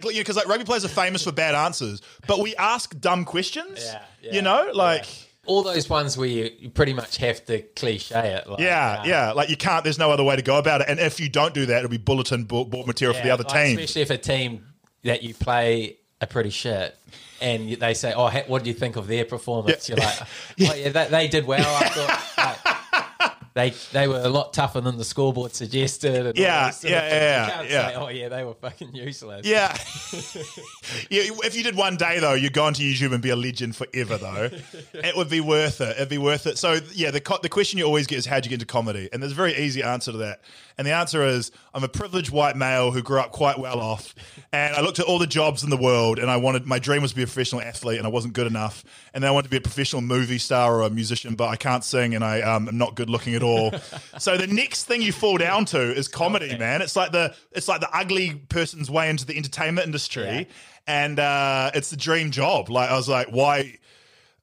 Because 0.00 0.36
like 0.36 0.46
rugby 0.46 0.64
players 0.64 0.84
are 0.84 0.88
famous 0.88 1.24
for 1.24 1.32
bad 1.32 1.54
answers, 1.54 2.02
but 2.26 2.40
we 2.40 2.54
ask 2.56 2.98
dumb 3.00 3.24
questions. 3.24 3.82
Yeah, 3.82 4.02
yeah, 4.20 4.34
you 4.34 4.42
know, 4.42 4.70
like. 4.74 5.06
all 5.46 5.62
those 5.62 5.88
ones 5.88 6.18
where 6.18 6.28
you, 6.28 6.50
you 6.58 6.68
pretty 6.68 6.92
much 6.92 7.16
have 7.16 7.42
to 7.46 7.62
cliche 7.62 8.34
it. 8.34 8.46
Like, 8.46 8.60
Yeah, 8.60 9.04
yeah. 9.04 9.32
Like 9.32 9.48
you 9.48 9.56
can't. 9.56 9.84
There's 9.84 9.98
no 9.98 10.10
other 10.10 10.24
way 10.24 10.36
to 10.36 10.42
go 10.42 10.58
about 10.58 10.82
it. 10.82 10.88
And 10.90 11.00
if 11.00 11.20
you 11.20 11.30
don't 11.30 11.54
do 11.54 11.64
that, 11.66 11.78
it'll 11.78 11.88
be 11.88 11.96
bulletin 11.96 12.44
board, 12.44 12.70
material 12.86 13.16
for 13.16 13.22
the 13.22 13.30
other 13.30 13.44
like, 13.44 13.54
team. 13.54 13.78
Especially 13.78 14.02
if 14.02 14.10
a 14.10 14.18
team 14.18 14.66
that 15.04 15.22
you 15.22 15.32
play 15.32 15.96
are 16.20 16.26
pretty 16.26 16.50
shit. 16.50 16.98
And 17.40 17.70
they 17.72 17.94
say, 17.94 18.12
"Oh, 18.16 18.30
what 18.46 18.64
do 18.64 18.70
you 18.70 18.74
think 18.74 18.96
of 18.96 19.06
their 19.06 19.24
performance?" 19.24 19.88
Yeah. 19.88 19.96
You're 19.96 20.04
like, 20.06 20.20
"Oh 20.72 20.74
yeah, 20.74 20.88
they, 20.90 21.08
they 21.08 21.28
did 21.28 21.46
well." 21.46 21.60
I 21.60 21.88
thought 21.88 22.36
like, 22.38 23.32
they 23.56 23.70
they 23.92 24.06
were 24.06 24.20
a 24.20 24.28
lot 24.28 24.52
tougher 24.52 24.82
than 24.82 24.98
the 24.98 25.04
scoreboard 25.04 25.54
suggested. 25.54 26.36
Yeah, 26.36 26.72
yeah, 26.82 26.90
yeah, 26.90 27.46
You 27.46 27.52
can't 27.52 27.70
yeah. 27.70 27.88
say, 27.88 27.94
"Oh 27.94 28.08
yeah, 28.08 28.28
they 28.28 28.44
were 28.44 28.52
fucking 28.52 28.94
useless." 28.94 29.46
Yeah. 29.46 29.68
yeah. 31.10 31.32
If 31.42 31.56
you 31.56 31.62
did 31.62 31.74
one 31.74 31.96
day 31.96 32.20
though, 32.20 32.34
you'd 32.34 32.52
go 32.52 32.64
onto 32.64 32.82
YouTube 32.82 33.14
and 33.14 33.22
be 33.22 33.30
a 33.30 33.36
legend 33.36 33.74
forever 33.74 34.18
though. 34.18 34.50
it 34.92 35.16
would 35.16 35.30
be 35.30 35.40
worth 35.40 35.80
it. 35.80 35.96
It'd 35.96 36.10
be 36.10 36.18
worth 36.18 36.46
it. 36.46 36.58
So 36.58 36.80
yeah, 36.92 37.10
the 37.10 37.38
the 37.40 37.48
question 37.48 37.78
you 37.78 37.86
always 37.86 38.06
get 38.06 38.18
is 38.18 38.26
how'd 38.26 38.44
you 38.44 38.50
get 38.50 38.56
into 38.56 38.66
comedy? 38.66 39.08
And 39.10 39.22
there's 39.22 39.32
a 39.32 39.36
very 39.36 39.56
easy 39.56 39.82
answer 39.82 40.12
to 40.12 40.18
that. 40.18 40.42
And 40.78 40.86
the 40.86 40.92
answer 40.92 41.24
is 41.24 41.52
I'm 41.72 41.84
a 41.84 41.88
privileged 41.88 42.30
white 42.30 42.54
male 42.54 42.90
who 42.90 43.02
grew 43.02 43.18
up 43.18 43.32
quite 43.32 43.58
well 43.58 43.80
off, 43.80 44.14
and 44.52 44.74
I 44.74 44.82
looked 44.82 44.98
at 44.98 45.06
all 45.06 45.18
the 45.18 45.26
jobs 45.26 45.64
in 45.64 45.70
the 45.70 45.76
world, 45.76 46.18
and 46.18 46.30
I 46.30 46.36
wanted 46.36 46.66
my 46.66 46.78
dream 46.78 47.00
was 47.00 47.12
to 47.12 47.16
be 47.16 47.22
a 47.22 47.26
professional 47.26 47.62
athlete, 47.62 47.96
and 47.96 48.06
I 48.06 48.10
wasn't 48.10 48.34
good 48.34 48.46
enough, 48.46 48.84
and 49.14 49.24
then 49.24 49.28
I 49.28 49.32
wanted 49.32 49.44
to 49.44 49.50
be 49.50 49.56
a 49.56 49.60
professional 49.62 50.02
movie 50.02 50.36
star 50.36 50.74
or 50.76 50.82
a 50.82 50.90
musician, 50.90 51.34
but 51.34 51.48
I 51.48 51.56
can't 51.56 51.82
sing, 51.82 52.14
and 52.14 52.22
I 52.22 52.42
um, 52.42 52.68
am 52.68 52.76
not 52.76 52.94
good 52.94 53.08
looking 53.08 53.34
at 53.34 53.42
all. 53.42 53.72
so 54.18 54.36
the 54.36 54.46
next 54.46 54.84
thing 54.84 55.00
you 55.00 55.12
fall 55.12 55.38
down 55.38 55.64
to 55.66 55.80
is 55.80 56.08
comedy, 56.08 56.58
man. 56.58 56.82
It's 56.82 56.94
like 56.94 57.10
the 57.10 57.34
it's 57.52 57.68
like 57.68 57.80
the 57.80 57.96
ugly 57.96 58.34
person's 58.50 58.90
way 58.90 59.08
into 59.08 59.24
the 59.24 59.36
entertainment 59.36 59.86
industry, 59.86 60.24
Yeah. 60.24 60.44
and 60.86 61.18
uh, 61.18 61.70
it's 61.74 61.88
the 61.88 61.96
dream 61.96 62.30
job. 62.32 62.68
Like 62.68 62.90
I 62.90 62.96
was 62.96 63.08
like, 63.08 63.28
why? 63.28 63.78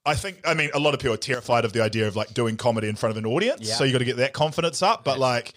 I 0.05 0.15
think 0.15 0.39
I 0.45 0.55
mean 0.55 0.71
a 0.73 0.79
lot 0.79 0.95
of 0.95 0.99
people 0.99 1.13
are 1.13 1.17
terrified 1.17 1.63
of 1.63 1.73
the 1.73 1.81
idea 1.81 2.07
of 2.07 2.15
like 2.15 2.33
doing 2.33 2.57
comedy 2.57 2.89
in 2.89 2.95
front 2.95 3.11
of 3.11 3.23
an 3.23 3.25
audience. 3.31 3.69
Yeah. 3.69 3.75
So 3.75 3.83
you 3.83 3.91
got 3.91 3.99
to 3.99 4.05
get 4.05 4.17
that 4.17 4.33
confidence 4.33 4.81
up. 4.81 5.03
But 5.03 5.19
like 5.19 5.53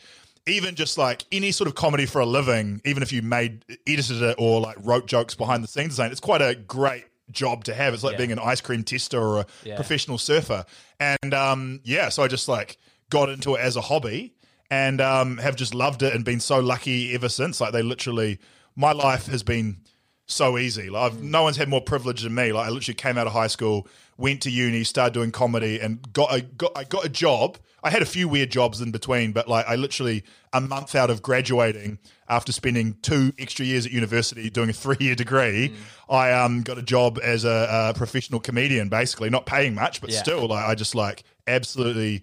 even 0.47 0.75
just 0.75 0.97
like 0.99 1.25
any 1.33 1.51
sort 1.53 1.69
of 1.69 1.75
comedy 1.75 2.07
for 2.07 2.21
a 2.21 2.27
living, 2.27 2.81
even 2.85 3.03
if 3.03 3.13
you 3.13 3.23
made 3.23 3.65
edited 3.87 4.23
it 4.23 4.37
or 4.39 4.61
like 4.61 4.77
wrote 4.81 5.07
jokes 5.07 5.35
behind 5.35 5.65
the 5.65 5.69
scenes, 5.69 5.99
it's 5.99 6.21
quite 6.21 6.43
a 6.43 6.55
great 6.55 7.05
job 7.33 7.65
to 7.65 7.75
have. 7.75 7.93
It's 7.95 8.05
like 8.05 8.13
Yeah. 8.13 8.19
being 8.19 8.33
an 8.33 8.39
ice 8.39 8.61
cream 8.61 8.85
tester 8.85 9.21
or 9.21 9.41
a 9.41 9.47
Yeah. 9.65 9.75
professional 9.77 10.19
surfer. 10.19 10.65
And 11.01 11.35
um, 11.35 11.81
yeah, 11.85 12.09
so 12.09 12.23
I 12.23 12.29
just 12.29 12.49
like 12.49 12.77
got 13.11 13.29
into 13.29 13.55
it 13.57 13.61
as 13.61 13.77
a 13.77 13.81
hobby 13.81 14.35
and 14.71 15.01
um, 15.01 15.39
have 15.39 15.57
just 15.57 15.75
loved 15.75 16.03
it 16.03 16.15
and 16.15 16.25
been 16.25 16.41
so 16.41 16.61
lucky 16.61 17.13
ever 17.15 17.29
since. 17.29 17.61
Like 17.61 17.73
they 17.73 17.83
literally, 17.83 18.39
my 18.77 18.93
life 18.93 19.27
has 19.27 19.43
been 19.43 19.79
so 20.27 20.59
easy. 20.59 20.91
Like 20.91 21.13
I've, 21.13 21.23
no 21.23 21.43
one's 21.43 21.57
had 21.57 21.69
more 21.69 21.81
privilege 21.81 22.23
than 22.23 22.35
me. 22.35 22.53
Like 22.53 22.67
I 22.69 22.71
literally 22.71 22.95
came 22.95 23.19
out 23.19 23.27
of 23.27 23.33
high 23.33 23.47
school, 23.49 23.89
went 24.19 24.43
to 24.43 24.51
uni, 24.51 24.85
started 24.85 25.15
doing 25.15 25.31
comedy, 25.33 25.81
and 25.81 26.13
got 26.13 26.35
a 26.35 26.41
got 26.43 26.73
I 26.77 26.85
got 26.85 27.05
a 27.05 27.09
job. 27.09 27.59
I 27.83 27.91
had 27.91 28.03
a 28.03 28.07
few 28.07 28.27
weird 28.27 28.51
jobs 28.51 28.81
in 28.81 28.91
between, 28.91 29.33
but 29.33 29.47
like 29.49 29.67
I 29.69 29.77
literally 29.77 30.25
a 30.53 30.61
month 30.61 30.95
out 30.95 31.09
of 31.11 31.23
graduating 31.23 31.99
after 32.29 32.51
spending 32.51 32.97
two 33.03 33.33
extra 33.39 33.65
years 33.65 33.87
at 33.87 33.93
university 33.93 34.51
doing 34.51 34.71
a 34.71 34.73
three 34.73 34.97
year 34.99 35.15
degree, 35.15 35.75
I 36.09 36.33
um 36.33 36.63
got 36.63 36.79
a 36.79 36.83
job 36.83 37.19
as 37.23 37.45
a, 37.45 37.91
a 37.91 37.95
professional 37.97 38.41
comedian. 38.41 38.89
Basically, 38.89 39.31
not 39.31 39.47
paying 39.47 39.75
much, 39.75 40.01
but 40.01 40.11
Yeah. 40.11 40.19
still, 40.23 40.49
like 40.49 40.65
I 40.67 40.75
just 40.75 40.95
like 40.95 41.23
absolutely 41.47 42.23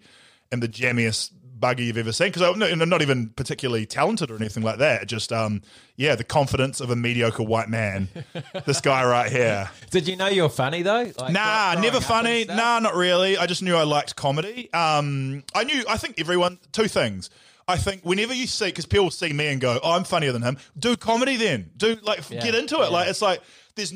am 0.52 0.60
the 0.60 0.68
jammiest 0.68 1.32
bugger 1.60 1.80
you've 1.86 1.98
ever 1.98 2.12
seen 2.12 2.28
because 2.28 2.42
I'm 2.42 2.60
not, 2.60 2.88
not 2.88 3.02
even 3.02 3.30
particularly 3.30 3.86
talented 3.86 4.30
or 4.32 4.36
anything 4.36 4.64
like 4.64 4.80
that. 4.80 5.08
Just 5.08 5.32
um, 5.32 5.62
yeah, 5.96 6.16
the 6.16 6.24
confidence 6.24 6.80
of 6.82 6.90
a 6.90 6.96
mediocre 6.96 7.44
white 7.44 7.70
man. 7.70 8.10
this 8.66 8.82
guy 8.82 9.06
right 9.06 9.32
here. 9.32 9.70
Did 9.92 10.08
you 10.08 10.16
know 10.16 10.28
you 10.28 10.44
were 10.44 10.50
funny 10.50 10.82
though? 10.82 11.12
Like, 11.18 11.32
Nah, 11.34 11.76
never 11.80 12.00
funny. 12.02 12.46
Nah, 12.46 12.80
not 12.80 12.96
really. 12.96 13.38
I 13.38 13.46
just 13.46 13.62
knew 13.64 13.76
I 13.76 13.84
liked 13.84 14.16
comedy. 14.16 14.72
Um, 14.74 15.44
I 15.56 15.64
knew. 15.64 15.84
I 15.88 15.98
think 15.98 16.20
everyone. 16.20 16.60
Two 16.72 16.88
things. 16.88 17.30
I 17.68 17.78
think 17.78 18.02
whenever 18.04 18.34
you 18.34 18.46
see, 18.48 18.66
because 18.66 18.86
people 18.86 19.10
see 19.10 19.32
me 19.32 19.48
and 19.48 19.62
go, 19.62 19.80
"Oh, 19.82 19.92
I'm 19.94 20.04
funnier 20.04 20.32
than 20.34 20.42
him." 20.42 20.58
Do 20.78 20.98
comedy 20.98 21.38
then. 21.38 21.70
Do 21.78 21.96
like 22.04 22.30
Yeah. 22.30 22.42
get 22.42 22.56
into 22.56 22.76
it. 22.78 22.84
Yeah. 22.84 22.88
Like 22.88 23.08
it's 23.08 23.22
like 23.22 23.42
there's 23.76 23.94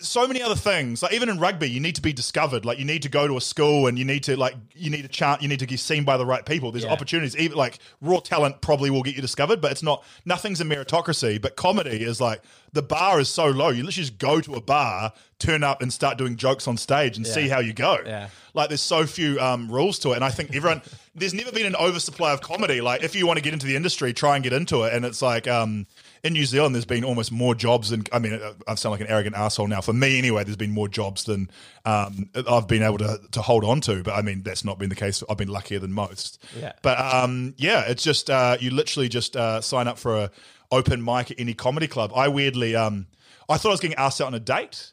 so 0.00 0.26
many 0.26 0.42
other 0.42 0.54
things. 0.54 1.02
Like 1.02 1.12
even 1.12 1.28
in 1.28 1.38
rugby, 1.38 1.70
you 1.70 1.80
need 1.80 1.94
to 1.96 2.02
be 2.02 2.12
discovered. 2.12 2.64
Like 2.64 2.78
you 2.78 2.84
need 2.84 3.02
to 3.02 3.08
go 3.08 3.26
to 3.28 3.36
a 3.36 3.40
school 3.40 3.86
and 3.86 3.98
you 3.98 4.04
need 4.04 4.22
to 4.24 4.36
like 4.36 4.54
you 4.74 4.90
need 4.90 5.02
to 5.02 5.08
chant. 5.08 5.42
You 5.42 5.48
need 5.48 5.58
to 5.60 5.66
get 5.66 5.78
seen 5.80 6.04
by 6.04 6.16
the 6.16 6.26
right 6.26 6.44
people. 6.44 6.72
There's 6.72 6.84
Yeah. 6.84 6.92
opportunities. 6.92 7.36
Even 7.36 7.56
like 7.56 7.78
raw 8.00 8.18
talent 8.20 8.60
probably 8.60 8.90
will 8.90 9.02
get 9.02 9.14
you 9.14 9.22
discovered, 9.22 9.60
but 9.60 9.72
it's 9.72 9.82
not. 9.82 10.04
Nothing's 10.24 10.60
a 10.60 10.64
meritocracy. 10.64 11.40
But 11.40 11.56
comedy 11.56 12.02
is 12.02 12.20
like 12.20 12.42
the 12.72 12.82
bar 12.82 13.20
is 13.20 13.28
so 13.28 13.46
low. 13.46 13.68
You 13.68 13.82
literally 13.82 13.92
just 13.92 14.18
go 14.18 14.40
to 14.40 14.54
a 14.54 14.60
bar, 14.60 15.12
turn 15.38 15.62
up, 15.62 15.82
and 15.82 15.92
start 15.92 16.18
doing 16.18 16.36
jokes 16.36 16.66
on 16.68 16.76
stage 16.76 17.16
and 17.16 17.26
see 17.26 17.48
how 17.48 17.60
you 17.60 17.72
go. 17.72 17.98
Yeah. 18.04 18.28
Like 18.54 18.68
there's 18.68 18.80
so 18.80 19.06
few 19.06 19.38
um, 19.40 19.70
rules 19.70 19.98
to 20.00 20.12
it, 20.12 20.16
and 20.16 20.24
I 20.24 20.30
think 20.30 20.54
everyone. 20.54 20.82
there's 21.14 21.34
never 21.34 21.52
been 21.52 21.66
an 21.66 21.76
oversupply 21.76 22.32
of 22.32 22.40
comedy. 22.40 22.80
Like 22.80 23.02
if 23.02 23.14
you 23.14 23.26
want 23.26 23.36
to 23.38 23.42
get 23.42 23.52
into 23.52 23.66
the 23.66 23.76
industry, 23.76 24.12
try 24.12 24.36
and 24.36 24.42
get 24.44 24.52
into 24.52 24.82
it. 24.84 24.92
And 24.94 25.04
it's 25.04 25.20
like 25.22 25.46
um, 25.48 25.86
in 26.22 26.34
New 26.34 26.44
Zealand, 26.44 26.74
there's 26.74 26.84
been 26.84 27.04
almost 27.04 27.32
more 27.32 27.54
jobs 27.54 27.90
than. 27.90 28.04
I 28.12 28.18
mean, 28.18 28.38
I 28.68 28.74
sound 28.74 28.92
like 28.92 29.00
an 29.00 29.06
arrogant 29.06 29.36
asshole 29.36 29.68
now. 29.68 29.80
For 29.80 29.92
me, 29.92 30.18
anyway, 30.18 30.44
there's 30.44 30.56
been 30.56 30.72
more 30.72 30.88
jobs 30.88 31.24
than 31.24 31.50
um, 31.84 32.28
I've 32.48 32.68
been 32.68 32.82
able 32.82 32.98
to 32.98 33.18
to 33.32 33.42
hold 33.42 33.64
on 33.64 33.80
to. 33.82 34.02
But 34.02 34.14
I 34.14 34.22
mean, 34.22 34.42
that's 34.42 34.64
not 34.64 34.78
been 34.78 34.90
the 34.90 34.96
case. 34.96 35.22
I've 35.28 35.38
been 35.38 35.48
luckier 35.48 35.78
than 35.78 35.92
most. 35.92 36.44
Yeah. 36.58 36.72
But 36.82 36.98
um, 36.98 37.54
yeah, 37.56 37.84
it's 37.86 38.02
just 38.02 38.28
uh, 38.28 38.58
you 38.60 38.70
literally 38.70 39.08
just 39.08 39.36
uh, 39.36 39.60
sign 39.60 39.88
up 39.88 39.98
for 39.98 40.16
a 40.16 40.30
open 40.70 41.02
mic 41.02 41.30
at 41.30 41.40
any 41.40 41.54
comedy 41.54 41.86
club. 41.86 42.12
I 42.14 42.28
weirdly, 42.28 42.76
um, 42.76 43.06
I 43.48 43.56
thought 43.56 43.70
I 43.70 43.72
was 43.72 43.80
getting 43.80 43.96
asked 43.96 44.20
out 44.20 44.26
on 44.26 44.34
a 44.34 44.40
date. 44.40 44.92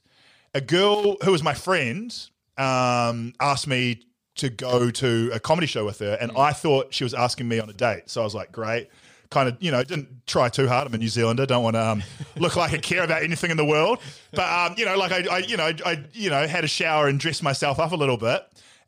A 0.53 0.61
girl 0.61 1.17
who 1.23 1.31
was 1.31 1.43
my 1.43 1.53
friend 1.53 2.15
um, 2.57 3.33
asked 3.39 3.67
me 3.67 4.01
to 4.35 4.49
go 4.49 4.89
to 4.91 5.31
a 5.33 5.39
comedy 5.39 5.67
show 5.67 5.85
with 5.85 5.99
her, 5.99 6.17
and 6.19 6.31
I 6.37 6.53
thought 6.53 6.93
she 6.93 7.03
was 7.03 7.13
asking 7.13 7.47
me 7.47 7.59
on 7.59 7.69
a 7.69 7.73
date. 7.73 8.03
So 8.05 8.21
I 8.21 8.23
was 8.23 8.35
like, 8.35 8.51
great. 8.51 8.89
Kind 9.29 9.49
of, 9.49 9.57
you 9.59 9.71
know, 9.71 9.83
didn't 9.83 10.25
try 10.25 10.49
too 10.49 10.67
hard. 10.67 10.87
I'm 10.87 10.93
a 10.93 10.97
New 10.97 11.09
Zealander. 11.09 11.45
Don't 11.45 11.63
want 11.63 11.75
to 11.75 11.85
um, 11.85 12.03
look 12.37 12.55
like 12.55 12.73
I 12.73 12.77
care 12.77 13.03
about 13.03 13.23
anything 13.23 13.51
in 13.51 13.57
the 13.57 13.65
world. 13.65 13.99
But 14.31 14.49
um, 14.49 14.75
you 14.77 14.85
know, 14.85 14.97
like 14.97 15.11
I, 15.11 15.35
I, 15.35 15.37
you 15.39 15.57
know, 15.57 15.71
I, 15.85 16.03
you 16.13 16.29
know, 16.29 16.47
had 16.47 16.63
a 16.63 16.67
shower 16.67 17.07
and 17.07 17.19
dressed 17.19 17.43
myself 17.43 17.79
up 17.79 17.91
a 17.91 17.95
little 17.95 18.17
bit, 18.17 18.41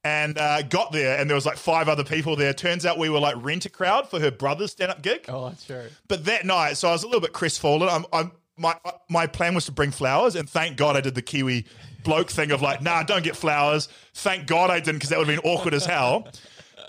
and 0.03 0.37
uh, 0.37 0.61
got 0.61 0.91
there, 0.91 1.19
and 1.19 1.29
there 1.29 1.35
was 1.35 1.45
like 1.45 1.57
five 1.57 1.89
other 1.89 2.03
people 2.03 2.35
there. 2.35 2.53
Turns 2.53 2.85
out 2.85 2.97
we 2.97 3.09
were 3.09 3.19
like 3.19 3.35
rent 3.37 3.65
a 3.65 3.69
crowd 3.69 4.09
for 4.09 4.19
her 4.19 4.31
brother's 4.31 4.71
stand 4.71 4.91
up 4.91 5.01
gig. 5.01 5.25
Oh, 5.27 5.49
that's 5.49 5.65
true. 5.65 5.87
But 6.07 6.25
that 6.25 6.45
night, 6.45 6.77
so 6.77 6.89
I 6.89 6.91
was 6.91 7.03
a 7.03 7.07
little 7.07 7.21
bit 7.21 7.33
crestfallen. 7.33 7.89
I'm, 7.89 8.05
I'm 8.13 8.31
my 8.57 8.75
my 9.09 9.27
plan 9.27 9.55
was 9.55 9.65
to 9.65 9.71
bring 9.71 9.91
flowers, 9.91 10.35
and 10.35 10.49
thank 10.49 10.77
God 10.77 10.95
I 10.95 11.01
did 11.01 11.15
the 11.15 11.21
Kiwi 11.21 11.65
bloke 12.03 12.29
thing 12.29 12.51
of 12.51 12.61
like, 12.61 12.81
nah, 12.81 13.03
don't 13.03 13.23
get 13.23 13.35
flowers. 13.35 13.89
Thank 14.13 14.47
God 14.47 14.69
I 14.69 14.79
didn't 14.79 14.95
because 14.95 15.09
that 15.09 15.19
would 15.19 15.27
have 15.27 15.41
been 15.41 15.51
awkward 15.51 15.73
as 15.73 15.85
hell. 15.85 16.27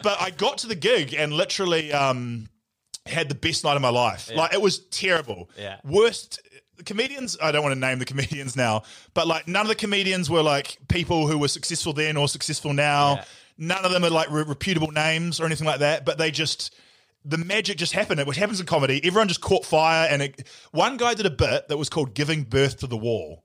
But 0.02 0.20
I 0.20 0.30
got 0.30 0.58
to 0.58 0.66
the 0.66 0.74
gig 0.74 1.14
and 1.14 1.32
literally 1.32 1.92
um, 1.92 2.48
had 3.10 3.28
the 3.28 3.34
best 3.34 3.64
night 3.64 3.76
of 3.76 3.82
my 3.82 3.90
life. 3.90 4.30
Like 4.34 4.54
it 4.54 4.60
was 4.60 4.78
terrible. 4.78 5.50
Yeah. 5.58 5.78
Worst 5.84 6.40
comedians. 6.84 7.36
I 7.42 7.52
don't 7.52 7.62
want 7.62 7.74
to 7.74 7.80
name 7.80 7.98
the 7.98 8.04
comedians 8.12 8.56
now, 8.56 8.82
but 9.14 9.26
like 9.26 9.48
none 9.48 9.62
of 9.62 9.68
the 9.68 9.74
comedians 9.74 10.30
were 10.30 10.42
like 10.42 10.78
people 10.88 11.26
who 11.26 11.38
were 11.38 11.48
successful 11.48 11.92
then 11.92 12.16
or 12.16 12.28
successful 12.28 12.72
now. 12.72 13.16
Yeah. 13.16 13.24
None 13.58 13.84
of 13.84 13.92
them 13.92 14.04
are 14.04 14.10
like 14.10 14.30
re- 14.30 14.44
reputable 14.44 14.90
names 14.90 15.40
or 15.40 15.44
anything 15.44 15.66
like 15.66 15.80
that. 15.80 16.04
But 16.04 16.18
they 16.18 16.30
just 16.30 16.74
the 17.24 17.38
magic 17.38 17.76
just 17.76 17.92
happened. 17.92 18.20
It 18.20 18.26
which 18.26 18.38
happens 18.38 18.60
in 18.60 18.66
comedy. 18.66 19.00
Everyone 19.04 19.28
just 19.28 19.40
caught 19.40 19.64
fire, 19.64 20.08
and 20.10 20.22
it, 20.22 20.48
one 20.72 20.96
guy 20.96 21.14
did 21.14 21.26
a 21.26 21.30
bit 21.30 21.68
that 21.68 21.76
was 21.76 21.88
called 21.88 22.14
"Giving 22.14 22.44
Birth 22.44 22.78
to 22.78 22.86
the 22.86 22.96
Wall," 22.96 23.44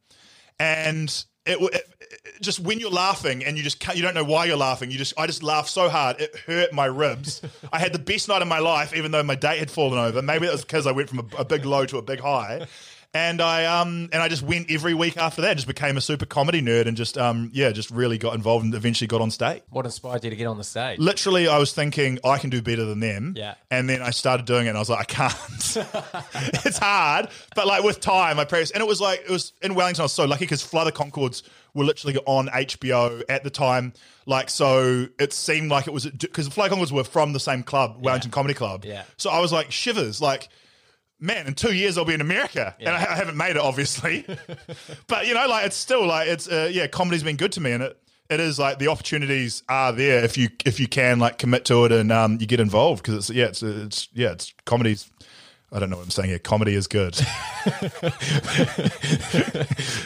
and 0.60 1.26
it, 1.46 1.58
it, 1.62 1.88
it 2.02 2.42
just 2.42 2.60
when 2.60 2.80
you're 2.80 2.90
laughing 2.90 3.44
and 3.46 3.58
you 3.58 3.64
just 3.64 3.86
you 3.96 4.02
don't 4.02 4.14
know 4.14 4.24
why 4.24 4.46
you're 4.46 4.58
laughing. 4.58 4.92
You 4.92 4.98
just 4.98 5.14
I 5.18 5.28
just 5.28 5.44
laughed 5.44 5.70
so 5.70 5.90
hard 5.90 6.20
it 6.20 6.36
hurt 6.36 6.74
my 6.74 6.86
ribs. 6.86 7.42
I 7.72 7.80
had 7.80 7.94
the 7.94 8.00
best 8.00 8.28
night 8.28 8.42
of 8.42 8.48
my 8.48 8.60
life, 8.60 8.96
even 8.96 9.12
though 9.12 9.24
my 9.24 9.36
date 9.36 9.60
had 9.60 9.72
fallen 9.72 10.00
over. 10.00 10.22
Maybe 10.22 10.46
that 10.46 10.52
was 10.52 10.62
because 10.62 10.88
I 10.88 10.92
went 10.92 11.10
from 11.10 11.20
a, 11.20 11.42
a 11.42 11.46
big 11.46 11.66
low 11.66 11.86
to 11.86 11.98
a 11.98 12.02
big 12.02 12.20
high. 12.20 12.66
And 13.16 13.40
I 13.40 13.64
um 13.64 14.10
and 14.12 14.22
I 14.22 14.28
just 14.28 14.44
went 14.44 14.70
every 14.70 14.94
week 14.94 15.16
after 15.16 15.44
that. 15.44 15.56
Just 15.56 15.68
became 15.68 15.96
a 15.96 16.02
super 16.02 16.26
comedy 16.26 16.62
nerd 16.62 16.86
and 16.86 16.98
just 16.98 17.18
um 17.18 17.50
yeah 17.54 17.72
just 17.72 17.90
really 17.90 18.18
got 18.18 18.36
involved 18.36 18.66
and 18.66 18.76
eventually 18.76 19.08
got 19.08 19.22
on 19.22 19.32
stage. 19.32 19.64
What 19.70 19.86
inspired 19.86 20.26
you 20.26 20.32
to 20.32 20.36
get 20.36 20.48
on 20.48 20.58
the 20.58 20.66
stage? 20.66 21.00
Literally, 21.00 21.48
I 21.48 21.58
was 21.58 21.72
thinking 21.72 22.20
I 22.26 22.38
can 22.40 22.50
do 22.50 22.62
better 22.62 22.84
than 22.84 23.00
them. 23.00 23.34
Yeah. 23.38 23.56
And 23.72 23.90
then 23.90 24.02
I 24.02 24.10
started 24.10 24.46
doing 24.46 24.66
it, 24.66 24.70
and 24.70 24.78
I 24.78 24.82
was 24.82 24.90
like, 24.90 25.00
I 25.00 25.04
can't. 25.06 25.34
it's 26.66 26.78
hard, 26.78 27.30
but 27.56 27.66
like 27.66 27.84
with 27.84 28.02
time, 28.02 28.38
I 28.38 28.44
practiced, 28.44 28.74
and 28.74 28.82
it 28.82 28.88
was 28.88 29.00
like 29.00 29.22
it 29.22 29.30
was 29.30 29.54
in 29.62 29.76
Wellington. 29.76 30.02
I 30.02 30.06
was 30.06 30.14
so 30.14 30.26
lucky 30.26 30.44
because 30.44 30.62
Flight 30.62 30.86
of 30.86 30.94
the 30.94 31.00
Conchords 31.00 31.44
were 31.74 31.86
literally 31.86 32.18
on 32.26 32.48
HBO 32.48 33.24
at 33.30 33.46
the 33.46 33.50
time. 33.50 33.94
Like, 34.26 34.50
so 34.50 35.08
it 35.20 35.32
seemed 35.32 35.72
like 35.72 35.88
it 35.88 35.94
was 35.94 36.06
because 36.06 36.46
the 36.46 36.52
Flight 36.52 36.70
of 36.70 36.78
the 36.78 36.84
Conchords 36.84 36.92
were 36.92 37.06
from 37.06 37.32
the 37.32 37.40
same 37.40 37.64
club, 37.64 38.04
Wellington 38.04 38.32
Comedy 38.32 38.56
Club. 38.56 38.84
Yeah. 38.84 39.04
So 39.16 39.30
I 39.30 39.40
was 39.40 39.54
like 39.54 39.72
shivers, 39.72 40.22
like. 40.22 40.50
Man, 41.20 41.48
in 41.48 41.54
two 41.54 41.74
years 41.74 41.98
I'll 41.98 42.06
be 42.06 42.14
in 42.14 42.22
America, 42.22 42.76
and 42.80 42.90
I, 42.90 42.98
I 42.98 43.16
haven't 43.16 43.38
made 43.38 43.52
it, 43.52 43.58
obviously. 43.58 44.26
but 45.08 45.28
you 45.28 45.34
know, 45.34 45.48
like 45.48 45.66
it's 45.66 45.76
still 45.78 46.06
like 46.06 46.28
it's 46.28 46.48
uh, 46.48 46.70
yeah, 46.72 46.88
comedy's 46.88 47.24
been 47.24 47.38
good 47.38 47.54
to 47.54 47.62
me, 47.62 47.72
and 47.72 47.84
it 47.84 47.98
it 48.30 48.40
is 48.40 48.60
like 48.60 48.80
the 48.80 48.88
opportunities 48.88 49.64
are 49.70 49.92
there 49.92 50.24
if 50.24 50.38
you 50.38 50.50
if 50.66 50.80
you 50.80 50.88
can 50.88 51.20
like 51.20 51.38
commit 51.38 51.64
to 51.66 51.86
it 51.86 51.92
and 51.92 52.12
um 52.12 52.38
you 52.40 52.48
get 52.48 52.60
involved 52.60 53.04
because 53.04 53.16
it's 53.16 53.30
yeah 53.30 53.46
it's 53.46 53.64
it's 53.64 54.10
yeah 54.14 54.32
it's 54.32 54.54
comedy's. 54.66 55.10
I 55.72 55.80
don't 55.80 55.90
know 55.90 55.98
what 55.98 56.04
I'm 56.04 56.12
saying 56.12 56.30
here. 56.30 56.40
Comedy 56.40 56.76
is 56.76 56.88
good. 56.88 57.16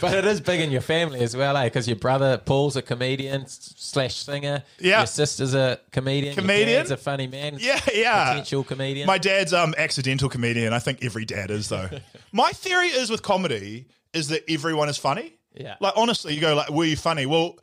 But 0.01 0.17
it 0.17 0.25
is 0.25 0.41
big 0.41 0.61
in 0.61 0.71
your 0.71 0.81
family 0.81 1.19
as 1.19 1.35
well, 1.35 1.55
eh? 1.57 1.65
Because 1.65 1.87
your 1.87 1.97
brother 1.97 2.37
Paul's 2.37 2.75
a 2.75 2.81
comedian 2.81 3.45
slash 3.47 4.15
singer. 4.15 4.63
Yeah. 4.79 4.99
Your 4.99 5.07
sister's 5.07 5.53
a 5.53 5.79
comedian. 5.91 6.35
Your 6.35 6.41
Comedian? 6.41 6.79
dad's 6.79 6.91
a 6.91 6.97
funny 6.97 7.27
man. 7.27 7.57
Yeah, 7.59 7.79
yeah. 7.93 8.29
Potential 8.31 8.63
comedian. 8.63 9.07
My 9.07 9.17
dad's 9.17 9.53
um 9.53 9.75
accidental 9.77 10.29
comedian. 10.29 10.73
I 10.73 10.79
think 10.79 11.03
every 11.03 11.25
dad 11.25 11.51
is 11.51 11.69
though. 11.69 11.89
My 12.31 12.49
theory 12.51 12.87
is 12.87 13.09
with 13.09 13.21
comedy 13.21 13.87
is 14.13 14.29
that 14.29 14.43
everyone 14.49 14.89
is 14.89 14.97
funny. 14.97 15.33
Yeah. 15.53 15.75
Like 15.79 15.93
honestly, 15.95 16.33
you 16.33 16.41
go 16.41 16.55
like, 16.55 16.69
were 16.69 16.85
you 16.85 16.95
funny? 16.95 17.25
Well, 17.25 17.57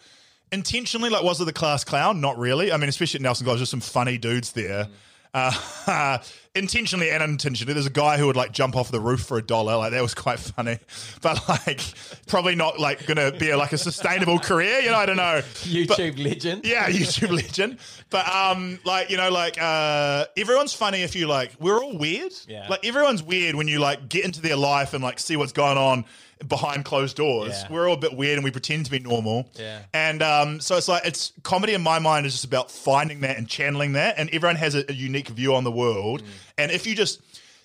intentionally, 0.52 1.10
like, 1.10 1.24
was 1.24 1.40
it 1.40 1.44
the 1.46 1.52
class 1.52 1.84
clown? 1.84 2.20
Not 2.20 2.38
really. 2.38 2.72
I 2.72 2.76
mean, 2.76 2.88
especially 2.88 3.18
at 3.18 3.22
Nelson 3.22 3.46
Gulch, 3.46 3.58
there's 3.58 3.70
some 3.70 3.80
funny 3.80 4.18
dudes 4.18 4.52
there. 4.52 4.88
Uh, 5.36 6.18
intentionally 6.54 7.10
and 7.10 7.22
unintentionally, 7.22 7.74
there's 7.74 7.86
a 7.86 7.90
guy 7.90 8.16
who 8.16 8.26
would 8.26 8.36
like 8.36 8.52
jump 8.52 8.74
off 8.74 8.90
the 8.90 9.00
roof 9.00 9.20
for 9.20 9.36
a 9.36 9.42
dollar. 9.42 9.76
Like 9.76 9.92
that 9.92 10.02
was 10.02 10.14
quite 10.14 10.38
funny, 10.38 10.78
but 11.22 11.46
like 11.48 11.80
probably 12.26 12.54
not 12.54 12.80
like 12.80 13.06
gonna 13.06 13.32
be 13.32 13.54
like 13.54 13.72
a 13.72 13.78
sustainable 13.78 14.38
career. 14.38 14.80
You 14.80 14.90
know, 14.90 14.96
I 14.96 15.06
don't 15.06 15.16
know. 15.16 15.42
But- 15.42 15.44
YouTube 15.52 16.22
legend. 16.22 16.64
yeah, 16.64 16.88
YouTube 16.90 17.30
legend. 17.30 17.78
But 18.10 18.26
um, 18.28 18.78
like 18.84 19.10
you 19.10 19.16
know, 19.16 19.30
like 19.30 19.60
uh, 19.60 20.26
everyone's 20.36 20.72
funny 20.72 21.02
if 21.02 21.14
you 21.14 21.26
like. 21.26 21.52
We're 21.60 21.82
all 21.82 21.96
weird. 21.98 22.32
Yeah. 22.48 22.66
Like 22.68 22.84
everyone's 22.86 23.22
weird 23.22 23.54
when 23.54 23.68
you 23.68 23.78
like 23.78 24.08
get 24.08 24.24
into 24.24 24.40
their 24.40 24.56
life 24.56 24.94
and 24.94 25.02
like 25.04 25.18
see 25.18 25.36
what's 25.36 25.52
going 25.52 25.76
on 25.78 26.04
behind 26.46 26.84
closed 26.84 27.16
doors. 27.16 27.50
Yeah. 27.50 27.72
We're 27.72 27.88
all 27.88 27.94
a 27.94 27.98
bit 27.98 28.16
weird 28.16 28.36
and 28.36 28.44
we 28.44 28.50
pretend 28.50 28.84
to 28.86 28.90
be 28.90 28.98
normal. 28.98 29.50
Yeah. 29.54 29.82
And 29.94 30.22
um, 30.22 30.60
so 30.60 30.76
it's 30.76 30.88
like 30.88 31.06
it's 31.06 31.32
comedy 31.42 31.74
in 31.74 31.82
my 31.82 31.98
mind 31.98 32.26
is 32.26 32.32
just 32.32 32.44
about 32.44 32.70
finding 32.70 33.20
that 33.20 33.38
and 33.38 33.48
channeling 33.48 33.92
that. 33.92 34.18
And 34.18 34.28
everyone 34.30 34.56
has 34.56 34.74
a, 34.74 34.84
a 34.88 34.92
unique 34.92 35.28
view 35.28 35.54
on 35.54 35.64
the 35.64 35.72
world. 35.72 36.22
Mm. 36.22 36.26
And 36.58 36.72
if 36.72 36.86
you 36.86 36.94
just 36.94 37.20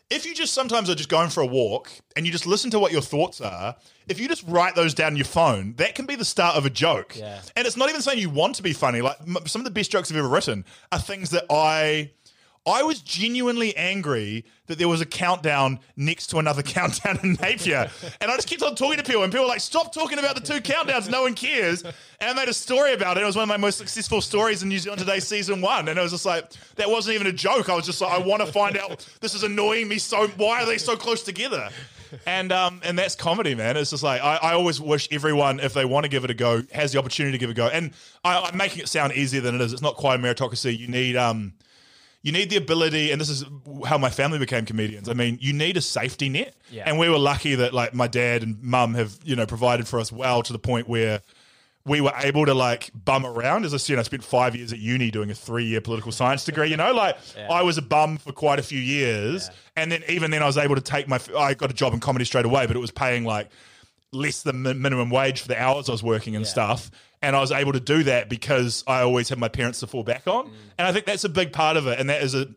if 0.09 0.25
you 0.25 0.35
just 0.35 0.53
sometimes 0.53 0.89
are 0.89 0.95
just 0.95 1.09
going 1.09 1.29
for 1.29 1.41
a 1.41 1.45
walk 1.45 1.89
and 2.15 2.25
you 2.25 2.31
just 2.31 2.45
listen 2.45 2.69
to 2.71 2.79
what 2.79 2.91
your 2.91 3.01
thoughts 3.01 3.39
are, 3.39 3.77
if 4.09 4.19
you 4.19 4.27
just 4.27 4.43
write 4.45 4.75
those 4.75 4.93
down 4.93 5.13
on 5.13 5.15
your 5.15 5.25
phone, 5.25 5.73
that 5.77 5.95
can 5.95 6.05
be 6.05 6.15
the 6.15 6.25
start 6.25 6.57
of 6.57 6.65
a 6.65 6.69
joke. 6.69 7.15
Yeah. 7.17 7.41
And 7.55 7.65
it's 7.65 7.77
not 7.77 7.89
even 7.89 8.01
saying 8.01 8.19
you 8.19 8.29
want 8.29 8.55
to 8.55 8.63
be 8.63 8.73
funny. 8.73 9.01
Like 9.01 9.17
m- 9.21 9.37
some 9.45 9.61
of 9.61 9.65
the 9.65 9.71
best 9.71 9.89
jokes 9.89 10.11
I've 10.11 10.17
ever 10.17 10.27
written 10.27 10.65
are 10.91 10.99
things 10.99 11.29
that 11.29 11.45
I 11.49 12.11
I 12.65 12.83
was 12.83 13.01
genuinely 13.01 13.75
angry 13.75 14.45
that 14.67 14.77
there 14.77 14.87
was 14.87 15.01
a 15.01 15.05
countdown 15.05 15.79
next 15.95 16.27
to 16.27 16.37
another 16.37 16.61
countdown 16.63 17.19
in 17.23 17.33
Napier. 17.33 17.89
And 18.19 18.29
I 18.29 18.35
just 18.35 18.47
kept 18.47 18.61
on 18.61 18.75
talking 18.75 18.97
to 18.97 19.03
people, 19.03 19.23
and 19.23 19.31
people 19.31 19.45
were 19.45 19.49
like, 19.49 19.61
stop 19.61 19.93
talking 19.93 20.19
about 20.19 20.35
the 20.35 20.41
two 20.41 20.61
countdowns, 20.61 21.09
no 21.09 21.23
one 21.23 21.33
cares. 21.33 21.81
And 21.83 21.93
I 22.21 22.33
made 22.33 22.49
a 22.49 22.53
story 22.53 22.93
about 22.93 23.17
it. 23.17 23.23
It 23.23 23.25
was 23.25 23.35
one 23.35 23.43
of 23.43 23.49
my 23.49 23.57
most 23.57 23.79
successful 23.79 24.21
stories 24.21 24.61
in 24.61 24.69
New 24.69 24.77
Zealand 24.77 24.99
Today 24.99 25.19
season 25.19 25.59
one. 25.61 25.87
And 25.87 25.97
it 25.97 26.01
was 26.01 26.11
just 26.11 26.25
like, 26.25 26.51
that 26.75 26.89
wasn't 26.89 27.15
even 27.15 27.27
a 27.27 27.33
joke. 27.33 27.67
I 27.67 27.75
was 27.75 27.85
just 27.85 27.99
like, 27.99 28.11
I 28.11 28.19
want 28.19 28.45
to 28.45 28.51
find 28.51 28.77
out, 28.77 29.07
this 29.21 29.33
is 29.33 29.41
annoying 29.41 29.87
me 29.87 29.97
so, 29.97 30.27
why 30.37 30.61
are 30.61 30.65
they 30.67 30.77
so 30.77 30.95
close 30.95 31.23
together? 31.23 31.69
And 32.25 32.51
um, 32.51 32.81
and 32.83 32.99
that's 32.99 33.15
comedy, 33.15 33.55
man. 33.55 33.77
It's 33.77 33.91
just 33.91 34.03
like 34.03 34.21
I, 34.21 34.35
I 34.35 34.53
always 34.53 34.81
wish 34.81 35.07
everyone, 35.11 35.61
if 35.61 35.73
they 35.73 35.85
want 35.85 36.03
to 36.03 36.09
give 36.09 36.25
it 36.25 36.29
a 36.29 36.33
go, 36.33 36.61
has 36.73 36.91
the 36.91 36.99
opportunity 36.99 37.31
to 37.31 37.37
give 37.37 37.49
it 37.49 37.53
a 37.53 37.55
go. 37.55 37.67
And 37.67 37.91
I, 38.25 38.37
I'm 38.37 38.57
making 38.57 38.81
it 38.81 38.89
sound 38.89 39.13
easier 39.13 39.39
than 39.39 39.55
it 39.55 39.61
is. 39.61 39.71
It's 39.71 39.81
not 39.81 39.95
quite 39.95 40.19
a 40.19 40.23
meritocracy. 40.23 40.77
You 40.77 40.89
need 40.89 41.15
um, 41.15 41.53
you 42.23 42.31
need 42.31 42.49
the 42.49 42.57
ability, 42.57 43.11
and 43.11 43.19
this 43.19 43.29
is 43.29 43.43
how 43.85 43.97
my 43.97 44.09
family 44.09 44.37
became 44.39 44.65
comedians. 44.65 45.09
I 45.09 45.13
mean, 45.13 45.37
you 45.41 45.53
need 45.53 45.75
a 45.77 45.81
safety 45.81 46.29
net, 46.29 46.53
Yeah. 46.69 46.83
and 46.85 46.99
we 46.99 47.09
were 47.09 47.17
lucky 47.17 47.55
that 47.55 47.73
like 47.73 47.93
my 47.93 48.07
dad 48.07 48.43
and 48.43 48.61
mum 48.61 48.93
have 48.93 49.17
you 49.23 49.35
know 49.35 49.45
provided 49.45 49.87
for 49.87 49.99
us 49.99 50.11
well 50.11 50.43
to 50.43 50.53
the 50.53 50.59
point 50.59 50.87
where 50.87 51.21
we 51.83 51.99
were 51.99 52.13
able 52.19 52.45
to 52.45 52.53
like 52.53 52.91
bum 52.93 53.25
around. 53.25 53.65
As 53.65 53.73
I 53.73 53.77
said, 53.77 53.97
I 53.97 54.03
spent 54.03 54.23
five 54.23 54.55
years 54.55 54.71
at 54.71 54.77
uni 54.77 55.09
doing 55.09 55.31
a 55.31 55.33
three 55.33 55.65
year 55.65 55.81
political 55.81 56.11
science 56.11 56.45
degree. 56.45 56.69
You 56.69 56.77
know, 56.77 56.93
like 57.05 57.17
I 57.49 57.63
was 57.63 57.79
a 57.79 57.81
bum 57.81 58.17
for 58.17 58.31
quite 58.31 58.59
a 58.59 58.63
few 58.63 58.79
years, 58.79 59.49
and 59.75 59.91
then 59.91 60.03
even 60.07 60.29
then 60.29 60.43
I 60.43 60.45
was 60.45 60.57
able 60.57 60.75
to 60.75 60.81
take 60.81 61.07
my. 61.07 61.19
I 61.35 61.55
got 61.55 61.71
a 61.71 61.73
job 61.73 61.93
in 61.93 61.99
comedy 61.99 62.25
straight 62.25 62.45
away, 62.45 62.67
but 62.67 62.75
it 62.75 62.79
was 62.79 62.91
paying 62.91 63.23
like 63.23 63.49
less 64.13 64.43
than 64.43 64.61
minimum 64.61 65.09
wage 65.09 65.41
for 65.41 65.47
the 65.47 65.59
hours 65.59 65.89
I 65.89 65.93
was 65.93 66.03
working 66.03 66.35
and 66.35 66.45
stuff. 66.45 66.91
And 67.21 67.35
I 67.35 67.39
was 67.39 67.51
able 67.51 67.73
to 67.73 67.79
do 67.79 68.03
that 68.03 68.29
because 68.29 68.83
I 68.87 69.01
always 69.01 69.29
had 69.29 69.37
my 69.37 69.47
parents 69.47 69.79
to 69.81 69.87
fall 69.87 70.03
back 70.03 70.27
on. 70.27 70.47
Mm. 70.47 70.51
And 70.79 70.87
I 70.87 70.91
think 70.91 71.05
that's 71.05 71.23
a 71.23 71.29
big 71.29 71.53
part 71.53 71.77
of 71.77 71.85
it. 71.87 71.99
And 71.99 72.09
that 72.09 72.23
is 72.23 72.33
a 72.35 72.47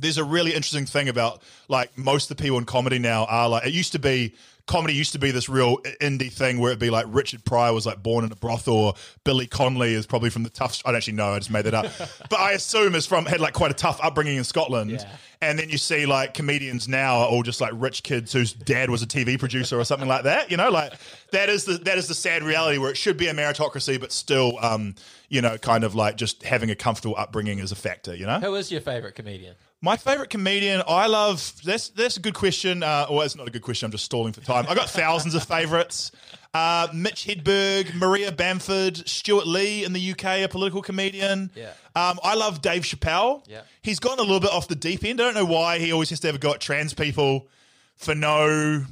there's 0.00 0.18
a 0.18 0.22
really 0.24 0.54
interesting 0.54 0.86
thing 0.86 1.08
about 1.08 1.42
like 1.68 1.96
most 1.98 2.30
of 2.30 2.36
the 2.36 2.42
people 2.42 2.56
in 2.58 2.64
comedy 2.64 3.00
now 3.00 3.24
are 3.24 3.48
like 3.48 3.66
it 3.66 3.72
used 3.72 3.90
to 3.92 3.98
be 3.98 4.32
comedy 4.68 4.94
used 4.94 5.12
to 5.14 5.18
be 5.18 5.30
this 5.32 5.48
real 5.48 5.78
indie 6.00 6.30
thing 6.30 6.60
where 6.60 6.70
it'd 6.70 6.78
be 6.78 6.90
like 6.90 7.06
Richard 7.08 7.44
Pryor 7.44 7.72
was 7.72 7.84
like 7.86 8.00
born 8.00 8.24
in 8.24 8.30
a 8.30 8.36
brothel 8.36 8.74
or 8.74 8.94
Billy 9.24 9.46
Connolly 9.48 9.94
is 9.94 10.06
probably 10.06 10.30
from 10.30 10.44
the 10.44 10.50
tough 10.50 10.80
I 10.84 10.90
don't 10.90 10.96
actually 10.98 11.14
know 11.14 11.32
I 11.32 11.38
just 11.38 11.50
made 11.50 11.64
that 11.64 11.74
up 11.74 11.86
but 12.30 12.38
I 12.38 12.52
assume 12.52 12.94
is 12.94 13.06
from 13.06 13.26
had 13.26 13.40
like 13.40 13.54
quite 13.54 13.72
a 13.72 13.74
tough 13.74 13.98
upbringing 14.00 14.36
in 14.36 14.44
Scotland 14.44 14.92
Yeah. 14.92 15.16
and 15.40 15.58
then 15.58 15.68
you 15.68 15.78
see 15.78 16.06
like 16.06 16.32
comedians 16.34 16.86
now 16.86 17.16
are 17.22 17.26
all 17.26 17.42
just 17.42 17.60
like 17.60 17.72
rich 17.74 18.04
kids 18.04 18.32
whose 18.32 18.52
dad 18.52 18.90
was 18.90 19.02
a 19.02 19.06
TV 19.06 19.36
producer 19.36 19.80
or 19.80 19.84
something 19.84 20.08
like 20.08 20.22
that 20.24 20.48
you 20.50 20.56
know 20.56 20.70
like 20.70 20.92
that 21.32 21.48
is 21.48 21.64
the 21.64 21.74
that 21.78 21.98
is 21.98 22.08
the 22.08 22.14
sad 22.14 22.42
reality 22.42 22.78
where 22.78 22.90
it 22.90 22.96
should 22.96 23.16
be 23.16 23.28
a 23.28 23.34
meritocracy 23.34 24.00
but 24.00 24.12
still 24.12 24.58
um 24.60 24.94
you 25.28 25.40
know 25.42 25.56
kind 25.58 25.84
of 25.84 25.94
like 25.94 26.16
just 26.16 26.42
having 26.42 26.70
a 26.70 26.74
comfortable 26.74 27.14
upbringing 27.16 27.58
is 27.58 27.72
a 27.72 27.76
factor 27.76 28.14
you 28.14 28.26
know 28.26 28.40
Who 28.40 28.54
is 28.54 28.70
your 28.70 28.80
favorite 28.80 29.14
comedian? 29.14 29.54
my 29.80 29.96
favorite 29.96 30.28
comedian, 30.28 30.82
I 30.88 31.06
love. 31.06 31.52
That's 31.64 31.90
that's 31.90 32.16
a 32.16 32.20
good 32.20 32.34
question. 32.34 32.82
Uh, 32.82 33.06
well, 33.08 33.20
it's 33.20 33.36
not 33.36 33.46
a 33.46 33.50
good 33.52 33.62
question. 33.62 33.86
I'm 33.86 33.92
just 33.92 34.04
stalling 34.04 34.32
for 34.32 34.40
time. 34.40 34.66
I 34.68 34.74
got 34.74 34.90
thousands 34.90 35.36
of 35.36 35.44
favorites. 35.44 36.10
Uh, 36.52 36.88
Mitch 36.92 37.24
Hedberg, 37.26 37.94
Maria 37.94 38.32
Bamford, 38.32 38.96
Stewart 39.08 39.46
Lee 39.46 39.84
in 39.84 39.92
the 39.92 40.10
UK, 40.10 40.24
a 40.42 40.48
political 40.48 40.82
comedian. 40.82 41.52
Yeah. 41.54 41.70
Um, 41.94 42.18
I 42.24 42.34
love 42.34 42.60
Dave 42.60 42.82
Chappelle. 42.82 43.44
Yeah. 43.46 43.60
He's 43.80 44.00
gone 44.00 44.18
a 44.18 44.22
little 44.22 44.40
bit 44.40 44.50
off 44.50 44.66
the 44.66 44.74
deep 44.74 45.04
end. 45.04 45.20
I 45.20 45.26
don't 45.26 45.34
know 45.34 45.44
why 45.44 45.78
he 45.78 45.92
always 45.92 46.10
has 46.10 46.18
to 46.20 46.26
have 46.26 46.34
a 46.34 46.40
go 46.40 46.54
at 46.54 46.60
trans 46.60 46.92
people 46.92 47.46
for 47.94 48.16
no 48.16 48.84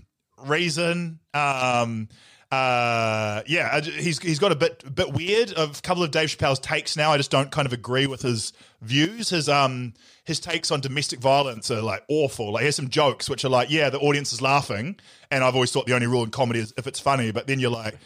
reason. 0.45 1.19
Um, 1.35 2.09
uh, 2.51 3.43
yeah, 3.47 3.71
I 3.73 3.81
he's 3.81 4.21
he's 4.21 4.39
got 4.39 4.53
a 4.53 4.57
bit 4.57 4.85
a 4.87 4.91
bit 4.91 5.13
weird. 5.13 5.53
A 5.57 5.69
couple 5.83 6.03
of 6.05 6.13
Dave 6.13 6.29
Chappelle's 6.29 6.61
takes 6.61 6.97
now. 6.97 7.13
I 7.13 7.17
just 7.17 7.31
don't 7.31 7.51
kind 7.51 7.67
of 7.67 7.73
agree 7.73 8.07
with 8.07 8.23
his 8.23 8.53
views. 8.83 9.31
His 9.31 9.49
um 9.49 9.95
his 10.25 10.39
takes 10.39 10.71
on 10.71 10.81
domestic 10.81 11.19
violence 11.19 11.71
are 11.71 11.83
like 11.83 12.05
awful. 12.09 12.53
Like 12.53 12.61
he 12.63 12.67
has 12.67 12.77
some 12.77 12.89
jokes 12.89 13.29
which 13.29 13.45
are 13.45 13.49
like, 13.49 13.71
yeah, 13.71 13.91
the 13.91 13.99
audience 13.99 14.33
is 14.33 14.41
laughing, 14.41 14.97
and 15.31 15.43
I've 15.43 15.55
always 15.55 15.73
thought 15.73 15.87
the 15.87 15.95
only 15.95 16.07
rule 16.07 16.23
in 16.23 16.31
comedy 16.31 16.61
is 16.61 16.73
if 16.77 16.87
it's 16.87 17.01
funny. 17.01 17.33
But 17.33 17.49
then 17.49 17.59
you're 17.59 17.71
like, 17.71 17.97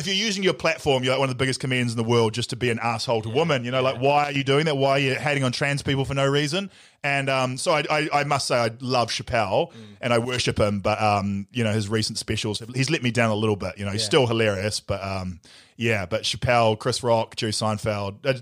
if 0.00 0.06
you're 0.06 0.16
using 0.16 0.42
your 0.42 0.52
platform, 0.54 1.04
you're 1.04 1.12
like 1.12 1.20
one 1.20 1.28
of 1.30 1.34
the 1.36 1.38
biggest 1.42 1.60
comedians 1.60 1.92
in 1.92 1.96
the 1.96 2.04
world 2.04 2.34
just 2.34 2.50
to 2.50 2.56
be 2.56 2.70
an 2.70 2.78
asshole 2.82 3.22
to 3.22 3.28
women. 3.28 3.64
You 3.64 3.70
know, 3.70 3.82
like 3.82 4.00
why 4.00 4.24
are 4.24 4.32
you 4.32 4.42
doing 4.42 4.64
that? 4.64 4.76
Why 4.76 4.90
are 4.90 4.98
you 4.98 5.14
hating 5.14 5.44
on 5.44 5.52
trans 5.52 5.82
people 5.82 6.04
for 6.04 6.14
no 6.14 6.26
reason? 6.26 6.70
And 7.04 7.30
um, 7.30 7.56
so 7.56 7.72
I, 7.72 7.84
I, 7.90 8.08
I 8.12 8.24
must 8.24 8.46
say 8.48 8.56
I 8.56 8.70
love 8.80 9.10
Chappelle 9.10 9.72
and 10.00 10.12
I 10.12 10.18
worship 10.18 10.58
him, 10.58 10.80
but 10.80 11.00
um, 11.00 11.46
you 11.52 11.62
know 11.64 11.72
his 11.72 11.88
recent 11.88 12.18
specials, 12.18 12.58
have- 12.58 12.74
he's 12.74 12.90
let 12.90 13.02
me 13.02 13.10
down 13.10 13.30
a 13.30 13.34
little 13.34 13.56
bit. 13.56 13.78
You 13.78 13.84
know, 13.84 13.92
he's 13.92 14.04
still 14.04 14.26
hilarious, 14.26 14.80
but 14.80 15.02
um, 15.02 15.40
yeah, 15.76 16.04
but 16.06 16.22
Chappelle, 16.24 16.78
Chris 16.78 17.02
Rock, 17.02 17.36
Jerry 17.36 17.52
Seinfeld. 17.52 18.16
Uh, 18.24 18.34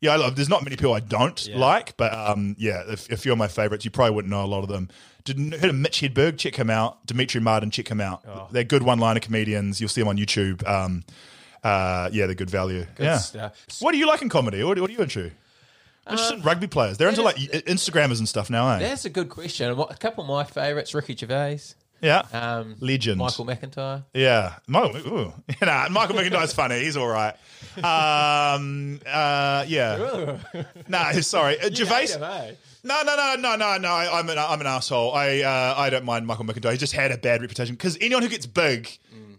yeah, 0.00 0.14
I 0.14 0.16
love. 0.16 0.34
There's 0.34 0.48
not 0.48 0.64
many 0.64 0.74
people 0.74 0.94
I 0.94 0.98
don't 1.00 1.46
like, 1.54 1.96
but 1.96 2.12
um, 2.12 2.56
yeah, 2.58 2.82
if, 2.88 3.08
if 3.12 3.24
you're 3.24 3.36
my 3.36 3.46
favorites, 3.46 3.84
you 3.84 3.92
probably 3.92 4.16
wouldn't 4.16 4.30
know 4.32 4.44
a 4.44 4.46
lot 4.46 4.64
of 4.64 4.68
them. 4.68 4.88
Didn't 5.24 5.52
heard 5.54 5.70
of 5.70 5.76
Mitch 5.76 6.00
Hedberg? 6.00 6.38
Check 6.38 6.56
him 6.56 6.70
out. 6.70 7.04
Demetri 7.06 7.40
Martin, 7.40 7.70
check 7.70 7.88
him 7.88 8.00
out. 8.00 8.22
Oh. 8.26 8.48
They're 8.50 8.64
good 8.64 8.82
one-liner 8.82 9.20
comedians. 9.20 9.80
You'll 9.80 9.88
see 9.88 10.00
them 10.00 10.08
on 10.08 10.16
YouTube. 10.16 10.66
Um, 10.68 11.04
uh, 11.62 12.10
yeah, 12.12 12.26
they're 12.26 12.34
good 12.34 12.50
value. 12.50 12.86
yeah. 12.98 13.18
stuff. 13.18 13.66
What 13.80 13.92
do 13.92 13.98
you 13.98 14.06
like 14.06 14.20
in 14.22 14.28
comedy? 14.28 14.64
What, 14.64 14.78
what 14.80 14.90
are 14.90 14.92
you 14.92 14.98
into? 15.00 15.30
Interested 16.10 16.38
in 16.38 16.42
rugby 16.42 16.66
players. 16.66 16.98
They're 16.98 17.08
into 17.08 17.22
like 17.22 17.36
Instagrammers 17.36 18.18
and 18.18 18.28
stuff 18.28 18.50
now, 18.50 18.68
eh? 18.72 18.80
That's 18.80 19.04
a 19.04 19.10
good 19.10 19.28
question. 19.28 19.70
A 19.70 19.94
couple 19.94 20.24
of 20.24 20.28
my 20.28 20.42
favourites: 20.42 20.92
Ricky 20.94 21.14
Gervais, 21.14 21.60
Yeah. 22.00 22.22
um, 22.32 22.74
Legend. 22.80 23.18
Michael 23.18 23.46
McIntyre. 23.46 24.02
Yeah, 24.12 24.54
Michael. 24.66 25.32
Nah, 25.62 25.88
Michael 25.90 26.16
McIntyre's 26.16 26.52
funny. 26.52 26.80
He's 26.82 26.96
all 26.96 27.06
right. 27.06 27.36
Um, 27.76 28.98
uh, 29.06 29.64
yeah. 29.68 30.38
nah, 30.88 31.12
sorry. 31.20 31.60
Uh, 31.60 31.70
Gervais. 31.70 32.08
him, 32.08 32.22
eh? 32.24 32.52
No, 32.84 33.02
no, 33.04 33.14
no, 33.16 33.36
no, 33.38 33.56
no, 33.56 33.76
no. 33.78 33.88
I, 33.88 34.18
I'm 34.18 34.28
an 34.28 34.38
I'm 34.38 34.60
an 34.60 34.66
asshole. 34.66 35.12
I 35.14 35.40
uh, 35.40 35.74
I 35.76 35.90
don't 35.90 36.04
mind 36.04 36.26
Michael 36.26 36.44
McIntyre. 36.44 36.72
He 36.72 36.78
just 36.78 36.92
had 36.94 37.12
a 37.12 37.16
bad 37.18 37.40
reputation 37.40 37.74
because 37.76 37.96
anyone 38.00 38.22
who 38.22 38.28
gets 38.28 38.46
big, 38.46 38.88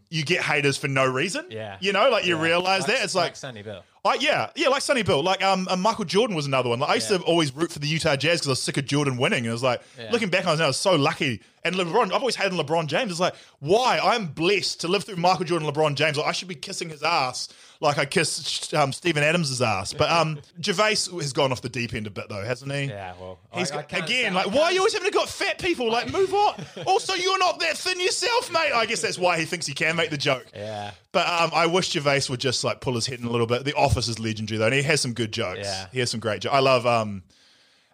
you 0.09 0.23
get 0.23 0.41
haters 0.41 0.77
for 0.77 0.87
no 0.87 1.05
reason. 1.05 1.45
Mm. 1.45 1.51
Yeah. 1.53 1.77
you 1.81 1.91
know, 1.91 2.09
like 2.09 2.25
you 2.25 2.35
Yeah. 2.37 2.43
realize 2.43 2.85
that 2.85 3.03
it's 3.03 3.15
like. 3.15 3.35
Sonny 3.35 3.61
Bill. 3.63 3.83
I, 4.05 4.15
yeah, 4.15 4.49
yeah, 4.55 4.67
like 4.67 4.81
Sonny 4.81 5.01
Bill. 5.01 5.23
Like 5.23 5.41
um, 5.43 5.65
uh, 5.69 5.75
Michael 5.77 6.03
Jordan 6.05 6.35
was 6.35 6.45
another 6.45 6.69
one. 6.69 6.79
Like 6.79 6.89
I 6.89 6.95
used 6.95 7.09
Yeah. 7.09 7.17
to 7.19 7.23
always 7.23 7.55
root 7.55 7.71
for 7.71 7.79
the 7.79 7.87
Utah 7.87 8.15
Jazz 8.15 8.39
because 8.39 8.47
I 8.47 8.51
was 8.51 8.61
sick 8.61 8.77
of 8.77 8.85
Jordan 8.85 9.17
winning. 9.17 9.39
And 9.39 9.49
I 9.49 9.53
was 9.53 9.63
like 9.63 9.81
Yeah. 9.97 10.09
looking 10.11 10.29
back 10.29 10.45
on 10.45 10.53
it 10.55 10.57
now, 10.57 10.65
I 10.65 10.67
was 10.67 10.77
so 10.77 10.95
lucky. 10.95 11.41
And 11.65 11.75
LeBron, 11.75 12.05
I've 12.07 12.19
always 12.19 12.35
hated 12.35 12.53
LeBron 12.53 12.87
James. 12.87 13.11
It's 13.11 13.19
like 13.19 13.35
why 13.59 13.99
I'm 14.03 14.27
blessed 14.27 14.81
to 14.81 14.87
live 14.87 15.03
through 15.05 15.15
Michael 15.17 15.45
Jordan, 15.45 15.67
LeBron 15.69 15.95
James. 15.95 16.17
Like 16.17 16.27
I 16.27 16.31
should 16.33 16.47
be 16.49 16.55
kissing 16.55 16.89
his 16.89 17.01
ass 17.03 17.47
like 17.83 17.97
I 17.99 18.05
kiss 18.05 18.73
um, 18.73 18.91
Steven 18.91 19.21
Adams' 19.21 19.61
ass. 19.61 19.93
But 19.93 20.09
um, 20.09 20.39
Gervais 20.61 20.95
has 21.19 21.33
gone 21.33 21.51
off 21.51 21.61
the 21.61 21.69
deep 21.69 21.93
end 21.93 22.07
a 22.07 22.09
bit 22.09 22.29
though, 22.29 22.43
hasn't 22.43 22.71
he? 22.71 22.85
Yeah, 22.85 23.13
well, 23.19 23.37
He's 23.53 23.69
I- 23.71 23.75
I 23.75 23.77
got, 23.81 23.89
can't 23.89 24.05
again, 24.05 24.33
like, 24.33 24.51
why 24.51 24.63
are 24.63 24.71
you 24.71 24.79
always 24.79 24.93
having 24.93 25.11
to 25.11 25.13
got 25.15 25.29
fat 25.29 25.59
people? 25.59 25.91
Like, 25.91 26.11
move 26.11 26.33
on. 26.33 26.55
also, 26.87 27.13
you're 27.13 27.37
not 27.37 27.59
that 27.59 27.77
thin 27.77 27.99
yourself, 27.99 28.51
mate. 28.51 28.71
I 28.73 28.85
guess 28.87 29.01
that's 29.01 29.19
why 29.19 29.37
he 29.37 29.45
thinks 29.45 29.67
he 29.67 29.73
can 29.73 29.95
make 29.95 30.09
the 30.09 30.17
joke. 30.17 30.45
Yeah. 30.55 30.91
But 31.11 31.27
um, 31.27 31.51
I 31.53 31.67
wish 31.67 31.91
Gervais 31.91 32.23
would 32.29 32.39
just 32.39 32.63
like 32.63 32.79
pull 32.81 32.95
his 32.95 33.05
head 33.05 33.19
in 33.19 33.25
a 33.25 33.29
little 33.29 33.45
bit. 33.47 33.65
The 33.65 33.75
Office 33.75 34.07
is 34.07 34.17
legendary 34.19 34.57
though, 34.57 34.65
and 34.65 34.73
he 34.73 34.81
has 34.83 35.01
some 35.01 35.13
good 35.13 35.31
jokes. 35.31 35.59
Yeah. 35.61 35.87
He 35.91 35.99
has 35.99 36.09
some 36.09 36.19
great 36.19 36.41
jokes. 36.41 36.55
I 36.55 36.59
love 36.59 36.87
um, 36.87 37.21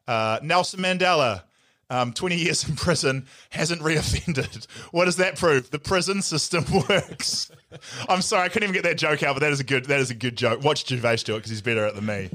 uh, 0.07 0.39
Nelson 0.43 0.79
Mandela. 0.79 1.43
Um, 1.91 2.13
20 2.13 2.35
years 2.35 2.69
in 2.69 2.75
prison 2.75 3.25
hasn't 3.49 3.81
reoffended. 3.81 4.67
What 4.91 5.05
does 5.05 5.15
that 5.15 5.37
prove? 5.39 5.71
The 5.71 5.79
prison 5.79 6.21
system 6.21 6.63
works. 6.87 7.49
I'm 8.09 8.21
sorry, 8.21 8.43
I 8.45 8.49
couldn't 8.49 8.69
even 8.69 8.73
get 8.73 8.83
that 8.83 8.97
joke 8.97 9.23
out, 9.23 9.35
but 9.35 9.41
that 9.41 9.51
is 9.51 9.59
a 9.59 9.63
good 9.63 9.85
that 9.85 9.99
is 9.99 10.09
a 10.09 10.15
good 10.15 10.35
joke. 10.35 10.63
Watch 10.63 10.87
Gervais 10.87 11.17
do 11.17 11.35
it 11.35 11.39
because 11.39 11.51
he's 11.51 11.61
better 11.61 11.85
at 11.85 11.89
it 11.89 11.95
than 11.95 12.05
me. 12.05 12.29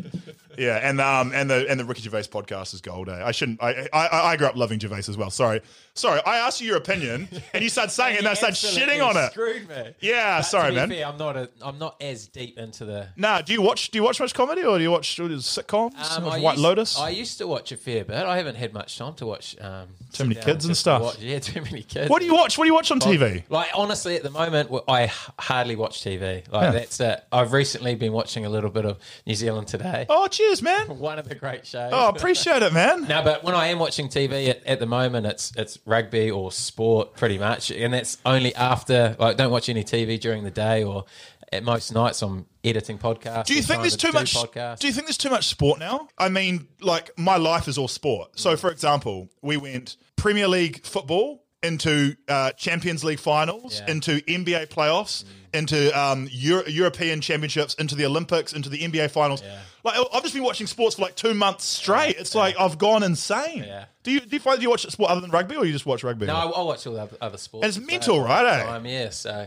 Yeah, 0.56 0.76
and 0.76 1.00
um 1.00 1.32
and 1.34 1.50
the 1.50 1.66
and 1.68 1.78
the 1.78 1.84
Ricky 1.84 2.02
Gervais 2.02 2.24
podcast 2.24 2.74
is 2.74 2.80
gold. 2.80 3.08
Eh? 3.08 3.22
I 3.24 3.32
shouldn't. 3.32 3.62
I, 3.62 3.88
I 3.92 4.08
I 4.08 4.36
grew 4.36 4.46
up 4.46 4.56
loving 4.56 4.78
Gervais 4.78 5.04
as 5.08 5.16
well. 5.16 5.30
Sorry, 5.30 5.60
sorry. 5.94 6.20
I 6.26 6.38
asked 6.38 6.60
you 6.60 6.66
your 6.68 6.76
opinion, 6.76 7.28
and 7.54 7.62
you 7.62 7.68
started 7.70 7.90
saying 7.90 8.16
it, 8.16 8.18
and 8.20 8.28
I 8.28 8.34
started 8.34 8.56
shitting 8.56 9.06
on 9.06 9.16
it. 9.16 9.30
Screwed 9.32 9.68
me. 9.68 9.94
Yeah, 10.00 10.38
But 10.38 10.42
sorry, 10.42 10.66
to 10.66 10.70
be 10.72 10.76
man. 10.76 10.88
Fair, 10.90 11.06
I'm 11.06 11.16
not. 11.18 11.36
A, 11.36 11.50
I'm 11.62 11.78
not 11.78 11.96
as 12.02 12.26
deep 12.28 12.58
into 12.58 12.84
the. 12.84 13.08
Nah, 13.16 13.40
do 13.42 13.52
you 13.52 13.62
watch? 13.62 13.90
Do 13.90 13.98
you 13.98 14.02
watch 14.02 14.20
much 14.20 14.34
comedy, 14.34 14.62
or 14.64 14.76
do 14.78 14.82
you 14.82 14.90
watch 14.90 15.18
what 15.18 15.30
is 15.30 15.44
it, 15.58 15.66
sitcoms? 15.66 16.16
Um, 16.16 16.24
I 16.26 16.38
White 16.40 16.52
used, 16.54 16.62
Lotus. 16.62 16.98
I 16.98 17.08
used 17.10 17.38
to 17.38 17.46
watch 17.46 17.72
a 17.72 17.76
fair 17.76 18.04
bit. 18.04 18.16
I 18.16 18.36
haven't 18.36 18.56
had 18.56 18.72
much 18.72 18.98
time 18.98 19.14
to 19.14 19.26
watch. 19.26 19.56
Um, 19.60 19.88
Too 20.12 20.24
many 20.24 20.40
kids 20.40 20.64
and 20.64 20.76
stuff. 20.76 21.16
Yeah, 21.20 21.38
too 21.40 21.62
many 21.62 21.82
kids. 21.82 22.08
what 22.10 22.20
do 22.20 22.26
you 22.26 22.34
watch? 22.34 22.58
What 22.58 22.64
do 22.64 22.68
you 22.68 22.74
watch 22.74 22.90
on 22.90 23.00
TV? 23.00 23.42
Like 23.48 23.68
honestly, 23.74 24.16
at 24.16 24.22
the 24.22 24.30
moment, 24.30 24.70
I 24.88 25.04
h- 25.04 25.10
hardly 25.38 25.76
watch 25.76 26.00
TV. 26.02 26.50
Like 26.52 26.72
that's 26.72 27.00
it. 27.00 27.24
I've 27.32 27.52
recently 27.52 27.94
been 27.94 28.12
watching 28.12 28.44
a 28.44 28.48
little 28.50 28.70
bit 28.70 28.84
of 28.84 28.98
New 29.26 29.34
Zealand 29.34 29.68
Today. 29.68 30.06
Oh, 30.08 30.26
cheers, 30.28 30.62
man. 30.62 30.86
One 30.98 31.18
of 31.18 31.28
the 31.28 31.34
great 31.34 31.66
shows. 31.66 31.90
Oh, 31.92 32.08
appreciate 32.08 32.62
it, 32.62 32.72
man. 32.72 33.02
No, 33.08 33.22
but 33.22 33.42
when 33.44 33.54
I 33.54 33.68
am 33.68 33.78
watching 33.78 34.08
TV 34.08 34.48
at, 34.48 34.64
at 34.66 34.78
the 34.80 34.86
moment, 34.86 35.26
it's 35.26 35.52
it's 35.56 35.78
rugby 35.86 36.30
or 36.30 36.50
sport 36.52 37.14
pretty 37.16 37.38
much, 37.38 37.70
and 37.70 37.94
that's 37.94 38.18
only 38.24 38.54
after. 38.54 39.16
Like, 39.18 39.36
don't 39.36 39.50
watch 39.50 39.68
any 39.68 39.84
TV 39.84 40.18
during 40.18 40.44
the 40.44 40.50
day, 40.50 40.82
or 40.82 41.04
at 41.52 41.62
most 41.62 41.94
nights 41.94 42.22
I'm 42.22 42.46
editing 42.62 42.98
podcasts. 42.98 43.46
Do 43.46 43.54
you 43.54 43.62
think 43.62 43.82
there's 43.82 43.96
to 43.96 44.06
too 44.06 44.12
do 44.12 44.18
much? 44.18 44.34
Podcasts. 44.34 44.78
Do 44.80 44.86
you 44.86 44.92
think 44.92 45.06
there's 45.06 45.18
too 45.18 45.30
much 45.30 45.46
sport 45.46 45.78
now? 45.78 46.08
I 46.18 46.28
mean, 46.28 46.68
like 46.80 47.16
my 47.18 47.36
life 47.36 47.68
is 47.68 47.78
all 47.78 47.88
sport. 47.88 48.38
So, 48.38 48.56
for 48.56 48.70
example, 48.70 49.28
we 49.42 49.56
went 49.56 49.96
Premier 50.16 50.48
League 50.48 50.84
football 50.84 51.43
into 51.64 52.14
uh, 52.28 52.52
Champions 52.52 53.02
League 53.04 53.18
finals, 53.18 53.80
Yeah. 53.80 53.92
into 53.92 54.20
NBA 54.22 54.68
playoffs, 54.68 55.24
into 55.52 55.90
um, 55.98 56.28
Euro- 56.32 56.66
European 56.66 57.20
championships, 57.20 57.74
into 57.74 57.94
the 57.94 58.04
Olympics, 58.06 58.52
into 58.52 58.68
the 58.68 58.78
NBA 58.78 59.10
finals. 59.10 59.42
Yeah. 59.42 59.58
Like 59.84 59.98
I've 60.12 60.22
just 60.22 60.34
been 60.34 60.42
watching 60.44 60.66
sports 60.66 60.96
for 60.96 61.02
like 61.02 61.14
two 61.14 61.34
months 61.34 61.64
straight. 61.64 62.16
It's 62.18 62.34
like 62.34 62.54
I've 62.58 62.78
gone 62.78 63.02
insane. 63.02 63.64
Yeah. 63.64 63.84
Do 64.02 64.10
you 64.12 64.20
do 64.20 64.28
you 64.36 64.40
find 64.40 64.58
do 64.58 64.62
you 64.62 64.70
watch 64.70 64.86
sport 64.90 65.10
other 65.10 65.20
than 65.20 65.30
rugby, 65.30 65.56
or 65.56 65.64
you 65.64 65.72
just 65.72 65.86
watch 65.86 66.02
rugby? 66.04 66.26
No, 66.26 66.34
I, 66.34 66.44
I 66.46 66.62
watch 66.62 66.86
all 66.86 66.94
the 66.94 67.02
other, 67.02 67.16
other 67.20 67.38
sports. 67.38 67.64
And 67.64 67.68
it's 67.76 67.84
So, 67.84 67.92
mental, 67.92 68.20
right, 68.20 68.46
eh? 68.60 68.64
Time, 68.64 68.86
yeah. 68.86 69.10
So, 69.10 69.46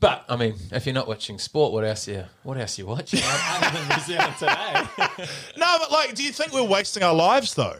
but 0.00 0.24
I 0.28 0.36
mean, 0.36 0.54
if 0.72 0.86
you're 0.86 0.94
not 0.94 1.08
watching 1.08 1.38
sport, 1.38 1.72
what 1.72 1.84
else? 1.84 2.06
You 2.08 2.24
what 2.44 2.56
else 2.56 2.78
you 2.78 2.86
watching 2.86 3.20
other 3.24 3.78
than 3.78 3.88
New 3.88 4.04
Zealand 4.04 4.34
today 4.38 5.26
no, 5.56 5.76
but 5.80 5.90
like, 5.90 6.14
do 6.14 6.22
you 6.22 6.30
think 6.32 6.52
we're 6.52 6.62
wasting 6.62 7.02
our 7.02 7.14
lives 7.14 7.54
though? 7.54 7.78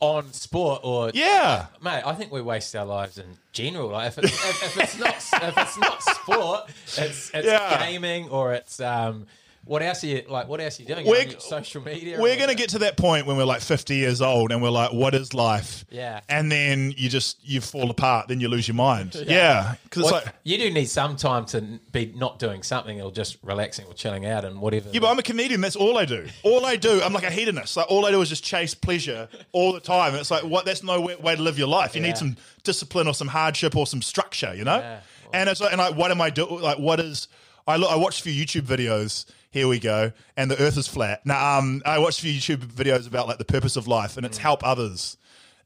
On 0.00 0.32
sport 0.32 0.80
or 0.84 1.10
Yeah. 1.14 1.66
Mate, 1.82 2.02
I 2.04 2.14
think 2.14 2.30
we 2.32 2.42
waste 2.42 2.74
our 2.76 2.84
lives 2.84 3.18
in 3.18 3.38
general. 3.52 3.88
Like 3.90 4.08
if 4.08 4.18
it's, 4.18 4.32
if, 4.34 4.64
if 4.76 4.82
it's 4.82 4.98
not 4.98 5.42
if 5.48 5.58
it's 5.58 5.78
not 5.78 6.02
sport, 6.02 6.60
it's 6.98 7.30
it's 7.32 7.46
Yeah. 7.46 7.86
gaming 7.86 8.28
or 8.28 8.52
it's 8.54 8.80
um. 8.80 9.26
What 9.66 9.82
else 9.82 10.02
are 10.04 10.06
you 10.06 10.22
like? 10.28 10.46
What 10.48 10.60
else 10.60 10.78
are 10.78 10.82
you 10.84 10.88
doing? 10.88 11.06
We're- 11.06 11.36
social 11.38 11.82
media. 11.82 12.20
We're 12.20 12.36
going 12.36 12.48
to 12.48 12.54
get 12.54 12.70
to 12.70 12.78
that 12.80 12.96
point 12.96 13.26
when 13.26 13.36
we're 13.36 13.44
like 13.44 13.60
50 13.60 13.94
years 13.96 14.22
old 14.22 14.52
and 14.52 14.62
we're 14.62 14.70
like, 14.70 14.92
what 14.92 15.14
is 15.14 15.34
life? 15.34 15.84
Yeah. 15.90 16.20
And 16.28 16.50
then 16.50 16.94
you 16.96 17.08
just, 17.08 17.38
you 17.46 17.60
fall 17.60 17.90
apart, 17.90 18.28
then 18.28 18.38
you 18.40 18.48
lose 18.48 18.66
your 18.68 18.76
mind. 18.76 19.14
Yeah. 19.26 19.74
Because 19.84 20.02
it's 20.04 20.12
What- 20.12 20.24
like, 20.26 20.34
you 20.44 20.56
do 20.56 20.70
need 20.70 20.86
some 20.88 21.16
time 21.16 21.46
to 21.46 21.60
be 21.92 22.12
not 22.16 22.38
doing 22.38 22.62
something 22.62 23.02
or 23.02 23.10
just 23.10 23.38
relaxing 23.42 23.86
or 23.86 23.94
chilling 23.94 24.24
out 24.24 24.44
and 24.44 24.60
whatever. 24.60 24.88
yeah, 24.92 25.00
but 25.00 25.10
I'm 25.10 25.18
a 25.18 25.22
comedian. 25.22 25.60
That's 25.60 25.76
all 25.76 25.98
I 25.98 26.04
do. 26.04 26.26
All 26.44 26.64
I 26.64 26.76
do, 26.76 27.02
I'm 27.02 27.12
like 27.12 27.24
a 27.24 27.30
hedonist. 27.30 27.76
Like 27.76 27.90
all 27.90 28.06
I 28.06 28.10
do 28.12 28.20
is 28.22 28.28
just 28.28 28.44
chase 28.44 28.74
pleasure 28.74 29.28
all 29.52 29.72
the 29.72 29.80
time. 29.80 30.12
And 30.12 30.20
it's 30.20 30.30
like, 30.30 30.44
what? 30.44 30.64
That's 30.64 30.82
no 30.84 31.00
way, 31.00 31.16
way 31.16 31.34
to 31.34 31.42
live 31.42 31.58
your 31.58 31.68
life. 31.68 31.94
You 31.96 32.02
Yeah. 32.02 32.08
need 32.08 32.18
some 32.18 32.36
discipline 32.62 33.08
or 33.08 33.14
some 33.14 33.28
hardship 33.28 33.74
or 33.74 33.86
some 33.86 34.00
structure, 34.00 34.54
you 34.54 34.62
know? 34.64 34.78
Yeah. 34.78 35.00
And 35.32 35.48
it's 35.48 35.60
like, 35.60 35.72
and 35.72 35.80
like, 35.80 35.96
what 35.96 36.12
am 36.12 36.20
I 36.20 36.30
doing? 36.30 36.60
Like, 36.62 36.78
what 36.78 37.00
is, 37.00 37.26
I 37.66 37.76
look, 37.76 37.90
I 37.90 37.96
watched 37.96 38.20
a 38.20 38.22
few 38.22 38.32
YouTube 38.44 38.62
videos. 38.62 39.26
Here 39.56 39.66
we 39.66 39.78
go. 39.78 40.12
And 40.36 40.50
the 40.50 40.60
earth 40.60 40.76
is 40.76 40.86
flat. 40.86 41.24
Now, 41.24 41.56
um, 41.56 41.80
I 41.86 41.98
watched 41.98 42.18
a 42.18 42.22
few 42.24 42.34
YouTube 42.34 42.66
videos 42.66 43.06
about 43.06 43.26
like 43.26 43.38
the 43.38 43.44
purpose 43.46 43.76
of 43.76 43.88
life 43.88 44.18
and 44.18 44.26
it's 44.26 44.36
help 44.36 44.62
others. 44.62 45.16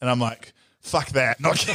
And 0.01 0.09
I'm 0.09 0.21
like, 0.21 0.53
fuck 0.79 1.09
that. 1.09 1.41
Not 1.41 1.67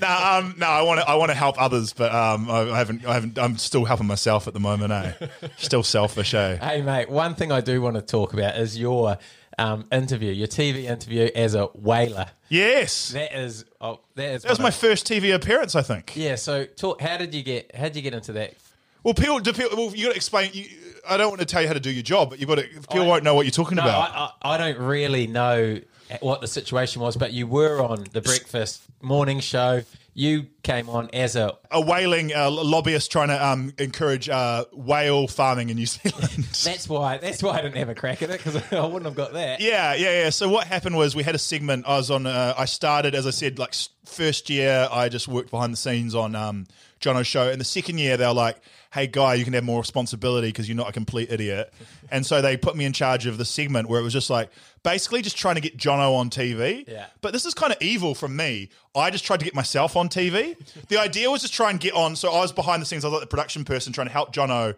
no, 0.00 0.06
um, 0.08 0.54
no, 0.58 0.66
I 0.66 0.82
want 0.82 1.00
to, 1.00 1.08
I 1.08 1.16
want 1.16 1.32
to 1.32 1.34
help 1.34 1.60
others, 1.60 1.92
but 1.92 2.14
um, 2.14 2.48
I, 2.48 2.70
I 2.70 2.78
haven't, 2.78 3.04
I 3.04 3.14
haven't, 3.14 3.36
I'm 3.36 3.58
still 3.58 3.84
helping 3.84 4.06
myself 4.06 4.46
at 4.46 4.54
the 4.54 4.60
moment, 4.60 4.92
eh? 4.92 5.26
Still 5.56 5.82
selfish, 5.82 6.34
eh? 6.34 6.58
Hey, 6.58 6.82
mate, 6.82 7.10
one 7.10 7.34
thing 7.34 7.50
I 7.50 7.62
do 7.62 7.82
want 7.82 7.96
to 7.96 8.02
talk 8.02 8.32
about 8.32 8.56
is 8.56 8.78
your 8.78 9.18
um, 9.58 9.88
interview, 9.90 10.30
your 10.30 10.46
TV 10.46 10.84
interview 10.84 11.30
as 11.34 11.56
a 11.56 11.66
whaler. 11.66 12.26
Yes. 12.48 13.08
That 13.08 13.36
is, 13.36 13.64
oh, 13.80 13.98
that 14.14 14.34
is. 14.34 14.42
That 14.42 14.50
was 14.50 14.60
my 14.60 14.70
first 14.70 15.04
TV 15.04 15.34
appearance, 15.34 15.74
I 15.74 15.82
think. 15.82 16.12
Yeah. 16.14 16.36
So, 16.36 16.64
talk. 16.64 17.00
How 17.00 17.16
did 17.16 17.34
you 17.34 17.42
get? 17.42 17.74
How 17.74 17.84
did 17.84 17.96
you 17.96 18.02
get 18.02 18.14
into 18.14 18.34
that? 18.34 18.54
Well, 19.02 19.14
people, 19.14 19.38
do 19.40 19.52
people 19.52 19.76
well, 19.76 19.94
you 19.94 20.04
got 20.06 20.10
to 20.10 20.16
explain. 20.16 20.50
You, 20.52 20.66
I 21.08 21.16
don't 21.16 21.28
want 21.28 21.40
to 21.40 21.46
tell 21.46 21.62
you 21.62 21.68
how 21.68 21.74
to 21.74 21.80
do 21.80 21.90
your 21.90 22.02
job, 22.02 22.30
but 22.30 22.38
you 22.38 22.46
got 22.46 22.56
to. 22.56 22.62
People 22.64 23.02
I- 23.02 23.06
won't 23.08 23.24
know 23.24 23.34
what 23.34 23.46
you're 23.46 23.50
talking 23.52 23.76
No, 23.76 23.82
about. 23.82 24.10
I, 24.12 24.30
I, 24.42 24.54
I 24.54 24.58
don't 24.58 24.78
really 24.78 25.26
know 25.26 25.80
what 26.20 26.40
the 26.40 26.48
situation 26.48 27.00
was, 27.00 27.16
but 27.16 27.32
you 27.32 27.46
were 27.46 27.80
on 27.80 28.04
the 28.12 28.20
breakfast 28.20 28.82
morning 29.00 29.40
show. 29.40 29.82
You 30.12 30.48
came 30.64 30.88
on 30.90 31.08
as 31.12 31.36
a 31.36 31.56
a 31.70 31.80
whaling 31.80 32.34
uh, 32.34 32.50
lobbyist 32.50 33.12
trying 33.12 33.28
to 33.28 33.46
um, 33.46 33.72
encourage 33.78 34.28
uh, 34.28 34.64
whale 34.72 35.28
farming 35.28 35.70
in 35.70 35.76
New 35.76 35.86
Zealand. 35.86 36.44
That's 36.64 36.88
why. 36.88 37.18
That's 37.18 37.42
why 37.42 37.58
I 37.58 37.62
didn't 37.62 37.76
have 37.76 37.88
a 37.88 37.94
crack 37.94 38.20
at 38.20 38.28
it 38.30 38.42
because 38.42 38.56
I 38.72 38.84
wouldn't 38.84 39.04
have 39.04 39.14
got 39.14 39.32
that. 39.34 39.60
Yeah, 39.60 39.94
yeah, 39.94 40.24
yeah. 40.24 40.30
So 40.30 40.48
what 40.48 40.66
happened 40.66 40.96
was 40.96 41.14
we 41.14 41.22
had 41.22 41.36
a 41.36 41.38
segment. 41.38 41.86
I 41.86 41.96
was 41.96 42.10
on. 42.10 42.26
Uh, 42.26 42.54
I 42.58 42.64
started, 42.64 43.14
as 43.14 43.24
I 43.26 43.30
said, 43.30 43.58
like 43.60 43.72
first 44.04 44.50
year. 44.50 44.88
I 44.90 45.08
just 45.08 45.28
worked 45.28 45.50
behind 45.52 45.72
the 45.72 45.78
scenes 45.78 46.14
on 46.16 46.34
um, 46.34 46.66
Jono's 46.98 47.28
show, 47.28 47.48
and 47.48 47.60
the 47.60 47.64
second 47.64 47.98
year 47.98 48.16
they 48.16 48.26
were 48.26 48.34
like, 48.34 48.56
"Hey, 48.92 49.06
guy, 49.06 49.34
you 49.34 49.44
can 49.44 49.52
have 49.52 49.64
more 49.64 49.80
responsibility 49.80 50.48
because 50.48 50.68
you're 50.68 50.76
not 50.76 50.88
a 50.88 50.92
complete 50.92 51.30
idiot." 51.30 51.72
and 52.10 52.24
so 52.24 52.40
they 52.40 52.56
put 52.56 52.76
me 52.76 52.84
in 52.84 52.92
charge 52.92 53.26
of 53.26 53.38
the 53.38 53.44
segment 53.44 53.88
where 53.88 54.00
it 54.00 54.02
was 54.02 54.12
just 54.12 54.30
like 54.30 54.50
basically 54.82 55.22
just 55.22 55.36
trying 55.36 55.56
to 55.56 55.60
get 55.60 55.76
Jono 55.76 56.14
on 56.14 56.30
TV. 56.30 56.88
Yeah. 56.88 57.06
But 57.20 57.32
this 57.32 57.44
is 57.46 57.54
kind 57.54 57.72
of 57.72 57.80
evil 57.80 58.14
from 58.14 58.36
me. 58.36 58.70
I 58.94 59.10
just 59.10 59.24
tried 59.24 59.40
to 59.40 59.44
get 59.44 59.54
myself 59.54 59.96
on 59.96 60.08
TV. 60.08 60.56
the 60.88 60.98
idea 60.98 61.30
was 61.30 61.42
just 61.42 61.54
try 61.54 61.70
and 61.70 61.78
get 61.78 61.94
on. 61.94 62.16
So 62.16 62.32
I 62.32 62.40
was 62.40 62.52
behind 62.52 62.82
the 62.82 62.86
scenes. 62.86 63.04
I 63.04 63.08
was 63.08 63.14
like 63.14 63.22
the 63.22 63.26
production 63.26 63.64
person 63.64 63.92
trying 63.92 64.08
to 64.08 64.12
help 64.12 64.32
Jono. 64.32 64.74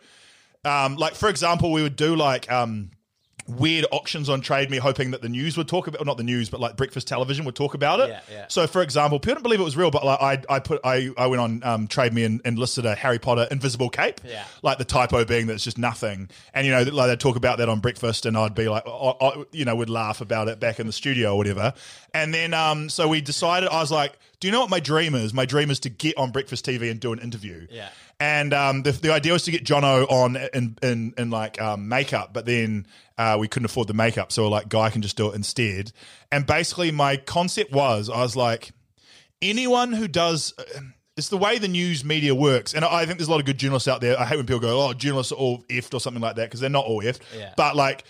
Um, 0.65 0.97
like 0.97 1.15
for 1.15 1.29
example, 1.29 1.73
we 1.73 1.83
would 1.83 1.97
do 1.97 2.17
like. 2.17 2.51
Um, 2.51 2.91
weird 3.59 3.87
auctions 3.93 4.29
on 4.29 4.41
Trade 4.41 4.71
Me, 4.71 4.79
hoping 4.79 5.13
that 5.13 5.23
the 5.23 5.29
news 5.29 5.57
would 5.57 5.69
talk 5.69 5.87
about, 5.87 6.01
well, 6.01 6.07
not 6.07 6.17
the 6.17 6.23
news, 6.23 6.51
but 6.51 6.61
like 6.61 6.77
breakfast 6.77 7.07
television 7.07 7.45
would 7.45 7.55
talk 7.55 7.75
about 7.75 8.01
it. 8.01 8.09
Yeah, 8.09 8.21
yeah. 8.31 8.45
So, 8.49 8.67
for 8.67 8.83
example, 8.83 9.19
people 9.19 9.35
didn't 9.35 9.45
believe 9.45 9.61
it 9.61 9.65
was 9.65 9.77
real, 9.77 9.91
but 9.91 10.05
like 10.05 10.21
I, 10.21 10.55
I 10.55 10.59
put, 10.61 10.81
I, 10.85 11.11
I 11.17 11.27
went 11.27 11.41
on 11.41 11.63
um, 11.65 11.87
Trade 11.87 12.13
Me 12.13 12.25
and, 12.25 12.41
and 12.45 12.59
listed 12.59 12.87
a 12.87 12.95
Harry 12.95 13.19
Potter 13.19 13.47
invisible 13.51 13.91
cape. 13.91 14.21
Yeah. 14.25 14.45
Like 14.63 14.79
the 14.79 14.85
typo 14.85 15.25
being 15.25 15.47
that 15.47 15.55
it's 15.55 15.65
just 15.65 15.79
nothing, 15.79 16.29
and 16.55 16.67
you 16.67 16.73
know, 16.73 16.83
like 16.83 17.09
they'd 17.09 17.21
talk 17.21 17.37
about 17.37 17.59
that 17.59 17.69
on 17.69 17.81
breakfast, 17.81 18.27
and 18.27 18.37
I'd 18.37 18.55
be 18.55 18.69
like, 18.69 18.85
oh, 18.87 19.17
oh, 19.21 19.47
you 19.53 19.65
know, 19.65 19.77
would 19.77 19.91
laugh 19.91 20.21
about 20.21 20.49
it 20.49 20.61
back 20.61 20.81
in 20.81 20.87
the 20.87 20.93
studio 20.93 21.35
or 21.35 21.37
whatever. 21.37 21.75
And 22.15 22.33
then, 22.35 22.53
um, 22.55 22.89
so 22.89 23.09
we 23.09 23.21
decided, 23.21 23.71
I 23.71 23.81
was 23.81 23.91
like, 23.91 24.19
do 24.43 24.49
you 24.49 24.53
know 24.53 24.59
what 24.59 24.71
my 24.71 24.81
dream 24.81 25.15
is? 25.15 25.33
My 25.33 25.47
dream 25.47 25.71
is 25.71 25.79
to 25.81 25.89
get 25.89 26.19
on 26.19 26.33
breakfast 26.33 26.67
TV 26.67 26.91
and 26.91 26.99
do 26.99 27.13
an 27.13 27.21
interview. 27.21 27.69
Yeah. 27.71 27.91
And 28.19 28.53
um, 28.53 28.83
the, 28.83 28.91
the 28.91 29.13
idea 29.13 29.33
was 29.33 29.45
to 29.45 29.53
get 29.53 29.65
Jono 29.65 30.05
on 30.11 30.35
in 30.53 30.77
in, 30.83 31.15
in 31.17 31.31
like 31.31 31.63
um, 31.63 31.89
makeup, 31.89 32.33
but 32.33 32.45
then 32.45 32.89
uh, 33.17 33.37
we 33.39 33.47
couldn't 33.47 33.67
afford 33.67 33.87
the 33.87 33.95
makeup, 33.95 34.33
so 34.33 34.43
we're 34.43 34.49
like, 34.49 34.69
guy 34.69 34.91
can 34.91 35.01
just 35.01 35.17
do 35.17 35.31
it 35.31 35.37
instead. 35.37 35.93
And 36.33 36.45
basically, 36.45 36.91
my 36.91 37.19
concept 37.19 37.71
was, 37.71 38.11
I 38.11 38.21
was 38.21 38.35
like, 38.35 38.73
anyone 39.41 39.93
who 39.93 40.09
does. 40.09 40.55
It's 41.17 41.29
the 41.29 41.39
way 41.39 41.59
the 41.59 41.69
news 41.69 42.05
media 42.05 42.35
works, 42.35 42.75
and 42.75 42.85
I 42.85 43.07
think 43.07 43.19
there's 43.19 43.29
a 43.29 43.31
lot 43.31 43.39
of 43.39 43.47
good 43.47 43.59
journalists 43.59 43.87
out 43.87 44.01
there. 44.01 44.19
I 44.19 44.25
hate 44.25 44.39
when 44.39 44.47
people 44.47 44.61
go, 44.61 44.89
"Oh, 44.89 44.93
journalists 44.93 45.31
are 45.31 45.37
all 45.37 45.63
effed" 45.69 45.95
or 45.95 46.01
something 46.01 46.23
like 46.23 46.35
that, 46.35 46.47
because 46.47 46.59
they're 46.59 46.69
not 46.69 46.87
all 46.87 47.01
effed. 47.01 47.21
Yeah. 47.37 47.55
But 47.57 47.77
like, 47.77 48.03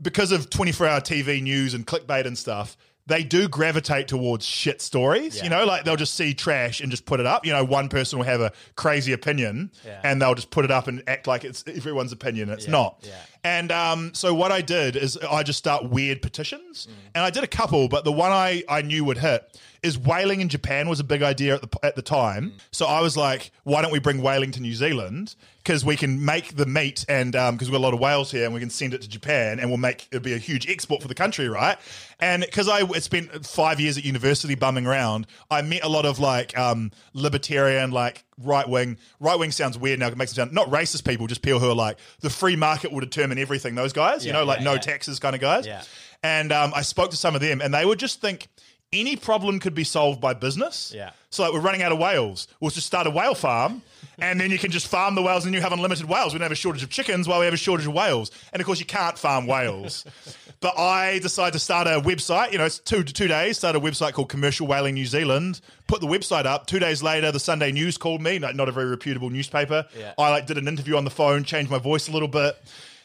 because 0.00 0.30
of 0.30 0.48
24 0.48 0.86
hour 0.86 1.00
TV 1.00 1.42
news 1.42 1.74
and 1.74 1.84
clickbait 1.84 2.26
and 2.26 2.38
stuff, 2.38 2.76
they 3.10 3.22
do 3.24 3.48
gravitate 3.48 4.08
towards 4.08 4.46
shit 4.46 4.80
stories. 4.80 5.36
Yeah. 5.36 5.44
You 5.44 5.50
know, 5.50 5.64
like 5.66 5.84
they'll 5.84 5.96
just 5.96 6.14
see 6.14 6.32
trash 6.34 6.80
and 6.80 6.90
just 6.90 7.04
put 7.04 7.20
it 7.20 7.26
up. 7.26 7.44
You 7.44 7.52
know, 7.52 7.64
one 7.64 7.88
person 7.88 8.18
will 8.18 8.26
have 8.26 8.40
a 8.40 8.52
crazy 8.76 9.12
opinion 9.12 9.70
Yeah. 9.84 10.00
and 10.04 10.22
they'll 10.22 10.34
just 10.34 10.50
put 10.50 10.64
it 10.64 10.70
up 10.70 10.86
and 10.88 11.02
act 11.06 11.26
like 11.26 11.44
it's 11.44 11.62
everyone's 11.66 12.12
opinion. 12.12 12.48
It's 12.48 12.64
Yeah, 12.66 12.70
not. 12.72 13.04
And 13.44 13.72
um, 13.72 14.12
so 14.14 14.34
what 14.34 14.52
I 14.52 14.60
did 14.60 14.96
is 14.96 15.16
I 15.18 15.42
just 15.42 15.58
start 15.58 15.88
weird 15.90 16.22
petitions, 16.22 16.86
Mm. 16.88 16.92
and 17.16 17.24
I 17.24 17.30
did 17.30 17.42
a 17.44 17.46
couple, 17.46 17.88
but 17.88 18.04
the 18.04 18.12
one 18.12 18.32
I, 18.32 18.62
I 18.68 18.82
knew 18.82 19.04
would 19.04 19.18
hit 19.18 19.42
is 19.82 19.96
whaling 19.98 20.40
in 20.40 20.48
Japan 20.48 20.88
was 20.88 21.00
a 21.00 21.04
big 21.04 21.22
idea 21.22 21.54
at 21.54 21.62
the 21.62 21.84
at 21.84 21.96
the 21.96 22.02
time. 22.02 22.54
So 22.70 22.86
I 22.86 23.00
was 23.00 23.16
like, 23.16 23.50
why 23.64 23.82
don't 23.82 23.92
we 23.92 23.98
bring 23.98 24.20
whaling 24.22 24.50
to 24.52 24.60
New 24.60 24.74
Zealand? 24.74 25.34
Because 25.62 25.84
we 25.84 25.94
can 25.96 26.24
make 26.24 26.56
the 26.56 26.64
meat, 26.64 27.04
and 27.08 27.32
because 27.32 27.62
we've 27.62 27.72
got 27.72 27.78
a 27.78 27.86
lot 27.86 27.94
of 27.94 28.00
whales 28.00 28.30
here, 28.30 28.44
and 28.46 28.54
we 28.54 28.60
can 28.60 28.70
send 28.70 28.94
it 28.94 29.02
to 29.02 29.08
Japan, 29.08 29.60
and 29.60 29.68
we'll 29.68 29.76
make 29.78 30.06
it'll 30.10 30.22
be 30.24 30.32
a 30.32 30.38
huge 30.38 30.68
export 30.70 31.02
for 31.02 31.08
the 31.08 31.14
country, 31.14 31.48
right? 31.48 31.76
And 32.18 32.42
because 32.42 32.68
I 32.68 32.86
spent 33.00 33.46
five 33.46 33.78
years 33.80 33.98
at 33.98 34.04
university 34.04 34.54
bumming 34.54 34.86
around, 34.86 35.26
I 35.50 35.60
met 35.62 35.84
a 35.84 35.88
lot 35.88 36.06
of 36.06 36.18
like 36.18 36.56
um, 36.58 36.90
libertarian, 37.12 37.90
like 37.90 38.24
right 38.42 38.68
wing. 38.68 38.96
Right 39.20 39.38
wing 39.38 39.50
sounds 39.50 39.76
weird 39.78 39.98
now; 40.00 40.08
it 40.08 40.16
makes 40.16 40.32
it 40.32 40.36
sound 40.36 40.52
not 40.52 40.68
racist 40.70 41.06
people, 41.06 41.26
just 41.26 41.42
people 41.42 41.60
who 41.60 41.70
are 41.70 41.74
like 41.74 41.98
the 42.20 42.30
free 42.30 42.56
market 42.56 42.90
will 42.90 43.00
determine 43.00 43.38
everything. 43.38 43.74
Those 43.74 43.92
guys, 43.92 44.24
you 44.24 44.32
Yeah, 44.32 44.38
know, 44.38 44.44
like 44.44 44.58
yeah, 44.60 44.64
no 44.64 44.72
yeah. 44.74 44.78
taxes 44.80 45.18
kind 45.18 45.34
of 45.34 45.40
guys. 45.40 45.66
Yeah. 45.66 45.82
And 46.22 46.52
um, 46.52 46.72
I 46.74 46.82
spoke 46.82 47.10
to 47.12 47.16
some 47.16 47.34
of 47.34 47.40
them, 47.40 47.60
and 47.62 47.72
they 47.72 47.84
would 47.84 47.98
just 47.98 48.20
think 48.20 48.48
any 48.92 49.16
problem 49.16 49.60
could 49.60 49.74
be 49.74 49.84
solved 49.84 50.20
by 50.20 50.34
business. 50.34 50.92
Yeah. 50.94 51.10
So 51.30 51.44
like 51.44 51.52
we're 51.52 51.60
running 51.60 51.82
out 51.82 51.92
of 51.92 51.98
whales. 51.98 52.48
We'll 52.60 52.70
just 52.70 52.86
start 52.86 53.06
a 53.06 53.10
whale 53.10 53.34
farm, 53.34 53.82
and 54.18 54.40
then 54.40 54.50
you 54.50 54.58
can 54.58 54.72
just 54.72 54.88
farm 54.88 55.14
the 55.14 55.22
whales, 55.22 55.44
and 55.44 55.54
you 55.54 55.60
have 55.60 55.72
unlimited 55.72 56.06
whales. 56.06 56.32
We 56.32 56.38
don't 56.38 56.46
have 56.46 56.52
a 56.52 56.56
shortage 56.56 56.82
of 56.82 56.90
chickens 56.90 57.28
while 57.28 57.38
we 57.38 57.44
have 57.44 57.54
a 57.54 57.58
shortage 57.58 57.86
of 57.86 57.92
whales. 57.92 58.32
And 58.52 58.60
of 58.60 58.66
course, 58.66 58.80
you 58.80 58.86
can't 58.86 59.16
farm 59.16 59.46
whales. 59.46 60.04
but 60.60 60.76
I 60.76 61.20
decided 61.20 61.52
to 61.52 61.60
start 61.60 61.86
a 61.86 62.00
website. 62.00 62.50
You 62.52 62.58
know, 62.58 62.64
it's 62.64 62.80
two 62.80 63.04
two 63.04 63.28
days. 63.28 63.58
Start 63.58 63.76
a 63.76 63.80
website 63.80 64.12
called 64.12 64.28
Commercial 64.28 64.66
Whaling 64.66 64.94
New 64.94 65.06
Zealand. 65.06 65.60
Put 65.86 66.00
the 66.00 66.08
website 66.08 66.46
up. 66.46 66.66
Two 66.66 66.80
days 66.80 67.00
later, 67.02 67.30
the 67.30 67.40
Sunday 67.40 67.70
News 67.70 67.96
called 67.96 68.20
me. 68.20 68.40
Not, 68.40 68.56
not 68.56 68.68
a 68.68 68.72
very 68.72 68.86
reputable 68.86 69.30
newspaper. 69.30 69.86
Yeah. 69.96 70.14
I 70.18 70.30
like 70.30 70.46
did 70.46 70.58
an 70.58 70.66
interview 70.66 70.96
on 70.96 71.04
the 71.04 71.10
phone, 71.10 71.44
changed 71.44 71.70
my 71.70 71.78
voice 71.78 72.08
a 72.08 72.12
little 72.12 72.28
bit. 72.28 72.56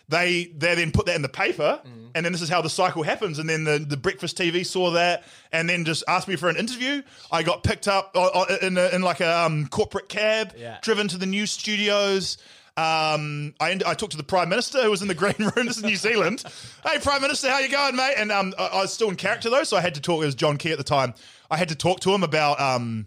They 0.08 0.46
they 0.56 0.76
then 0.76 0.92
put 0.92 1.08
that 1.08 1.16
in 1.16 1.22
the 1.24 1.30
paper, 1.30 1.82
and 2.14 2.24
then 2.26 2.32
this 2.32 2.42
is 2.42 2.50
how 2.50 2.62
the 2.62 2.70
cycle 2.70 3.02
happens. 3.04 3.40
And 3.40 3.50
then 3.50 3.64
the, 3.64 3.80
the 3.80 3.98
breakfast 3.98 4.38
TV 4.38 4.66
saw 4.66 4.92
that, 4.92 5.24
and 5.52 5.68
then 5.68 5.84
just 5.84 6.04
asked 6.08 6.28
me 6.28 6.36
for 6.36 6.48
an 6.50 6.58
interview. 6.58 7.02
I 7.32 7.42
got 7.44 7.64
picked 7.64 7.88
up 7.88 8.12
uh, 8.16 8.24
uh, 8.28 8.58
in, 8.62 8.78
a, 8.78 8.90
in 8.90 9.02
like 9.02 9.20
a 9.20 9.40
um, 9.46 9.68
corporate 9.68 10.08
cab, 10.08 10.54
Yeah. 10.58 10.78
driven 10.82 11.08
to 11.08 11.18
the 11.18 11.26
news 11.26 11.52
studios. 11.52 12.38
Um, 12.78 13.54
I, 13.62 13.80
I 13.86 13.94
talked 13.94 14.12
to 14.12 14.18
the 14.18 14.24
prime 14.24 14.50
minister 14.50 14.84
who 14.84 14.92
was 14.92 15.02
in 15.02 15.08
the 15.08 15.16
green 15.16 15.34
room. 15.40 15.52
This 15.68 15.78
is 15.78 15.84
New 15.84 15.96
Zealand. 15.96 16.44
Hey, 16.86 17.00
prime 17.00 17.22
minister, 17.22 17.50
how 17.50 17.60
you 17.60 17.70
going, 17.70 17.96
mate? 17.96 18.16
And 18.18 18.32
um, 18.32 18.54
I, 18.60 18.66
I 18.68 18.82
was 18.82 18.92
still 18.94 19.10
in 19.10 19.16
character 19.16 19.50
though, 19.50 19.64
so 19.64 19.78
I 19.78 19.82
had 19.82 19.96
to 19.96 20.02
talk. 20.02 20.22
It 20.22 20.26
was 20.26 20.36
John 20.36 20.58
Key 20.58 20.72
at 20.72 20.78
the 20.78 20.84
time. 20.84 21.14
I 21.50 21.58
had 21.58 21.70
to 21.70 21.76
talk 21.76 22.02
to 22.02 22.14
him 22.14 22.22
about 22.24 22.60
um, 22.60 23.06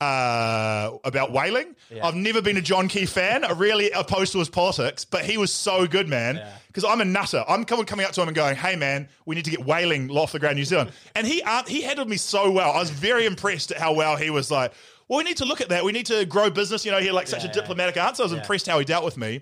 uh, 0.00 0.96
about 1.04 1.32
whaling. 1.32 1.76
I've 2.02 2.14
never 2.14 2.40
been 2.40 2.56
a 2.56 2.60
John 2.62 2.88
Key 2.88 3.06
fan, 3.06 3.44
I 3.44 3.52
really 3.52 3.90
opposed 3.90 4.32
to 4.32 4.38
his 4.38 4.48
politics, 4.48 5.04
but 5.04 5.24
he 5.24 5.36
was 5.36 5.52
so 5.52 5.86
good, 5.86 6.08
man. 6.08 6.40
Because 6.68 6.84
I'm 6.84 7.00
a 7.00 7.04
nutter. 7.04 7.44
I'm 7.48 7.64
coming 7.64 7.84
coming 7.84 8.06
up 8.06 8.12
to 8.12 8.22
him 8.22 8.28
and 8.28 8.34
going, 8.34 8.54
"Hey, 8.56 8.76
man, 8.76 9.08
we 9.26 9.34
need 9.34 9.44
to 9.46 9.50
get 9.50 9.64
whaling 9.64 10.08
off 10.10 10.32
the 10.32 10.38
ground, 10.38 10.56
New 10.56 10.64
Zealand." 10.64 10.92
And 11.16 11.26
he 11.26 11.42
uh, 11.42 11.64
he 11.64 11.82
handled 11.82 12.08
me 12.08 12.16
so 12.16 12.50
well. 12.50 12.70
I 12.70 12.78
was 12.78 12.90
very 12.90 13.26
impressed 13.26 13.72
at 13.72 13.78
how 13.78 13.92
well 13.94 14.16
he 14.16 14.30
was 14.30 14.50
like. 14.50 14.72
Well, 15.08 15.18
we 15.18 15.24
need 15.24 15.38
to 15.38 15.44
look 15.44 15.60
at 15.60 15.70
that. 15.70 15.84
We 15.84 15.90
need 15.90 16.06
to 16.06 16.24
grow 16.24 16.50
business. 16.50 16.84
You 16.84 16.92
know, 16.92 17.00
he 17.00 17.06
had 17.06 17.14
like 17.16 17.26
such 17.26 17.42
a 17.42 17.48
Yeah. 17.48 17.52
diplomatic 17.54 17.96
answer. 17.96 18.22
I 18.22 18.26
was 18.26 18.32
impressed 18.32 18.68
how 18.68 18.78
he 18.78 18.84
dealt 18.84 19.04
with 19.04 19.16
me. 19.16 19.40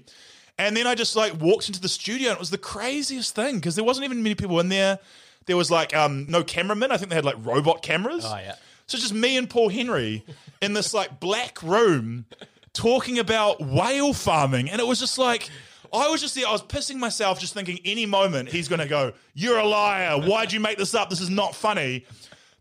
And 0.56 0.74
then 0.74 0.86
I 0.86 0.94
just 0.94 1.14
like 1.14 1.38
walked 1.38 1.68
into 1.68 1.78
the 1.78 1.90
studio 1.90 2.30
and 2.30 2.36
it 2.36 2.40
was 2.40 2.48
the 2.48 2.56
craziest 2.56 3.34
thing 3.34 3.56
because 3.56 3.74
there 3.76 3.84
wasn't 3.84 4.06
even 4.06 4.22
many 4.22 4.34
people 4.34 4.58
in 4.60 4.70
there. 4.70 4.98
There 5.44 5.58
was 5.58 5.70
like 5.70 5.94
um, 5.94 6.24
no 6.26 6.42
cameramen. 6.42 6.90
I 6.90 6.96
think 6.96 7.10
they 7.10 7.16
had 7.16 7.26
like 7.26 7.36
robot 7.44 7.82
cameras. 7.82 8.24
Oh, 8.26 8.34
yeah. 8.38 8.54
So 8.88 8.96
just 8.96 9.12
me 9.12 9.36
and 9.36 9.48
Paul 9.48 9.68
Henry 9.68 10.24
in 10.62 10.72
this 10.72 10.92
like 10.94 11.20
black 11.20 11.62
room 11.62 12.24
talking 12.72 13.18
about 13.18 13.60
whale 13.60 14.14
farming. 14.14 14.70
And 14.70 14.80
it 14.80 14.86
was 14.86 14.98
just 14.98 15.18
like, 15.18 15.50
I 15.92 16.08
was 16.08 16.22
just 16.22 16.34
there, 16.34 16.46
I 16.46 16.52
was 16.52 16.62
pissing 16.62 16.96
myself 16.96 17.38
just 17.38 17.52
thinking 17.52 17.80
any 17.84 18.06
moment 18.06 18.48
he's 18.48 18.66
going 18.66 18.80
to 18.80 18.88
go, 18.88 19.12
You're 19.34 19.58
a 19.58 19.66
liar. 19.66 20.18
Why'd 20.18 20.52
you 20.52 20.60
make 20.60 20.78
this 20.78 20.94
up? 20.94 21.10
This 21.10 21.20
is 21.20 21.30
not 21.30 21.54
funny. 21.54 22.06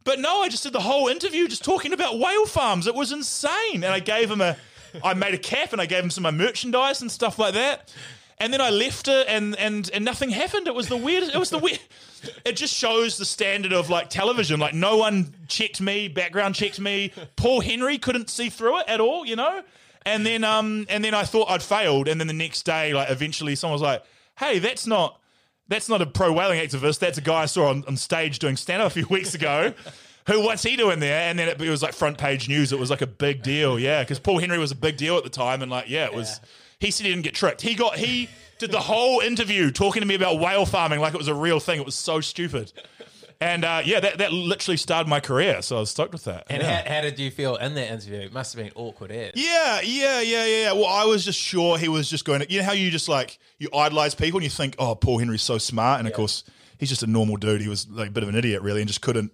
But 0.04 0.20
no, 0.20 0.42
I 0.42 0.50
just 0.50 0.64
did 0.64 0.74
the 0.74 0.82
whole 0.82 1.08
interview 1.08 1.48
just 1.48 1.64
talking 1.64 1.94
about 1.94 2.20
whale 2.20 2.46
farms. 2.46 2.88
It 2.88 2.96
was 2.96 3.12
insane. 3.12 3.84
And 3.84 3.88
I 3.88 4.00
gave 4.00 4.30
him 4.30 4.42
a, 4.42 4.58
I 5.04 5.14
made 5.14 5.34
a 5.34 5.38
cap 5.38 5.72
and 5.72 5.82
I 5.82 5.86
gave 5.86 6.04
him 6.04 6.10
some 6.10 6.26
of 6.26 6.34
my 6.34 6.46
merchandise 6.46 7.02
and 7.02 7.12
stuff 7.12 7.40
like 7.40 7.54
that. 7.54 7.94
And 8.40 8.54
then 8.54 8.62
I 8.62 8.70
left 8.70 9.08
it 9.08 9.28
and 9.28 9.56
and 9.56 9.90
and 9.94 10.06
nothing 10.06 10.30
happened. 10.30 10.68
It 10.68 10.76
was 10.76 10.90
the 10.90 10.98
weirdest. 10.98 11.34
It 11.34 11.40
was 11.40 11.50
the 11.50 11.58
weird. 11.58 11.80
It 12.46 12.56
just 12.56 12.74
shows 12.74 13.18
the 13.18 13.26
standard 13.26 13.74
of 13.74 13.90
like 13.90 14.10
television. 14.10 14.60
Like 14.60 14.74
no 14.74 14.98
one 14.98 15.34
checked 15.48 15.82
me, 15.82 16.08
background 16.08 16.56
checked 16.56 16.80
me. 16.80 17.12
Paul 17.36 17.62
Henry 17.62 17.98
couldn't 17.98 18.30
see 18.30 18.50
through 18.50 18.80
it 18.80 18.86
at 18.88 19.00
all, 19.00 19.26
you 19.26 19.36
know. 19.36 19.64
And 20.06 20.26
then 20.26 20.44
um 20.44 20.86
and 20.90 21.04
then 21.04 21.14
I 21.14 21.24
thought 21.24 21.50
I'd 21.50 21.64
failed. 21.64 22.08
And 22.08 22.20
then 22.20 22.28
the 22.28 22.34
next 22.34 22.64
day, 22.64 22.94
like 22.94 23.10
eventually, 23.10 23.56
someone 23.56 23.74
was 23.74 23.82
like, 23.82 24.04
"Hey, 24.38 24.60
that's 24.60 24.86
not." 24.88 25.20
That's 25.70 25.90
not 25.90 26.02
a 26.02 26.06
pro 26.06 26.32
whaling 26.32 26.66
activist. 26.66 27.00
That's 27.00 27.18
a 27.18 27.22
guy 27.22 27.42
I 27.42 27.46
saw 27.46 27.68
on, 27.68 27.84
on 27.90 27.98
stage 27.98 28.40
doing 28.40 28.56
stand 28.56 28.82
up 28.82 28.88
a 28.88 28.90
few 28.92 29.06
weeks 29.10 29.34
ago. 29.34 29.74
Who, 30.28 30.42
what's 30.42 30.64
he 30.64 30.78
doing 30.78 31.02
there? 31.02 31.30
And 31.30 31.38
then 31.38 31.50
it, 31.50 31.62
it 31.62 31.70
was 31.70 31.84
like 31.84 31.94
front 31.94 32.18
page 32.18 32.48
news. 32.48 32.72
It 32.72 32.80
was 32.80 32.90
like 32.90 33.02
a 33.02 33.08
big 33.08 33.44
deal. 33.44 33.78
Yeah. 33.78 34.02
Because 34.02 34.18
Paul 34.18 34.40
Henry 34.40 34.58
was 34.60 34.72
a 34.72 34.76
big 34.76 34.96
deal 34.96 35.18
at 35.18 35.26
the 35.26 35.30
time. 35.30 35.62
And 35.62 35.70
like, 35.70 35.90
yeah, 35.90 36.06
it 36.06 36.14
was, 36.14 36.40
he 36.80 36.92
said 36.92 37.06
he 37.06 37.12
didn't 37.12 37.24
get 37.24 37.36
tricked. 37.36 37.62
He 37.62 37.76
got, 37.76 37.98
he 37.98 38.30
did 38.60 38.72
the 38.72 38.80
whole 38.80 39.20
interview 39.20 39.72
talking 39.72 40.02
to 40.02 40.08
me 40.08 40.16
about 40.16 40.40
whale 40.40 40.66
farming 40.66 41.00
like 41.00 41.14
it 41.14 41.18
was 41.18 41.28
a 41.28 41.34
real 41.36 41.60
thing. 41.60 41.80
It 41.80 41.86
was 41.86 41.96
so 41.96 42.22
stupid. 42.22 42.72
And 43.40 43.64
uh, 43.64 43.84
yeah, 43.86 44.00
that, 44.00 44.18
that 44.18 44.34
literally 44.34 44.78
started 44.78 45.08
my 45.08 45.20
career. 45.20 45.62
So 45.62 45.78
I 45.78 45.80
was 45.82 45.92
stoked 45.92 46.12
with 46.12 46.24
that. 46.24 46.48
And 46.50 46.64
yeah. 46.64 46.82
how, 46.82 46.96
how 46.96 47.02
did 47.02 47.20
you 47.20 47.30
feel 47.30 47.56
in 47.56 47.76
that 47.76 47.92
interview? 47.92 48.20
It 48.22 48.34
must 48.34 48.56
have 48.56 48.64
been 48.64 48.74
awkward, 48.76 49.12
eh? 49.12 49.32
Yeah, 49.36 49.82
yeah, 49.82 50.22
yeah, 50.22 50.46
yeah. 50.46 50.72
Well, 50.72 50.88
I 50.88 51.06
was 51.06 51.24
just 51.24 51.40
sure 51.40 51.78
he 51.78 51.88
was 51.88 52.10
just 52.10 52.26
going 52.26 52.40
to. 52.42 52.52
You 52.52 52.60
know 52.60 52.66
how 52.66 52.72
you 52.72 52.90
just 52.90 53.08
like 53.08 53.38
you 53.60 53.70
idolize 53.74 54.16
people 54.16 54.40
and 54.40 54.44
you 54.44 54.50
think, 54.50 54.76
oh, 54.80 54.96
Paul 54.96 55.20
Henry's 55.20 55.44
so 55.44 55.60
smart, 55.60 56.00
and 56.00 56.08
of 56.08 56.16
course 56.16 56.46
he's 56.80 56.90
just 56.90 57.04
a 57.04 57.08
normal 57.08 57.38
dude. 57.38 57.62
He 57.62 57.68
was 57.68 57.88
like 57.88 58.08
a 58.08 58.12
bit 58.12 58.24
of 58.24 58.30
an 58.30 58.36
idiot, 58.36 58.64
really, 58.64 58.82
and 58.82 58.88
just 58.88 59.02
couldn't, 59.02 59.32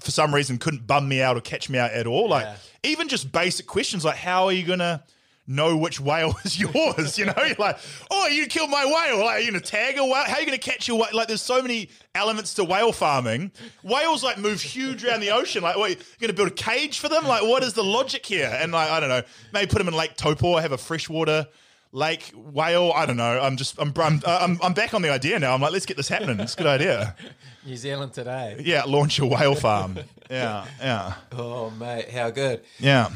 for 0.00 0.10
some 0.10 0.34
reason, 0.34 0.58
couldn't 0.58 0.88
bum 0.88 1.08
me 1.08 1.22
out 1.22 1.36
or 1.36 1.40
catch 1.40 1.70
me 1.70 1.78
out 1.78 1.92
at 1.92 2.08
all. 2.08 2.28
Like 2.28 2.44
Yeah. 2.44 2.56
even 2.82 3.06
just 3.06 3.30
basic 3.30 3.68
questions 3.68 4.04
like, 4.04 4.16
how 4.16 4.46
are 4.46 4.52
you 4.52 4.64
gonna? 4.64 5.04
Know 5.50 5.78
which 5.78 5.98
whale 5.98 6.36
is 6.44 6.60
yours, 6.60 7.16
you 7.18 7.24
know? 7.24 7.32
You're 7.38 7.56
like, 7.58 7.78
oh, 8.10 8.26
you 8.26 8.46
killed 8.46 8.68
my 8.68 8.84
whale. 8.84 9.24
Like, 9.24 9.36
are 9.36 9.40
you 9.40 9.50
gonna 9.50 9.60
tag 9.64 9.96
a 9.96 10.04
whale? 10.04 10.24
How 10.24 10.34
are 10.34 10.40
you 10.40 10.44
gonna 10.46 10.58
catch 10.58 10.90
a 10.90 10.94
whale? 10.94 11.08
Like, 11.14 11.26
there's 11.26 11.40
so 11.40 11.62
many 11.62 11.88
elements 12.14 12.52
to 12.54 12.64
whale 12.64 12.92
farming. 12.92 13.50
Whales 13.82 14.22
like 14.22 14.36
move 14.36 14.60
huge 14.60 15.04
around 15.06 15.20
the 15.20 15.30
ocean. 15.30 15.62
Like, 15.62 15.76
what? 15.78 15.88
You're 15.90 15.98
gonna 16.20 16.34
build 16.34 16.48
a 16.48 16.50
cage 16.50 16.98
for 16.98 17.08
them? 17.08 17.26
Like, 17.26 17.44
what 17.44 17.62
is 17.62 17.72
the 17.72 17.82
logic 17.82 18.26
here? 18.26 18.54
And 18.60 18.72
like, 18.72 18.90
I 18.90 19.00
don't 19.00 19.08
know. 19.08 19.22
Maybe 19.54 19.68
put 19.70 19.78
them 19.78 19.88
in 19.88 19.94
Lake 19.94 20.16
Taupo, 20.16 20.58
have 20.60 20.72
a 20.72 20.78
freshwater 20.78 21.48
lake 21.92 22.30
whale. 22.34 22.92
I 22.94 23.06
don't 23.06 23.16
know. 23.16 23.40
I'm 23.40 23.56
just, 23.56 23.80
I'm, 23.80 23.94
I'm, 23.96 24.20
I'm, 24.26 24.58
I'm 24.62 24.74
back 24.74 24.92
on 24.92 25.00
the 25.00 25.08
idea 25.10 25.38
now. 25.38 25.54
I'm 25.54 25.62
like, 25.62 25.72
let's 25.72 25.86
get 25.86 25.96
this 25.96 26.08
happening. 26.08 26.38
It's 26.40 26.52
a 26.52 26.58
good 26.58 26.66
idea. 26.66 27.16
New 27.64 27.76
Zealand 27.76 28.12
today. 28.12 28.56
Yeah, 28.60 28.84
launch 28.84 29.18
a 29.18 29.24
whale 29.24 29.54
farm. 29.54 29.98
Yeah, 30.30 30.66
yeah, 30.78 31.14
Oh, 31.32 31.70
mate, 31.70 32.10
how 32.10 32.28
good. 32.28 32.60
yeah. 32.78 33.08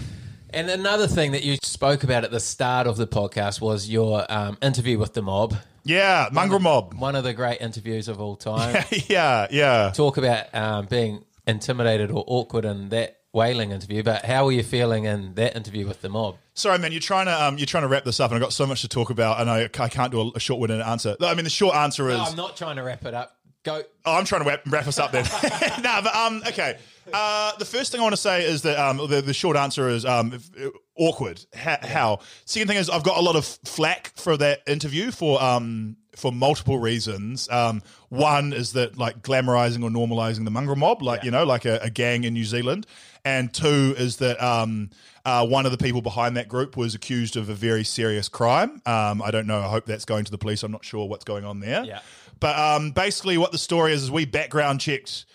And 0.54 0.68
another 0.68 1.06
thing 1.06 1.32
that 1.32 1.44
you 1.44 1.56
spoke 1.62 2.04
about 2.04 2.24
at 2.24 2.30
the 2.30 2.40
start 2.40 2.86
of 2.86 2.98
the 2.98 3.06
podcast 3.06 3.60
was 3.60 3.88
your 3.88 4.26
um, 4.28 4.58
interview 4.60 4.98
with 4.98 5.14
the 5.14 5.22
mob. 5.22 5.56
Yeah, 5.84 6.28
mongrel 6.30 6.60
mob. 6.60 6.94
One 6.94 7.16
of 7.16 7.24
the 7.24 7.32
great 7.32 7.60
interviews 7.60 8.06
of 8.06 8.20
all 8.20 8.36
time. 8.36 8.84
yeah, 9.08 9.46
yeah. 9.50 9.92
Talk 9.94 10.18
about 10.18 10.54
um, 10.54 10.86
being 10.86 11.24
intimidated 11.46 12.10
or 12.10 12.22
awkward 12.26 12.66
in 12.66 12.90
that 12.90 13.18
whaling 13.32 13.70
interview, 13.70 14.02
but 14.02 14.26
how 14.26 14.44
were 14.44 14.52
you 14.52 14.62
feeling 14.62 15.04
in 15.04 15.34
that 15.34 15.56
interview 15.56 15.86
with 15.86 16.02
the 16.02 16.10
mob? 16.10 16.36
Sorry, 16.52 16.78
man. 16.78 16.92
You're 16.92 17.00
trying 17.00 17.26
to 17.26 17.44
um, 17.44 17.56
you're 17.56 17.66
trying 17.66 17.84
to 17.84 17.88
wrap 17.88 18.04
this 18.04 18.20
up, 18.20 18.30
and 18.30 18.36
I've 18.36 18.42
got 18.42 18.52
so 18.52 18.66
much 18.66 18.82
to 18.82 18.88
talk 18.88 19.08
about, 19.08 19.40
and 19.40 19.48
I, 19.48 19.64
I 19.64 19.88
can't 19.88 20.12
do 20.12 20.20
a, 20.20 20.30
a 20.36 20.40
short-winded 20.40 20.82
answer. 20.82 21.16
I 21.20 21.34
mean, 21.34 21.44
the 21.44 21.50
short 21.50 21.74
answer 21.74 22.10
is 22.10 22.18
No, 22.18 22.24
I'm 22.24 22.36
not 22.36 22.56
trying 22.58 22.76
to 22.76 22.82
wrap 22.82 23.06
it 23.06 23.14
up. 23.14 23.36
Go. 23.64 23.82
Oh, 24.04 24.16
I'm 24.16 24.24
trying 24.24 24.42
to 24.42 24.48
wrap, 24.48 24.62
wrap 24.66 24.86
us 24.86 24.98
up 24.98 25.12
then. 25.12 25.24
no, 25.82 26.00
but 26.02 26.14
um, 26.14 26.42
okay. 26.48 26.78
Uh, 27.12 27.52
the 27.58 27.64
first 27.64 27.92
thing 27.92 28.00
I 28.00 28.04
want 28.04 28.14
to 28.14 28.20
say 28.20 28.44
is 28.44 28.62
that 28.62 28.78
um, 28.78 28.96
the, 29.08 29.20
the 29.20 29.34
short 29.34 29.56
answer 29.56 29.88
is 29.88 30.04
um, 30.04 30.32
if- 30.32 30.72
awkward. 30.96 31.44
How, 31.54 31.78
how? 31.82 32.18
Second 32.44 32.68
thing 32.68 32.76
is 32.76 32.88
I've 32.88 33.02
got 33.02 33.18
a 33.18 33.20
lot 33.20 33.36
of 33.36 33.44
flack 33.44 34.12
for 34.16 34.36
that 34.36 34.60
interview 34.66 35.10
for 35.10 35.42
um 35.42 35.96
for 36.16 36.30
multiple 36.30 36.78
reasons. 36.78 37.48
Um, 37.50 37.82
one 38.08 38.52
is 38.52 38.74
that 38.74 38.98
like 38.98 39.22
glamorizing 39.22 39.82
or 39.82 39.90
normalizing 39.90 40.44
the 40.44 40.50
mongrel 40.50 40.76
mob, 40.76 41.02
like 41.02 41.24
you 41.24 41.30
know, 41.30 41.44
like 41.44 41.64
a, 41.64 41.78
a 41.82 41.90
gang 41.90 42.24
in 42.24 42.34
New 42.34 42.44
Zealand, 42.44 42.86
and 43.24 43.52
two 43.52 43.94
is 43.98 44.18
that 44.18 44.42
um. 44.42 44.90
Uh, 45.24 45.46
one 45.46 45.64
of 45.66 45.70
the 45.70 45.78
people 45.78 46.02
behind 46.02 46.36
that 46.36 46.48
group 46.48 46.76
was 46.76 46.96
accused 46.96 47.36
of 47.36 47.48
a 47.48 47.54
very 47.54 47.84
serious 47.84 48.28
crime. 48.28 48.82
Um, 48.84 49.22
I 49.22 49.30
don't 49.30 49.46
know. 49.46 49.60
I 49.60 49.68
hope 49.68 49.86
that's 49.86 50.04
going 50.04 50.24
to 50.24 50.32
the 50.32 50.36
police. 50.36 50.64
I'm 50.64 50.72
not 50.72 50.84
sure 50.84 51.08
what's 51.08 51.22
going 51.22 51.44
on 51.44 51.60
there. 51.60 51.84
Yeah. 51.84 52.00
But 52.40 52.58
um, 52.58 52.90
basically, 52.90 53.38
what 53.38 53.52
the 53.52 53.58
story 53.58 53.92
is 53.92 54.02
is 54.02 54.10
we 54.10 54.24
background 54.24 54.80
checked. 54.80 55.26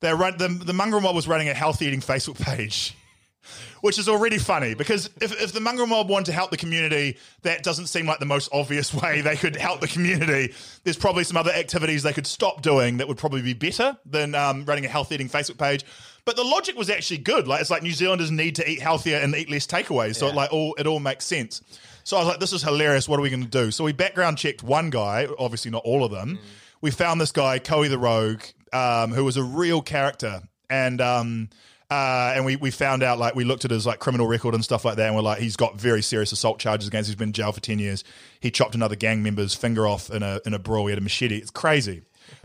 They 0.00 0.12
run 0.14 0.36
the 0.38 0.48
the 0.48 0.72
mongrel 0.72 1.00
mob 1.00 1.14
was 1.14 1.28
running 1.28 1.48
a 1.48 1.54
healthy 1.54 1.86
eating 1.86 2.00
Facebook 2.00 2.40
page, 2.40 2.96
which 3.82 3.98
is 3.98 4.08
already 4.08 4.38
funny 4.38 4.74
because 4.74 5.10
if, 5.20 5.38
if 5.40 5.52
the 5.52 5.60
mongrel 5.60 5.86
mob 5.86 6.08
wanted 6.08 6.26
to 6.26 6.32
help 6.32 6.50
the 6.50 6.56
community, 6.56 7.18
that 7.42 7.62
doesn't 7.62 7.86
seem 7.86 8.06
like 8.06 8.18
the 8.18 8.26
most 8.26 8.48
obvious 8.52 8.94
way 9.02 9.20
they 9.20 9.36
could 9.36 9.56
help 9.56 9.80
the 9.80 9.88
community. 9.88 10.54
There's 10.84 10.96
probably 10.96 11.24
some 11.24 11.36
other 11.36 11.52
activities 11.52 12.02
they 12.02 12.14
could 12.14 12.26
stop 12.26 12.62
doing 12.62 12.96
that 12.96 13.08
would 13.08 13.18
probably 13.18 13.42
be 13.42 13.52
better 13.52 13.96
than 14.06 14.34
um, 14.34 14.64
running 14.64 14.86
a 14.86 14.88
healthy 14.88 15.16
eating 15.16 15.28
Facebook 15.28 15.58
page. 15.58 15.84
But 16.24 16.36
the 16.36 16.44
logic 16.44 16.76
was 16.76 16.88
actually 16.88 17.18
good. 17.18 17.46
Like 17.46 17.60
it's 17.60 17.70
like 17.70 17.82
New 17.82 17.92
Zealanders 17.92 18.30
need 18.30 18.56
to 18.56 18.68
eat 18.68 18.80
healthier 18.80 19.18
and 19.18 19.34
eat 19.34 19.50
less 19.50 19.66
takeaways, 19.66 20.16
so 20.16 20.28
it 20.28 20.34
like 20.34 20.52
all 20.52 20.74
it 20.78 20.86
all 20.86 21.00
makes 21.00 21.26
sense. 21.26 21.60
So 22.04 22.16
I 22.16 22.20
was 22.20 22.28
like, 22.28 22.40
this 22.40 22.52
is 22.52 22.62
hilarious. 22.62 23.08
What 23.08 23.18
are 23.18 23.22
we 23.22 23.30
going 23.30 23.44
to 23.44 23.48
do? 23.48 23.70
So 23.70 23.84
we 23.84 23.92
background 23.92 24.38
checked 24.38 24.62
one 24.62 24.88
guy, 24.90 25.28
obviously 25.38 25.70
not 25.70 25.82
all 25.84 26.04
of 26.04 26.10
them. 26.10 26.38
We 26.80 26.90
found 26.90 27.20
this 27.20 27.30
guy, 27.30 27.58
Coe 27.58 27.86
the 27.88 27.98
Rogue, 27.98 28.42
um, 28.72 29.12
who 29.12 29.24
was 29.24 29.36
a 29.36 29.42
real 29.42 29.82
character. 29.82 30.42
And 30.68 31.00
um, 31.00 31.50
uh, 31.90 32.32
and 32.36 32.44
we, 32.44 32.54
we 32.54 32.70
found 32.70 33.02
out, 33.02 33.18
like, 33.18 33.34
we 33.34 33.42
looked 33.42 33.64
at 33.64 33.72
his 33.72 33.84
like 33.84 33.98
criminal 33.98 34.28
record 34.28 34.54
and 34.54 34.64
stuff 34.64 34.84
like 34.84 34.96
that, 34.96 35.06
and 35.06 35.16
we're 35.16 35.22
like, 35.22 35.40
he's 35.40 35.56
got 35.56 35.80
very 35.80 36.02
serious 36.02 36.30
assault 36.30 36.60
charges 36.60 36.86
against. 36.86 37.08
He's 37.08 37.16
been 37.16 37.30
in 37.30 37.32
jail 37.32 37.50
for 37.50 37.60
ten 37.60 37.80
years. 37.80 38.04
He 38.38 38.52
chopped 38.52 38.76
another 38.76 38.94
gang 38.94 39.22
member's 39.22 39.54
finger 39.54 39.88
off 39.88 40.10
in 40.10 40.22
a 40.22 40.40
in 40.46 40.54
a 40.54 40.58
brawl. 40.58 40.86
He 40.86 40.90
had 40.90 40.98
a 40.98 41.02
machete. 41.02 41.38
It's 41.38 41.50
crazy. 41.50 42.02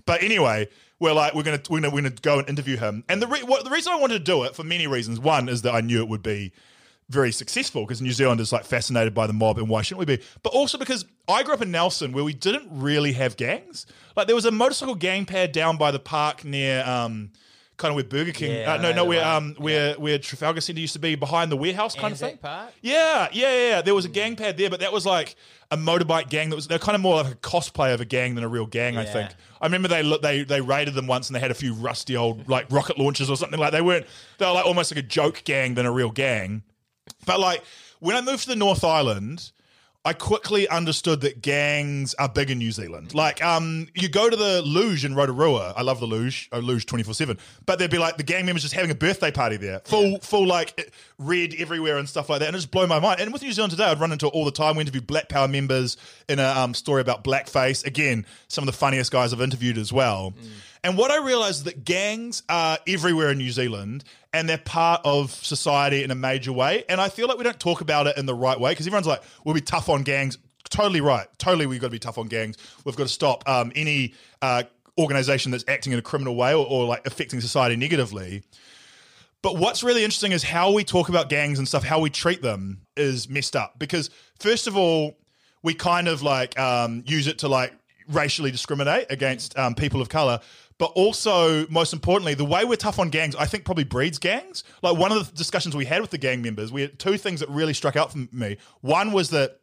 But 0.08 0.24
anyway, 0.24 0.68
we're 1.00 1.14
like, 1.14 1.36
we're 1.36 1.44
gonna 1.44 1.62
we're 1.70 1.82
gonna, 1.82 1.94
we're 1.94 2.02
gonna 2.02 2.16
go 2.22 2.40
and 2.40 2.50
interview 2.50 2.78
him. 2.78 3.04
And 3.08 3.22
the 3.22 3.28
re- 3.28 3.44
what, 3.44 3.64
the 3.64 3.70
reason 3.70 3.94
I 3.94 3.98
wanted 3.98 4.18
to 4.18 4.24
do 4.24 4.44
it 4.44 4.56
for 4.56 4.64
many 4.64 4.88
reasons. 4.88 5.20
One 5.20 5.48
is 5.48 5.62
that 5.62 5.76
I 5.76 5.82
knew 5.82 6.02
it 6.02 6.10
would 6.10 6.24
be 6.24 6.52
very 7.10 7.32
successful 7.32 7.84
because 7.84 8.02
New 8.02 8.12
Zealand 8.12 8.42
is 8.42 8.52
like 8.52 8.66
fascinated 8.66 9.14
by 9.14 9.28
the 9.28 9.34
mob 9.34 9.58
and 9.60 9.70
why 9.70 9.82
shouldn't 9.84 10.08
we 10.08 10.18
be? 10.18 10.24
But 10.42 10.54
also 10.54 10.78
because 10.78 11.06
I 11.28 11.44
grew 11.44 11.54
up 11.54 11.62
in 11.62 11.70
Nelson 11.72 12.12
where 12.14 12.24
we 12.24 12.34
didn't 12.34 12.68
really 12.72 13.12
have 13.14 13.38
gangs. 13.38 13.86
Like 14.16 14.28
there 14.28 14.36
was 14.36 14.46
a 14.46 14.52
motorcycle 14.52 14.96
gang 14.96 15.26
pad 15.26 15.52
down 15.52 15.78
by 15.78 15.92
the 15.92 16.00
park 16.00 16.44
near 16.44 16.84
um 16.84 17.32
kind 17.78 17.92
of 17.92 17.96
where 17.96 18.06
Burger 18.06 18.32
King 18.32 18.54
Yeah, 18.62 18.74
uh, 18.76 18.78
no 18.78 18.92
no 18.94 19.06
where 19.06 19.22
one. 19.22 19.36
um 19.36 19.56
where 19.60 19.94
where 19.96 20.18
Trafalgar 20.18 20.62
Centre 20.62 20.80
used 20.82 20.94
to 20.94 21.00
be 21.00 21.14
behind 21.16 21.52
the 21.52 21.58
warehouse 21.58 21.94
kind 21.94 22.12
of 22.14 22.18
thing. 22.20 22.38
Park? 22.38 22.72
Yeah, 22.82 23.28
yeah, 23.34 23.54
yeah, 23.54 23.70
yeah. 23.70 23.82
There 23.82 23.94
was 23.94 24.06
a 24.06 24.10
gang 24.10 24.36
pad 24.36 24.58
there, 24.58 24.70
but 24.72 24.80
that 24.80 24.92
was 24.94 25.06
like 25.06 25.36
a 25.72 25.78
motorbike 25.78 26.30
gang. 26.30 26.50
That 26.50 26.56
was 26.56 26.68
they're 26.68 26.80
kind 26.80 26.96
of 26.96 27.02
more 27.02 27.18
like 27.22 27.34
a 27.34 27.38
cosplay 27.38 27.94
of 27.94 28.02
a 28.02 28.06
gang 28.06 28.34
than 28.34 28.44
a 28.44 28.48
real 28.48 28.66
gang. 28.66 28.98
I 28.98 29.06
think. 29.06 29.30
I 29.62 29.66
remember 29.68 29.90
they 29.90 30.02
they 30.24 30.44
they 30.44 30.62
raided 30.62 30.94
them 30.96 31.06
once 31.06 31.28
and 31.30 31.36
they 31.36 31.40
had 31.40 31.52
a 31.52 31.56
few 31.56 31.74
rusty 31.76 32.16
old 32.18 32.48
like 32.50 32.66
rocket 32.72 32.98
launchers 32.98 33.30
or 33.30 33.38
something 33.38 33.60
like. 33.60 33.74
They 33.74 33.82
weren't. 33.82 34.08
They 34.40 34.46
were 34.48 34.54
like 34.54 34.66
almost 34.66 34.92
like 34.92 35.04
a 35.04 35.08
joke 35.08 35.44
gang 35.44 35.76
than 35.76 35.86
a 35.86 35.92
real 35.92 36.10
gang. 36.12 36.64
But 37.26 37.40
like 37.40 37.64
when 38.00 38.16
I 38.16 38.22
moved 38.22 38.44
to 38.44 38.50
the 38.50 38.56
North 38.56 38.84
Island, 38.84 39.52
I 40.08 40.14
quickly 40.14 40.68
understood 40.68 41.22
that 41.22 41.42
gangs 41.42 42.14
are 42.14 42.30
big 42.30 42.52
in 42.52 42.60
New 42.60 42.72
Zealand. 42.72 43.16
Like, 43.16 43.44
um, 43.44 43.88
you 43.96 44.08
go 44.08 44.30
to 44.30 44.36
the 44.36 44.62
luge 44.62 45.04
in 45.04 45.16
Rotorua. 45.16 45.74
I 45.76 45.82
love 45.82 46.00
the 46.00 46.06
luge, 46.06 46.48
I 46.52 46.60
luge 46.60 46.86
twenty 46.86 47.04
four 47.04 47.16
seven. 47.16 47.40
But 47.66 47.80
there'd 47.80 47.90
be 47.90 47.98
like 47.98 48.18
the 48.18 48.24
gang 48.24 48.46
members 48.46 48.62
just 48.62 48.76
having 48.76 48.92
a 48.92 48.96
birthday 48.96 49.32
party 49.32 49.58
there, 49.58 49.80
full, 49.86 50.20
full 50.20 50.46
like 50.46 50.94
red 51.18 51.56
everywhere 51.58 51.98
and 51.98 52.08
stuff 52.08 52.30
like 52.30 52.42
that, 52.42 52.50
and 52.50 52.56
it 52.56 52.60
just 52.60 52.70
blew 52.70 52.86
my 52.86 53.00
mind. 53.00 53.20
And 53.20 53.34
with 53.34 53.42
New 53.42 53.52
Zealand 53.52 53.72
today, 53.72 53.86
I'd 53.86 54.00
run 54.00 54.12
into 54.12 54.28
it 54.28 54.34
all 54.36 54.46
the 54.46 54.52
time. 54.52 54.76
We 54.76 54.82
interviewed 54.82 55.08
Black 55.08 55.28
Power 55.28 55.48
members 55.48 55.98
in 56.30 56.38
a 56.38 56.50
um, 56.50 56.76
story 56.76 57.02
about 57.02 57.24
blackface. 57.24 57.84
Again, 57.84 58.28
some 58.48 58.62
of 58.62 58.68
the 58.68 58.78
funniest 58.78 59.12
guys 59.12 59.34
I've 59.34 59.42
interviewed 59.42 59.80
as 59.80 59.92
well. 59.92 60.36
And 60.86 61.00
what 61.00 61.10
I 61.10 61.18
realized 61.18 61.58
is 61.58 61.64
that 61.64 61.84
gangs 61.84 62.44
are 62.48 62.78
everywhere 62.88 63.32
in 63.32 63.40
New 63.40 63.50
Zealand 63.50 64.04
and 64.32 64.48
they're 64.48 64.60
part 64.60 65.02
of 65.04 65.32
society 65.32 66.04
in 66.04 66.12
a 66.12 66.16
major 66.16 66.54
way. 66.54 66.84
And 66.88 67.02
I 67.02 67.10
feel 67.10 67.28
like 67.28 67.40
we 67.40 67.44
don't 67.44 67.60
talk 67.60 67.82
about 67.82 68.06
it 68.06 68.20
in 68.20 68.28
the 68.28 68.36
right 68.36 68.60
way 68.60 68.70
because 68.70 68.86
everyone's 68.86 69.08
like, 69.08 69.24
we'll 69.44 69.56
be 69.56 69.62
tough 69.62 69.90
on 69.90 70.04
gangs. 70.04 70.38
Totally 70.70 71.02
right. 71.02 71.26
Totally, 71.40 71.66
we've 71.66 71.82
got 71.82 71.88
to 71.88 71.92
be 71.92 71.98
tough 71.98 72.20
on 72.20 72.28
gangs. 72.28 72.58
We've 72.86 72.96
got 72.96 73.06
to 73.08 73.10
stop 73.10 73.50
um, 73.50 73.72
any 73.76 74.14
uh, 74.44 74.62
organization 74.96 75.52
that's 75.52 75.66
acting 75.68 75.92
in 75.92 75.98
a 75.98 76.04
criminal 76.04 76.36
way 76.36 76.54
or, 76.54 76.64
or 76.68 76.86
like 76.86 77.08
affecting 77.08 77.42
society 77.42 77.76
negatively. 77.76 78.44
But 79.42 79.58
what's 79.58 79.82
really 79.82 80.04
interesting 80.04 80.34
is 80.34 80.44
how 80.44 80.72
we 80.72 80.84
talk 80.84 81.10
about 81.10 81.30
gangs 81.30 81.58
and 81.58 81.68
stuff, 81.68 81.84
how 81.84 82.00
we 82.00 82.12
treat 82.12 82.44
them 82.44 82.82
is 82.96 83.28
messed 83.28 83.56
up. 83.56 83.80
Because 83.80 84.12
first 84.40 84.68
of 84.68 84.78
all, 84.78 85.18
we 85.64 85.74
kind 85.74 86.08
of 86.08 86.22
like 86.22 86.60
um, 86.60 87.04
use 87.08 87.26
it 87.26 87.40
to 87.40 87.48
like 87.48 87.74
racially 88.08 88.52
discriminate 88.52 89.08
against 89.10 89.58
um, 89.58 89.76
people 89.76 90.02
of 90.02 90.10
color. 90.10 90.40
But 90.78 90.92
also, 90.96 91.66
most 91.68 91.94
importantly, 91.94 92.34
the 92.34 92.44
way 92.44 92.66
we're 92.66 92.76
tough 92.76 93.00
on 93.00 93.10
gangs, 93.10 93.36
I 93.36 93.46
think 93.46 93.64
probably 93.64 93.86
breeds 93.86 94.18
gangs. 94.20 94.64
Like 94.82 94.98
one 94.98 95.12
of 95.14 95.26
the 95.30 95.34
discussions 95.36 95.76
we 95.76 95.86
had 95.86 96.02
with 96.02 96.12
the 96.12 96.18
gang 96.18 96.42
members, 96.42 96.72
we 96.72 96.82
had 96.82 97.00
two 97.00 97.18
things 97.18 97.40
that 97.40 97.50
really 97.50 97.74
struck 97.74 97.96
out 97.96 98.12
for 98.12 98.18
me. 98.34 98.58
One 98.82 99.14
was 99.14 99.30
that 99.30 99.60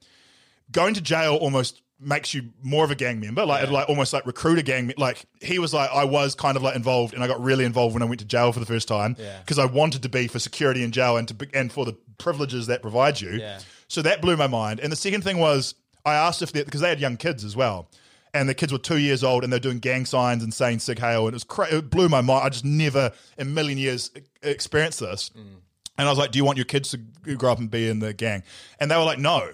going 0.70 0.94
to 0.94 1.02
jail 1.02 1.36
almost 1.36 1.82
makes 2.00 2.32
you 2.34 2.50
more 2.62 2.82
of 2.84 2.90
a 2.90 2.94
gang 2.94 3.20
member, 3.20 3.44
like 3.44 3.70
like 3.70 3.88
almost 3.88 4.12
like 4.12 4.26
recruit 4.26 4.58
a 4.58 4.62
gang. 4.62 4.92
Like 4.96 5.24
he 5.40 5.58
was 5.58 5.72
like, 5.74 5.90
I 5.92 6.04
was 6.04 6.34
kind 6.34 6.56
of 6.56 6.62
like 6.62 6.74
involved, 6.76 7.12
and 7.14 7.22
I 7.22 7.26
got 7.28 7.40
really 7.42 7.64
involved 7.64 7.92
when 7.94 8.02
I 8.02 8.06
went 8.06 8.20
to 8.20 8.26
jail 8.26 8.50
for 8.50 8.58
the 8.60 8.66
first 8.66 8.88
time 8.88 9.14
Yeah. 9.18 9.38
because 9.40 9.58
I 9.58 9.66
wanted 9.66 10.02
to 10.04 10.08
be 10.08 10.26
for 10.28 10.38
security 10.38 10.82
in 10.82 10.92
jail 10.92 11.16
and 11.18 11.28
to 11.28 11.34
be, 11.34 11.46
and 11.54 11.70
for 11.70 11.84
the 11.84 11.92
privileges 12.18 12.66
that 12.68 12.80
provide 12.82 13.20
you. 13.20 13.32
Yeah. 13.32 13.60
So 13.86 14.00
that 14.02 14.22
blew 14.22 14.36
my 14.36 14.46
mind. 14.46 14.80
And 14.80 14.90
the 14.90 14.96
second 14.96 15.22
thing 15.22 15.38
was 15.38 15.74
I 16.04 16.14
asked 16.14 16.40
if 16.42 16.52
they 16.52 16.64
because 16.64 16.80
they 16.80 16.88
had 16.88 17.00
young 17.00 17.18
kids 17.18 17.44
as 17.44 17.54
well. 17.54 17.88
And 18.34 18.48
the 18.48 18.54
kids 18.54 18.72
were 18.72 18.78
two 18.78 18.96
years 18.96 19.22
old, 19.22 19.44
and 19.44 19.52
they're 19.52 19.60
doing 19.60 19.78
gang 19.78 20.06
signs 20.06 20.42
and 20.42 20.54
saying 20.54 20.78
"Sieg 20.78 20.98
Heil," 20.98 21.26
and 21.26 21.34
it 21.34 21.36
was 21.36 21.44
cra- 21.44 21.74
it 21.74 21.90
blew 21.90 22.08
my 22.08 22.22
mind. 22.22 22.46
I 22.46 22.48
just 22.48 22.64
never 22.64 23.12
in 23.36 23.48
a 23.48 23.50
million 23.50 23.76
years 23.76 24.10
experienced 24.42 25.00
this. 25.00 25.30
And 25.34 26.08
I 26.08 26.10
was 26.10 26.18
like, 26.18 26.30
"Do 26.30 26.38
you 26.38 26.44
want 26.44 26.56
your 26.56 26.64
kids 26.64 26.90
to 26.92 26.96
grow 27.36 27.52
up 27.52 27.58
and 27.58 27.70
be 27.70 27.88
in 27.88 27.98
the 27.98 28.14
gang?" 28.14 28.42
And 28.80 28.90
they 28.90 28.96
were 28.96 29.04
like, 29.04 29.18
"No." 29.18 29.50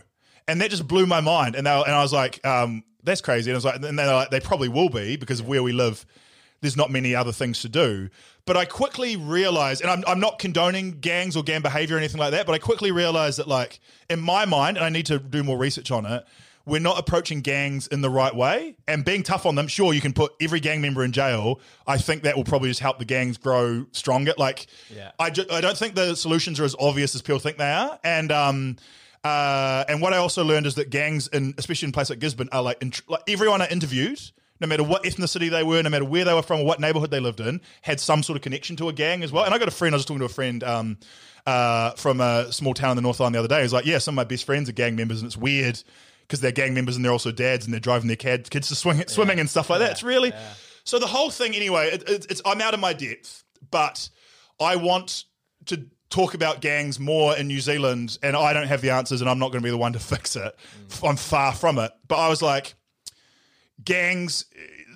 And 0.46 0.60
that 0.60 0.70
just 0.70 0.86
blew 0.86 1.06
my 1.06 1.20
mind. 1.20 1.56
And 1.56 1.66
they 1.66 1.70
were, 1.72 1.82
and 1.84 1.94
I 1.94 2.02
was 2.02 2.12
like, 2.12 2.44
um, 2.46 2.84
"That's 3.02 3.20
crazy." 3.20 3.50
And 3.50 3.56
I 3.56 3.58
was 3.58 3.64
like, 3.64 3.82
and 3.82 3.98
they're 3.98 4.14
like, 4.14 4.30
"They 4.30 4.40
probably 4.40 4.68
will 4.68 4.88
be 4.90 5.16
because 5.16 5.40
of 5.40 5.48
where 5.48 5.62
we 5.62 5.72
live. 5.72 6.06
There's 6.60 6.76
not 6.76 6.90
many 6.90 7.16
other 7.16 7.32
things 7.32 7.60
to 7.62 7.68
do." 7.68 8.08
But 8.46 8.56
I 8.56 8.64
quickly 8.64 9.16
realized, 9.16 9.82
and 9.82 9.90
I'm, 9.90 10.04
I'm 10.06 10.20
not 10.20 10.38
condoning 10.38 11.00
gangs 11.00 11.36
or 11.36 11.42
gang 11.42 11.62
behavior 11.62 11.96
or 11.96 11.98
anything 11.98 12.20
like 12.20 12.30
that. 12.30 12.46
But 12.46 12.54
I 12.54 12.58
quickly 12.58 12.92
realized 12.92 13.40
that, 13.40 13.48
like 13.48 13.80
in 14.08 14.20
my 14.20 14.44
mind, 14.44 14.76
and 14.76 14.86
I 14.86 14.88
need 14.88 15.06
to 15.06 15.18
do 15.18 15.42
more 15.42 15.58
research 15.58 15.90
on 15.90 16.06
it. 16.06 16.24
We're 16.68 16.80
not 16.80 16.98
approaching 16.98 17.40
gangs 17.40 17.86
in 17.86 18.02
the 18.02 18.10
right 18.10 18.34
way 18.34 18.76
and 18.86 19.04
being 19.04 19.22
tough 19.22 19.46
on 19.46 19.54
them. 19.54 19.66
Sure, 19.68 19.92
you 19.94 20.00
can 20.00 20.12
put 20.12 20.32
every 20.40 20.60
gang 20.60 20.80
member 20.80 21.02
in 21.02 21.12
jail. 21.12 21.60
I 21.86 21.96
think 21.98 22.22
that 22.24 22.36
will 22.36 22.44
probably 22.44 22.68
just 22.68 22.80
help 22.80 22.98
the 22.98 23.04
gangs 23.04 23.38
grow 23.38 23.86
stronger. 23.92 24.34
Like, 24.36 24.66
Yeah. 24.94 25.12
I, 25.18 25.30
ju- 25.30 25.46
I 25.50 25.60
don't 25.60 25.76
think 25.78 25.94
the 25.94 26.14
solutions 26.14 26.60
are 26.60 26.64
as 26.64 26.76
obvious 26.78 27.14
as 27.14 27.22
people 27.22 27.38
think 27.38 27.56
they 27.56 27.70
are. 27.72 27.98
And 28.04 28.30
um, 28.30 28.76
uh, 29.24 29.84
and 29.88 30.00
what 30.00 30.12
I 30.12 30.18
also 30.18 30.44
learned 30.44 30.66
is 30.66 30.74
that 30.76 30.90
gangs, 30.90 31.26
in, 31.28 31.54
especially 31.58 31.86
in 31.86 31.92
places 31.92 32.10
like 32.10 32.18
Gisborne, 32.20 32.48
are 32.52 32.62
like, 32.62 32.80
int- 32.82 33.02
like 33.08 33.22
everyone 33.28 33.62
I 33.62 33.66
interviewed, 33.68 34.20
no 34.60 34.66
matter 34.66 34.84
what 34.84 35.04
ethnicity 35.04 35.50
they 35.50 35.62
were, 35.62 35.82
no 35.82 35.90
matter 35.90 36.04
where 36.04 36.24
they 36.24 36.34
were 36.34 36.42
from, 36.42 36.60
or 36.60 36.66
what 36.66 36.80
neighborhood 36.80 37.10
they 37.10 37.20
lived 37.20 37.40
in, 37.40 37.60
had 37.82 37.98
some 37.98 38.22
sort 38.22 38.36
of 38.36 38.42
connection 38.42 38.76
to 38.76 38.88
a 38.88 38.92
gang 38.92 39.22
as 39.22 39.32
well. 39.32 39.44
And 39.44 39.54
I 39.54 39.58
got 39.58 39.68
a 39.68 39.72
friend. 39.72 39.94
I 39.94 39.96
was 39.96 40.04
talking 40.04 40.20
to 40.20 40.26
a 40.26 40.28
friend. 40.28 40.62
Um, 40.62 40.98
uh, 41.46 41.92
from 41.92 42.20
a 42.20 42.52
small 42.52 42.74
town 42.74 42.90
in 42.90 42.96
the 42.96 43.02
North 43.02 43.22
Island 43.22 43.34
the 43.34 43.38
other 43.38 43.48
day. 43.48 43.62
He's 43.62 43.72
like, 43.72 43.86
yeah, 43.86 43.96
some 43.96 44.12
of 44.12 44.16
my 44.16 44.24
best 44.24 44.44
friends 44.44 44.68
are 44.68 44.72
gang 44.72 44.96
members, 44.96 45.22
and 45.22 45.26
it's 45.26 45.36
weird 45.36 45.82
because 46.28 46.40
they're 46.40 46.52
gang 46.52 46.74
members 46.74 46.94
and 46.94 47.04
they're 47.04 47.12
also 47.12 47.32
dads 47.32 47.64
and 47.64 47.72
they're 47.72 47.80
driving 47.80 48.06
their 48.06 48.16
kids 48.16 48.50
to 48.50 48.74
swing, 48.74 49.02
swimming 49.08 49.40
and 49.40 49.48
stuff 49.48 49.70
like 49.70 49.78
that. 49.78 49.92
It's 49.92 50.02
really 50.02 50.32
so 50.84 50.98
the 50.98 51.06
whole 51.06 51.30
thing. 51.30 51.56
Anyway, 51.56 51.88
it, 51.88 52.08
it, 52.08 52.26
it's 52.30 52.42
I'm 52.44 52.60
out 52.60 52.74
of 52.74 52.80
my 52.80 52.92
depth, 52.92 53.44
but 53.70 54.08
I 54.60 54.76
want 54.76 55.24
to 55.66 55.86
talk 56.10 56.34
about 56.34 56.60
gangs 56.60 56.98
more 56.98 57.36
in 57.36 57.46
New 57.46 57.60
Zealand, 57.60 58.18
and 58.22 58.36
I 58.36 58.52
don't 58.52 58.66
have 58.66 58.80
the 58.80 58.90
answers, 58.90 59.20
and 59.20 59.28
I'm 59.28 59.38
not 59.38 59.52
going 59.52 59.62
to 59.62 59.66
be 59.66 59.70
the 59.70 59.78
one 59.78 59.92
to 59.94 59.98
fix 59.98 60.36
it. 60.36 60.56
Mm. 60.88 61.10
I'm 61.10 61.16
far 61.16 61.52
from 61.52 61.78
it. 61.78 61.92
But 62.06 62.16
I 62.16 62.28
was 62.28 62.42
like, 62.42 62.74
gangs. 63.82 64.44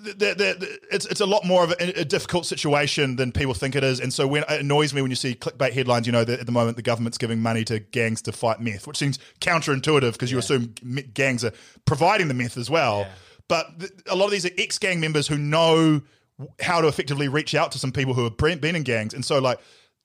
It's 0.04 1.06
it's 1.06 1.20
a 1.20 1.26
lot 1.26 1.44
more 1.44 1.64
of 1.64 1.70
a, 1.72 2.00
a 2.00 2.04
difficult 2.04 2.46
situation 2.46 3.16
than 3.16 3.32
people 3.32 3.54
think 3.54 3.76
it 3.76 3.84
is, 3.84 4.00
and 4.00 4.12
so 4.12 4.26
when 4.26 4.42
it 4.48 4.60
annoys 4.60 4.92
me 4.92 5.02
when 5.02 5.10
you 5.10 5.16
see 5.16 5.34
clickbait 5.34 5.72
headlines, 5.72 6.06
you 6.06 6.12
know 6.12 6.24
that 6.24 6.40
at 6.40 6.46
the 6.46 6.52
moment 6.52 6.76
the 6.76 6.82
government's 6.82 7.18
giving 7.18 7.40
money 7.40 7.64
to 7.64 7.78
gangs 7.78 8.22
to 8.22 8.32
fight 8.32 8.60
meth, 8.60 8.86
which 8.86 8.96
seems 8.96 9.18
counterintuitive 9.40 10.12
because 10.12 10.30
you 10.30 10.38
assume 10.38 10.74
gangs 11.14 11.44
are 11.44 11.52
providing 11.84 12.28
the 12.28 12.34
meth 12.34 12.56
as 12.56 12.68
well. 12.70 13.06
But 13.48 13.80
th- 13.80 13.92
a 14.08 14.16
lot 14.16 14.26
of 14.26 14.30
these 14.30 14.46
are 14.46 14.50
ex 14.58 14.78
gang 14.78 15.00
members 15.00 15.26
who 15.28 15.38
know 15.38 16.02
how 16.60 16.80
to 16.80 16.88
effectively 16.88 17.28
reach 17.28 17.54
out 17.54 17.72
to 17.72 17.78
some 17.78 17.92
people 17.92 18.14
who 18.14 18.24
have 18.24 18.36
been 18.36 18.58
been 18.58 18.76
in 18.76 18.82
gangs, 18.82 19.14
and 19.14 19.24
so 19.24 19.38
like 19.38 19.58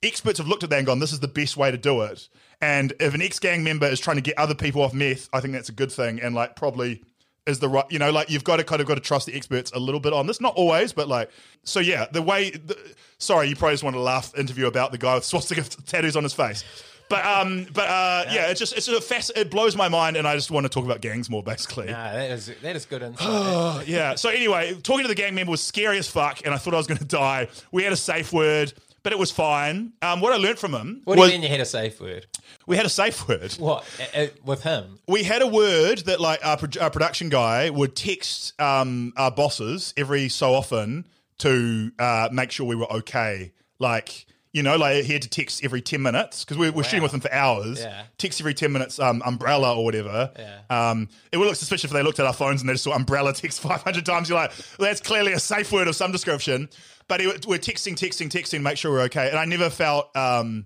experts 0.04 0.38
have 0.38 0.48
looked 0.48 0.64
at 0.64 0.70
that 0.70 0.78
and 0.78 0.86
gone, 0.86 1.00
"This 1.00 1.14
is 1.14 1.20
the 1.20 1.28
best 1.28 1.58
way 1.58 1.72
to 1.72 1.78
do 1.78 2.02
it." 2.02 2.28
And 2.62 2.94
if 3.00 3.14
an 3.14 3.22
ex 3.22 3.40
gang 3.40 3.64
member 3.64 3.86
is 3.88 4.00
trying 4.00 4.18
to 4.18 4.22
get 4.22 4.38
other 4.38 4.56
people 4.56 4.82
off 4.82 4.94
meth, 4.94 5.30
I 5.32 5.40
think 5.40 5.54
that's 5.54 5.70
a 5.70 5.74
good 5.74 5.92
thing, 5.92 6.20
and 6.22 6.36
like 6.36 6.56
probably 6.56 7.04
is 7.48 7.60
the 7.60 7.70
right, 7.70 7.86
you 7.90 8.00
know, 8.00 8.12
like 8.12 8.30
you've 8.30 8.44
got 8.44 8.58
to 8.58 8.64
kind 8.64 8.82
of 8.82 8.88
got 8.88 8.96
to 8.96 9.02
trust 9.02 9.26
the 9.26 9.36
experts 9.36 9.72
a 9.74 9.80
little 9.80 10.00
bit 10.00 10.14
on 10.14 10.28
this, 10.28 10.42
not 10.42 10.54
always, 10.56 10.94
but 10.94 11.08
like, 11.08 11.30
so 11.64 11.80
yeah, 11.80 12.06
the 12.12 12.22
way. 12.22 12.52
The, 12.52 12.78
sorry, 13.18 13.48
you 13.50 13.56
probably 13.56 13.74
just 13.74 13.84
want 13.84 13.96
to 13.96 14.02
laugh 14.02 14.38
interview 14.38 14.68
about 14.68 14.92
the 14.92 14.98
guy 14.98 15.16
with 15.16 15.26
swastika 15.32 15.64
tattoos 15.64 16.16
on 16.16 16.24
his 16.24 16.34
face. 16.34 16.64
But 17.10 17.26
um, 17.26 17.66
but 17.74 17.88
uh, 17.88 18.26
yeah, 18.32 18.48
it's 18.48 18.60
just 18.60 18.76
it's 18.76 18.88
a 18.88 19.00
fast. 19.00 19.32
It 19.36 19.50
blows 19.50 19.76
my 19.78 19.88
mind, 19.88 20.18
and 20.18 20.28
I 20.28 20.36
just 20.36 20.52
want 20.52 20.66
to 20.66 20.70
talk 20.70 20.84
about 20.84 21.00
gangs 21.00 21.30
more, 21.30 21.42
basically. 21.42 21.86
Nah, 21.86 22.14
that 22.14 22.32
is 22.32 22.52
that 22.62 22.76
is 22.76 22.86
good 22.86 23.02
insight. 23.02 23.88
Yeah. 23.88 24.16
So 24.16 24.30
anyway, 24.30 24.74
talking 24.84 25.04
to 25.04 25.08
the 25.08 25.16
gang 25.16 25.34
member 25.34 25.52
was 25.52 25.64
scary 25.64 25.98
as 25.98 26.08
fuck, 26.08 26.46
and 26.46 26.54
I 26.54 26.58
thought 26.58 26.74
I 26.74 26.78
was 26.78 26.88
going 26.88 26.98
to 26.98 27.06
die. 27.06 27.48
We 27.72 27.84
had 27.84 27.94
a 27.94 27.98
safe 27.98 28.34
word, 28.34 28.74
but 29.08 29.14
it 29.14 29.20
was 29.20 29.32
fine. 29.32 29.94
Um, 30.02 30.20
what 30.20 30.34
I 30.34 30.36
learned 30.36 30.60
from 30.60 30.74
him 30.74 31.00
what 31.06 31.16
do 31.16 31.22
you 31.22 31.30
mean 31.30 31.42
you 31.42 31.48
had 31.48 31.62
a 31.62 31.66
safe 31.66 32.02
word? 32.02 32.26
we 32.66 32.76
had 32.76 32.86
a 32.86 32.90
safe 32.90 33.26
word. 33.26 33.54
What 33.54 33.86
uh, 34.14 34.20
uh, 34.20 34.28
with 34.44 34.64
him? 34.64 35.00
We 35.08 35.24
had 35.24 35.42
a 35.42 35.48
word 35.48 36.00
that 36.00 36.20
like 36.20 36.46
our, 36.46 36.58
pro- 36.58 36.82
our 36.82 36.90
production 36.90 37.30
guy 37.30 37.70
would 37.70 37.96
text 37.96 38.60
um, 38.60 39.14
our 39.16 39.32
bosses 39.32 39.94
every 39.96 40.28
so 40.28 40.54
often 40.54 41.08
to 41.38 41.90
uh, 41.98 42.28
make 42.34 42.52
sure 42.52 42.66
we 42.66 42.76
were 42.76 42.92
okay. 42.96 43.54
Like. 43.80 44.26
You 44.54 44.64
know, 44.64 44.76
like 44.76 45.04
he 45.04 45.14
had 45.14 45.22
to 45.22 45.30
text 45.30 45.64
every 45.64 45.82
10 45.82 46.02
minutes 46.02 46.44
because 46.44 46.58
we 46.58 46.72
we're 46.72 46.82
shooting 46.82 47.04
with 47.04 47.14
him 47.14 47.20
for 47.20 47.32
hours. 47.32 47.80
Yeah. 47.80 48.04
Text 48.18 48.42
every 48.42 48.56
10 48.56 48.72
minutes, 48.72 48.98
um, 48.98 49.22
umbrella 49.24 49.78
or 49.78 49.86
whatever. 49.86 50.32
Yeah. 50.36 50.62
Um, 50.90 51.10
it 51.32 51.38
would 51.38 51.46
look 51.46 51.58
suspicious 51.58 51.84
if 51.84 51.92
they 51.92 52.02
looked 52.02 52.20
at 52.20 52.26
our 52.26 52.34
phones 52.34 52.62
and 52.62 52.70
they 52.70 52.74
just 52.74 52.86
saw 52.86 52.94
umbrella 52.94 53.34
text 53.34 53.60
500 53.60 54.04
times. 54.04 54.30
You're 54.30 54.40
like, 54.40 54.52
well, 54.80 54.88
that's 54.88 55.02
clearly 55.02 55.34
a 55.34 55.40
safe 55.40 55.72
word 55.72 55.88
of 55.88 55.96
some 55.96 56.12
description. 56.12 56.70
But 57.08 57.22
he, 57.22 57.28
we're 57.48 57.58
texting, 57.60 57.94
texting, 57.96 58.30
texting, 58.30 58.62
make 58.62 58.78
sure 58.78 58.92
we're 58.92 59.04
okay. 59.04 59.30
And 59.30 59.38
I 59.40 59.46
never 59.46 59.70
felt. 59.70 60.16
Um, 60.16 60.66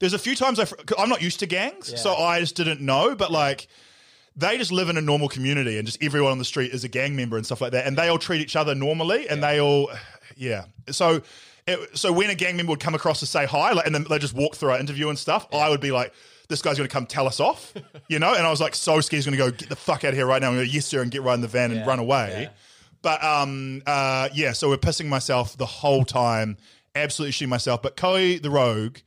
there's 0.00 0.12
a 0.14 0.18
few 0.18 0.34
times 0.36 0.58
I 0.60 0.66
I'm 0.98 1.08
not 1.08 1.22
used 1.22 1.40
to 1.40 1.46
gangs, 1.46 1.90
Yeah. 1.92 1.96
so 1.98 2.14
I 2.14 2.40
just 2.40 2.54
didn't 2.56 2.80
know. 2.80 3.14
But 3.14 3.30
like, 3.30 3.66
they 4.36 4.58
just 4.58 4.72
live 4.72 4.88
in 4.90 4.96
a 4.96 5.00
normal 5.00 5.28
community, 5.28 5.78
and 5.78 5.86
just 5.86 6.02
everyone 6.02 6.32
on 6.32 6.38
the 6.38 6.44
street 6.44 6.72
is 6.72 6.84
a 6.84 6.88
gang 6.88 7.16
member 7.16 7.36
and 7.36 7.46
stuff 7.46 7.60
like 7.60 7.72
that, 7.72 7.86
and 7.86 7.96
they 7.96 8.08
all 8.08 8.18
treat 8.18 8.40
each 8.42 8.56
other 8.56 8.74
normally, 8.74 9.28
and 9.28 9.42
they 9.42 9.60
all, 9.60 9.90
yeah. 10.36 10.64
So, 10.90 11.22
it, 11.66 11.96
so 11.96 12.12
when 12.12 12.28
a 12.28 12.34
gang 12.34 12.56
member 12.56 12.70
would 12.70 12.80
come 12.80 12.94
across 12.94 13.20
to 13.20 13.26
say 13.26 13.46
hi, 13.46 13.72
like, 13.72 13.86
and 13.86 13.94
then 13.94 14.04
they 14.10 14.18
just 14.18 14.34
walk 14.34 14.54
through 14.56 14.70
our 14.72 14.78
interview 14.78 15.08
and 15.08 15.18
stuff, 15.18 15.46
I 15.52 15.70
would 15.70 15.80
be 15.80 15.92
like. 15.92 16.12
This 16.48 16.62
guy's 16.62 16.76
going 16.76 16.88
to 16.88 16.92
come 16.92 17.06
tell 17.06 17.26
us 17.26 17.40
off, 17.40 17.74
you 18.08 18.20
know, 18.20 18.32
and 18.32 18.46
I 18.46 18.50
was 18.50 18.60
like 18.60 18.76
so 18.76 19.00
scared 19.00 19.18
he's 19.18 19.26
going 19.26 19.36
to 19.36 19.44
go 19.44 19.50
get 19.50 19.68
the 19.68 19.74
fuck 19.74 20.04
out 20.04 20.10
of 20.10 20.14
here 20.14 20.26
right 20.26 20.40
now. 20.40 20.50
And 20.52 20.58
go, 20.58 20.62
yes 20.62 20.86
sir 20.86 21.02
and 21.02 21.10
get 21.10 21.22
right 21.22 21.34
in 21.34 21.40
the 21.40 21.48
van 21.48 21.72
and 21.72 21.80
Yeah, 21.80 21.86
run 21.88 21.98
away. 21.98 22.50
But 23.02 23.22
um, 23.22 23.82
uh, 23.86 24.28
yeah, 24.32 24.52
so 24.52 24.68
we're 24.68 24.76
pissing 24.76 25.06
myself 25.06 25.56
the 25.56 25.66
whole 25.66 26.04
time, 26.04 26.56
absolutely 26.94 27.32
shitting 27.32 27.50
myself. 27.50 27.82
But 27.82 27.96
Coe 27.96 28.36
the 28.36 28.50
Rogue 28.50 28.98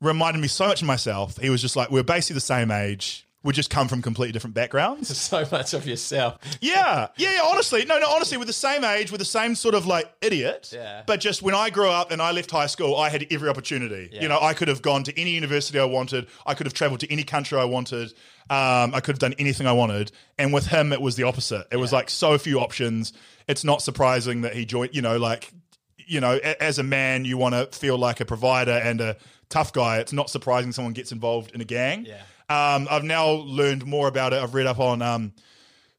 reminded 0.00 0.40
me 0.40 0.48
so 0.48 0.66
much 0.66 0.82
of 0.82 0.86
myself. 0.86 1.38
He 1.38 1.50
was 1.50 1.62
just 1.62 1.76
like, 1.76 1.90
we're 1.90 2.02
basically 2.02 2.34
the 2.34 2.40
same 2.40 2.70
age. 2.70 3.26
We 3.48 3.54
just 3.54 3.70
come 3.70 3.88
from 3.88 4.02
completely 4.02 4.32
different 4.32 4.52
backgrounds. 4.54 5.08
So 5.28 5.42
much 5.50 5.72
of 5.72 5.86
yourself. 5.86 6.38
Yeah, 6.60 7.08
yeah, 7.16 7.32
yeah. 7.32 7.40
Honestly, 7.44 7.84
no, 7.86 7.98
no. 7.98 8.08
Honestly, 8.10 8.36
we're 8.36 8.44
the 8.44 8.52
same 8.52 8.84
age. 8.84 9.10
We're 9.10 9.16
the 9.16 9.24
same 9.24 9.54
sort 9.54 9.74
of 9.74 9.86
like 9.86 10.12
idiot. 10.20 10.70
Yeah. 10.72 11.02
But 11.06 11.20
just 11.20 11.40
when 11.40 11.54
I 11.54 11.70
grew 11.70 11.88
up 11.88 12.10
and 12.10 12.20
I 12.20 12.30
left 12.32 12.50
high 12.50 12.66
school, 12.66 12.94
I 12.96 13.08
had 13.08 13.26
every 13.30 13.48
opportunity. 13.48 14.10
Yeah. 14.12 14.20
You 14.22 14.28
know, 14.28 14.38
I 14.40 14.52
could 14.52 14.68
have 14.68 14.82
gone 14.82 15.02
to 15.04 15.18
any 15.18 15.30
university 15.30 15.78
I 15.78 15.84
wanted. 15.84 16.26
I 16.46 16.52
could 16.54 16.66
have 16.66 16.74
traveled 16.74 17.00
to 17.00 17.10
any 17.12 17.24
country 17.24 17.58
I 17.58 17.64
wanted. 17.64 18.08
Um, 18.50 18.94
I 18.94 19.00
could 19.00 19.14
have 19.14 19.18
done 19.18 19.34
anything 19.38 19.66
I 19.66 19.72
wanted. 19.72 20.12
And 20.38 20.52
with 20.52 20.66
him, 20.66 20.92
it 20.92 21.00
was 21.00 21.16
the 21.16 21.22
opposite. 21.24 21.66
It 21.72 21.76
was 21.78 21.90
like 21.92 22.10
so 22.10 22.36
few 22.36 22.60
options. 22.60 23.14
It's 23.48 23.64
not 23.64 23.80
surprising 23.80 24.42
that 24.42 24.54
he 24.54 24.66
joined. 24.66 24.94
You 24.94 25.00
know, 25.00 25.16
like 25.16 25.50
you 25.96 26.20
know, 26.20 26.34
a- 26.42 26.62
as 26.62 26.78
a 26.78 26.82
man, 26.82 27.24
you 27.24 27.38
want 27.38 27.54
to 27.54 27.66
feel 27.78 27.96
like 27.96 28.20
a 28.20 28.26
provider 28.26 28.72
and 28.72 29.00
a 29.00 29.16
tough 29.48 29.72
guy. 29.72 29.98
It's 29.98 30.12
not 30.12 30.28
surprising 30.28 30.72
someone 30.72 30.92
gets 30.92 31.12
involved 31.12 31.52
in 31.54 31.60
a 31.62 31.64
gang. 31.66 32.04
Yeah. 32.04 32.20
Um, 32.48 32.88
I've 32.90 33.04
now 33.04 33.28
learned 33.28 33.84
more 33.86 34.08
about 34.08 34.32
it. 34.32 34.42
I've 34.42 34.54
read 34.54 34.66
up 34.66 34.78
on 34.78 35.02
um, 35.02 35.32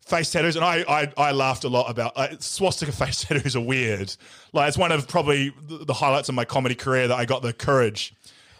face 0.01 0.31
tattoos, 0.31 0.55
and 0.55 0.65
I, 0.65 0.83
I 0.87 1.13
I 1.15 1.31
laughed 1.31 1.63
a 1.63 1.69
lot 1.69 1.89
about 1.89 2.13
uh, 2.15 2.29
swastika 2.39 2.91
face 2.93 3.23
tattoos 3.23 3.55
are 3.55 3.61
weird. 3.61 4.15
Like 4.53 4.67
it's 4.67 4.77
one 4.77 4.91
of 4.91 5.07
probably 5.07 5.53
the, 5.67 5.93
highlights 5.93 6.29
of 6.29 6.35
my 6.35 6.45
comedy 6.45 6.75
career 6.75 7.07
that 7.07 7.17
I 7.17 7.25
got 7.25 7.41
the 7.41 7.53
courage. 7.53 8.13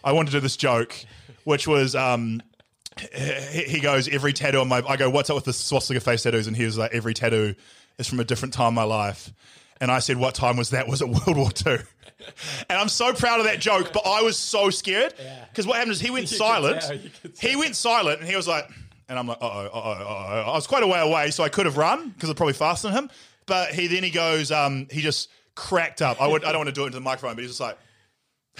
I 0.04 0.12
wanted 0.12 0.30
to 0.30 0.36
do 0.36 0.40
this 0.40 0.56
joke, 0.56 0.94
which 1.44 1.66
was 1.66 1.94
um, 1.96 2.42
he 3.50 3.80
goes 3.80 4.08
every 4.08 4.32
tattoo 4.32 4.60
on 4.60 4.68
my. 4.68 4.82
I 4.88 4.96
go, 4.96 5.10
what's 5.10 5.30
up 5.30 5.36
with 5.36 5.44
the 5.44 5.52
swastika 5.52 6.00
face 6.00 6.22
tattoos? 6.22 6.46
And 6.46 6.56
he 6.56 6.64
was 6.64 6.78
like, 6.78 6.94
every 6.94 7.14
tattoo 7.14 7.54
is 7.98 8.06
from 8.06 8.20
a 8.20 8.24
different 8.24 8.54
time 8.54 8.68
in 8.68 8.74
my 8.74 8.84
life. 8.84 9.32
And 9.80 9.90
I 9.90 10.00
said, 10.00 10.18
What 10.18 10.34
time 10.34 10.56
was 10.56 10.70
that? 10.70 10.88
Was 10.88 11.00
it 11.00 11.08
World 11.08 11.36
War 11.36 11.50
II? 11.66 11.78
And 12.68 12.78
I'm 12.78 12.88
so 12.88 13.12
proud 13.12 13.40
of 13.40 13.46
that 13.46 13.60
joke, 13.60 13.92
but 13.92 14.06
I 14.06 14.22
was 14.22 14.36
so 14.36 14.70
scared 14.70 15.14
because 15.50 15.66
what 15.66 15.76
happened 15.76 15.92
is 15.92 16.00
he 16.00 16.10
went 16.10 16.28
silent. 16.30 16.82
you 17.02 17.10
could 17.22 17.32
He 17.38 17.56
went 17.56 17.76
silent, 17.76 18.20
and 18.20 18.28
he 18.28 18.36
was 18.36 18.48
like, 18.48 18.68
and 19.08 19.18
I'm 19.18 19.26
like, 19.26 19.38
oh, 19.40 19.48
oh, 19.48 19.70
oh. 19.74 20.42
I 20.46 20.52
was 20.52 20.66
quite 20.66 20.84
a 20.84 20.86
way 20.86 21.00
away, 21.00 21.32
so 21.32 21.42
I 21.42 21.48
could 21.48 21.66
have 21.66 21.76
run 21.76 22.10
because 22.10 22.30
I'm 22.30 22.36
probably 22.36 22.54
faster 22.54 22.88
than 22.88 22.96
him. 22.96 23.10
But 23.46 23.74
he 23.74 23.88
then 23.88 24.04
he 24.04 24.10
goes, 24.10 24.52
um, 24.52 24.86
he 24.90 25.00
just 25.00 25.28
cracked 25.56 26.00
up. 26.00 26.22
I 26.22 26.28
would, 26.28 26.44
I 26.44 26.52
don't 26.52 26.60
want 26.60 26.68
to 26.68 26.74
do 26.74 26.84
it 26.84 26.86
into 26.86 26.98
the 26.98 27.02
microphone, 27.02 27.34
but 27.34 27.42
he's 27.42 27.50
just 27.50 27.60
like. 27.60 27.76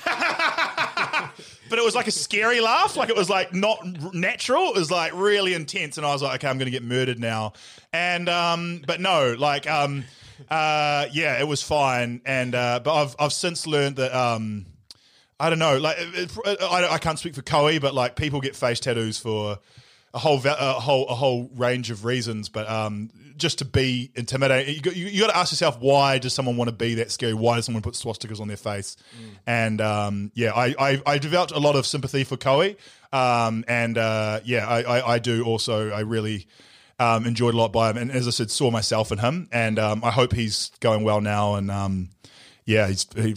but 0.04 1.78
it 1.78 1.84
was 1.84 1.94
like 1.94 2.08
a 2.08 2.12
scary 2.12 2.60
laugh. 2.60 2.96
Like 2.96 3.08
it 3.08 3.16
was 3.16 3.30
like 3.30 3.54
not 3.54 4.14
natural. 4.14 4.70
It 4.70 4.76
was 4.76 4.90
like 4.90 5.12
really 5.14 5.54
intense. 5.54 5.98
And 5.98 6.06
I 6.06 6.12
was 6.12 6.22
like, 6.22 6.36
okay, 6.36 6.48
I'm 6.48 6.58
going 6.58 6.66
to 6.66 6.72
get 6.72 6.82
murdered 6.82 7.18
now. 7.20 7.52
And, 7.92 8.28
um, 8.28 8.82
but 8.86 9.00
no, 9.00 9.34
like, 9.38 9.68
um, 9.70 10.04
uh, 10.48 11.06
yeah, 11.12 11.38
it 11.40 11.46
was 11.46 11.62
fine. 11.62 12.20
And, 12.24 12.54
uh, 12.54 12.80
but 12.82 12.94
I've, 12.94 13.16
I've 13.18 13.32
since 13.32 13.66
learned 13.66 13.96
that, 13.96 14.14
um, 14.14 14.66
I 15.38 15.50
don't 15.50 15.58
know, 15.58 15.78
like, 15.78 15.96
it, 15.98 16.36
it, 16.44 16.62
I, 16.62 16.94
I 16.94 16.98
can't 16.98 17.18
speak 17.18 17.34
for 17.34 17.42
Koei, 17.42 17.80
but 17.80 17.94
like 17.94 18.16
people 18.16 18.40
get 18.40 18.54
face 18.54 18.80
tattoos 18.80 19.18
for 19.18 19.58
a 20.12 20.18
whole, 20.18 20.40
a 20.44 20.72
whole, 20.80 21.06
a 21.08 21.14
whole 21.14 21.50
range 21.54 21.90
of 21.90 22.04
reasons. 22.04 22.48
But, 22.48 22.68
um, 22.68 23.10
just 23.36 23.60
to 23.60 23.64
be 23.64 24.10
intimidating, 24.14 24.74
you, 24.74 24.80
got- 24.82 24.94
you, 24.96 25.06
you 25.06 25.20
got 25.22 25.30
to 25.30 25.36
ask 25.36 25.50
yourself, 25.50 25.78
why 25.80 26.18
does 26.18 26.34
someone 26.34 26.58
want 26.58 26.68
to 26.68 26.76
be 26.76 26.96
that 26.96 27.10
scary? 27.10 27.32
Why 27.32 27.56
does 27.56 27.64
someone 27.64 27.82
put 27.82 27.94
swastikas 27.94 28.38
on 28.38 28.48
their 28.48 28.58
face? 28.58 28.98
And 29.46 29.80
um, 29.80 30.30
yeah, 30.34 30.52
I, 30.52 30.74
I, 30.78 31.02
I 31.06 31.18
developed 31.18 31.52
a 31.52 31.58
lot 31.58 31.74
of 31.74 31.86
sympathy 31.86 32.24
for 32.24 32.36
Koei. 32.36 32.76
Um, 33.12 33.64
and 33.66 33.96
uh, 33.96 34.40
yeah, 34.44 34.68
I, 34.68 34.82
I, 34.82 35.14
I 35.14 35.18
do 35.20 35.42
also. 35.44 35.90
I 35.90 36.00
really 36.00 36.46
um, 37.00 37.26
enjoyed 37.26 37.54
a 37.54 37.56
lot 37.56 37.72
by 37.72 37.90
him, 37.90 37.96
and 37.96 38.12
as 38.12 38.28
I 38.28 38.30
said, 38.30 38.50
saw 38.50 38.70
myself 38.70 39.10
in 39.10 39.18
him. 39.18 39.48
And 39.50 39.78
um, 39.78 40.04
I 40.04 40.10
hope 40.10 40.32
he's 40.32 40.70
going 40.80 41.02
well 41.02 41.20
now. 41.20 41.54
And 41.54 41.70
um, 41.70 42.10
yeah, 42.66 42.86
he's 42.86 43.06
he, 43.16 43.34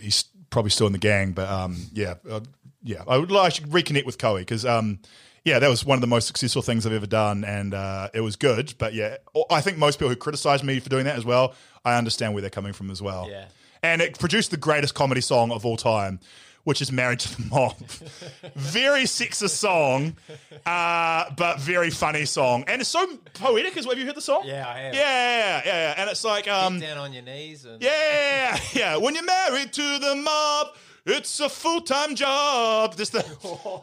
he's 0.00 0.24
probably 0.50 0.70
still 0.70 0.86
in 0.88 0.92
the 0.92 0.98
gang, 0.98 1.32
but 1.32 1.48
um, 1.48 1.76
yeah, 1.92 2.14
uh, 2.28 2.40
yeah, 2.82 3.04
I 3.06 3.18
would 3.18 3.30
I 3.30 3.50
should 3.50 3.66
reconnect 3.66 4.06
with 4.06 4.18
Koei 4.18 4.38
because 4.38 4.64
um, 4.64 4.98
yeah, 5.44 5.58
that 5.58 5.68
was 5.68 5.84
one 5.84 5.96
of 5.96 6.00
the 6.00 6.06
most 6.06 6.26
successful 6.26 6.62
things 6.62 6.86
I've 6.86 6.92
ever 6.94 7.06
done, 7.06 7.44
and 7.44 7.74
uh, 7.74 8.08
it 8.14 8.20
was 8.22 8.36
good. 8.36 8.74
But 8.78 8.94
yeah, 8.94 9.18
I 9.50 9.60
think 9.60 9.76
most 9.78 9.98
people 9.98 10.08
who 10.08 10.16
criticize 10.16 10.64
me 10.64 10.80
for 10.80 10.88
doing 10.88 11.04
that 11.04 11.16
as 11.16 11.24
well, 11.26 11.54
I 11.84 11.96
understand 11.98 12.32
where 12.32 12.40
they're 12.40 12.50
coming 12.50 12.72
from 12.72 12.90
as 12.90 13.02
well. 13.02 13.28
Yeah. 13.30 13.44
and 13.82 14.00
it 14.00 14.18
produced 14.18 14.50
the 14.50 14.56
greatest 14.56 14.94
comedy 14.94 15.20
song 15.20 15.52
of 15.52 15.66
all 15.66 15.76
time. 15.76 16.20
Which 16.64 16.80
is 16.80 16.90
Married 16.90 17.20
to 17.20 17.36
the 17.36 17.46
Mob. 17.48 17.76
very 18.56 19.02
sexist 19.02 19.50
song, 19.50 20.16
uh, 20.64 21.30
but 21.36 21.60
very 21.60 21.90
funny 21.90 22.24
song. 22.24 22.64
And 22.66 22.80
it's 22.80 22.88
so 22.90 23.06
poetic 23.34 23.76
as 23.76 23.86
well. 23.86 23.94
Have 23.94 24.00
you 24.00 24.06
heard 24.06 24.16
the 24.16 24.22
song? 24.22 24.42
Yeah, 24.46 24.66
I 24.66 24.78
have. 24.78 24.94
Yeah, 24.94 25.00
yeah, 25.00 25.62
yeah. 25.64 25.66
yeah. 25.66 25.94
And 25.98 26.10
it's 26.10 26.24
like, 26.24 26.48
um, 26.48 26.80
Down 26.80 26.96
on 26.96 27.12
your 27.12 27.22
knees. 27.22 27.66
And 27.66 27.82
yeah, 27.82 28.58
yeah. 28.72 28.96
When 28.96 29.14
you're 29.14 29.24
married 29.24 29.72
to 29.74 29.98
the 29.98 30.14
mob, 30.16 30.68
it's 31.06 31.38
a 31.40 31.48
full 31.48 31.80
time 31.82 32.14
job. 32.14 32.96
Just 32.96 33.12
the 33.12 33.22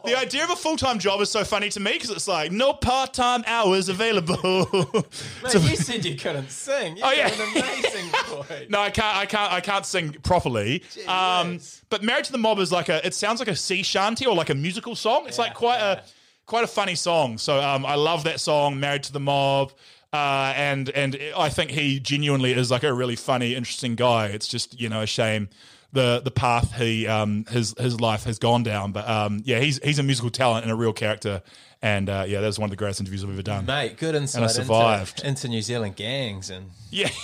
the 0.04 0.18
idea 0.18 0.44
of 0.44 0.50
a 0.50 0.56
full 0.56 0.76
time 0.76 0.98
job 0.98 1.20
is 1.20 1.30
so 1.30 1.44
funny 1.44 1.68
to 1.70 1.80
me 1.80 1.92
because 1.92 2.10
it's 2.10 2.26
like 2.26 2.50
no 2.52 2.72
part 2.72 3.14
time 3.14 3.44
hours 3.46 3.88
available. 3.88 4.66
Mate, 5.42 5.54
you 5.54 5.76
said 5.76 6.04
you 6.04 6.16
couldn't 6.16 6.50
sing. 6.50 6.96
You 6.96 7.02
Oh, 7.04 7.12
yeah. 7.12 7.28
an 7.32 7.40
amazing 7.56 8.10
voice. 8.26 8.66
no, 8.68 8.80
I 8.80 8.90
can't. 8.90 9.16
I 9.16 9.26
can't. 9.26 9.52
I 9.52 9.60
can't 9.60 9.86
sing 9.86 10.12
properly. 10.22 10.82
Um, 11.06 11.60
but 11.90 12.02
married 12.02 12.24
to 12.26 12.32
the 12.32 12.38
mob 12.38 12.58
is 12.58 12.72
like 12.72 12.88
a. 12.88 13.04
It 13.06 13.14
sounds 13.14 13.38
like 13.38 13.48
a 13.48 13.56
sea 13.56 13.82
shanty 13.82 14.26
or 14.26 14.34
like 14.34 14.50
a 14.50 14.54
musical 14.54 14.96
song. 14.96 15.24
It's 15.26 15.38
like 15.38 15.54
quite 15.54 15.78
a 15.80 16.02
quite 16.46 16.64
a 16.64 16.68
funny 16.68 16.96
song. 16.96 17.38
So 17.38 17.60
um, 17.60 17.86
I 17.86 17.94
love 17.94 18.24
that 18.24 18.40
song, 18.40 18.80
Married 18.80 19.04
to 19.04 19.12
the 19.12 19.20
Mob. 19.20 19.72
Uh, 20.12 20.52
and 20.56 20.90
and 20.90 21.18
I 21.36 21.48
think 21.48 21.70
he 21.70 21.98
genuinely 21.98 22.52
is 22.52 22.70
like 22.70 22.82
a 22.82 22.92
really 22.92 23.16
funny, 23.16 23.54
interesting 23.54 23.94
guy. 23.94 24.26
It's 24.26 24.46
just 24.46 24.78
you 24.78 24.88
know 24.90 25.00
a 25.02 25.06
shame 25.06 25.48
the 25.92 26.20
the 26.24 26.30
path 26.30 26.74
he 26.76 27.06
um 27.06 27.44
his 27.50 27.74
his 27.78 28.00
life 28.00 28.24
has 28.24 28.38
gone 28.38 28.62
down. 28.62 28.92
But 28.92 29.08
um 29.08 29.42
yeah, 29.44 29.60
he's 29.60 29.78
he's 29.82 29.98
a 29.98 30.02
musical 30.02 30.30
talent 30.30 30.64
and 30.64 30.72
a 30.72 30.76
real 30.76 30.92
character. 30.92 31.42
And 31.84 32.08
uh, 32.08 32.24
yeah, 32.28 32.40
that 32.40 32.46
was 32.46 32.60
one 32.60 32.66
of 32.68 32.70
the 32.70 32.76
greatest 32.76 33.00
interviews 33.00 33.24
I've 33.24 33.30
ever 33.30 33.42
done. 33.42 33.66
Mate, 33.66 33.96
good 33.96 34.14
insight 34.14 34.42
And 34.42 34.44
I 34.44 34.52
survived. 34.52 35.18
Into, 35.18 35.28
into 35.28 35.48
New 35.48 35.62
Zealand 35.62 35.96
gangs 35.96 36.48
and 36.50 36.70
Yeah. 36.90 37.08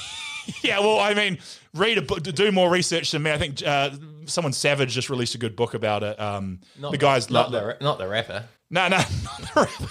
Yeah, 0.62 0.80
well, 0.80 0.98
I 0.98 1.12
mean, 1.12 1.36
read 1.74 1.98
a 1.98 2.02
book, 2.02 2.22
do 2.22 2.50
more 2.50 2.70
research 2.70 3.10
than 3.10 3.22
me. 3.22 3.30
I 3.30 3.36
think 3.36 3.62
uh, 3.62 3.90
someone 4.24 4.54
Savage 4.54 4.94
just 4.94 5.10
released 5.10 5.34
a 5.34 5.38
good 5.38 5.54
book 5.54 5.74
about 5.74 6.02
it. 6.02 6.18
Um, 6.18 6.60
not 6.78 6.90
the 6.90 6.96
guys, 6.96 7.28
not 7.28 7.50
lo- 7.50 7.74
the 7.76 7.84
not 7.84 7.98
the 7.98 8.08
rapper. 8.08 8.44
no, 8.70 8.88
no, 8.88 8.98
not 8.98 9.56
rapper. 9.56 9.86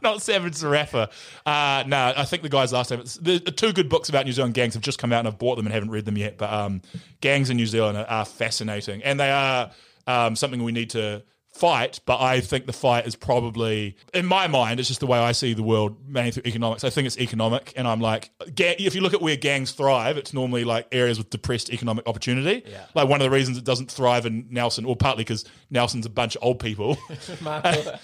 no, 0.00 0.18
Savage. 0.18 0.62
Uh, 0.62 1.84
no, 1.86 2.12
I 2.16 2.24
think 2.24 2.44
the 2.44 2.48
guys 2.48 2.72
last 2.72 2.90
time. 2.90 3.00
It's, 3.00 3.14
the, 3.14 3.38
the 3.38 3.50
two 3.50 3.72
good 3.72 3.88
books 3.88 4.08
about 4.08 4.26
New 4.26 4.32
Zealand 4.32 4.54
gangs 4.54 4.74
have 4.74 4.82
just 4.82 4.98
come 4.98 5.12
out, 5.12 5.20
and 5.20 5.28
I've 5.28 5.38
bought 5.38 5.56
them 5.56 5.66
and 5.66 5.74
haven't 5.74 5.90
read 5.90 6.04
them 6.04 6.16
yet. 6.16 6.38
But 6.38 6.52
um, 6.52 6.82
gangs 7.20 7.50
in 7.50 7.56
New 7.56 7.66
Zealand 7.66 7.98
are, 7.98 8.06
are 8.06 8.24
fascinating, 8.24 9.02
and 9.02 9.18
they 9.18 9.30
are 9.30 9.72
um, 10.06 10.36
something 10.36 10.62
we 10.62 10.70
need 10.72 10.90
to 10.90 11.24
fight. 11.60 12.00
But 12.06 12.20
I 12.20 12.40
think 12.40 12.66
the 12.66 12.72
fight 12.72 13.06
is 13.06 13.14
probably, 13.14 13.96
in 14.14 14.26
my 14.26 14.46
mind, 14.46 14.80
it's 14.80 14.88
just 14.88 15.00
the 15.00 15.06
way 15.06 15.18
I 15.18 15.32
see 15.32 15.52
the 15.52 15.62
world, 15.62 15.96
mainly 16.08 16.30
through 16.32 16.44
economics. 16.46 16.82
I 16.82 16.90
think 16.90 17.06
it's 17.06 17.18
economic, 17.18 17.72
and 17.76 17.86
I'm 17.86 18.00
like, 18.00 18.30
ga- 18.54 18.76
if 18.78 18.94
you 18.94 19.02
look 19.02 19.14
at 19.14 19.20
where 19.20 19.36
gangs 19.36 19.72
thrive, 19.72 20.16
it's 20.16 20.32
normally 20.32 20.64
like 20.64 20.88
areas 20.90 21.18
with 21.18 21.30
depressed 21.30 21.70
economic 21.70 22.08
opportunity. 22.08 22.64
Yeah. 22.68 22.86
Like 22.94 23.08
one 23.08 23.20
of 23.20 23.24
the 23.24 23.30
reasons 23.30 23.58
it 23.58 23.64
doesn't 23.64 23.90
thrive 23.90 24.26
in 24.26 24.46
Nelson, 24.50 24.84
or 24.84 24.96
partly 24.96 25.22
because 25.22 25.44
Nelson's 25.70 26.06
a 26.06 26.10
bunch 26.10 26.34
of 26.36 26.42
old 26.42 26.58
people. 26.58 26.96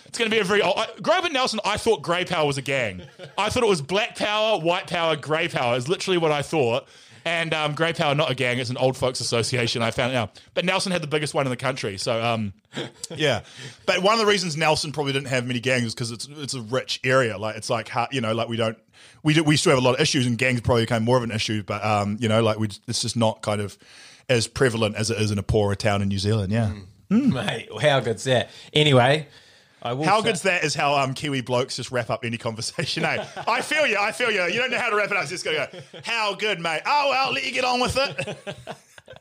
It's 0.06 0.18
going 0.18 0.30
to 0.30 0.34
be 0.34 0.38
a 0.38 0.44
very. 0.44 0.62
I, 0.62 0.88
growing 1.02 1.20
up 1.20 1.26
in 1.26 1.32
Nelson, 1.32 1.60
I 1.64 1.76
thought 1.76 2.02
grey 2.02 2.24
power 2.24 2.46
was 2.46 2.58
a 2.58 2.62
gang. 2.62 3.02
I 3.38 3.48
thought 3.48 3.62
it 3.62 3.68
was 3.68 3.82
black 3.82 4.16
power, 4.16 4.58
white 4.58 4.86
power, 4.86 5.16
grey 5.16 5.48
power. 5.48 5.76
Is 5.76 5.88
literally 5.88 6.18
what 6.18 6.32
I 6.32 6.42
thought. 6.42 6.86
And 7.27 7.53
um, 7.53 7.74
grey 7.74 7.93
power, 7.93 8.15
not 8.15 8.31
a 8.31 8.36
gang, 8.36 8.61
it's 8.61 8.70
an 8.70 8.77
old 8.77 8.97
folks 8.97 9.19
association. 9.19 9.82
I 9.82 9.90
found 9.90 10.15
out, 10.15 10.40
but 10.55 10.65
Nelson 10.65 10.93
had 10.93 11.03
the 11.03 11.09
biggest 11.09 11.35
one 11.35 11.44
in 11.44 11.51
the 11.51 11.57
country. 11.57 11.98
So 11.98 12.23
um, 12.23 12.53
yeah, 13.16 13.40
but 13.85 14.01
one 14.01 14.15
of 14.15 14.20
the 14.20 14.27
reasons 14.27 14.57
Nelson 14.57 14.93
probably 14.93 15.12
didn't 15.12 15.27
have 15.27 15.44
many 15.44 15.59
gangs 15.59 15.86
is 15.86 15.94
because 15.94 16.12
it's 16.12 16.28
it's 16.31 16.55
a 16.55 16.61
rich 16.61 17.01
area. 17.03 17.36
Like 17.36 17.57
it's 17.57 17.69
like 17.69 17.89
ha- 17.89 18.07
you 18.12 18.20
know, 18.20 18.32
like 18.32 18.48
we 18.48 18.57
don't 18.57 18.78
we 19.24 19.35
do, 19.35 19.43
we 19.43 19.57
still 19.57 19.70
have 19.70 19.82
a 19.82 19.85
lot 19.85 19.97
of 19.97 20.01
issues, 20.01 20.24
and 20.24 20.39
gangs 20.39 20.61
probably 20.61 20.85
became 20.85 21.03
more 21.03 21.16
of 21.16 21.24
an 21.24 21.32
issue. 21.32 21.65
But 21.65 21.85
um, 21.85 22.16
you 22.20 22.28
know, 22.28 22.44
like 22.44 22.61
we 22.61 22.69
it's 22.86 23.03
just 23.03 23.16
not 23.16 23.43
kind 23.43 23.61
of 23.61 23.77
as 24.28 24.47
prevalent 24.47 24.94
as 24.94 25.11
it 25.11 25.20
is 25.20 25.32
in 25.32 25.39
a 25.39 25.43
poorer 25.43 25.74
town 25.74 26.03
in 26.03 26.09
New 26.09 26.20
Zealand. 26.20 26.53
Yeah. 26.53 26.74
Mate, 27.11 27.69
how 27.82 27.98
good's 27.98 28.23
that? 28.23 28.51
Anyway, 28.73 29.01
I 29.01 29.19
will 29.19 29.27
How 29.94 30.20
say- 30.20 30.28
good's 30.28 30.42
that 30.42 30.64
is 30.64 30.74
how 30.74 30.94
um, 30.94 31.14
Kiwi 31.14 31.40
blokes 31.42 31.76
just 31.76 31.90
wrap 31.90 32.10
up 32.10 32.24
any 32.24 32.36
conversation. 32.38 33.04
eh? 33.04 33.24
I 33.48 33.60
feel 33.62 33.86
you. 33.86 33.96
I 33.98 34.12
feel 34.12 34.30
you. 34.30 34.42
You 34.44 34.58
don't 34.58 34.70
know 34.70 34.78
how 34.78 34.90
to 34.90 34.96
wrap 34.96 35.10
it 35.10 35.16
up. 35.16 35.26
Just 35.26 35.44
go, 35.44 35.52
go, 35.54 35.78
how 36.04 36.34
good, 36.34 36.60
mate. 36.60 36.82
Oh, 36.86 37.08
well, 37.10 37.32
let 37.32 37.44
you 37.44 37.52
get 37.52 37.64
on 37.64 37.80
with 37.80 37.96
it. 37.98 38.36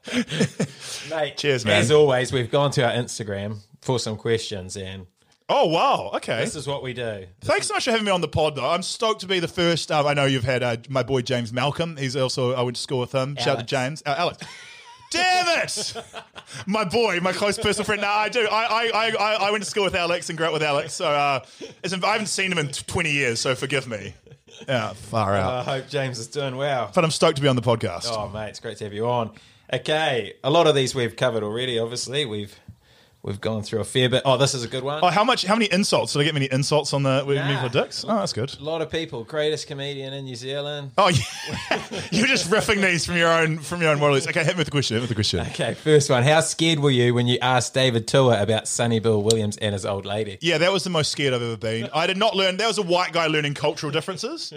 Mate, 1.09 1.37
Cheers, 1.37 1.65
man. 1.65 1.79
As 1.81 1.91
always, 1.91 2.31
we've 2.31 2.49
gone 2.51 2.71
to 2.71 2.83
our 2.85 2.91
Instagram 2.91 3.57
for 3.81 3.99
some 3.99 4.17
questions, 4.17 4.75
and 4.77 5.05
Oh, 5.47 5.67
wow. 5.67 6.11
Okay. 6.15 6.43
this 6.43 6.55
is 6.55 6.65
what 6.67 6.81
we 6.81 6.93
do. 6.93 7.25
Thanks 7.41 7.67
so 7.67 7.75
much 7.75 7.85
for 7.85 7.91
having 7.91 8.05
me 8.05 8.11
on 8.11 8.21
the 8.21 8.27
pod, 8.27 8.55
though. 8.55 8.67
I'm 8.67 8.81
stoked 8.81 9.21
to 9.21 9.27
be 9.27 9.39
the 9.39 9.47
first. 9.47 9.91
Um, 9.91 10.07
I 10.07 10.13
know 10.15 10.25
you've 10.25 10.43
had 10.43 10.63
uh, 10.63 10.77
my 10.89 11.03
boy 11.03 11.21
James 11.21 11.53
Malcolm. 11.53 11.97
He's 11.97 12.15
also, 12.15 12.53
I 12.53 12.61
went 12.63 12.77
to 12.77 12.81
school 12.81 12.99
with 12.99 13.11
him. 13.13 13.35
Shout 13.35 13.47
out 13.49 13.59
to 13.59 13.65
James. 13.65 14.01
Uh, 14.05 14.15
Alex. 14.17 14.39
Damn 15.11 15.59
it! 15.63 15.93
My 16.65 16.83
boy, 16.83 17.19
my 17.21 17.31
close 17.31 17.57
personal 17.57 17.85
friend. 17.85 18.01
No, 18.01 18.07
I 18.07 18.29
do. 18.29 18.47
I, 18.51 18.89
I, 18.93 19.11
I- 19.17 19.47
I, 19.47 19.51
went 19.51 19.63
to 19.63 19.69
school 19.69 19.83
with 19.83 19.95
Alex 19.95 20.29
and 20.29 20.37
grew 20.37 20.47
up 20.47 20.53
with 20.53 20.63
Alex. 20.63 20.93
So 20.93 21.05
uh, 21.05 21.45
I 21.83 22.11
haven't 22.11 22.27
seen 22.27 22.51
him 22.51 22.57
in 22.57 22.67
20 22.69 23.11
years, 23.11 23.39
so 23.39 23.55
forgive 23.55 23.87
me. 23.87 24.13
Yeah, 24.67 24.93
far 24.93 25.35
out. 25.35 25.53
I 25.53 25.63
hope 25.63 25.89
James 25.89 26.19
is 26.19 26.27
doing 26.27 26.55
well. 26.55 26.91
but 26.93 27.03
I'm 27.03 27.11
stoked 27.11 27.37
to 27.37 27.41
be 27.41 27.47
on 27.47 27.55
the 27.55 27.61
podcast. 27.61 28.05
Oh, 28.09 28.29
mate, 28.29 28.49
it's 28.49 28.59
great 28.59 28.77
to 28.77 28.83
have 28.85 28.93
you 28.93 29.07
on. 29.07 29.31
Okay, 29.71 30.33
a 30.43 30.49
lot 30.49 30.67
of 30.67 30.75
these 30.75 30.93
we've 30.93 31.15
covered 31.15 31.43
already. 31.43 31.79
Obviously, 31.79 32.25
we've 32.25 32.57
we've 33.25 33.41
gone 33.41 33.63
through 33.63 33.81
a 33.81 33.83
fair 33.83 34.07
bit. 34.07 34.21
Oh, 34.23 34.37
this 34.37 34.53
is 34.53 34.63
a 34.63 34.67
good 34.67 34.83
one. 34.83 34.99
Oh, 35.03 35.07
how 35.07 35.23
much? 35.23 35.43
How 35.43 35.55
many 35.55 35.65
insults? 35.71 36.13
Did 36.13 36.19
I 36.19 36.23
get 36.23 36.33
many 36.33 36.45
insults 36.51 36.93
on 36.93 37.03
the 37.03 37.23
with 37.25 37.37
me 37.37 37.53
Nah. 37.53 37.63
for 37.63 37.69
dicks? 37.69 38.05
Oh, 38.07 38.15
that's 38.19 38.31
good. 38.33 38.55
A 38.59 38.63
lot 38.63 38.81
of 38.81 38.89
people. 38.91 39.23
Greatest 39.23 39.67
comedian 39.67 40.13
in 40.13 40.25
New 40.25 40.35
Zealand. 40.35 40.91
Oh, 40.97 41.09
yeah. 41.09 41.83
you're 42.11 42.27
just 42.27 42.49
riffing 42.49 42.81
these 42.81 43.05
from 43.05 43.17
your 43.17 43.29
own 43.29 43.57
from 43.57 43.81
your 43.81 43.89
own 43.91 43.99
world. 43.99 44.15
Okay, 44.27 44.43
hit 44.43 44.53
me 44.55 44.59
with 44.59 44.67
the 44.67 44.71
question. 44.71 44.95
Hit 44.95 44.99
me 44.99 45.03
with 45.03 45.09
the 45.09 45.15
question. 45.15 45.39
Okay, 45.41 45.73
first 45.73 46.09
one. 46.09 46.23
How 46.23 46.39
scared 46.41 46.79
were 46.79 46.91
you 46.91 47.13
when 47.13 47.27
you 47.27 47.37
asked 47.41 47.73
David 47.73 48.07
Tua 48.07 48.41
about 48.41 48.67
Sonny 48.67 48.99
Bill 48.99 49.21
Williams 49.21 49.57
and 49.57 49.73
his 49.73 49.85
old 49.85 50.05
lady? 50.05 50.37
Yeah, 50.41 50.59
that 50.59 50.71
was 50.71 50.83
the 50.83 50.89
most 50.91 51.11
scared 51.11 51.33
I've 51.33 51.41
ever 51.41 51.57
been. 51.57 51.89
I 51.93 52.07
did 52.07 52.17
not 52.17 52.35
learn. 52.35 52.57
That 52.57 52.67
was 52.67 52.77
a 52.77 52.83
white 52.83 53.11
guy 53.11 53.27
learning 53.27 53.55
cultural 53.55 53.91
differences. 53.91 54.53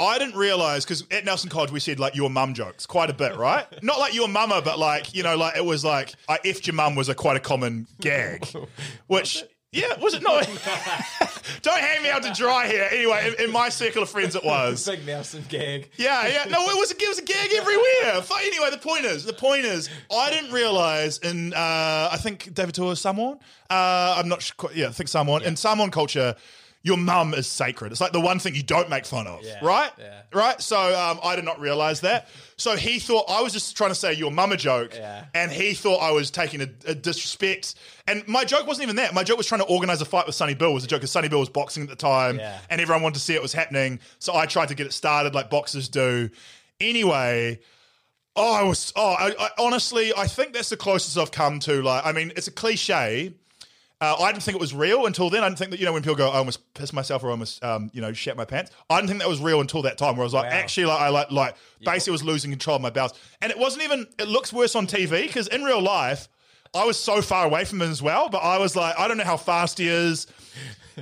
I 0.00 0.18
didn't 0.18 0.36
realize 0.36 0.84
because 0.84 1.04
at 1.10 1.24
Nelson 1.24 1.50
College 1.50 1.72
we 1.72 1.80
said 1.80 1.98
like 1.98 2.14
your 2.14 2.30
mum 2.30 2.54
jokes 2.54 2.86
quite 2.86 3.10
a 3.10 3.14
bit, 3.14 3.36
right? 3.36 3.66
Not 3.82 3.98
like 3.98 4.14
your 4.14 4.28
mama, 4.28 4.62
but 4.64 4.78
like 4.78 5.14
you 5.14 5.22
know, 5.22 5.36
like 5.36 5.56
it 5.56 5.64
was 5.64 5.84
like 5.84 6.14
I 6.28 6.38
effed 6.38 6.66
your 6.66 6.74
mum 6.74 6.94
was 6.94 7.08
a 7.08 7.14
quite 7.14 7.36
a 7.36 7.40
common 7.40 7.86
gag, 8.00 8.46
which. 9.06 9.44
Yeah, 9.70 9.98
was 10.00 10.14
it 10.14 10.22
not? 10.22 10.46
Don't 11.62 11.78
hang 11.78 12.02
me 12.02 12.08
out 12.08 12.22
to 12.22 12.32
dry 12.32 12.66
here. 12.68 12.88
Anyway, 12.90 13.34
in, 13.38 13.44
in 13.44 13.52
my 13.52 13.68
circle 13.68 14.02
of 14.02 14.08
friends, 14.08 14.34
it 14.34 14.42
was. 14.42 14.86
Big 14.88 15.04
Nelson 15.04 15.44
gag. 15.46 15.90
Yeah, 15.98 16.26
yeah. 16.26 16.44
No, 16.44 16.70
it 16.70 16.78
was 16.78 16.90
a, 16.90 16.94
it 16.94 17.06
was 17.06 17.18
a 17.18 17.22
gag 17.22 17.50
everywhere. 17.52 18.24
But 18.26 18.40
anyway, 18.44 18.70
the 18.70 18.78
point 18.78 19.04
is, 19.04 19.26
the 19.26 19.34
point 19.34 19.66
is, 19.66 19.90
I 20.10 20.30
didn't 20.30 20.52
realize 20.52 21.18
in, 21.18 21.52
uh, 21.52 22.08
I 22.10 22.16
think 22.16 22.54
David 22.54 22.78
is 22.78 22.98
Samoan. 22.98 23.40
Uh, 23.68 24.14
I'm 24.16 24.28
not 24.30 24.40
sure. 24.40 24.70
Yeah, 24.74 24.88
I 24.88 24.92
think 24.92 25.08
Samoan. 25.08 25.42
In 25.42 25.54
Samoan 25.54 25.90
culture, 25.90 26.34
your 26.88 26.96
mum 26.96 27.34
is 27.34 27.46
sacred. 27.46 27.92
It's 27.92 28.00
like 28.00 28.10
the 28.12 28.20
one 28.20 28.40
thing 28.40 28.56
you 28.56 28.64
don't 28.64 28.90
make 28.90 29.06
fun 29.06 29.28
of, 29.28 29.44
Yeah, 29.44 29.60
right? 29.62 29.92
yeah. 29.98 30.22
Right. 30.32 30.60
So 30.60 30.76
um, 30.76 31.20
I 31.22 31.36
did 31.36 31.44
not 31.44 31.60
realize 31.60 32.00
that. 32.00 32.28
So 32.56 32.74
he 32.76 32.98
thought 32.98 33.26
I 33.28 33.40
was 33.42 33.52
just 33.52 33.76
trying 33.76 33.90
to 33.90 33.94
say 33.94 34.12
your 34.14 34.30
mum 34.32 34.50
a 34.52 34.56
joke, 34.56 34.92
Yeah. 34.94 35.26
and 35.34 35.52
he 35.52 35.74
thought 35.74 35.98
I 35.98 36.10
was 36.10 36.30
taking 36.32 36.60
a, 36.60 36.68
a 36.86 36.94
disrespect. 36.96 37.76
And 38.08 38.26
my 38.26 38.44
joke 38.44 38.66
wasn't 38.66 38.82
even 38.84 38.96
that. 38.96 39.14
My 39.14 39.22
joke 39.22 39.38
was 39.38 39.46
trying 39.46 39.60
to 39.60 39.66
organize 39.68 40.00
a 40.00 40.04
fight 40.04 40.26
with 40.26 40.34
Sonny 40.34 40.54
Bill. 40.54 40.74
Was 40.74 40.82
a 40.84 40.88
joke 40.88 41.00
because 41.00 41.12
Sonny 41.12 41.28
Bill 41.28 41.40
was 41.40 41.48
boxing 41.50 41.84
at 41.84 41.88
the 41.88 41.94
time, 41.96 42.38
Yeah. 42.38 42.58
and 42.70 42.80
everyone 42.80 43.02
wanted 43.02 43.14
to 43.14 43.20
see 43.20 43.34
it 43.34 43.42
was 43.42 43.52
happening. 43.52 44.00
So 44.18 44.34
I 44.34 44.46
tried 44.46 44.68
to 44.68 44.74
get 44.74 44.86
it 44.86 44.92
started 44.92 45.34
like 45.34 45.50
boxers 45.50 45.88
do. 45.88 46.30
Anyway. 46.80 47.60
Oh, 48.40 48.54
I 48.54 48.62
was. 48.62 48.92
Oh, 48.94 49.14
I, 49.18 49.34
I, 49.38 49.48
honestly, 49.58 50.12
I 50.16 50.28
think 50.28 50.52
that's 50.52 50.68
the 50.68 50.76
closest 50.76 51.18
I've 51.18 51.32
come 51.32 51.58
to. 51.60 51.82
Like, 51.82 52.06
I 52.06 52.12
mean, 52.12 52.32
it's 52.36 52.46
a 52.46 52.52
cliche. 52.52 53.34
Uh, 54.00 54.14
I 54.20 54.30
didn't 54.30 54.44
think 54.44 54.54
it 54.54 54.60
was 54.60 54.72
real 54.72 55.06
until 55.06 55.28
then. 55.28 55.42
I 55.42 55.48
didn't 55.48 55.58
think 55.58 55.72
that 55.72 55.80
you 55.80 55.86
know 55.86 55.92
when 55.92 56.02
people 56.02 56.14
go, 56.14 56.28
"I 56.30 56.36
almost 56.36 56.72
pissed 56.74 56.92
myself" 56.92 57.24
or 57.24 57.28
"I 57.28 57.30
almost 57.32 57.64
um, 57.64 57.90
you 57.92 58.00
know 58.00 58.12
shat 58.12 58.36
my 58.36 58.44
pants." 58.44 58.70
I 58.88 58.96
didn't 58.96 59.08
think 59.08 59.20
that 59.20 59.28
was 59.28 59.40
real 59.40 59.60
until 59.60 59.82
that 59.82 59.98
time, 59.98 60.14
where 60.16 60.22
I 60.22 60.24
was 60.24 60.34
like, 60.34 60.44
Wow. 60.50 60.56
actually, 60.56 60.86
like 60.86 61.00
I 61.00 61.08
like 61.08 61.32
like 61.32 61.56
basically 61.84 62.12
was 62.12 62.22
losing 62.22 62.50
control 62.52 62.76
of 62.76 62.82
my 62.82 62.90
bowels, 62.90 63.12
and 63.42 63.50
it 63.50 63.58
wasn't 63.58 63.82
even. 63.82 64.06
It 64.18 64.28
looks 64.28 64.52
worse 64.52 64.76
on 64.76 64.86
TV 64.86 65.22
because 65.26 65.48
in 65.48 65.64
real 65.64 65.80
life, 65.82 66.28
I 66.74 66.84
was 66.84 66.98
so 66.98 67.20
far 67.20 67.44
away 67.44 67.64
from 67.64 67.82
him 67.82 67.90
as 67.90 68.00
well. 68.00 68.28
But 68.28 68.38
I 68.38 68.58
was 68.58 68.76
like, 68.76 68.94
I 68.96 69.08
don't 69.08 69.16
know 69.18 69.24
how 69.24 69.36
fast 69.36 69.78
he 69.78 69.88
is. 69.88 70.28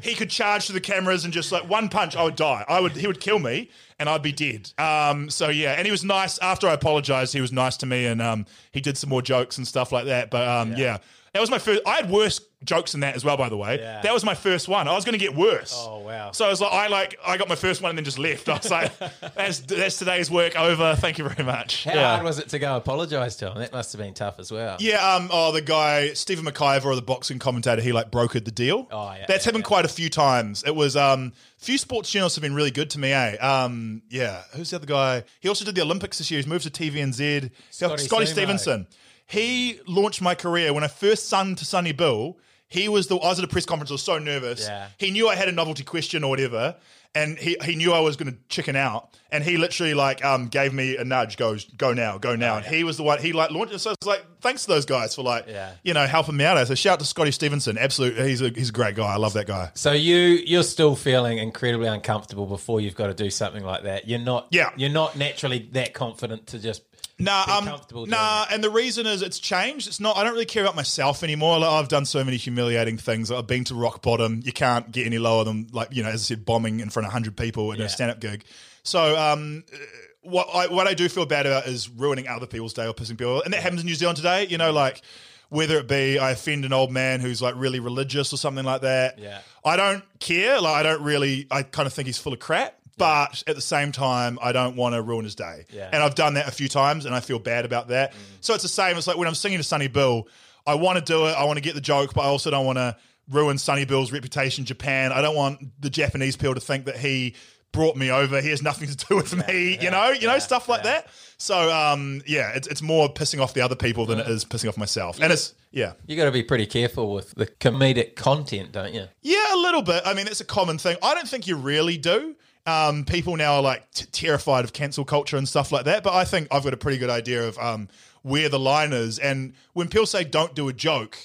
He 0.03 0.15
could 0.15 0.29
charge 0.31 0.67
to 0.67 0.73
the 0.73 0.81
cameras 0.81 1.25
and 1.25 1.33
just 1.33 1.53
like 1.53 1.69
one 1.69 1.89
punch, 1.89 2.17
I 2.17 2.23
would 2.25 2.37
die. 2.37 2.65
I 2.69 2.81
would. 2.81 2.93
He 2.93 3.07
would 3.07 3.21
kill 3.21 3.39
me, 3.39 3.71
and 3.99 4.09
I'd 4.09 4.23
be 4.23 4.33
dead. 4.33 4.73
Um. 4.79 5.29
So 5.29 5.51
yeah, 5.51 5.73
and 5.73 5.85
he 5.85 5.91
was 5.91 6.03
nice 6.03 6.39
after 6.39 6.67
I 6.67 6.73
apologized. 6.73 7.35
He 7.35 7.43
was 7.43 7.53
nice 7.53 7.77
to 7.79 7.87
me, 7.87 8.07
and 8.07 8.23
um, 8.23 8.47
he 8.73 8.81
did 8.81 8.97
some 8.97 9.11
more 9.11 9.21
jokes 9.21 9.59
and 9.59 9.69
stuff 9.69 9.93
like 9.93 10.07
that. 10.07 10.31
But 10.31 10.49
um, 10.49 10.73
yeah. 10.79 10.97
That 11.33 11.41
was 11.41 11.51
my 11.51 11.59
first. 11.59 11.83
I 11.87 11.97
had 11.97 12.09
worse 12.09 12.41
jokes 12.67 12.95
in 12.95 13.01
that 13.01 13.17
as 13.17 13.25
well, 13.25 13.37
by 13.37 13.49
the 13.49 13.57
way. 13.57 13.79
Yeah. 13.79 14.03
That 14.03 14.13
was 14.13 14.25
my 14.25 14.35
first 14.35 14.69
one. 14.69 14.89
I 14.89 14.95
was 14.95 15.05
going 15.05 15.15
to 15.15 15.19
get 15.19 15.35
worse. 15.35 15.75
Oh, 15.77 16.01
wow. 16.01 16.33
So 16.33 16.45
I 16.45 16.51
was 16.51 16.61
like, 16.61 16.73
I 16.73 16.89
like, 16.89 17.19
I 17.25 17.37
got 17.37 17.49
my 17.49 17.55
first 17.55 17.81
one 17.81 17.91
and 17.91 17.99
then 17.99 18.05
just 18.05 18.19
left. 18.19 18.49
I 18.49 18.57
was 18.57 18.71
like, 18.71 18.93
that's 19.35 19.61
that's 19.61 19.99
today's 19.99 20.31
work 20.31 20.59
over. 20.59 20.95
Thank 20.97 21.19
you 21.19 21.29
very 21.29 21.45
much. 21.45 21.85
How 21.85 21.93
hard 21.93 22.25
was 22.25 22.39
it 22.39 22.49
to 22.51 22.59
go 22.59 22.77
apologise 22.77 23.37
to 23.37 23.53
him? 23.53 23.59
That 23.59 23.73
must 23.73 23.93
have 23.93 24.01
been 24.01 24.15
tough 24.15 24.39
as 24.39 24.53
well. 24.53 24.77
Yeah, 24.81 25.15
um, 25.15 25.29
oh, 25.33 25.53
the 25.53 25.63
guy 25.63 26.13
Stephen 26.13 26.45
McIver, 26.45 26.87
or 26.87 26.95
the 26.95 27.03
boxing 27.03 27.39
commentator, 27.39 27.81
he 27.81 27.93
like 27.93 28.11
brokered 28.11 28.45
the 28.45 28.51
deal. 28.51 28.89
Oh, 28.91 29.13
yeah, 29.13 29.27
that's 29.27 29.45
yeah, 29.45 29.49
happened 29.51 29.65
yeah. 29.65 29.69
quite 29.69 29.85
a 29.85 29.89
few 29.89 30.11
times. 30.11 30.65
It 30.67 30.75
was 30.75 30.97
um, 30.97 31.33
few 31.59 31.79
sports 31.79 32.11
journalists 32.11 32.37
have 32.37 32.43
been 32.43 32.55
really 32.55 32.71
good 32.71 32.91
to 32.91 32.99
me. 32.99 33.13
Eh? 33.13 33.37
Um, 33.37 34.03
yeah, 34.09 34.43
who's 34.55 34.71
the 34.71 34.77
other 34.77 34.87
guy? 34.87 35.25
He 35.41 35.49
also 35.49 35.65
did 35.65 35.75
the 35.75 35.83
Olympics 35.83 36.19
this 36.19 36.31
year. 36.31 36.39
He's 36.39 36.47
moved 36.47 36.65
to 36.65 36.71
TVNZ. 36.71 37.51
Scotty 37.71 38.05
Scotty 38.05 38.27
Stevenson. 38.27 38.87
He 39.27 39.81
launched 39.87 40.23
my 40.23 40.35
career 40.35 40.73
when 40.73 40.85
I 40.85 40.89
first 40.89 41.29
signed 41.29 41.59
to 41.59 41.65
Sonny 41.65 41.93
Bill. 41.93 42.39
He 42.69 42.89
was 42.89 43.07
the. 43.07 43.17
I 43.17 43.29
was 43.29 43.39
at 43.39 43.45
a 43.45 43.49
press 43.49 43.65
conference. 43.67 43.91
I 43.91 43.95
was 43.95 44.03
so 44.03 44.19
nervous. 44.19 44.67
Yeah. 44.67 44.89
He 44.99 45.11
knew 45.11 45.29
I 45.29 45.37
had 45.37 45.49
a 45.49 45.53
novelty 45.53 45.85
question 45.85 46.25
or 46.25 46.31
whatever, 46.31 46.75
and 47.15 47.39
he, 47.39 47.57
he 47.65 47.77
knew 47.77 47.93
I 47.93 48.01
was 48.01 48.17
going 48.17 48.33
to 48.33 48.39
chicken 48.49 48.75
out, 48.75 49.17
and 49.31 49.45
he 49.45 49.57
literally 49.57 49.95
like 49.95 50.25
um 50.25 50.49
gave 50.49 50.73
me 50.73 50.97
a 50.97 51.05
nudge. 51.05 51.37
Goes 51.37 51.65
go 51.65 51.93
now, 51.93 52.19
go 52.19 52.35
now. 52.35 52.57
and 52.57 52.67
he 52.67 52.83
was 52.83 52.97
the 52.97 53.05
one. 53.05 53.21
He 53.21 53.33
like 53.33 53.53
launched. 53.53 53.73
it. 53.73 53.79
So 53.79 53.93
it's 53.93 54.07
like 54.07 54.25
thanks 54.41 54.63
to 54.63 54.69
those 54.69 54.85
guys 54.85 55.15
for 55.15 55.23
like 55.23 55.45
Yeah. 55.49 55.73
you 55.85 55.95
know 55.95 56.07
helping 56.07 56.37
me 56.37 56.45
out. 56.45 56.67
So 56.67 56.75
shout 56.75 56.95
out 56.95 57.01
to 57.01 57.07
Scotty 57.07 57.31
Stevenson. 57.31 57.79
Absolute. 57.79 58.19
He's 58.19 58.43
a 58.43 58.49
he's 58.49 58.71
a 58.71 58.73
great 58.73 58.97
guy. 58.97 59.13
I 59.15 59.17
love 59.17 59.35
that 59.35 59.47
guy. 59.47 59.71
So 59.75 59.93
you 59.93 60.17
you're 60.17 60.65
still 60.65 60.97
feeling 60.97 61.39
incredibly 61.39 61.87
uncomfortable 61.87 62.47
before 62.47 62.81
you've 62.81 62.97
got 62.97 63.07
to 63.07 63.15
do 63.15 63.31
something 63.31 63.63
like 63.65 63.85
that. 63.85 64.09
You're 64.09 64.19
not. 64.19 64.49
Yeah. 64.51 64.71
You're 64.77 64.91
not 64.91 65.17
naturally 65.17 65.69
that 65.73 65.95
confident 65.95 66.49
to 66.49 66.59
just. 66.59 66.83
Nah, 67.19 67.45
um, 67.49 67.65
nah, 68.09 68.43
it. 68.43 68.49
and 68.53 68.63
the 68.63 68.69
reason 68.69 69.07
is 69.07 69.23
it's 69.23 69.39
changed. 69.39 69.89
It's 69.89 70.01
not. 70.01 70.19
I 70.19 70.25
don't 70.25 70.35
really 70.35 70.45
care 70.45 70.63
about 70.63 70.77
myself 70.77 71.23
anymore. 71.23 71.59
Like, 71.61 71.71
I've 71.71 71.89
done 71.89 72.05
so 72.05 72.23
many 72.23 72.37
humiliating 72.37 72.99
things. 72.99 73.31
I've 73.31 73.47
been 73.47 73.65
to 73.65 73.75
rock 73.75 74.03
bottom. 74.03 74.43
You 74.45 74.53
can't 74.53 74.93
get 74.93 75.07
any 75.07 75.17
lower 75.19 75.43
than 75.45 75.69
like 75.73 75.89
you 75.93 76.03
know, 76.03 76.11
as 76.11 76.23
I 76.23 76.25
said, 76.35 76.45
bombing 76.45 76.81
in 76.81 76.91
front 76.91 77.07
of 77.07 77.13
hundred 77.13 77.35
people 77.37 77.73
at 77.73 77.79
Yeah. 77.79 77.87
a 77.87 77.89
stand-up 77.89 78.21
gig. 78.21 78.45
So, 78.83 79.17
um, 79.19 79.65
uh, 79.73 79.77
what 80.23 80.49
I 80.55 80.67
what 80.67 80.87
I 80.87 80.93
do 80.93 81.09
feel 81.09 81.25
bad 81.25 81.47
about 81.47 81.67
is 81.67 81.89
ruining 81.89 82.29
other 82.29 82.47
people's 82.47 82.75
day 82.75 82.87
or 82.87 82.93
pissing 82.93 83.17
people, 83.17 83.41
and 83.43 83.55
that 83.55 83.63
happens 83.63 83.81
in 83.81 83.87
New 83.87 83.95
Zealand 83.95 84.17
today. 84.17 84.47
You 84.47 84.59
know, 84.59 84.73
like. 84.73 85.01
Whether 85.49 85.79
it 85.79 85.87
be 85.87 86.19
I 86.19 86.33
offend 86.33 86.65
an 86.65 86.73
old 86.73 86.91
man 86.91 87.21
who's 87.21 87.41
like 87.41 87.55
really 87.57 87.79
religious 87.79 88.33
or 88.33 88.37
something 88.37 88.65
like 88.65 88.81
that, 88.81 89.21
Yeah. 89.21 89.39
I 89.65 89.77
don't 89.77 90.03
care. 90.19 90.61
Like 90.61 90.75
I 90.75 90.83
don't 90.83 91.03
really. 91.03 91.47
I 91.53 91.63
kind 91.63 91.87
of 91.87 91.93
think 91.93 92.07
he's 92.07 92.19
full 92.19 92.33
of 92.33 92.41
crap. 92.41 92.77
But 92.99 93.43
at 93.47 93.55
the 93.55 93.63
same 93.63 93.93
time, 93.93 94.39
I 94.41 94.53
don't 94.53 94.77
want 94.77 94.95
to 94.95 95.03
ruin 95.03 95.25
his 95.25 95.35
day. 95.35 95.67
Yeah. 95.71 95.91
And 95.93 96.03
I've 96.03 96.15
done 96.15 96.35
that 96.35 96.49
a 96.49 96.51
few 96.51 96.69
times 96.69 97.05
and 97.05 97.15
I 97.15 97.21
feel 97.21 97.39
bad 97.39 97.65
about 97.65 97.89
that. 97.89 98.15
So 98.41 98.55
it's 98.55 98.63
the 98.63 98.69
same. 98.69 98.97
It's 98.97 99.07
like 99.07 99.19
when 99.19 99.29
I'm 99.29 99.35
singing 99.35 99.59
to 99.59 99.65
Sonny 99.65 99.89
Bill, 99.89 100.29
I 100.67 100.75
want 100.75 100.99
to 100.99 101.05
do 101.05 101.27
it. 101.27 101.33
I 101.33 101.45
want 101.45 101.59
to 101.59 101.63
get 101.63 101.75
the 101.75 101.81
joke, 101.81 102.15
but 102.15 102.23
I 102.23 102.27
also 102.27 102.51
don't 102.51 102.65
want 102.65 102.79
to 102.79 102.97
ruin 103.31 103.59
Sonny 103.59 103.85
Bill's 103.85 104.13
reputation 104.13 104.63
in 104.63 104.67
Japan. 104.67 105.13
I 105.13 105.21
don't 105.21 105.37
want 105.37 105.61
the 105.81 105.91
Japanese 105.91 106.37
people 106.37 106.55
to 106.55 106.61
think 106.61 106.87
that 106.87 106.97
he 106.97 107.35
brought 107.73 107.97
me 107.97 108.11
over. 108.11 108.41
He 108.41 108.51
has 108.51 108.63
nothing 108.63 108.89
to 108.89 108.97
do 108.97 109.17
with 109.17 109.47
me, 109.47 109.79
you 109.81 109.91
know, 109.91 110.11
you 110.11 110.27
know, 110.27 110.39
stuff 110.39 110.69
like 110.69 110.85
that. 110.85 111.09
So 111.37 111.71
um, 111.71 112.23
yeah, 112.27 112.53
it's, 112.55 112.67
it's 112.67 112.81
more 112.81 113.13
pissing 113.13 113.41
off 113.41 113.53
the 113.53 113.61
other 113.61 113.77
people 113.77 114.07
than 114.07 114.19
it 114.19 114.27
is 114.27 114.45
pissing 114.45 114.69
off 114.69 114.79
myself. 114.79 115.21
And 115.21 115.33
it's 115.33 115.55
yeah. 115.71 115.93
You 116.07 116.17
got 116.17 116.25
to 116.25 116.33
be 116.33 116.43
pretty 116.43 116.65
careful 116.65 117.13
with 117.13 117.35
the 117.35 117.47
comedic 117.47 118.17
content, 118.17 118.73
don't 118.73 118.95
you? 118.95 119.07
Yeah, 119.21 119.55
a 119.55 119.59
little 119.59 119.83
bit. 119.83 120.03
I 120.07 120.15
mean, 120.15 120.27
it's 120.27 120.41
a 120.41 120.47
common 120.47 120.79
thing. 120.79 120.97
I 121.03 121.15
don't 121.15 121.29
think 121.29 121.47
you 121.47 121.57
really 121.57 121.99
do. 121.99 122.35
Um, 122.67 123.05
people 123.05 123.37
now 123.37 123.55
are 123.55 123.63
like 123.63 123.91
t- 123.93 124.07
terrified 124.11 124.65
of 124.65 124.73
cancel 124.73 125.05
culture 125.05 125.37
and 125.37 125.49
stuff 125.49 125.71
like 125.71 125.85
that. 125.85 126.03
But 126.03 126.15
I 126.15 126.25
think 126.25 126.49
I've 126.51 126.65
got 126.65 126.75
a 126.75 126.77
pretty 126.77 126.99
good 126.99 127.11
idea 127.11 127.47
of 127.47 127.57
um, 127.59 127.89
where 128.23 128.49
the 128.49 128.59
line 128.59 128.93
is. 128.93 129.19
And 129.19 129.55
when 129.73 129.89
people 129.89 130.07
say 130.07 130.25
don't 130.25 130.55
do 130.55 130.69
a 130.69 130.73
joke, 130.73 131.17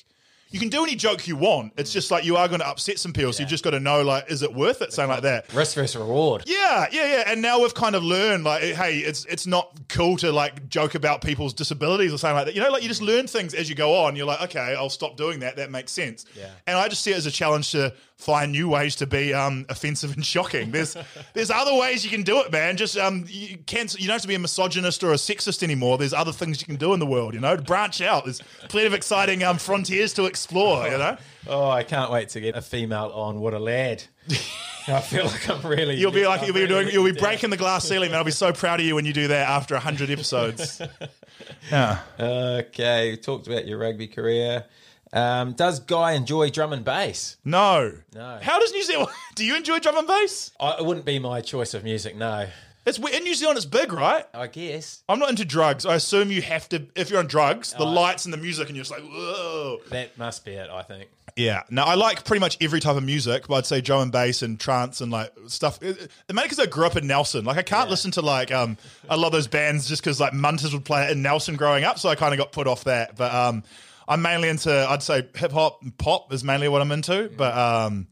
you 0.52 0.60
can 0.60 0.68
do 0.68 0.84
any 0.84 0.96
joke 0.96 1.28
you 1.28 1.38
want. 1.38 1.72
It's 1.78 1.94
just 1.94 2.12
like 2.12 2.26
you 2.26 2.36
are 2.36 2.48
going 2.50 2.60
to 2.60 2.68
upset 2.68 3.00
some 3.00 3.14
people. 3.14 3.32
So 3.32 3.42
you 3.42 3.48
just 3.48 3.64
got 3.64 3.70
to 3.70 3.80
know, 3.80 4.02
like, 4.02 4.30
is 4.30 4.44
it 4.44 4.54
worth 4.54 4.82
it? 4.82 4.92
Something 4.92 5.10
like 5.10 5.24
that. 5.24 5.52
Risk 5.54 5.76
versus 5.76 5.96
reward. 5.96 6.44
Yeah, 6.46 6.88
yeah, 6.92 7.06
yeah. 7.06 7.24
And 7.28 7.42
now 7.42 7.62
we've 7.62 7.74
kind 7.74 7.96
of 7.96 8.04
learned, 8.04 8.44
like, 8.44 8.62
hey, 8.62 8.98
it's 8.98 9.24
it's 9.26 9.48
not 9.48 9.72
cool 9.88 10.18
to 10.18 10.32
like 10.34 10.68
joke 10.68 10.94
about 10.94 11.22
people's 11.22 11.54
disabilities 11.54 12.14
or 12.14 12.18
something 12.18 12.36
like 12.36 12.46
that. 12.48 12.56
You 12.56 12.62
know, 12.62 12.70
like 12.70 12.84
you 12.84 12.90
just 12.90 13.02
learn 13.02 13.28
things 13.28 13.54
as 13.54 13.70
you 13.70 13.76
go 13.76 13.96
on. 14.04 14.18
You're 14.18 14.26
like, 14.26 14.42
okay, 14.42 14.76
I'll 14.78 14.90
stop 14.90 15.16
doing 15.16 15.40
that. 15.40 15.56
That 15.56 15.72
makes 15.72 15.94
sense. 15.94 16.26
Yeah. 16.36 16.50
And 16.68 16.78
I 16.78 16.90
just 16.90 17.02
see 17.02 17.12
it 17.12 17.18
as 17.18 17.26
a 17.26 17.32
challenge 17.32 17.72
to 17.72 17.94
find 18.22 18.52
new 18.52 18.70
ways 18.70 18.96
to 18.98 19.08
be 19.08 19.34
um, 19.34 19.66
offensive 19.68 20.14
and 20.14 20.26
shocking. 20.26 20.72
There's 20.72 20.96
there's 21.34 21.50
other 21.50 21.76
ways 21.76 22.04
you 22.04 22.10
can 22.10 22.24
do 22.24 22.40
it, 22.42 22.52
man. 22.52 22.78
Just 22.78 22.98
um, 22.98 23.26
you 23.28 23.58
can't 23.58 23.94
you 24.00 24.08
don't 24.08 24.14
have 24.14 24.22
to 24.22 24.28
be 24.28 24.36
a 24.36 24.40
misogynist 24.40 25.04
or 25.04 25.12
a 25.12 25.16
sexist 25.16 25.64
anymore. 25.64 25.98
There's 25.98 26.14
other 26.14 26.32
things 26.32 26.62
you 26.62 26.68
can 26.68 26.76
do 26.76 26.94
in 26.94 27.00
the 27.00 27.06
world. 27.06 27.34
You 27.34 27.40
know, 27.40 27.56
to 27.56 27.62
branch 27.62 28.02
out. 28.02 28.26
There's 28.26 28.42
plenty 28.70 28.88
of 28.88 28.94
exciting 28.94 29.44
um, 29.44 29.58
frontiers 29.58 30.14
to 30.14 30.26
explore. 30.26 30.88
You 30.88 30.98
know. 30.98 31.18
Oh, 31.48 31.70
I 31.70 31.84
can't 31.84 32.12
wait 32.12 32.30
to 32.30 32.40
get 32.40 32.56
a 32.56 32.62
female 32.62 33.12
on. 33.14 33.40
What 33.40 33.54
a 33.54 33.60
lad! 33.60 34.04
I 34.88 35.02
feel 35.02 35.26
like 35.26 35.50
I'm 35.50 35.62
really. 35.66 35.96
You'll 35.96 36.12
be 36.12 36.26
like 36.26 36.42
I'm 36.42 36.46
you'll 36.46 36.54
be 36.54 36.62
really 36.62 36.84
doing 36.84 36.94
you'll 36.94 37.12
be 37.12 37.20
breaking 37.20 37.50
the 37.50 37.58
glass 37.58 37.88
ceiling, 37.88 38.12
man. 38.12 38.20
I'll 38.20 38.24
be 38.24 38.32
so 38.32 38.54
proud 38.54 38.80
of 38.80 38.86
you 38.86 38.96
when 38.96 39.06
you 39.06 39.14
do 39.14 39.28
that 39.28 39.50
after 39.50 39.78
hundred 39.78 40.10
episodes. 40.10 40.82
yeah. 41.72 42.00
Okay, 42.20 43.12
we 43.12 43.18
talked 43.18 43.48
about 43.48 43.68
your 43.68 43.80
rugby 43.80 44.08
career. 44.08 44.66
Um, 45.14 45.54
does 45.54 45.80
Guy 45.80 46.14
enjoy 46.14 46.50
drum 46.50 46.74
and 46.74 46.86
bass? 46.86 47.38
No. 47.44 47.94
No. 48.14 48.40
How 48.42 48.60
does 48.60 48.72
New 48.72 48.84
Zealand? 48.84 49.10
Do 49.36 49.46
you 49.46 49.56
enjoy 49.56 49.80
drum 49.80 49.98
and 49.98 50.08
bass? 50.08 50.52
I, 50.60 50.78
it 50.80 50.86
wouldn't 50.86 51.06
be 51.06 51.20
my 51.20 51.42
choice 51.42 51.74
of 51.74 51.84
music. 51.84 52.16
No, 52.16 52.48
It's 52.86 52.98
in 52.98 53.24
New 53.24 53.36
Zealand. 53.36 53.58
It's 53.58 53.66
big, 53.66 53.92
right? 53.92 54.26
I 54.34 54.48
guess 54.48 55.04
I'm 55.10 55.20
not 55.20 55.30
into 55.30 55.46
drugs. 55.46 55.86
I 55.86 55.96
assume 55.96 56.32
you 56.32 56.42
have 56.42 56.70
to 56.70 56.88
if 56.96 57.10
you're 57.10 57.20
on 57.20 57.28
drugs. 57.28 57.74
Oh. 57.76 57.84
The 57.84 57.92
lights 57.92 58.26
and 58.26 58.34
the 58.34 58.38
music, 58.38 58.68
and 58.68 58.76
you're 58.76 58.86
just 58.86 58.92
like, 58.92 59.04
whoa. 59.04 59.80
that 59.90 60.18
must 60.18 60.46
be 60.46 60.52
it. 60.52 60.70
I 60.70 60.84
think. 60.84 61.10
Yeah. 61.36 61.64
No, 61.70 61.84
I 61.84 61.96
like 61.96 62.24
pretty 62.26 62.40
much 62.40 62.58
every 62.62 62.80
type 62.80 62.98
of 62.98 63.04
music, 63.04 63.48
but 63.48 63.56
I'd 63.56 63.66
say 63.66 63.82
drum 63.82 64.04
and 64.04 64.12
bass 64.12 64.42
and 64.42 64.60
trance 64.60 65.02
and 65.02 65.12
like 65.12 65.34
stuff. 65.48 65.82
It, 65.82 66.02
it, 66.02 66.12
mainly 66.30 66.44
because 66.44 66.60
I 66.60 66.66
grew 66.66 66.86
up 66.86 66.96
in 66.96 67.08
Nelson. 67.08 67.46
Like 67.46 67.58
I 67.58 67.64
can't 67.64 67.90
listen 67.90 68.12
to 68.12 68.22
like 68.22 68.52
um 68.52 68.78
I 69.10 69.16
love 69.16 69.32
those 69.32 69.48
bands 69.48 69.88
just 69.88 70.02
because 70.02 70.20
like 70.20 70.34
Munters 70.34 70.74
would 70.74 70.86
play 70.86 71.06
it 71.06 71.12
in 71.12 71.22
Nelson 71.22 71.56
growing 71.58 71.84
up, 71.84 72.00
so 72.00 72.10
I 72.10 72.16
kind 72.16 72.34
of 72.34 72.38
got 72.38 72.52
put 72.52 72.68
off 72.68 72.86
that. 72.86 73.16
But 73.16 73.34
um, 73.34 73.64
I'm 74.12 74.22
mainly 74.22 74.50
into 74.50 74.72
I'd 74.90 75.02
say 75.04 75.28
hip 75.36 75.52
hop 75.52 75.82
and 75.82 75.98
pop 75.98 76.32
is 76.34 76.44
mainly 76.44 76.68
what 76.68 76.82
I'm 76.82 76.92
into, 76.92 77.32
but 77.38 77.58
um, 77.58 78.08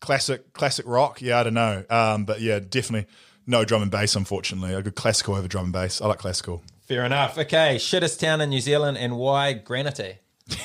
classic 0.00 0.52
classic 0.52 0.86
rock. 0.86 1.20
Yeah, 1.20 1.40
I 1.40 1.42
don't 1.42 1.54
know. 1.54 1.84
Um, 1.90 2.24
but 2.24 2.40
yeah, 2.40 2.60
definitely 2.60 3.10
no 3.46 3.64
drum 3.64 3.82
and 3.82 3.90
bass. 3.90 4.14
Unfortunately, 4.16 4.74
I 4.74 4.80
go 4.80 4.90
classical 4.90 5.34
over 5.34 5.48
drum 5.48 5.64
and 5.64 5.72
bass. 5.72 6.00
I 6.00 6.06
like 6.06 6.18
classical. 6.18 6.62
Fair 6.86 7.04
enough. 7.04 7.36
Okay, 7.38 7.76
shittest 7.76 8.18
town 8.20 8.40
in 8.40 8.50
New 8.50 8.60
Zealand 8.60 8.96
and 8.98 9.16
why 9.16 9.52
Granity? 9.52 10.18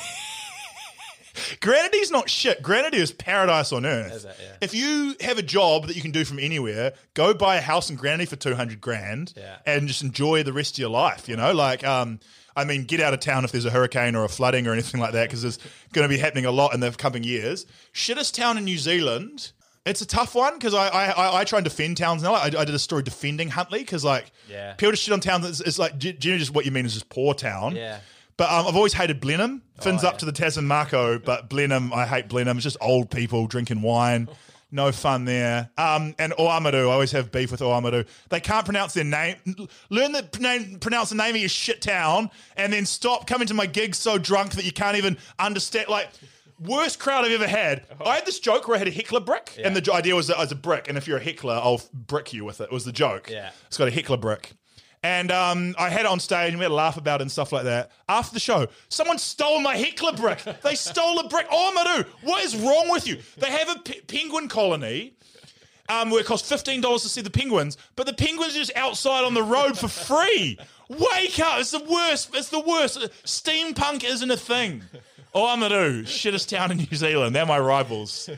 Granity's 1.60 2.10
not 2.10 2.30
shit. 2.30 2.62
Granity 2.62 2.96
is 2.96 3.12
paradise 3.12 3.72
on 3.72 3.84
earth. 3.84 4.12
Is 4.14 4.24
it? 4.24 4.36
Yeah. 4.40 4.48
If 4.62 4.74
you 4.74 5.14
have 5.20 5.38
a 5.38 5.42
job 5.42 5.86
that 5.86 5.94
you 5.96 6.02
can 6.02 6.10
do 6.10 6.24
from 6.24 6.38
anywhere, 6.38 6.94
go 7.14 7.34
buy 7.34 7.56
a 7.56 7.60
house 7.60 7.90
in 7.90 7.96
Granity 7.96 8.24
for 8.26 8.36
two 8.36 8.54
hundred 8.54 8.80
grand 8.80 9.32
Yeah. 9.36 9.56
and 9.66 9.86
just 9.86 10.02
enjoy 10.02 10.42
the 10.44 10.52
rest 10.52 10.74
of 10.74 10.78
your 10.78 10.88
life. 10.90 11.28
You 11.28 11.36
know, 11.36 11.52
like 11.52 11.84
um, 11.84 12.20
I 12.56 12.64
mean, 12.64 12.84
get 12.84 13.00
out 13.00 13.12
of 13.14 13.20
town 13.20 13.44
if 13.44 13.52
there's 13.52 13.64
a 13.66 13.70
hurricane 13.70 14.16
or 14.16 14.24
a 14.24 14.28
flooding 14.28 14.66
or 14.66 14.72
anything 14.72 15.00
like 15.00 15.12
that, 15.12 15.28
because 15.28 15.44
it's 15.44 15.58
going 15.92 16.08
to 16.08 16.12
be 16.14 16.18
happening 16.18 16.46
a 16.46 16.50
lot 16.50 16.72
in 16.74 16.80
the 16.80 16.90
coming 16.90 17.22
years. 17.22 17.66
Shittest 17.92 18.34
town 18.34 18.56
in 18.58 18.64
New 18.64 18.78
Zealand. 18.78 19.52
It's 19.84 20.00
a 20.00 20.06
tough 20.06 20.34
one 20.34 20.54
because 20.54 20.74
I, 20.74 20.88
I 20.88 21.40
I 21.40 21.44
try 21.44 21.58
and 21.58 21.64
defend 21.64 21.96
towns 21.96 22.20
now. 22.22 22.34
I, 22.34 22.46
I 22.46 22.64
did 22.64 22.70
a 22.74 22.78
story 22.78 23.02
defending 23.04 23.48
Huntly 23.50 23.80
because 23.80 24.04
like 24.04 24.32
Yeah. 24.50 24.72
people 24.72 24.90
just 24.92 25.04
shit 25.04 25.12
on 25.12 25.20
towns. 25.20 25.46
It's, 25.48 25.60
it's 25.60 25.78
like 25.78 25.96
do 25.98 26.12
do 26.12 26.28
you 26.28 26.34
know 26.34 26.38
just 26.38 26.52
what 26.52 26.64
you 26.64 26.72
mean 26.72 26.86
is 26.86 26.94
just 26.94 27.08
poor 27.08 27.34
town. 27.34 27.76
Yeah. 27.76 28.00
But 28.36 28.50
um, 28.50 28.66
I've 28.66 28.74
always 28.76 28.92
hated 28.94 29.20
Blenheim. 29.20 29.62
Fins 29.80 30.02
Oh, 30.02 30.08
up 30.08 30.14
yeah. 30.14 30.18
to 30.18 30.24
the 30.26 30.32
Tasman 30.32 30.66
Mako, 30.66 31.18
but 31.20 31.48
Blenheim, 31.48 31.92
I 31.92 32.04
hate 32.04 32.28
Blenheim. 32.28 32.56
It's 32.56 32.64
just 32.64 32.76
old 32.80 33.10
people 33.10 33.46
drinking 33.46 33.80
wine. 33.82 34.28
No 34.70 34.90
fun 34.90 35.24
there. 35.24 35.70
Um, 35.78 36.14
and 36.18 36.32
Oamaru, 36.32 36.88
I 36.88 36.92
always 36.92 37.12
have 37.12 37.30
beef 37.30 37.50
with 37.52 37.60
Oamaru. 37.60 38.06
They 38.30 38.40
can't 38.40 38.64
pronounce 38.64 38.94
their 38.94 39.04
name. 39.04 39.36
Learn 39.90 40.12
the 40.12 40.28
name, 40.40 40.78
pronounce 40.80 41.10
the 41.10 41.14
name 41.14 41.34
of 41.34 41.40
your 41.40 41.48
shit 41.48 41.80
town, 41.80 42.30
and 42.56 42.72
then 42.72 42.84
stop 42.84 43.26
coming 43.26 43.46
to 43.46 43.54
my 43.54 43.66
gigs 43.66 43.98
so 43.98 44.18
drunk 44.18 44.52
that 44.52 44.64
you 44.64 44.72
can't 44.72 44.96
even 44.96 45.18
understand. 45.38 45.88
Like, 45.88 46.08
worst 46.58 46.98
crowd 46.98 47.24
I've 47.24 47.32
ever 47.32 47.46
had. 47.46 47.86
I 48.04 48.16
had 48.16 48.26
this 48.26 48.40
joke 48.40 48.66
where 48.66 48.74
I 48.74 48.78
had 48.78 48.88
a 48.88 48.92
heckler 48.92 49.20
brick, 49.20 49.58
and 49.62 49.76
the 49.76 49.92
idea 49.92 50.14
was 50.16 50.26
that 50.28 50.36
I 50.36 50.40
was 50.40 50.52
a 50.52 50.56
brick, 50.56 50.88
and 50.88 50.98
if 50.98 51.06
you're 51.06 51.18
a 51.18 51.22
heckler, 51.22 51.54
I'll 51.54 51.80
brick 51.92 52.32
you 52.32 52.44
with 52.44 52.60
it. 52.60 52.64
It 52.64 52.72
was 52.72 52.84
the 52.84 52.92
joke. 52.92 53.30
Yeah. 53.30 53.50
It's 53.68 53.78
got 53.78 53.88
a 53.88 53.92
heckler 53.92 54.16
brick. 54.16 54.52
And 55.06 55.30
um, 55.30 55.76
I 55.78 55.88
had 55.88 56.00
it 56.00 56.06
on 56.06 56.18
stage 56.18 56.48
and 56.48 56.58
we 56.58 56.64
had 56.64 56.72
a 56.72 56.74
laugh 56.74 56.96
about 56.96 57.20
it 57.20 57.22
and 57.22 57.30
stuff 57.30 57.52
like 57.52 57.62
that. 57.62 57.92
After 58.08 58.34
the 58.34 58.40
show, 58.40 58.66
someone 58.88 59.18
stole 59.18 59.60
my 59.60 59.76
heckler 59.76 60.12
brick. 60.12 60.42
They 60.64 60.74
stole 60.74 61.20
a 61.20 61.28
brick. 61.28 61.46
Oh, 61.48 61.72
Maru, 61.72 62.02
what 62.22 62.42
is 62.44 62.56
wrong 62.56 62.90
with 62.90 63.06
you? 63.06 63.18
They 63.36 63.48
have 63.52 63.68
a 63.68 63.78
pe- 63.78 64.00
penguin 64.00 64.48
colony 64.48 65.14
um, 65.88 66.10
where 66.10 66.22
it 66.22 66.26
costs 66.26 66.50
$15 66.50 66.82
to 67.02 67.08
see 67.08 67.20
the 67.20 67.30
penguins, 67.30 67.78
but 67.94 68.06
the 68.06 68.14
penguins 68.14 68.56
are 68.56 68.58
just 68.58 68.74
outside 68.74 69.22
on 69.24 69.34
the 69.34 69.44
road 69.44 69.78
for 69.78 69.86
free. 69.86 70.58
Wake 70.88 71.38
up. 71.38 71.60
It's 71.60 71.70
the 71.70 71.84
worst. 71.84 72.34
It's 72.34 72.48
the 72.48 72.58
worst. 72.58 72.98
Steampunk 73.24 74.02
isn't 74.02 74.30
a 74.32 74.36
thing. 74.36 74.82
Oh, 75.32 75.46
Amaru, 75.46 76.02
shittest 76.02 76.48
town 76.48 76.72
in 76.72 76.78
New 76.78 76.96
Zealand. 76.96 77.36
They're 77.36 77.46
my 77.46 77.60
rivals. 77.60 78.28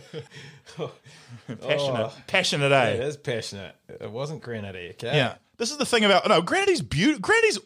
passionate. 1.61 2.13
Passionate, 2.27 2.73
eh? 2.73 2.91
It 2.91 3.01
is 3.01 3.17
passionate. 3.17 3.75
It 3.89 4.11
wasn't 4.11 4.43
Granity, 4.43 4.91
okay? 4.91 5.17
Yeah. 5.17 5.37
This 5.59 5.71
is 5.73 5.77
the 5.77 5.85
thing 5.87 6.05
about 6.05 6.27
no 6.29 6.41
Granity's 6.41 6.81
beautiful. 6.83 7.21
Granity's 7.21 7.59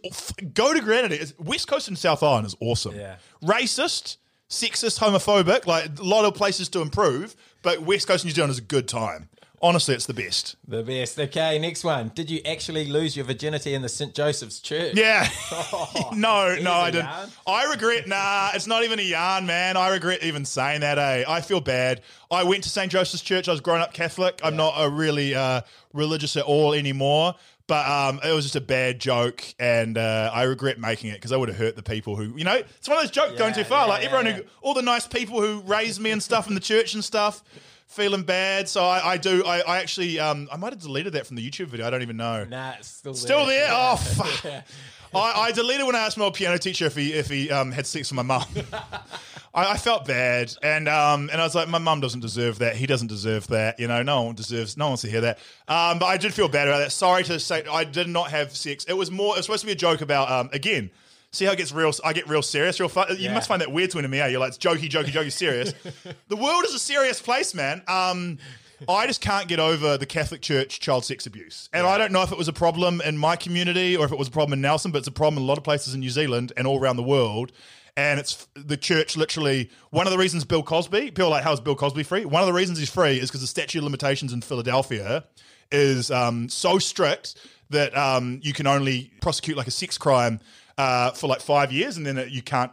go 0.54 0.72
to 0.74 0.80
Granity. 0.80 1.16
It's- 1.16 1.34
West 1.38 1.68
Coast 1.68 1.88
and 1.88 1.98
South 1.98 2.22
Island 2.22 2.46
is 2.46 2.56
awesome. 2.60 2.96
Yeah. 2.96 3.16
Racist, 3.42 4.16
sexist, 4.48 4.98
homophobic. 4.98 5.66
Like 5.66 5.98
a 5.98 6.02
lot 6.02 6.24
of 6.24 6.34
places 6.34 6.68
to 6.70 6.80
improve, 6.80 7.36
but 7.62 7.82
West 7.82 8.06
Coast 8.08 8.24
and 8.24 8.30
New 8.30 8.34
Zealand 8.34 8.50
is 8.52 8.58
a 8.58 8.62
good 8.62 8.88
time. 8.88 9.28
Honestly, 9.64 9.94
it's 9.94 10.06
the 10.06 10.14
best. 10.14 10.56
The 10.66 10.82
best. 10.82 11.20
Okay, 11.20 11.56
next 11.60 11.84
one. 11.84 12.10
Did 12.16 12.28
you 12.28 12.40
actually 12.44 12.86
lose 12.88 13.14
your 13.16 13.24
virginity 13.24 13.74
in 13.74 13.82
the 13.82 13.88
St. 13.88 14.12
Joseph's 14.12 14.58
Church? 14.58 14.94
Yeah. 14.96 15.28
no, 16.16 16.56
no, 16.56 16.72
I 16.72 16.90
didn't. 16.90 17.04
yarn. 17.06 17.30
I 17.46 17.70
regret. 17.70 18.08
Nah, 18.08 18.50
it's 18.54 18.66
not 18.66 18.82
even 18.82 18.98
a 18.98 19.02
yarn, 19.02 19.46
man. 19.46 19.76
I 19.76 19.90
regret 19.90 20.24
even 20.24 20.44
saying 20.44 20.80
that. 20.80 20.98
Eh, 20.98 21.24
I 21.28 21.42
feel 21.42 21.60
bad. 21.60 22.00
I 22.28 22.42
went 22.42 22.64
to 22.64 22.70
St 22.70 22.90
Joseph's 22.90 23.22
Church. 23.22 23.46
I 23.48 23.52
was 23.52 23.60
grown 23.60 23.80
up 23.80 23.92
Catholic. 23.92 24.40
I'm 24.42 24.56
not 24.56 24.74
a 24.78 24.88
really 24.90 25.36
uh, 25.36 25.60
religious 25.92 26.36
at 26.36 26.42
all 26.44 26.72
anymore. 26.72 27.36
But 27.72 27.88
um, 27.88 28.20
it 28.22 28.34
was 28.34 28.44
just 28.44 28.56
a 28.56 28.60
bad 28.60 29.00
joke, 29.00 29.42
and 29.58 29.96
uh, 29.96 30.30
I 30.30 30.42
regret 30.42 30.78
making 30.78 31.08
it 31.08 31.14
because 31.14 31.32
I 31.32 31.38
would 31.38 31.48
have 31.48 31.56
hurt 31.56 31.74
the 31.74 31.82
people 31.82 32.16
who, 32.16 32.36
you 32.36 32.44
know, 32.44 32.56
it's 32.56 32.86
one 32.86 32.98
of 32.98 33.02
those 33.02 33.10
jokes 33.10 33.38
going 33.38 33.54
too 33.54 33.64
far. 33.64 33.86
yeah, 33.86 33.92
like 33.94 34.04
everyone 34.04 34.26
yeah, 34.26 34.32
who, 34.32 34.42
all 34.60 34.74
the 34.74 34.82
nice 34.82 35.06
people 35.06 35.40
who 35.40 35.62
raised 35.62 35.98
me 35.98 36.10
and 36.10 36.22
stuff 36.22 36.48
in 36.48 36.54
the 36.54 36.60
church 36.60 36.92
and 36.92 37.02
stuff, 37.02 37.42
feeling 37.86 38.24
bad. 38.24 38.68
So 38.68 38.84
I, 38.84 39.12
I 39.12 39.16
do. 39.16 39.42
I, 39.46 39.60
I 39.60 39.78
actually, 39.78 40.20
um, 40.20 40.50
I 40.52 40.58
might 40.58 40.74
have 40.74 40.82
deleted 40.82 41.14
that 41.14 41.26
from 41.26 41.36
the 41.36 41.50
YouTube 41.50 41.68
video. 41.68 41.86
I 41.86 41.90
don't 41.90 42.02
even 42.02 42.18
know. 42.18 42.44
Nah, 42.44 42.72
it's 42.78 42.88
still 42.88 43.14
there. 43.14 43.22
Still 43.22 43.46
there? 43.46 43.68
Oh 43.70 43.96
fuck! 43.96 44.64
I, 45.14 45.32
I 45.48 45.52
deleted 45.52 45.86
when 45.86 45.94
I 45.96 46.00
asked 46.00 46.16
my 46.18 46.24
old 46.24 46.34
piano 46.34 46.58
teacher 46.58 46.86
if 46.86 46.96
he 46.96 47.12
if 47.12 47.28
he 47.28 47.50
um, 47.50 47.72
had 47.72 47.86
sex 47.86 48.10
with 48.10 48.16
my 48.16 48.22
mum. 48.22 48.44
I, 49.54 49.72
I 49.72 49.76
felt 49.76 50.06
bad, 50.06 50.54
and 50.62 50.88
um, 50.88 51.28
and 51.30 51.40
I 51.40 51.44
was 51.44 51.54
like, 51.54 51.68
my 51.68 51.78
mum 51.78 52.00
doesn't 52.00 52.20
deserve 52.20 52.60
that. 52.60 52.74
He 52.76 52.86
doesn't 52.86 53.08
deserve 53.08 53.46
that. 53.48 53.78
You 53.78 53.86
know, 53.88 54.02
no 54.02 54.22
one 54.22 54.34
deserves. 54.34 54.76
No 54.76 54.86
one 54.86 54.90
wants 54.92 55.02
to 55.02 55.10
hear 55.10 55.20
that. 55.22 55.38
Um, 55.68 55.98
but 55.98 56.06
I 56.06 56.16
did 56.16 56.32
feel 56.32 56.48
bad 56.48 56.68
about 56.68 56.78
that. 56.78 56.92
Sorry 56.92 57.22
to 57.24 57.38
say, 57.38 57.62
I 57.70 57.84
did 57.84 58.08
not 58.08 58.30
have 58.30 58.56
sex. 58.56 58.84
It 58.84 58.94
was 58.94 59.10
more. 59.10 59.34
It 59.34 59.38
was 59.38 59.46
supposed 59.46 59.60
to 59.62 59.66
be 59.66 59.72
a 59.72 59.76
joke 59.76 60.00
about 60.00 60.30
um, 60.30 60.48
again. 60.52 60.90
See 61.34 61.46
how 61.46 61.52
it 61.52 61.56
gets 61.56 61.72
real. 61.72 61.92
I 62.04 62.12
get 62.12 62.28
real 62.28 62.42
serious, 62.42 62.78
real 62.78 62.90
fun. 62.90 63.06
You 63.10 63.16
Yeah. 63.16 63.34
must 63.34 63.48
find 63.48 63.62
that 63.62 63.72
weird 63.72 63.90
to 63.92 64.02
me. 64.06 64.18
Yeah, 64.18 64.26
you're 64.26 64.40
like 64.40 64.48
it's 64.54 64.58
jokey, 64.58 64.88
jokey, 64.90 65.12
jokey, 65.12 65.32
serious. 65.32 65.72
the 66.28 66.36
world 66.36 66.64
is 66.64 66.74
a 66.74 66.78
serious 66.78 67.22
place, 67.22 67.54
man. 67.54 67.82
Um, 67.88 68.38
I 68.88 69.06
just 69.06 69.20
can't 69.20 69.48
get 69.48 69.60
over 69.60 69.96
the 69.96 70.06
Catholic 70.06 70.42
Church 70.42 70.80
child 70.80 71.04
sex 71.04 71.26
abuse, 71.26 71.68
and 71.72 71.86
I 71.86 71.98
don't 71.98 72.12
know 72.12 72.22
if 72.22 72.32
it 72.32 72.38
was 72.38 72.48
a 72.48 72.52
problem 72.52 73.00
in 73.00 73.18
my 73.18 73.36
community 73.36 73.96
or 73.96 74.04
if 74.04 74.12
it 74.12 74.18
was 74.18 74.28
a 74.28 74.32
problem 74.32 74.54
in 74.54 74.60
Nelson, 74.60 74.90
but 74.90 74.98
it's 74.98 75.08
a 75.08 75.12
problem 75.12 75.38
in 75.38 75.44
a 75.44 75.46
lot 75.46 75.58
of 75.58 75.64
places 75.64 75.94
in 75.94 76.00
New 76.00 76.10
Zealand 76.10 76.52
and 76.56 76.66
all 76.66 76.80
around 76.80 76.96
the 76.96 77.02
world. 77.02 77.52
And 77.96 78.18
it's 78.18 78.48
the 78.54 78.78
church 78.78 79.16
literally 79.18 79.70
one 79.90 80.06
of 80.06 80.12
the 80.12 80.18
reasons 80.18 80.44
Bill 80.44 80.62
Cosby, 80.62 81.10
people 81.10 81.26
are 81.26 81.30
like, 81.30 81.44
how 81.44 81.52
is 81.52 81.60
Bill 81.60 81.74
Cosby 81.74 82.04
free? 82.04 82.24
One 82.24 82.40
of 82.42 82.46
the 82.46 82.52
reasons 82.54 82.78
he's 82.78 82.88
free 82.88 83.18
is 83.18 83.28
because 83.28 83.42
the 83.42 83.46
statute 83.46 83.78
of 83.78 83.84
limitations 83.84 84.32
in 84.32 84.40
Philadelphia 84.40 85.24
is 85.70 86.10
um, 86.10 86.48
so 86.48 86.78
strict 86.78 87.36
that 87.70 87.96
um, 87.96 88.40
you 88.42 88.52
can 88.52 88.66
only 88.66 89.10
prosecute 89.20 89.56
like 89.56 89.66
a 89.66 89.70
sex 89.70 89.98
crime 89.98 90.40
uh, 90.78 91.10
for 91.10 91.26
like 91.26 91.40
five 91.40 91.72
years, 91.72 91.96
and 91.96 92.06
then 92.06 92.16
it, 92.18 92.30
you 92.30 92.42
can't 92.42 92.72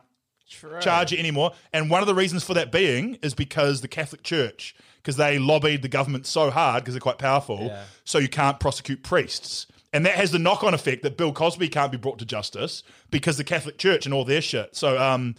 charge 0.79 1.13
it 1.13 1.19
anymore. 1.19 1.51
And 1.73 1.89
one 1.89 2.01
of 2.01 2.07
the 2.07 2.15
reasons 2.15 2.43
for 2.43 2.53
that 2.53 2.71
being 2.71 3.17
is 3.21 3.33
because 3.33 3.81
the 3.81 3.87
Catholic 3.87 4.23
Church, 4.23 4.75
because 5.01 5.15
they 5.17 5.39
lobbied 5.39 5.81
the 5.81 5.87
government 5.87 6.25
so 6.25 6.49
hard 6.51 6.83
because 6.83 6.93
they're 6.93 7.01
quite 7.01 7.17
powerful, 7.17 7.67
Yeah. 7.67 7.83
so 8.05 8.17
you 8.17 8.29
can't 8.29 8.59
prosecute 8.59 9.03
priests. 9.03 9.65
And 9.91 10.05
that 10.05 10.13
has 10.15 10.29
the 10.31 10.39
knock 10.39 10.63
on 10.63 10.73
effect 10.75 11.01
that 11.03 11.17
Bill 11.17 11.31
Cosby 11.33 11.67
can't 11.69 11.91
be 11.91 11.97
brought 11.97 12.19
to 12.19 12.25
justice 12.25 12.83
because 13.09 13.37
the 13.37 13.43
Catholic 13.43 13.77
Church 13.79 14.05
and 14.05 14.13
all 14.13 14.23
their 14.23 14.41
shit. 14.41 14.75
So, 14.75 15.01
um, 15.01 15.33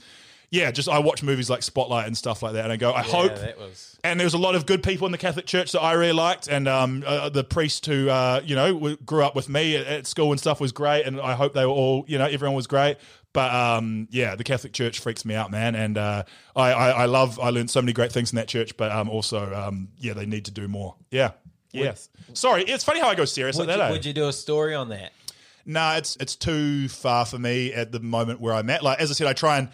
yeah, 0.53 0.73
just 0.73 0.89
I 0.89 0.99
watch 0.99 1.23
movies 1.23 1.49
like 1.49 1.63
Spotlight 1.63 2.09
and 2.09 2.17
stuff 2.19 2.43
like 2.43 2.55
that, 2.55 2.65
and 2.65 2.73
I 2.73 2.77
go, 2.77 2.91
I 2.91 3.03
Yeah, 3.03 3.13
hope 3.13 3.59
was. 3.61 3.97
and 4.03 4.19
there 4.19 4.25
was 4.27 4.35
a 4.35 4.39
lot 4.39 4.57
of 4.57 4.67
good 4.67 4.83
people 4.83 5.07
in 5.07 5.13
the 5.13 5.19
Catholic 5.19 5.47
Church 5.47 5.71
that 5.71 5.81
I 5.81 5.93
really 5.93 6.13
liked, 6.13 6.49
and 6.49 6.67
um, 6.67 7.05
uh, 7.07 7.29
the 7.29 7.45
priest 7.45 7.87
who 7.87 8.09
uh, 8.11 8.41
you 8.45 8.57
know 8.57 8.73
w- 8.75 8.97
grew 9.07 9.23
up 9.23 9.37
with 9.37 9.49
me 9.49 9.77
at, 9.77 9.87
at 9.87 10.07
school 10.09 10.33
and 10.33 10.41
stuff 10.41 10.61
was 10.61 10.73
great, 10.73 11.07
and 11.07 11.21
I 11.21 11.35
hope 11.35 11.55
they 11.55 11.65
were 11.65 11.71
all 11.71 12.05
you 12.09 12.19
know 12.19 12.25
everyone 12.27 12.57
was 12.57 12.67
great. 12.67 12.97
But 13.33 13.55
um, 13.55 14.09
yeah, 14.11 14.35
the 14.35 14.43
Catholic 14.45 14.73
Church 14.73 14.99
freaks 14.99 15.25
me 15.25 15.35
out, 15.37 15.51
man, 15.53 15.75
and 15.77 15.97
uh, 15.97 16.25
I, 16.57 16.73
I 16.73 16.91
I 16.91 17.05
love 17.07 17.39
I 17.39 17.51
learned 17.51 17.71
so 17.71 17.81
many 17.81 17.93
great 17.93 18.11
things 18.11 18.33
in 18.33 18.37
that 18.37 18.49
church, 18.49 18.77
but 18.77 18.91
um, 18.91 19.09
also 19.09 19.55
um, 19.55 19.89
yeah, 19.99 20.15
they 20.15 20.27
need 20.27 20.47
to 20.47 20.51
do 20.51 20.67
more. 20.67 20.97
Yeah. 21.11 21.33
Yes. 21.73 22.09
Sorry, 22.35 22.65
it's 22.65 22.83
funny 22.83 22.99
how 22.99 23.09
I 23.09 23.15
go 23.15 23.25
serious 23.25 23.57
Would 23.57 23.69
like 23.69 23.77
you, 23.77 23.79
that. 23.83 23.89
eh? 23.91 23.93
would 23.93 24.05
you 24.05 24.13
do 24.13 24.27
a 24.27 24.33
story 24.33 24.75
on 24.75 24.89
that? 24.89 25.13
No, 25.65 25.93
it's 25.93 26.17
it's 26.17 26.35
too 26.35 26.89
far 26.89 27.25
for 27.25 27.39
me 27.39 27.73
at 27.73 27.93
the 27.93 28.01
moment 28.01 28.41
where 28.41 28.55
I'm 28.55 28.69
at. 28.71 28.83
Like 28.83 28.99
as 28.99 29.13
I 29.13 29.15
said, 29.15 29.29
I 29.29 29.33
try 29.35 29.59
and 29.59 29.69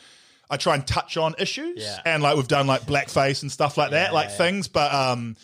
I 0.51 0.59
try 0.59 0.75
and 0.75 0.87
touch 0.87 1.17
on 1.17 1.35
issues, 1.39 1.83
Yeah. 1.83 1.99
and 2.05 2.23
like 2.23 2.37
we've 2.37 2.47
done 2.47 2.67
like 2.67 2.83
blackface 2.83 3.41
and 3.41 3.51
stuff 3.51 3.79
like 3.79 3.93
that, 3.93 4.09
Yeah, 4.11 4.15
like 4.15 4.29
yeah. 4.29 4.37
things. 4.37 4.69
But 4.69 4.93
um, 4.93 5.37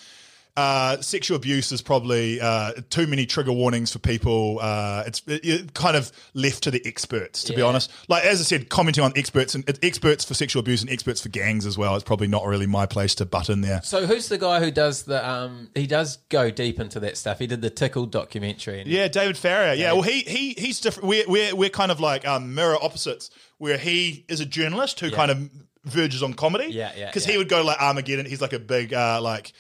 uh, 0.57 1.01
sexual 1.01 1.37
abuse 1.37 1.73
is 1.73 1.81
probably 1.81 2.41
uh, 2.41 2.73
too 2.91 3.07
many 3.07 3.25
trigger 3.25 3.53
warnings 3.53 3.91
for 3.91 3.99
people. 3.99 4.59
Uh, 4.61 5.03
it's 5.07 5.23
it, 5.27 5.45
it 5.45 5.75
kind 5.75 5.97
of 5.97 6.13
left 6.35 6.65
to 6.65 6.71
the 6.71 6.83
experts, 6.85 7.43
to 7.45 7.55
be 7.55 7.63
honest. 7.63 7.91
Like 8.09 8.25
as 8.25 8.41
I 8.41 8.45
said, 8.45 8.69
commenting 8.69 9.03
on 9.03 9.13
experts 9.17 9.55
and 9.55 9.65
experts 9.83 10.25
for 10.25 10.35
sexual 10.35 10.61
abuse 10.61 10.83
and 10.83 10.91
experts 10.91 11.23
for 11.23 11.31
gangs 11.31 11.65
as 11.65 11.79
well. 11.79 11.95
It's 11.95 12.05
probably 12.05 12.29
not 12.29 12.45
really 12.45 12.67
my 12.67 12.85
place 12.85 13.15
to 13.17 13.25
butt 13.25 13.49
in 13.49 13.63
there. 13.63 13.81
So 13.83 14.07
who's 14.07 14.29
the 14.29 14.39
guy 14.39 14.61
who 14.61 14.71
does 14.71 15.05
the 15.05 15.27
um 15.27 15.71
he 15.75 15.87
does 15.87 16.19
go 16.29 16.51
deep 16.51 16.79
into 16.79 17.01
that 17.01 17.17
stuff. 17.17 17.39
He 17.39 17.47
did 17.47 17.63
the 17.63 17.71
Tickle 17.71 18.07
documentary. 18.07 18.83
Yeah, 18.87 19.09
David 19.09 19.39
Farrier. 19.39 19.75
Yeah, 19.75 19.93
well, 19.93 20.03
he 20.03 20.21
he 20.21 20.55
he's 20.59 20.81
different. 20.81 21.09
We're 21.09 21.25
we're 21.29 21.57
we're 21.57 21.71
kind 21.71 21.91
of 21.91 21.99
like 21.99 22.27
um, 22.27 22.55
mirror 22.55 22.77
opposites, 22.83 23.31
where 23.59 23.79
he 23.79 24.25
is 24.29 24.41
a 24.41 24.47
journalist 24.47 25.01
who 25.01 25.11
kind 25.11 25.31
of 25.31 25.51
verges 25.85 26.23
on 26.23 26.35
comedy. 26.35 26.67
Yeah, 26.67 26.93
yeah, 26.97 27.07
Because 27.07 27.27
yeah. 27.27 27.33
he 27.33 27.39
would 27.39 27.49
go 27.49 27.65
like 27.65 27.81
Armageddon. 27.81 28.27
He's 28.27 28.41
like 28.41 28.53
a 28.53 28.59
big 28.59 28.93
uh, 28.93 29.21
like 29.21 29.53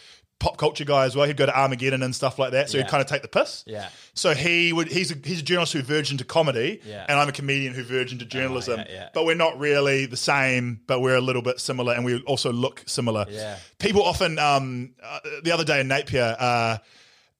pop 0.43 0.56
culture 0.56 0.85
guy 0.85 1.05
as 1.05 1.14
well. 1.14 1.27
He'd 1.27 1.36
go 1.36 1.47
to 1.47 1.56
Armageddon 1.56 2.02
and 2.02 2.14
stuff 2.14 2.39
like 2.39 2.51
that. 2.51 2.69
So 2.69 2.77
Yeah. 2.77 2.85
he'd 2.85 2.90
kind 2.90 3.01
of 3.01 3.06
take 3.06 3.23
the 3.23 3.28
piss. 3.28 3.62
Yeah. 3.66 3.89
So 4.14 4.35
he 4.35 4.73
would. 4.73 4.89
He's 4.89 5.12
a 5.12 5.14
he's 5.24 5.39
a 5.39 5.43
journalist 5.43 5.73
who 5.73 5.82
verged 5.82 6.10
into 6.10 6.24
comedy, 6.24 6.81
Yeah. 6.85 7.06
and 7.09 7.19
I'm 7.19 7.28
a 7.28 7.32
comedian 7.32 7.74
who 7.74 7.85
verged 7.85 8.12
into 8.12 8.24
journalism. 8.24 8.81
yeah, 8.81 8.86
yeah. 8.93 9.09
But 9.14 9.24
we're 9.24 9.36
not 9.36 9.59
really 9.59 10.06
the 10.06 10.16
same. 10.16 10.81
But 10.86 11.01
we're 11.01 11.14
a 11.16 11.20
little 11.20 11.43
bit 11.43 11.60
similar, 11.60 11.94
and 11.94 12.05
we 12.05 12.20
also 12.23 12.52
look 12.52 12.82
similar. 12.86 13.24
Yeah. 13.31 13.56
People 13.78 14.02
often. 14.02 14.39
Um, 14.39 14.90
uh, 15.02 15.20
the 15.44 15.52
other 15.52 15.64
day 15.64 15.81
in 15.81 15.89
Napier. 15.89 16.36
Uh, 16.39 16.78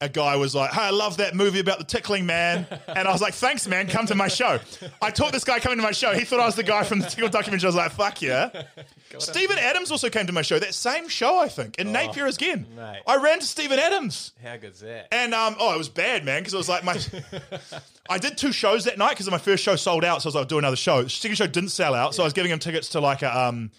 a 0.03 0.09
guy 0.09 0.37
was 0.37 0.55
like, 0.55 0.73
"Hey, 0.73 0.83
I 0.83 0.91
love 0.91 1.17
that 1.19 1.35
movie 1.35 1.61
about 1.61 1.79
the 1.79 1.85
tickling 1.85 2.27
man," 2.27 2.67
and 2.89 3.07
I 3.09 3.13
was 3.13 3.23
like, 3.23 3.35
"Thanks, 3.35 3.67
man. 3.67 3.87
Come 3.89 4.07
to 4.07 4.15
my 4.15 4.29
show." 4.29 4.59
I 5.01 5.11
taught 5.11 5.33
this 5.33 5.45
guy 5.45 5.61
coming 5.61 5.79
to 5.79 5.83
my 5.83 5.93
show. 5.93 6.13
He 6.13 6.25
thought 6.25 6.41
I 6.41 6.47
was 6.47 6.57
the 6.57 6.63
guy 6.63 6.83
from 6.83 6.99
the 6.99 7.07
tickle 7.07 7.29
documentary. 7.29 7.67
I 7.67 7.69
was 7.69 7.77
like, 7.77 7.93
"Fuck 7.93 8.21
yeah!" 8.21 8.51
Steven 9.19 9.59
Adams 9.59 9.91
also 9.91 10.11
came 10.11 10.27
to 10.27 10.33
my 10.33 10.43
show. 10.43 10.59
That 10.59 10.75
same 10.75 11.09
show, 11.09 11.39
I 11.39 11.49
think, 11.49 11.79
in 11.79 11.93
Napier 11.93 12.27
again. 12.27 12.67
Oh, 12.73 12.77
mate. 12.77 13.03
I 13.07 13.17
ran 13.17 13.39
to 13.41 13.47
Steven 13.47 13.79
Adams. 13.79 14.33
How 14.43 14.57
good's 14.57 14.81
that? 14.81 15.09
And 15.13 15.33
um, 15.35 15.57
oh, 15.59 15.75
it 15.75 15.79
was 15.79 15.89
bad, 15.89 16.25
man, 16.25 16.41
because 16.41 16.55
it 16.55 16.59
was 16.59 16.69
like 16.69 16.85
my. 16.85 16.99
I 18.11 18.19
did 18.19 18.37
two 18.37 18.53
shows 18.53 18.85
that 18.85 18.99
night 18.99 19.11
because 19.11 19.31
my 19.31 19.39
first 19.39 19.63
show 19.63 19.77
sold 19.77 20.05
out, 20.05 20.23
so 20.23 20.27
I 20.27 20.29
was 20.29 20.35
like, 20.35 20.43
I'll 20.43 20.49
do 20.49 20.59
another 20.59 20.77
show. 20.77 21.03
The 21.05 21.11
second 21.11 21.37
show 21.37 21.47
didn't 21.47 21.71
sell 21.71 21.95
out, 21.95 22.15
so 22.15 22.23
I 22.23 22.27
was 22.27 22.33
giving 22.33 22.51
him 22.51 22.59
tickets 22.59 22.91
to 22.91 23.01
like 23.01 23.23
a 23.23 23.39
um, 23.39 23.71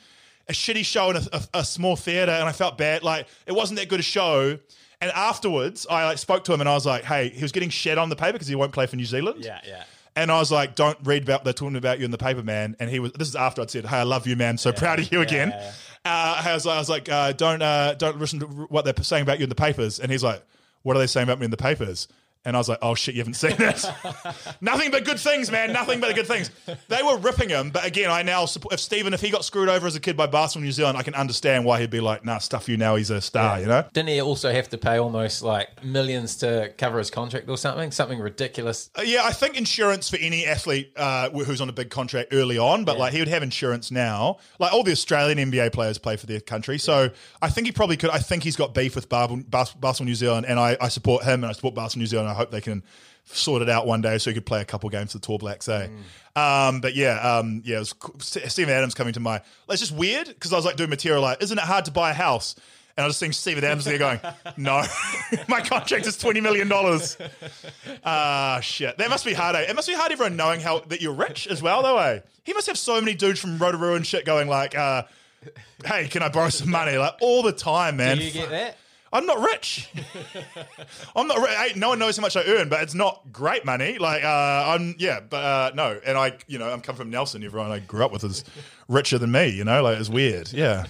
a 0.47 0.53
shitty 0.53 0.85
show 0.85 1.09
in 1.09 1.17
a, 1.17 1.21
a, 1.31 1.41
a 1.55 1.65
small 1.65 1.95
theater, 1.95 2.31
and 2.31 2.47
I 2.47 2.51
felt 2.51 2.77
bad. 2.77 3.03
Like 3.03 3.27
it 3.45 3.51
wasn't 3.53 3.79
that 3.79 3.89
good 3.89 3.99
a 3.99 4.03
show. 4.03 4.59
And 5.03 5.11
afterwards, 5.11 5.85
I 5.89 6.05
like 6.05 6.17
spoke 6.17 6.45
to 6.45 6.53
him, 6.53 6.61
and 6.61 6.69
I 6.69 6.73
was 6.73 6.85
like, 6.85 7.03
"Hey, 7.03 7.27
he 7.27 7.41
was 7.41 7.51
getting 7.51 7.69
shed 7.69 7.97
on 7.97 8.07
the 8.07 8.15
paper 8.15 8.31
because 8.31 8.47
he 8.47 8.55
won't 8.55 8.71
play 8.71 8.85
for 8.85 8.95
New 8.95 9.03
Zealand." 9.03 9.43
Yeah, 9.43 9.59
yeah. 9.67 9.83
And 10.15 10.31
I 10.31 10.39
was 10.39 10.49
like, 10.49 10.75
"Don't 10.75 10.97
read 11.03 11.23
about 11.23 11.43
they're 11.43 11.51
talking 11.51 11.75
about 11.75 11.99
you 11.99 12.05
in 12.05 12.11
the 12.11 12.17
paper, 12.17 12.41
man." 12.41 12.77
And 12.79 12.89
he 12.89 12.99
was. 12.99 13.11
This 13.11 13.27
is 13.27 13.35
after 13.35 13.61
I'd 13.61 13.69
said, 13.69 13.85
"Hey, 13.85 13.97
I 13.97 14.03
love 14.03 14.27
you, 14.27 14.37
man. 14.37 14.57
So 14.57 14.71
proud 14.71 14.99
of 14.99 15.11
you 15.11 15.19
again." 15.19 15.49
yeah. 15.49 15.71
Uh, 16.05 16.41
I 16.45 16.53
was 16.53 16.65
like, 16.65 16.75
I 16.75 16.79
was 16.79 16.89
like 16.89 17.09
uh, 17.09 17.33
"Don't 17.33 17.61
uh, 17.61 17.95
don't 17.95 18.17
listen 18.17 18.39
to 18.39 18.45
what 18.45 18.85
they're 18.85 19.03
saying 19.03 19.23
about 19.23 19.39
you 19.39 19.43
in 19.43 19.49
the 19.49 19.55
papers." 19.55 19.99
And 19.99 20.09
he's 20.09 20.23
like, 20.23 20.41
"What 20.83 20.95
are 20.95 20.99
they 20.99 21.07
saying 21.07 21.25
about 21.25 21.39
me 21.39 21.45
in 21.45 21.51
the 21.51 21.57
papers?" 21.57 22.07
And 22.45 22.55
I 22.55 22.59
was 22.59 22.67
like, 22.67 22.79
oh 22.81 22.93
shit, 22.95 23.15
you 23.15 23.21
haven't 23.21 23.35
seen 23.35 23.55
this. 23.57 23.85
Nothing 24.61 24.91
but 24.91 25.05
good 25.05 25.19
things, 25.19 25.49
man. 25.49 25.71
Nothing 25.71 25.99
but 25.99 26.13
good 26.15 26.27
things. 26.27 26.51
They 26.89 27.01
were 27.01 27.17
ripping 27.17 27.49
him, 27.49 27.69
but 27.69 27.85
again, 27.85 28.09
I 28.09 28.21
now 28.23 28.45
support. 28.45 28.73
If 28.73 28.79
Steven, 28.79 29.13
if 29.13 29.21
he 29.21 29.29
got 29.29 29.45
screwed 29.45 29.69
over 29.69 29.87
as 29.87 29.95
a 29.95 29.99
kid 29.99 30.17
by 30.17 30.27
Barcelona, 30.27 30.65
New 30.65 30.71
Zealand, 30.71 30.97
I 30.97 31.03
can 31.03 31.15
understand 31.15 31.63
why 31.65 31.79
he'd 31.79 31.89
be 31.89 32.01
like, 32.01 32.25
nah, 32.25 32.39
stuff 32.39 32.67
you 32.67 32.75
now. 32.77 32.95
He's 32.95 33.09
a 33.09 33.21
star, 33.21 33.59
you 33.59 33.67
know. 33.67 33.85
Didn't 33.93 34.09
he 34.09 34.21
also 34.21 34.51
have 34.51 34.69
to 34.69 34.77
pay 34.77 34.97
almost 34.97 35.41
like 35.41 35.83
millions 35.83 36.35
to 36.37 36.73
cover 36.77 36.97
his 36.97 37.09
contract 37.09 37.47
or 37.49 37.57
something? 37.57 37.91
Something 37.91 38.19
ridiculous. 38.19 38.89
Uh, 38.97 39.03
yeah, 39.03 39.21
I 39.23 39.31
think 39.31 39.57
insurance 39.57 40.09
for 40.09 40.17
any 40.17 40.45
athlete 40.45 40.91
uh, 40.97 41.29
who's 41.29 41.61
on 41.61 41.69
a 41.69 41.73
big 41.73 41.89
contract 41.89 42.33
early 42.33 42.57
on, 42.57 42.83
but 42.83 42.97
like 42.99 43.13
he 43.13 43.19
would 43.19 43.27
have 43.29 43.43
insurance 43.43 43.89
now. 43.91 44.37
Like 44.59 44.73
all 44.73 44.83
the 44.83 44.91
Australian 44.91 45.37
NBA 45.37 45.71
players 45.71 45.97
play 45.97 46.17
for 46.17 46.25
their 46.25 46.41
country, 46.41 46.77
so 46.77 47.09
I 47.41 47.49
think 47.49 47.67
he 47.67 47.71
probably 47.71 47.97
could. 47.97 48.09
I 48.09 48.19
think 48.19 48.43
he's 48.43 48.55
got 48.55 48.73
beef 48.73 48.95
with 48.95 49.07
Bar- 49.07 49.29
Bar- 49.29 49.67
Barcelona 49.79 50.09
New 50.09 50.15
Zealand, 50.15 50.45
and 50.45 50.59
I, 50.59 50.75
I 50.81 50.89
support 50.89 51.23
him 51.23 51.43
and 51.43 51.45
I 51.45 51.53
support 51.53 51.73
Barcelona 51.75 52.03
New 52.03 52.07
Zealand. 52.07 52.32
I 52.33 52.35
hope 52.35 52.51
they 52.51 52.61
can 52.61 52.83
sort 53.25 53.61
it 53.61 53.69
out 53.69 53.87
one 53.87 54.01
day 54.01 54.17
so 54.17 54.29
he 54.29 54.33
could 54.33 54.45
play 54.45 54.61
a 54.61 54.65
couple 54.65 54.89
games 54.89 55.13
for 55.13 55.17
the 55.17 55.25
Tall 55.25 55.37
Blacks. 55.37 55.69
Eh? 55.69 55.87
Um, 56.35 56.81
but 56.81 56.95
yeah, 56.95 57.19
um, 57.19 57.61
yeah, 57.63 57.77
it 57.77 57.79
was 57.79 57.93
cool. 57.93 58.19
Steven 58.19 58.73
Adams 58.73 58.93
coming 58.93 59.13
to 59.13 59.19
my. 59.19 59.41
It's 59.69 59.79
just 59.79 59.93
weird 59.93 60.27
because 60.27 60.51
I 60.51 60.55
was 60.55 60.65
like 60.65 60.75
doing 60.75 60.89
material 60.89 61.21
like, 61.21 61.41
isn't 61.41 61.57
it 61.57 61.63
hard 61.63 61.85
to 61.85 61.91
buy 61.91 62.11
a 62.11 62.13
house? 62.13 62.55
And 62.95 63.03
I 63.03 63.09
just 63.09 63.19
think 63.19 63.33
Steven 63.33 63.63
Adams 63.63 63.85
there 63.85 63.97
going, 63.97 64.19
no, 64.57 64.83
my 65.47 65.61
contract 65.61 66.05
is 66.05 66.17
twenty 66.17 66.41
million 66.41 66.67
dollars. 66.67 67.17
Ah, 68.05 68.59
shit. 68.61 68.97
That 68.97 69.09
must 69.09 69.25
be 69.25 69.33
hard. 69.33 69.55
Eh? 69.55 69.61
It 69.61 69.75
must 69.75 69.87
be 69.87 69.95
hard 69.95 70.11
everyone 70.11 70.35
knowing 70.35 70.59
how 70.59 70.79
that 70.79 71.01
you're 71.01 71.13
rich 71.13 71.47
as 71.47 71.61
well, 71.61 71.81
though. 71.81 71.97
Eh? 71.97 72.19
He 72.43 72.53
must 72.53 72.67
have 72.67 72.77
so 72.77 72.99
many 72.99 73.15
dudes 73.15 73.39
from 73.39 73.57
Rotorua 73.57 73.95
and 73.95 74.05
shit 74.05 74.25
going 74.25 74.47
like, 74.47 74.75
uh, 74.77 75.03
"Hey, 75.85 76.07
can 76.07 76.21
I 76.21 76.29
borrow 76.29 76.49
some 76.49 76.69
money?" 76.69 76.97
Like 76.97 77.15
all 77.21 77.41
the 77.41 77.51
time, 77.51 77.97
man. 77.97 78.17
Do 78.17 78.23
you 78.25 78.31
get 78.31 78.49
that? 78.49 78.77
I'm 79.13 79.27
not 79.27 79.39
rich. 79.39 79.89
I'm 81.15 81.27
not. 81.27 81.37
Ri- 81.37 81.73
no 81.79 81.89
one 81.89 81.99
knows 81.99 82.17
how 82.17 82.21
much 82.21 82.35
I 82.35 82.43
earn, 82.45 82.67
but 82.67 82.81
it's 82.81 82.95
not 82.95 83.21
great 83.31 83.63
money. 83.63 83.99
Like, 83.99 84.23
uh, 84.23 84.27
I'm 84.75 84.95
yeah, 84.97 85.19
but 85.19 85.37
uh, 85.37 85.71
no. 85.75 86.01
And 86.03 86.17
I, 86.17 86.33
you 86.47 86.57
know, 86.57 86.67
I'm 86.69 86.81
come 86.81 86.95
from 86.95 87.11
Nelson. 87.11 87.43
Everyone 87.43 87.71
I 87.71 87.77
grew 87.77 88.03
up 88.03 88.11
with 88.11 88.23
is 88.23 88.43
richer 88.87 89.19
than 89.19 89.31
me. 89.31 89.49
You 89.49 89.65
know, 89.65 89.83
like 89.83 89.99
it's 89.99 90.09
weird. 90.09 90.51
Yeah, 90.51 90.85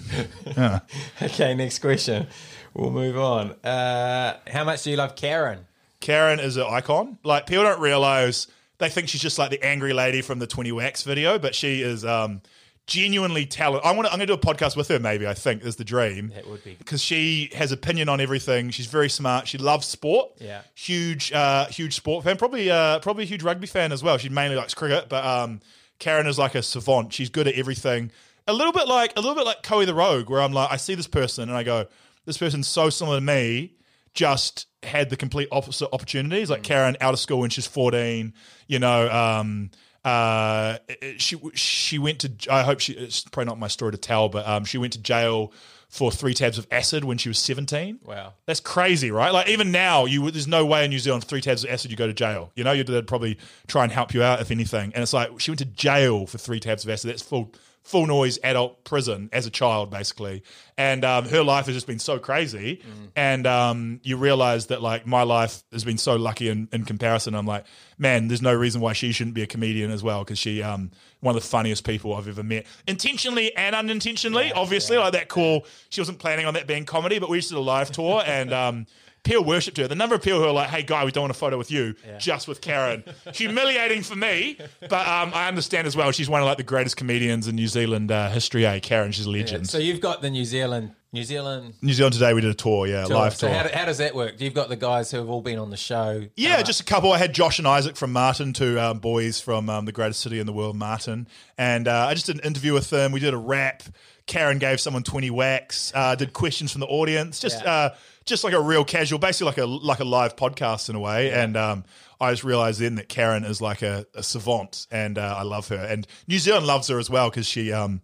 yeah. 0.56 0.80
Okay, 1.22 1.54
next 1.54 1.80
question. 1.80 2.26
We'll 2.72 2.90
move 2.90 3.18
on. 3.18 3.52
Uh, 3.62 4.38
how 4.48 4.64
much 4.64 4.82
do 4.84 4.90
you 4.90 4.96
love 4.96 5.14
Karen? 5.16 5.66
Karen 6.00 6.40
is 6.40 6.56
an 6.56 6.66
icon. 6.68 7.18
Like 7.24 7.46
people 7.46 7.64
don't 7.64 7.80
realize 7.80 8.46
they 8.78 8.88
think 8.88 9.08
she's 9.10 9.20
just 9.22 9.38
like 9.38 9.50
the 9.50 9.62
angry 9.62 9.92
lady 9.92 10.22
from 10.22 10.38
the 10.38 10.46
Twenty 10.46 10.72
Wax 10.72 11.02
video, 11.02 11.38
but 11.38 11.54
she 11.54 11.82
is 11.82 12.06
um, 12.06 12.40
genuinely 12.86 13.46
talented. 13.46 13.86
I 13.86 13.92
want 13.92 14.06
to. 14.06 14.12
I'm 14.12 14.18
going 14.18 14.28
to 14.28 14.36
do 14.36 14.40
a 14.40 14.54
podcast 14.54 14.76
with 14.76 14.88
her. 14.88 14.98
Maybe 14.98 15.26
I 15.26 15.34
think 15.34 15.64
is 15.64 15.76
the 15.76 15.84
dream. 15.84 16.32
That 16.34 16.48
would 16.48 16.62
be. 16.64 16.74
because 16.74 17.02
she 17.02 17.50
has 17.54 17.72
opinion 17.72 18.08
on 18.08 18.20
everything. 18.20 18.70
She's 18.70 18.86
very 18.86 19.08
smart. 19.08 19.48
She 19.48 19.58
loves 19.58 19.86
sport. 19.86 20.32
Yeah. 20.38 20.62
huge, 20.74 21.32
uh, 21.32 21.66
huge 21.66 21.94
sport 21.94 22.24
fan. 22.24 22.36
Probably, 22.36 22.70
uh, 22.70 22.98
probably 23.00 23.24
a 23.24 23.26
huge 23.26 23.42
rugby 23.42 23.66
fan 23.66 23.92
as 23.92 24.02
well. 24.02 24.18
She 24.18 24.28
mainly 24.28 24.56
likes 24.56 24.74
cricket, 24.74 25.08
but 25.08 25.24
um, 25.24 25.60
Karen 25.98 26.26
is 26.26 26.38
like 26.38 26.54
a 26.54 26.62
savant. 26.62 27.12
She's 27.12 27.30
good 27.30 27.48
at 27.48 27.54
everything. 27.54 28.10
A 28.46 28.52
little 28.52 28.72
bit 28.72 28.86
like 28.86 29.12
a 29.16 29.20
little 29.20 29.34
bit 29.36 29.46
like 29.46 29.62
Coe 29.62 29.84
the 29.86 29.94
Rogue, 29.94 30.28
where 30.28 30.42
I'm 30.42 30.52
like, 30.52 30.70
I 30.70 30.76
see 30.76 30.94
this 30.94 31.06
person 31.06 31.48
and 31.48 31.56
I 31.56 31.62
go, 31.62 31.86
this 32.26 32.36
person's 32.36 32.68
so 32.68 32.90
similar 32.90 33.16
to 33.18 33.24
me. 33.24 33.72
Just 34.12 34.66
had 34.82 35.10
the 35.10 35.16
complete 35.16 35.48
opposite 35.50 35.88
opportunities. 35.92 36.48
Like 36.50 36.62
Karen, 36.62 36.96
out 37.00 37.14
of 37.14 37.20
school 37.20 37.40
when 37.40 37.50
she's 37.50 37.66
14. 37.66 38.32
You 38.68 38.78
know, 38.78 39.10
um, 39.10 39.70
uh, 40.04 40.78
she 41.16 41.38
she 41.54 41.98
went 41.98 42.20
to. 42.20 42.32
I 42.50 42.62
hope 42.62 42.80
she. 42.80 42.92
It's 42.92 43.24
probably 43.24 43.46
not 43.46 43.58
my 43.58 43.68
story 43.68 43.92
to 43.92 43.98
tell, 43.98 44.28
but 44.28 44.46
um, 44.46 44.64
she 44.64 44.78
went 44.78 44.92
to 44.92 45.00
jail 45.00 45.52
for 45.94 46.10
three 46.10 46.34
tabs 46.34 46.58
of 46.58 46.66
acid 46.72 47.04
when 47.04 47.16
she 47.16 47.28
was 47.28 47.38
17. 47.38 48.00
Wow. 48.04 48.32
That's 48.46 48.58
crazy, 48.58 49.12
right? 49.12 49.32
Like 49.32 49.48
even 49.48 49.70
now, 49.70 50.06
you 50.06 50.28
there's 50.30 50.48
no 50.48 50.66
way 50.66 50.84
in 50.84 50.90
New 50.90 50.98
Zealand 50.98 51.22
three 51.22 51.40
tabs 51.40 51.62
of 51.62 51.70
acid 51.70 51.90
you 51.90 51.96
go 51.96 52.08
to 52.08 52.12
jail. 52.12 52.50
You 52.56 52.64
know, 52.64 52.72
you'd 52.72 52.88
they'd 52.88 53.06
probably 53.06 53.38
try 53.68 53.84
and 53.84 53.92
help 53.92 54.12
you 54.12 54.22
out 54.22 54.40
if 54.40 54.50
anything. 54.50 54.92
And 54.92 55.02
it's 55.02 55.12
like 55.12 55.38
she 55.38 55.52
went 55.52 55.60
to 55.60 55.66
jail 55.66 56.26
for 56.26 56.36
three 56.36 56.58
tabs 56.58 56.84
of 56.84 56.90
acid. 56.90 57.10
That's 57.10 57.22
full 57.22 57.52
full 57.84 58.06
noise 58.06 58.38
adult 58.42 58.82
prison 58.84 59.28
as 59.32 59.46
a 59.46 59.50
child, 59.50 59.90
basically. 59.90 60.42
And 60.76 61.04
um, 61.04 61.28
her 61.28 61.42
life 61.42 61.66
has 61.66 61.74
just 61.74 61.86
been 61.86 61.98
so 61.98 62.18
crazy. 62.18 62.82
And 63.14 63.46
um, 63.46 64.00
you 64.02 64.16
realize 64.16 64.66
that 64.66 64.82
like 64.82 65.06
my 65.06 65.22
life 65.22 65.62
has 65.70 65.84
been 65.84 65.98
so 65.98 66.16
lucky 66.16 66.48
in, 66.48 66.68
in 66.72 66.84
comparison. 66.84 67.34
I'm 67.34 67.46
like, 67.46 67.66
man, 67.98 68.28
there's 68.28 68.42
no 68.42 68.54
reason 68.54 68.80
why 68.80 68.94
she 68.94 69.12
shouldn't 69.12 69.34
be 69.34 69.42
a 69.42 69.46
comedian 69.46 69.90
as 69.90 70.02
well 70.02 70.24
because 70.24 70.38
she 70.38 70.62
um 70.62 70.90
one 71.20 71.36
of 71.36 71.42
the 71.42 71.48
funniest 71.48 71.84
people 71.86 72.14
I've 72.14 72.26
ever 72.28 72.42
met, 72.42 72.66
intentionally 72.86 73.54
and 73.56 73.74
unintentionally. 73.74 74.52
obviously, 74.52 74.96
like 74.98 75.12
that 75.12 75.28
call, 75.28 75.66
she 75.90 76.00
wasn't 76.00 76.18
planning 76.18 76.46
on 76.46 76.54
that 76.54 76.66
being 76.66 76.84
comedy, 76.84 77.18
but 77.18 77.28
we 77.30 77.38
just 77.38 77.50
did 77.50 77.58
a 77.58 77.60
live 77.60 77.92
tour 77.92 78.22
and. 78.26 78.86
Peel 79.24 79.42
worshipped 79.42 79.78
her. 79.78 79.88
The 79.88 79.94
number 79.94 80.14
of 80.14 80.22
people 80.22 80.38
who 80.40 80.46
are 80.46 80.52
like, 80.52 80.68
"Hey, 80.68 80.82
guy, 80.82 81.04
we 81.04 81.10
don't 81.10 81.22
want 81.22 81.30
a 81.32 81.34
photo 81.34 81.58
with 81.58 81.70
you," 81.70 81.94
just 82.18 82.46
with 82.46 82.60
Karen. 82.60 83.02
Humiliating 83.34 84.02
for 84.02 84.14
me, 84.16 84.58
but 84.80 85.06
um, 85.08 85.32
I 85.34 85.48
understand 85.48 85.86
as 85.86 85.96
well. 85.96 86.12
She's 86.12 86.28
one 86.28 86.40
of 86.42 86.46
like 86.46 86.58
the 86.58 86.62
greatest 86.62 86.96
comedians 86.96 87.48
in 87.48 87.56
New 87.56 87.66
Zealand 87.68 88.12
uh, 88.12 88.30
history. 88.30 88.64
Eh, 88.66 88.78
Karen, 88.80 89.12
she's 89.12 89.26
a 89.26 89.30
legend. 89.30 89.68
So 89.68 89.78
you've 89.78 90.00
got 90.00 90.22
the 90.22 90.30
New 90.30 90.44
Zealand, 90.44 90.92
New 91.12 91.24
Zealand 91.24 91.74
New 91.80 91.92
Zealand 91.92 92.12
today, 92.12 92.34
we 92.34 92.40
did 92.40 92.50
a 92.50 92.54
tour, 92.54 92.86
yeah, 92.86 93.04
tour. 93.04 93.16
live 93.16 93.34
So 93.36 93.46
tour. 93.48 93.56
how, 93.56 93.68
how 93.72 93.84
does 93.86 93.98
that 93.98 94.14
work? 94.14 94.40
You've 94.40 94.54
got 94.54 94.68
the 94.68 94.76
guys 94.76 95.10
who 95.10 95.16
have 95.18 95.28
all 95.30 95.40
been 95.42 95.58
on 95.58 95.70
the 95.70 95.76
show. 95.76 96.24
Yeah, 96.36 96.60
just 96.62 96.80
a 96.80 96.84
couple. 96.84 97.12
I 97.12 97.18
had 97.18 97.32
Josh 97.32 97.58
and 97.58 97.66
Isaac 97.68 97.96
from 97.96 98.12
Marton, 98.12 98.52
two 98.52 98.78
um, 98.80 98.98
boys 98.98 99.40
from 99.40 99.70
um, 99.70 99.84
the 99.84 99.92
greatest 99.92 100.20
city 100.20 100.38
in 100.38 100.46
the 100.46 100.52
world, 100.52 100.76
Marton. 100.76 101.28
And 101.56 101.88
uh, 101.88 102.06
I 102.08 102.14
just 102.14 102.26
did 102.26 102.36
an 102.36 102.42
interview 102.44 102.72
with 102.74 102.90
them. 102.90 103.12
We 103.12 103.20
did 103.20 103.32
a 103.32 103.38
rap. 103.38 103.82
Karen 104.26 104.58
gave 104.58 104.80
someone 104.80 105.02
20 105.02 105.30
wax, 105.30 105.92
uh, 105.94 106.14
did 106.14 106.32
questions 106.32 106.72
from 106.72 106.80
the 106.80 106.86
audience, 106.86 107.40
just 107.40 107.62
Yeah. 107.62 107.90
Just 108.24 108.44
like 108.44 108.54
a 108.54 108.60
real 108.60 108.84
casual, 108.84 109.18
basically 109.18 109.46
like 109.46 109.58
a 109.58 109.66
like 109.66 110.00
a 110.00 110.04
live 110.04 110.36
podcast 110.36 110.88
in 110.88 110.96
a 110.96 111.00
way. 111.00 111.32
And 111.32 111.56
um, 111.56 111.84
I 112.20 112.30
just 112.30 112.44
realized 112.44 112.80
then 112.80 112.96
that 112.96 113.08
Karen 113.08 113.44
is 113.44 113.60
like 113.60 113.82
a, 113.82 114.06
a 114.14 114.22
savant, 114.22 114.86
and 114.90 115.18
uh, 115.18 115.36
I 115.38 115.42
love 115.42 115.68
her. 115.68 115.76
And 115.76 116.06
New 116.26 116.38
Zealand 116.38 116.66
loves 116.66 116.88
her 116.88 116.98
as 116.98 117.10
well 117.10 117.30
because 117.30 117.46
she 117.46 117.72
um, 117.72 118.00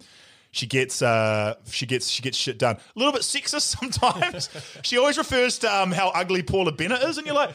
she 0.50 0.66
gets 0.66 1.00
uh, 1.00 1.54
she 1.70 1.86
gets 1.86 2.08
she 2.08 2.22
gets 2.22 2.36
shit 2.36 2.58
done. 2.58 2.76
A 2.76 2.98
little 2.98 3.12
bit 3.12 3.22
sexist 3.22 3.76
sometimes. 3.80 4.50
she 4.82 4.98
always 4.98 5.16
refers 5.16 5.58
to 5.60 5.74
um, 5.74 5.92
how 5.92 6.08
ugly 6.08 6.42
Paula 6.42 6.72
Bennett 6.72 7.02
is, 7.02 7.18
and 7.18 7.26
you're 7.26 7.36
like, 7.36 7.54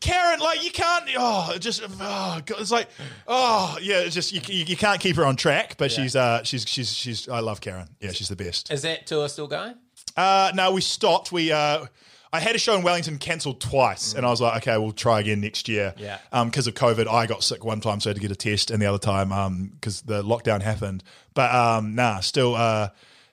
Karen, 0.00 0.40
like 0.40 0.64
you 0.64 0.70
can't. 0.70 1.08
Oh, 1.16 1.52
it 1.54 1.60
just 1.60 1.82
oh, 1.82 2.40
God, 2.44 2.60
it's 2.60 2.70
like 2.70 2.88
oh 3.26 3.78
yeah, 3.80 4.00
it's 4.00 4.14
just 4.14 4.32
you, 4.32 4.40
you, 4.46 4.64
you 4.64 4.76
can't 4.76 5.00
keep 5.00 5.16
her 5.16 5.24
on 5.24 5.36
track. 5.36 5.76
But 5.78 5.90
she's 5.92 6.16
uh 6.16 6.42
she's 6.42 6.66
she's 6.68 6.92
she's 6.92 7.28
I 7.28 7.40
love 7.40 7.60
Karen. 7.60 7.88
Yeah, 8.00 8.12
she's 8.12 8.28
the 8.28 8.36
best. 8.36 8.70
Is 8.72 8.82
that 8.82 9.06
tour 9.06 9.28
still 9.28 9.48
going? 9.48 9.74
Uh, 10.18 10.50
no, 10.52 10.72
we 10.72 10.80
stopped. 10.80 11.30
We 11.30 11.52
uh, 11.52 11.86
I 12.32 12.40
had 12.40 12.56
a 12.56 12.58
show 12.58 12.74
in 12.74 12.82
Wellington 12.82 13.18
cancelled 13.18 13.60
twice, 13.60 14.14
and 14.14 14.26
I 14.26 14.30
was 14.30 14.40
like, 14.40 14.62
okay, 14.62 14.76
we'll 14.76 14.90
try 14.92 15.20
again 15.20 15.40
next 15.40 15.68
year. 15.68 15.94
Yeah. 15.96 16.18
Um, 16.32 16.48
because 16.48 16.66
of 16.66 16.74
COVID, 16.74 17.06
I 17.06 17.26
got 17.26 17.44
sick 17.44 17.64
one 17.64 17.80
time, 17.80 18.00
so 18.00 18.08
I 18.08 18.10
had 18.10 18.16
to 18.16 18.22
get 18.22 18.32
a 18.32 18.36
test, 18.36 18.72
and 18.72 18.82
the 18.82 18.86
other 18.86 18.98
time, 18.98 19.32
um, 19.32 19.70
because 19.74 20.02
the 20.02 20.22
lockdown 20.22 20.60
happened. 20.60 21.04
But 21.34 21.54
um, 21.54 21.94
nah, 21.94 22.18
still, 22.18 22.56
uh, 22.56 22.88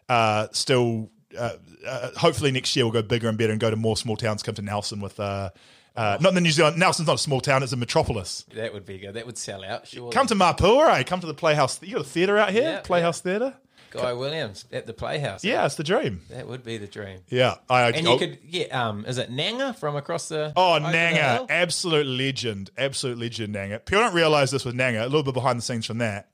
uh, 0.07 0.47
still, 0.51 1.09
uh, 1.37 1.53
uh, 1.87 2.11
hopefully 2.17 2.51
next 2.51 2.75
year 2.75 2.85
we'll 2.85 2.93
go 2.93 3.01
bigger 3.01 3.27
and 3.27 3.37
better 3.37 3.51
and 3.51 3.59
go 3.59 3.71
to 3.71 3.75
more 3.75 3.97
small 3.97 4.15
towns. 4.15 4.43
Come 4.43 4.55
to 4.55 4.61
Nelson 4.61 5.01
with 5.01 5.19
uh. 5.19 5.49
Uh, 5.97 6.17
not 6.19 6.27
in 6.27 6.35
the 6.35 6.41
New 6.41 6.51
Zealand. 6.51 6.77
Nelson's 6.77 7.07
not 7.07 7.15
a 7.15 7.17
small 7.17 7.39
town; 7.39 7.63
it's 7.63 7.71
a 7.71 7.77
metropolis. 7.77 8.43
That 8.53 8.73
would 8.73 8.85
be 8.85 8.97
good. 8.97 9.13
That 9.13 9.25
would 9.25 9.37
sell 9.37 9.63
out. 9.63 9.87
Sure. 9.87 10.11
Come 10.11 10.27
to 10.27 10.35
Mapua, 10.35 10.99
eh? 10.99 11.03
Come 11.03 11.21
to 11.21 11.25
the 11.25 11.33
Playhouse. 11.33 11.81
You 11.81 11.93
got 11.93 12.01
a 12.01 12.03
theatre 12.03 12.37
out 12.37 12.49
here? 12.49 12.63
Yeah, 12.63 12.81
Playhouse 12.81 13.21
Theatre. 13.21 13.53
Guy 13.91 14.13
Williams 14.13 14.65
at 14.71 14.85
the 14.85 14.93
Playhouse. 14.93 15.43
Yeah, 15.43 15.65
it's 15.65 15.75
the 15.75 15.83
dream. 15.83 16.21
That 16.29 16.47
would 16.47 16.63
be 16.63 16.77
the 16.77 16.87
dream. 16.87 17.19
Yeah, 17.29 17.55
I. 17.69 17.89
And 17.89 18.07
oh, 18.07 18.13
you 18.13 18.19
could 18.19 18.51
get 18.51 18.73
um 18.73 19.05
is 19.05 19.17
it 19.17 19.31
Nanga 19.31 19.73
from 19.73 19.95
across 19.95 20.27
the 20.29 20.53
Oh, 20.55 20.75
over 20.75 20.85
the 20.85 20.91
Nanga, 20.91 21.45
absolute 21.49 22.07
legend, 22.07 22.71
absolute 22.77 23.17
legend. 23.17 23.53
Nanga. 23.53 23.79
People 23.79 24.03
don't 24.03 24.15
realize 24.15 24.51
this 24.51 24.65
with 24.65 24.75
Nanga. 24.75 25.03
A 25.03 25.05
little 25.05 25.23
bit 25.23 25.33
behind 25.33 25.57
the 25.59 25.63
scenes 25.63 25.85
from 25.85 25.99
that. 25.99 26.29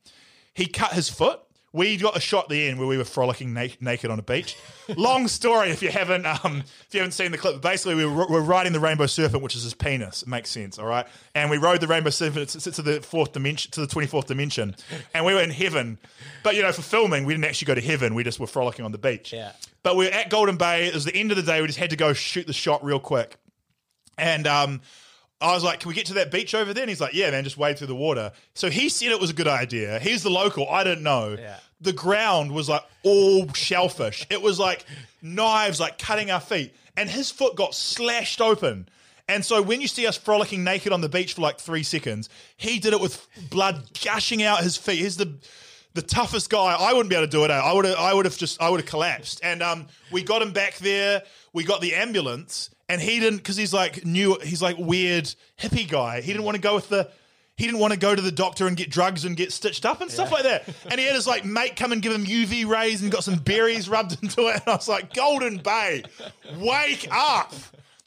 He 0.54 0.66
cut 0.66 0.94
his 0.94 1.10
foot. 1.10 1.40
We 1.74 1.96
got 1.96 2.18
a 2.18 2.20
shot 2.20 2.46
at 2.46 2.50
the 2.50 2.68
end 2.68 2.80
where 2.80 2.88
we 2.88 2.98
were 2.98 3.06
frolicking 3.06 3.54
na- 3.54 3.68
naked 3.80 4.12
on 4.12 4.20
a 4.20 4.22
beach. 4.22 4.58
Long 4.98 5.30
story 5.30 5.70
if 5.70 5.82
you 5.82 5.90
haven't 5.90 6.26
um, 6.26 6.64
if 6.88 6.94
you 6.94 7.00
haven't 7.00 7.14
seen 7.14 7.32
the 7.32 7.38
clip. 7.38 7.62
Basically, 7.62 7.96
we 7.96 8.06
were, 8.06 8.28
we're 8.28 8.42
riding 8.42 8.74
the 8.74 8.80
rainbow 8.80 9.06
serpent, 9.06 9.42
which 9.42 9.56
is 9.56 9.64
his 9.64 9.74
penis. 9.74 10.22
It 10.22 10.28
makes 10.28 10.50
sense, 10.50 10.78
all 10.78 10.86
right. 10.86 11.08
And 11.34 11.50
we 11.50 11.58
rode 11.58 11.80
the 11.80 11.88
rainbow 11.88 12.10
serpent 12.10 12.50
to, 12.50 12.72
to 12.72 12.82
the 12.82 13.02
fourth 13.02 13.32
dimension, 13.32 13.72
to 13.72 13.82
the 13.82 13.88
twenty 13.88 14.08
fourth 14.08 14.28
dimension, 14.28 14.76
and 15.14 15.26
we 15.26 15.34
were 15.34 15.42
in 15.42 15.50
heaven. 15.50 15.98
But 16.44 16.56
you 16.56 16.62
know, 16.62 16.74
for 16.74 16.82
filming, 16.82 17.24
we 17.24 17.34
didn't 17.34 17.46
actually 17.46 17.68
go 17.68 17.76
to 17.76 17.82
heaven. 17.82 18.16
We 18.16 18.24
just 18.26 18.40
were 18.40 18.48
frolicking 18.48 18.84
on 18.84 18.92
the 18.92 18.98
beach. 18.98 19.32
Yeah. 19.32 19.54
But 19.84 19.96
we 19.96 20.06
we're 20.06 20.12
at 20.12 20.30
Golden 20.30 20.58
Bay. 20.58 20.88
It 20.88 20.94
was 20.94 21.06
the 21.06 21.16
end 21.16 21.32
of 21.32 21.38
the 21.38 21.44
day. 21.44 21.62
We 21.62 21.68
just 21.68 21.80
had 21.80 21.92
to 21.92 21.96
go 21.96 22.12
shoot 22.14 22.48
the 22.48 22.54
shot 22.54 22.84
real 22.84 23.00
quick. 23.00 23.38
And 24.18 24.46
um, 24.46 24.82
I 25.42 25.54
was 25.54 25.64
like, 25.64 25.80
"Can 25.80 25.90
we 25.90 25.96
get 25.96 26.06
to 26.08 26.14
that 26.16 26.32
beach 26.32 26.54
over 26.54 26.74
there?" 26.74 26.84
And 26.84 26.90
he's 26.90 27.02
like, 27.02 27.14
"Yeah, 27.14 27.32
man, 27.32 27.44
just 27.44 27.58
wade 27.58 27.78
through 27.78 27.88
the 27.88 27.96
water." 27.96 28.32
So 28.54 28.70
he 28.70 28.90
said 28.90 29.10
it 29.10 29.20
was 29.20 29.30
a 29.30 29.34
good 29.34 29.48
idea. 29.48 30.00
He's 30.00 30.24
the 30.24 30.30
local. 30.30 30.70
I 30.70 30.84
didn't 30.84 31.04
know. 31.04 31.36
Yeah. 31.40 31.58
The 31.82 31.94
ground 31.94 32.52
was 32.52 32.70
like 32.70 32.84
all 33.04 33.52
shellfish. 33.54 34.28
It 34.30 34.42
was 34.42 34.60
like 34.60 34.86
knives, 35.22 35.80
like 35.80 35.98
cutting 35.98 36.30
our 36.30 36.40
feet, 36.40 36.74
and 36.96 37.10
his 37.10 37.32
foot 37.32 37.56
got 37.56 37.74
slashed 37.74 38.40
open. 38.40 38.88
And 39.28 39.46
so 39.46 39.62
when 39.62 39.82
you 39.82 39.88
see 39.88 40.06
us 40.08 40.18
frolicking 40.18 40.64
naked 40.64 40.92
on 40.92 41.02
the 41.02 41.10
beach 41.10 41.36
for 41.36 41.42
like 41.42 41.60
three 41.60 41.84
seconds, 41.84 42.30
he 42.58 42.80
did 42.80 42.94
it 42.94 43.00
with 43.00 43.26
blood 43.50 44.00
gushing 44.04 44.44
out 44.44 44.62
his 44.62 44.78
feet. 44.78 45.00
He's 45.00 45.18
the 45.18 45.36
the 45.94 46.02
toughest 46.02 46.50
guy. 46.50 46.76
I 46.80 46.94
wouldn't 46.94 47.10
be 47.10 47.16
able 47.16 47.28
to 47.28 47.32
do 47.32 47.44
it. 47.44 47.52
I 47.52 47.74
would 47.74 47.86
have. 47.86 47.98
I 47.98 48.14
would 48.14 48.26
have 48.26 48.38
just. 48.38 48.62
I 48.62 48.70
would 48.70 48.80
have 48.80 48.90
collapsed. 48.90 49.42
And 49.44 49.62
um, 49.62 49.88
we 50.12 50.24
got 50.24 50.42
him 50.42 50.54
back 50.54 50.76
there. 50.78 51.24
We 51.54 51.64
got 51.64 51.82
the 51.82 51.96
ambulance, 51.96 52.70
and 52.92 53.02
he 53.02 53.20
didn't 53.20 53.38
because 53.38 53.56
he's 53.56 53.74
like 53.74 54.06
new. 54.06 54.38
He's 54.44 54.62
like 54.62 54.78
weird 54.78 55.34
hippie 55.58 55.90
guy. 55.90 56.20
He 56.22 56.32
didn't 56.32 56.44
want 56.44 56.56
to 56.56 56.62
go 56.62 56.76
with 56.76 56.90
the. 56.90 57.10
He 57.56 57.66
didn't 57.66 57.80
want 57.80 57.94
to 57.94 58.00
go 58.00 58.16
to 58.16 58.22
the 58.22 58.32
doctor 58.32 58.68
and 58.68 58.76
get 58.76 58.90
drugs 58.90 59.24
and 59.24 59.38
get 59.38 59.52
stitched 59.52 59.86
up 59.86 60.02
and 60.02 60.10
stuff 60.10 60.32
like 60.32 60.44
that. 60.44 60.68
And 60.90 61.00
he 61.00 61.06
had 61.06 61.16
his 61.16 61.28
like 61.28 61.46
mate 61.46 61.76
come 61.76 61.92
and 61.92 62.02
give 62.02 62.12
him 62.12 62.26
UV 62.26 62.66
rays 62.66 63.02
and 63.02 63.12
got 63.12 63.24
some 63.24 63.36
berries 63.36 63.88
rubbed 63.88 64.18
into 64.24 64.48
it. 64.48 64.56
And 64.56 64.64
I 64.68 64.76
was 64.76 64.88
like, 64.88 65.14
Golden 65.14 65.58
Bay, 65.58 66.04
wake 66.58 67.08
up. 67.12 67.54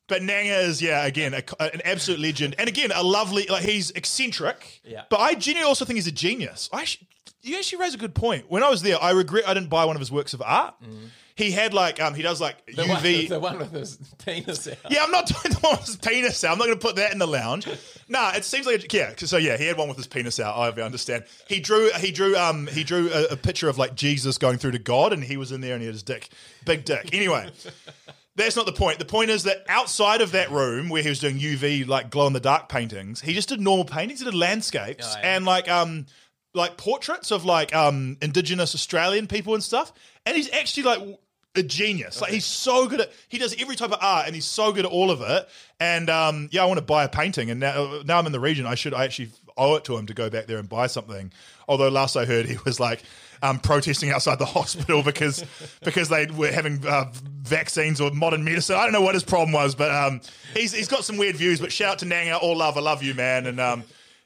But 0.07 0.23
Nanga 0.23 0.59
is, 0.59 0.83
yeah, 0.83 1.07
again, 1.07 1.35
a, 1.35 1.63
an 1.63 1.81
absolute 1.85 2.21
legend. 2.21 2.57
And 2.59 2.69
again, 2.69 2.91
a 2.95 3.03
lovely, 3.03 3.47
like, 3.47 3.63
he's 3.63 3.91
eccentric. 3.93 4.83
Yeah. 4.85 5.05
But 5.09 5.21
I 5.21 5.35
genuinely 5.35 5.69
also 5.69 5.85
think 5.85 5.97
he's 5.97 6.07
a 6.07 6.13
genius. 6.13 6.69
I 6.73 6.83
actually, 6.83 7.09
you 7.43 7.57
actually 7.57 7.79
raise 7.79 7.95
a 7.95 7.99
good 7.99 8.15
point. 8.15 8.51
When 8.51 8.63
I 8.63 8.69
was 8.69 8.83
there, 8.83 9.01
I 9.01 9.13
regret 9.13 9.49
I 9.49 9.55
didn't 9.55 9.71
buy 9.71 9.85
one 9.85 9.97
of 9.97 10.01
his 10.01 10.13
works 10.13 10.35
of 10.35 10.43
art. 10.43 10.75
Mm. 10.83 11.09
He 11.37 11.51
had, 11.51 11.75
like, 11.75 12.01
um, 12.01 12.15
he 12.15 12.23
does, 12.23 12.41
like. 12.41 12.65
The 12.67 12.87
one, 12.87 13.03
UV. 13.03 13.29
the 13.29 13.41
one 13.41 13.59
with 13.59 13.73
his 13.73 13.97
penis 14.25 14.69
out. 14.69 14.77
Yeah, 14.89 15.03
I'm 15.03 15.11
not 15.11 15.27
doing 15.27 15.53
the 15.55 15.59
one 15.61 15.77
with 15.79 15.87
his 15.87 15.97
penis 15.97 16.45
out. 16.45 16.53
I'm 16.53 16.59
not 16.59 16.67
going 16.67 16.79
to 16.79 16.87
put 16.87 16.97
that 16.97 17.13
in 17.13 17.19
the 17.19 17.27
lounge. 17.27 17.69
Nah, 18.07 18.33
it 18.35 18.45
seems 18.45 18.67
like 18.67 18.85
a, 18.85 18.87
yeah. 18.97 19.15
So 19.17 19.39
yeah, 19.39 19.57
he 19.57 19.67
had 19.67 19.79
one 19.79 19.89
with 19.89 19.97
his 19.97 20.07
penis 20.07 20.39
out. 20.39 20.59
I 20.59 20.69
understand. 20.83 21.25
He 21.49 21.59
drew 21.59 21.91
he 21.99 22.13
drew 22.13 22.37
um 22.37 22.67
he 22.67 22.85
drew 22.85 23.11
a, 23.11 23.29
a 23.29 23.37
picture 23.37 23.67
of 23.71 23.79
like 23.79 23.95
Jesus 23.95 24.37
going 24.37 24.59
through 24.59 24.73
to 24.73 24.79
God, 24.79 25.15
and 25.15 25.25
he 25.25 25.39
was 25.39 25.53
in 25.53 25.63
there 25.63 25.73
and 25.73 25.81
he 25.81 25.87
had 25.87 25.95
his 25.95 26.03
dick, 26.03 26.29
big 26.67 26.85
dick. 26.85 27.15
Anyway. 27.15 27.51
That's 28.37 28.57
not 28.57 28.67
the 28.67 28.73
point. 28.73 28.99
The 28.99 29.05
point 29.05 29.31
is 29.31 29.45
that 29.45 29.65
outside 29.69 30.21
of 30.21 30.33
that 30.33 30.51
room 30.51 30.89
where 30.89 31.03
he 31.03 31.09
was 31.09 31.21
doing 31.21 31.39
UV 31.39 31.87
like 31.87 32.11
glow 32.11 32.27
in 32.27 32.33
the 32.33 32.41
dark 32.41 32.69
paintings, 32.69 33.21
he 33.23 33.33
just 33.33 33.49
did 33.49 33.61
normal 33.61 33.85
paintings. 33.85 34.19
He 34.21 34.25
did 34.27 34.35
landscapes 34.35 35.15
Oh, 35.15 35.19
yeah. 35.21 35.37
and 35.37 35.45
like 35.47 35.71
um 35.71 36.05
like 36.53 36.77
portraits 36.77 37.31
of 37.31 37.45
like 37.45 37.75
um 37.75 38.17
indigenous 38.21 38.75
Australian 38.75 39.29
people 39.29 39.55
and 39.55 39.63
stuff. 39.63 39.93
And 40.27 40.37
he's 40.37 40.51
actually 40.53 40.83
like 40.83 41.19
a 41.57 41.63
genius. 41.63 42.21
Like 42.21 42.33
he's 42.33 42.45
so 42.45 42.87
good 42.89 43.01
at 43.01 43.13
he 43.29 43.39
does 43.39 43.55
every 43.61 43.77
type 43.77 43.93
of 43.93 43.99
art 44.01 44.27
and 44.27 44.35
he's 44.35 44.45
so 44.45 44.73
good 44.73 44.85
at 44.85 44.91
all 44.91 45.11
of 45.11 45.21
it. 45.21 45.49
And 45.81 46.11
um 46.11 46.49
yeah, 46.53 46.63
I 46.63 46.67
want 46.67 46.79
to 46.79 46.85
buy 46.85 47.05
a 47.05 47.09
painting 47.09 47.51
and 47.51 47.61
now 47.61 48.01
now 48.05 48.19
I'm 48.19 48.27
in 48.27 48.33
the 48.33 48.41
region. 48.41 48.67
I 48.67 48.75
should 48.75 48.95
I 48.95 49.05
actually 49.05 49.31
owe 49.57 49.77
it 49.77 49.85
to 49.85 49.97
him 49.97 50.07
to 50.07 50.15
go 50.15 50.29
back 50.31 50.47
there 50.47 50.59
and 50.59 50.69
buy 50.69 50.87
something. 50.87 51.33
Although 51.69 51.89
last 51.89 52.17
I 52.17 52.25
heard 52.25 52.47
he 52.47 52.57
was 52.65 52.81
like 52.81 53.03
um, 53.43 53.59
protesting 53.59 54.11
outside 54.11 54.39
the 54.39 54.45
hospital 54.59 55.03
because 55.03 55.45
because 55.83 56.09
they 56.09 56.27
were 56.27 56.51
having 56.51 56.85
uh, 56.87 57.13
vaccines 57.43 58.01
or 58.01 58.11
modern 58.11 58.45
medicine. 58.45 58.77
I 58.77 58.85
don't 58.85 58.93
know 58.93 59.03
what 59.03 59.15
his 59.15 59.25
problem 59.25 59.53
was, 59.53 59.75
but 59.75 59.91
um, 59.91 60.21
he's 60.55 60.73
he's 60.73 60.89
got 60.89 61.05
some 61.05 61.19
weird 61.19 61.37
views. 61.37 61.61
But 61.61 61.73
shout 61.73 61.93
out 61.93 61.99
to 62.01 62.07
Nanga, 62.07 62.37
all 62.37 62.57
love, 62.57 62.77
I 62.77 62.81
love 62.81 63.03
you, 63.03 63.15
man, 63.15 63.47
and 63.47 63.61
um, 63.61 63.85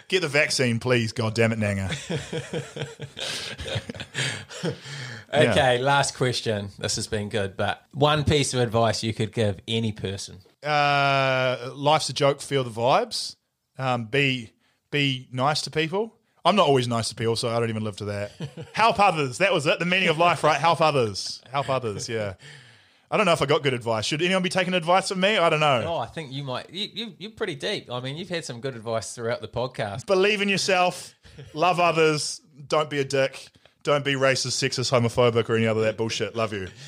get 0.08 0.22
the 0.22 0.28
vaccine, 0.28 0.80
please. 0.80 1.12
God 1.12 1.34
damn 1.34 1.52
it, 1.52 1.58
Nanga. 1.58 1.90
Okay, 5.32 5.78
last 5.78 6.16
question. 6.16 6.70
This 6.78 6.96
has 6.96 7.06
been 7.06 7.28
good, 7.28 7.56
but 7.56 7.82
one 7.92 8.24
piece 8.24 8.54
of 8.54 8.60
advice 8.60 9.02
you 9.02 9.12
could 9.12 9.32
give 9.32 9.58
any 9.68 9.92
person. 9.92 10.38
Uh, 10.62 11.70
life's 11.74 12.08
a 12.08 12.14
joke. 12.14 12.40
Feel 12.40 12.64
the 12.64 12.70
vibes. 12.70 13.36
Um, 13.78 14.06
be 14.06 14.52
be 14.90 15.28
nice 15.30 15.62
to 15.62 15.70
people. 15.70 16.14
I'm 16.44 16.56
not 16.56 16.66
always 16.66 16.88
nice 16.88 17.10
to 17.10 17.14
people, 17.14 17.36
so 17.36 17.50
I 17.50 17.60
don't 17.60 17.68
even 17.68 17.84
live 17.84 17.96
to 17.96 18.06
that. 18.06 18.32
Help 18.72 18.98
others. 18.98 19.38
That 19.38 19.52
was 19.52 19.66
it. 19.66 19.78
The 19.78 19.84
meaning 19.84 20.08
of 20.08 20.16
life, 20.16 20.42
right? 20.42 20.58
Help 20.58 20.80
others. 20.80 21.42
Help 21.50 21.68
others. 21.68 22.08
Yeah. 22.08 22.34
I 23.10 23.16
don't 23.16 23.24
know 23.24 23.32
if 23.32 23.40
I 23.40 23.46
got 23.46 23.62
good 23.62 23.72
advice. 23.74 24.04
Should 24.04 24.20
anyone 24.20 24.42
be 24.42 24.50
taking 24.50 24.74
advice 24.74 25.08
from 25.08 25.20
me? 25.20 25.38
I 25.38 25.48
don't 25.48 25.60
know. 25.60 25.84
Oh, 25.86 25.96
I 25.98 26.06
think 26.06 26.30
you 26.30 26.44
might. 26.44 26.68
You, 26.70 26.88
you, 26.92 27.14
you're 27.18 27.30
pretty 27.30 27.54
deep. 27.54 27.90
I 27.90 28.00
mean, 28.00 28.16
you've 28.16 28.28
had 28.28 28.44
some 28.44 28.60
good 28.60 28.76
advice 28.76 29.14
throughout 29.14 29.40
the 29.40 29.48
podcast. 29.48 30.06
Believe 30.06 30.42
in 30.42 30.48
yourself. 30.48 31.14
Love 31.54 31.80
others. 31.80 32.42
Don't 32.68 32.90
be 32.90 32.98
a 33.00 33.04
dick. 33.04 33.48
Don't 33.82 34.04
be 34.04 34.12
racist, 34.12 34.62
sexist, 34.62 34.90
homophobic, 34.92 35.48
or 35.48 35.56
any 35.56 35.66
other 35.66 35.80
that 35.82 35.96
bullshit. 35.96 36.36
Love 36.36 36.52
you. 36.52 36.68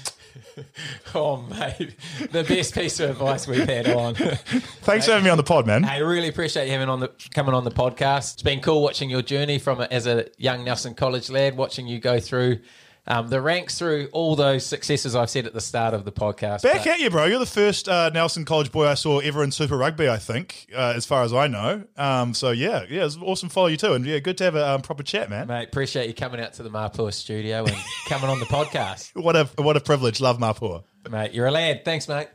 Oh, 1.14 1.38
mate, 1.38 1.96
the 2.30 2.44
best 2.44 2.74
piece 2.74 3.00
of 3.00 3.10
advice 3.10 3.48
we've 3.48 3.66
had 3.66 3.88
on. 3.88 4.14
Thanks 4.14 5.06
for 5.06 5.12
having 5.12 5.24
me 5.24 5.30
on 5.30 5.36
the 5.36 5.42
pod, 5.42 5.66
man. 5.66 5.84
I 5.84 5.98
really 5.98 6.28
appreciate 6.28 6.66
you 6.66 6.72
having 6.72 6.88
on 6.88 7.00
the 7.00 7.10
coming 7.34 7.54
on 7.54 7.64
the 7.64 7.70
podcast. 7.70 8.34
It's 8.34 8.42
been 8.42 8.60
cool 8.60 8.82
watching 8.82 9.10
your 9.10 9.22
journey 9.22 9.58
from 9.58 9.80
as 9.80 10.06
a 10.06 10.28
young 10.38 10.64
Nelson 10.64 10.94
College 10.94 11.30
lad, 11.30 11.56
watching 11.56 11.88
you 11.88 11.98
go 11.98 12.20
through 12.20 12.60
um, 13.06 13.28
the 13.28 13.40
ranks 13.40 13.78
through 13.78 14.08
all 14.12 14.36
those 14.36 14.64
successes 14.64 15.16
I've 15.16 15.30
said 15.30 15.46
at 15.46 15.52
the 15.52 15.60
start 15.60 15.94
of 15.94 16.04
the 16.04 16.12
podcast. 16.12 16.62
Back 16.62 16.84
But- 16.84 16.86
at 16.86 17.00
you, 17.00 17.10
bro. 17.10 17.24
You're 17.26 17.38
the 17.38 17.46
first 17.46 17.88
uh, 17.88 18.10
Nelson 18.10 18.44
College 18.44 18.70
boy 18.70 18.86
I 18.86 18.94
saw 18.94 19.18
ever 19.20 19.42
in 19.42 19.50
Super 19.52 19.76
Rugby, 19.76 20.08
I 20.08 20.18
think, 20.18 20.66
uh, 20.74 20.92
as 20.94 21.06
far 21.06 21.22
as 21.24 21.32
I 21.32 21.46
know. 21.46 21.84
Um, 21.96 22.34
so, 22.34 22.50
yeah, 22.50 22.84
yeah, 22.88 23.04
it's 23.04 23.16
awesome 23.16 23.48
follow 23.48 23.66
you 23.68 23.76
too. 23.76 23.94
And, 23.94 24.04
yeah, 24.04 24.18
good 24.18 24.38
to 24.38 24.44
have 24.44 24.54
a 24.54 24.68
um, 24.74 24.82
proper 24.82 25.02
chat, 25.02 25.28
man. 25.30 25.46
Mate, 25.48 25.68
appreciate 25.68 26.06
you 26.08 26.14
coming 26.14 26.40
out 26.40 26.52
to 26.54 26.62
the 26.62 26.70
Mapua 26.70 27.12
studio 27.12 27.64
and 27.64 27.76
coming 28.08 28.28
on 28.30 28.38
the 28.40 28.46
podcast. 28.46 29.10
What 29.20 29.36
a, 29.36 29.44
what 29.62 29.76
a 29.76 29.80
privilege. 29.80 30.20
Love 30.20 30.38
Mapua. 30.38 30.82
Mate, 31.10 31.32
you're 31.34 31.46
a 31.46 31.50
lad. 31.50 31.84
Thanks, 31.84 32.08
mate. 32.08 32.28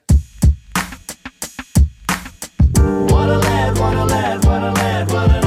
What 2.78 3.30
a 3.30 3.38
lad, 3.38 3.78
what 3.78 3.94
a 3.96 4.06
lad, 4.06 4.46
what 4.46 4.62
a 4.64 4.72
lad. 4.72 5.45